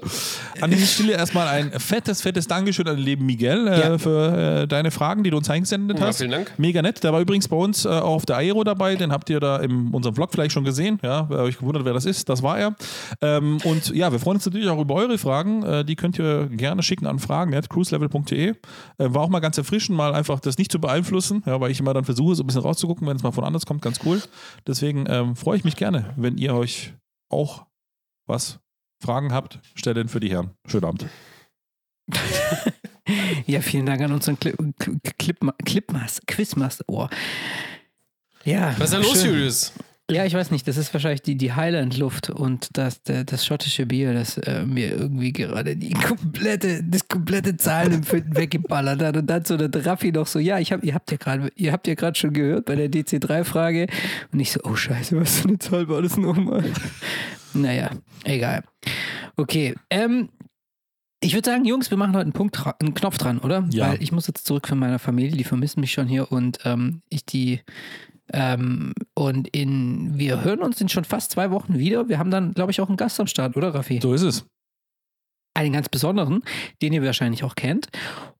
An 0.60 0.70
dieser 0.70 0.86
Stelle 0.86 1.12
erstmal 1.12 1.46
ein 1.48 1.70
fettes, 1.78 2.22
fettes 2.22 2.46
Dankeschön 2.48 2.88
an 2.88 2.96
den 2.96 3.04
lieben 3.04 3.26
Miguel 3.26 3.68
äh, 3.68 3.80
Ja. 3.80 3.98
für 3.98 4.62
äh, 4.62 4.66
deine 4.66 4.90
Fragen, 4.90 5.22
die 5.22 5.30
du 5.30 5.36
uns 5.36 5.48
eingesendet 5.50 5.98
Ja, 6.00 6.06
hast. 6.06 6.18
vielen 6.18 6.30
Dank. 6.30 6.52
Mega 6.58 6.80
nett. 6.82 7.04
Der 7.04 7.12
war 7.12 7.20
übrigens 7.20 7.46
bei 7.48 7.56
uns 7.56 7.84
äh, 7.84 7.88
auch 7.88 8.16
auf 8.16 8.26
der 8.26 8.36
Aero 8.38 8.64
dabei. 8.64 8.96
Den 8.96 9.12
habt 9.12 9.30
ihr 9.30 9.38
da 9.38 9.58
in 9.58 9.90
unserem 9.92 10.14
Vlog 10.16 10.30
vielleicht 10.32 10.52
schon 10.52 10.64
gesehen. 10.64 10.98
Ja, 11.02 11.26
wer 11.28 11.40
euch 11.40 11.58
gewundert, 11.58 11.84
wer 11.84 11.92
das 11.92 12.06
ist, 12.06 12.28
das 12.28 12.42
war 12.42 12.58
er. 12.58 12.74
Ähm, 13.20 13.58
und 13.64 13.90
ja, 13.94 14.10
wir 14.10 14.18
freuen 14.18 14.36
uns 14.36 14.46
natürlich 14.46 14.68
auch 14.68 14.80
über 14.80 14.94
eure 14.94 15.18
Fragen. 15.18 15.62
Äh, 15.62 15.84
die 15.84 15.94
könnt 15.94 16.18
ihr 16.18 16.46
gerne 16.46 16.82
schicken 16.82 17.06
an 17.06 17.18
fragen.cruiselevel.de. 17.18 18.48
Äh, 18.48 18.54
war 18.98 19.22
auch 19.22 19.28
mal 19.28 19.40
ganz 19.40 19.58
erfrischend, 19.58 19.96
mal 19.96 20.14
einfach 20.14 20.40
das 20.40 20.58
nicht 20.58 20.72
zu 20.72 20.80
beeinflussen, 20.80 21.42
ja, 21.46 21.60
weil 21.60 21.70
ich 21.70 21.78
immer 21.80 21.94
dann 21.94 22.04
versuche, 22.04 22.34
so 22.34 22.42
ein 22.42 22.46
bisschen 22.46 22.62
rauszugucken, 22.62 23.06
wenn 23.06 23.16
es 23.16 23.22
mal 23.22 23.30
von 23.32 23.44
anders 23.44 23.66
kommt. 23.66 23.82
Ganz 23.82 24.00
cool. 24.04 24.20
Deswegen 24.66 25.04
ähm, 25.08 25.35
freue 25.36 25.56
ich 25.56 25.64
mich 25.64 25.76
gerne, 25.76 26.12
wenn 26.16 26.38
ihr 26.38 26.54
euch 26.54 26.94
auch 27.28 27.66
was 28.26 28.58
Fragen 29.02 29.32
habt, 29.32 29.60
stellen 29.74 30.08
für 30.08 30.20
die 30.20 30.30
Herren. 30.30 30.50
Schönen 30.66 30.84
Abend. 30.84 31.06
Ja, 33.46 33.60
vielen 33.60 33.86
Dank 33.86 34.00
an 34.00 34.12
unseren 34.12 34.38
Clip, 34.38 34.56
Clip, 35.18 35.38
Clipmaster, 35.64 36.22
Quizmaster. 36.26 36.84
Oh. 36.88 37.06
Ja, 38.44 38.74
Was 38.78 38.90
ist 38.90 38.94
da 38.94 38.98
los. 38.98 39.24
Julius? 39.24 39.72
Ja, 40.08 40.24
ich 40.24 40.34
weiß 40.34 40.52
nicht, 40.52 40.68
das 40.68 40.76
ist 40.76 40.94
wahrscheinlich 40.94 41.22
die, 41.22 41.34
die 41.34 41.52
Highland-Luft 41.52 42.30
und 42.30 42.68
das, 42.78 43.02
der, 43.02 43.24
das 43.24 43.44
schottische 43.44 43.86
Bier, 43.86 44.14
das 44.14 44.38
äh, 44.38 44.64
mir 44.64 44.92
irgendwie 44.92 45.32
gerade 45.32 45.74
die 45.74 45.94
komplette, 45.94 46.84
das 46.84 47.08
komplette 47.08 47.56
Zahlenempfinden 47.56 48.36
weggeballert 48.36 49.02
hat. 49.02 49.16
Und 49.16 49.26
dann 49.26 49.44
so 49.44 49.56
der 49.56 49.84
Raffi 49.84 50.12
noch 50.12 50.28
so, 50.28 50.38
ja, 50.38 50.60
ich 50.60 50.70
hab, 50.70 50.84
ihr 50.84 50.94
habt 50.94 51.10
ja 51.10 51.16
gerade, 51.16 51.50
ihr 51.56 51.72
habt 51.72 51.88
ja 51.88 51.94
gerade 51.94 52.16
schon 52.16 52.32
gehört 52.32 52.66
bei 52.66 52.76
der 52.76 52.88
DC3-Frage. 52.88 53.88
Und 54.32 54.38
ich 54.38 54.52
so, 54.52 54.60
oh 54.62 54.76
scheiße, 54.76 55.20
was 55.20 55.40
für 55.40 55.48
eine 55.48 55.58
Zahl 55.58 55.88
war 55.88 56.02
das 56.02 56.16
nochmal? 56.16 56.62
naja, 57.54 57.90
egal. 58.22 58.62
Okay, 59.36 59.74
ähm, 59.90 60.28
ich 61.26 61.34
würde 61.34 61.50
sagen, 61.50 61.64
Jungs, 61.64 61.90
wir 61.90 61.98
machen 61.98 62.12
heute 62.14 62.22
einen, 62.22 62.32
Punkt, 62.32 62.56
dra- 62.56 62.76
einen 62.80 62.94
Knopf 62.94 63.18
dran, 63.18 63.38
oder? 63.38 63.66
Ja. 63.70 63.90
Weil 63.90 64.02
ich 64.02 64.12
muss 64.12 64.26
jetzt 64.26 64.46
zurück 64.46 64.66
von 64.68 64.78
meiner 64.78 64.98
Familie, 64.98 65.36
die 65.36 65.44
vermissen 65.44 65.80
mich 65.80 65.92
schon 65.92 66.06
hier 66.06 66.30
und 66.32 66.58
ähm, 66.64 67.02
ich 67.08 67.24
die 67.26 67.60
ähm, 68.32 68.92
und 69.14 69.46
in, 69.48 70.18
wir 70.18 70.42
hören 70.42 70.60
uns 70.60 70.80
in 70.80 70.88
schon 70.88 71.04
fast 71.04 71.30
zwei 71.32 71.50
Wochen 71.50 71.78
wieder. 71.78 72.08
Wir 72.08 72.18
haben 72.18 72.30
dann, 72.30 72.52
glaube 72.54 72.72
ich, 72.72 72.80
auch 72.80 72.88
einen 72.88 72.96
Gast 72.96 73.20
am 73.20 73.26
Start, 73.28 73.56
oder 73.56 73.74
Raffi? 73.74 74.00
So 74.02 74.14
ist 74.14 74.22
es. 74.22 74.44
Einen 75.54 75.72
ganz 75.72 75.88
besonderen, 75.88 76.42
den 76.82 76.92
ihr 76.92 77.02
wahrscheinlich 77.02 77.44
auch 77.44 77.54
kennt. 77.54 77.88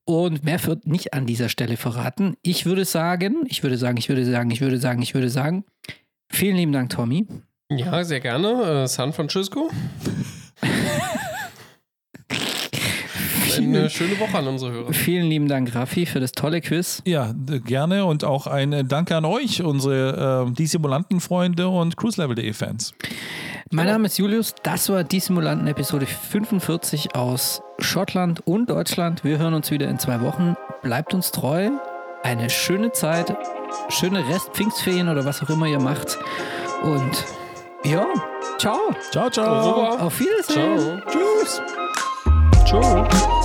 Und 0.05 0.45
mehr 0.45 0.63
wird 0.65 0.87
nicht 0.87 1.15
an 1.15 1.25
dieser 1.27 1.49
Stelle 1.49 1.77
verraten. 1.77 2.37
Ich 2.43 2.67
würde 2.67 2.85
sagen, 2.85 3.45
ich 3.47 3.63
würde 3.63 3.79
sagen, 3.79 3.97
ich 3.99 4.09
würde 4.09 4.25
sagen, 4.27 4.51
ich 4.51 4.61
würde 4.61 4.79
sagen, 4.79 5.03
ich 5.03 5.15
würde 5.15 5.31
sagen, 5.31 5.65
vielen 6.33 6.57
lieben 6.57 6.73
Dank, 6.73 6.91
Tommy. 6.91 7.27
Ja, 7.71 8.05
sehr 8.05 8.21
gerne. 8.21 8.83
Äh, 8.85 8.87
San 8.89 9.13
Francisco. 9.13 9.71
Eine 13.59 13.91
schöne 13.91 14.19
Woche 14.19 14.39
an 14.39 14.47
unsere 14.47 14.73
Hörer. 14.73 14.93
Vielen 14.93 15.29
lieben 15.29 15.49
Dank, 15.49 15.75
Raffi, 15.75 16.07
für 16.07 16.21
das 16.21 16.33
tolle 16.33 16.61
Quiz. 16.61 17.03
Ja, 17.07 17.35
gerne 17.65 18.05
und 18.05 18.25
auch 18.25 18.47
ein 18.47 18.73
äh, 18.73 18.85
Danke 18.85 19.17
an 19.17 19.25
euch, 19.25 19.63
unsere 19.63 20.47
äh, 20.49 20.53
die 20.53 20.67
Simulanten-Freunde 20.67 21.69
und 21.69 21.97
cruiselevel.de-Fans. 21.97 22.95
Mein 23.71 23.87
Name 23.87 24.07
ist 24.07 24.19
Julius. 24.19 24.55
Das 24.63 24.89
war 24.91 25.03
die 25.03 25.19
Simulanten 25.19 25.67
Episode 25.67 26.07
45 26.07 27.17
aus 27.17 27.63
Schottland 27.79 28.47
und 28.47 28.71
Deutschland. 28.71 29.25
Wir 29.25 29.39
hören 29.39 29.55
uns 29.55 29.71
wieder 29.71 29.89
in 29.89 29.99
zwei 29.99 30.21
Wochen. 30.21 30.55
Bleibt 30.83 31.15
uns 31.15 31.33
treu. 31.33 31.71
Eine 32.23 32.49
schöne 32.49 32.93
Zeit. 32.93 33.37
Schöne 33.89 34.27
Rest-Pfingstferien 34.29 35.09
oder 35.09 35.25
was 35.25 35.43
auch 35.43 35.51
immer 35.51 35.67
ihr 35.67 35.81
macht. 35.81 36.19
Und 36.83 37.25
ja, 37.85 38.07
ciao. 38.59 38.95
Ciao, 39.11 39.31
ciao. 39.31 39.97
Auf 39.99 40.19
Wiedersehen. 40.21 41.03
Ciao. 41.05 41.21
Tschüss. 41.43 41.63
Ciao. 42.67 43.36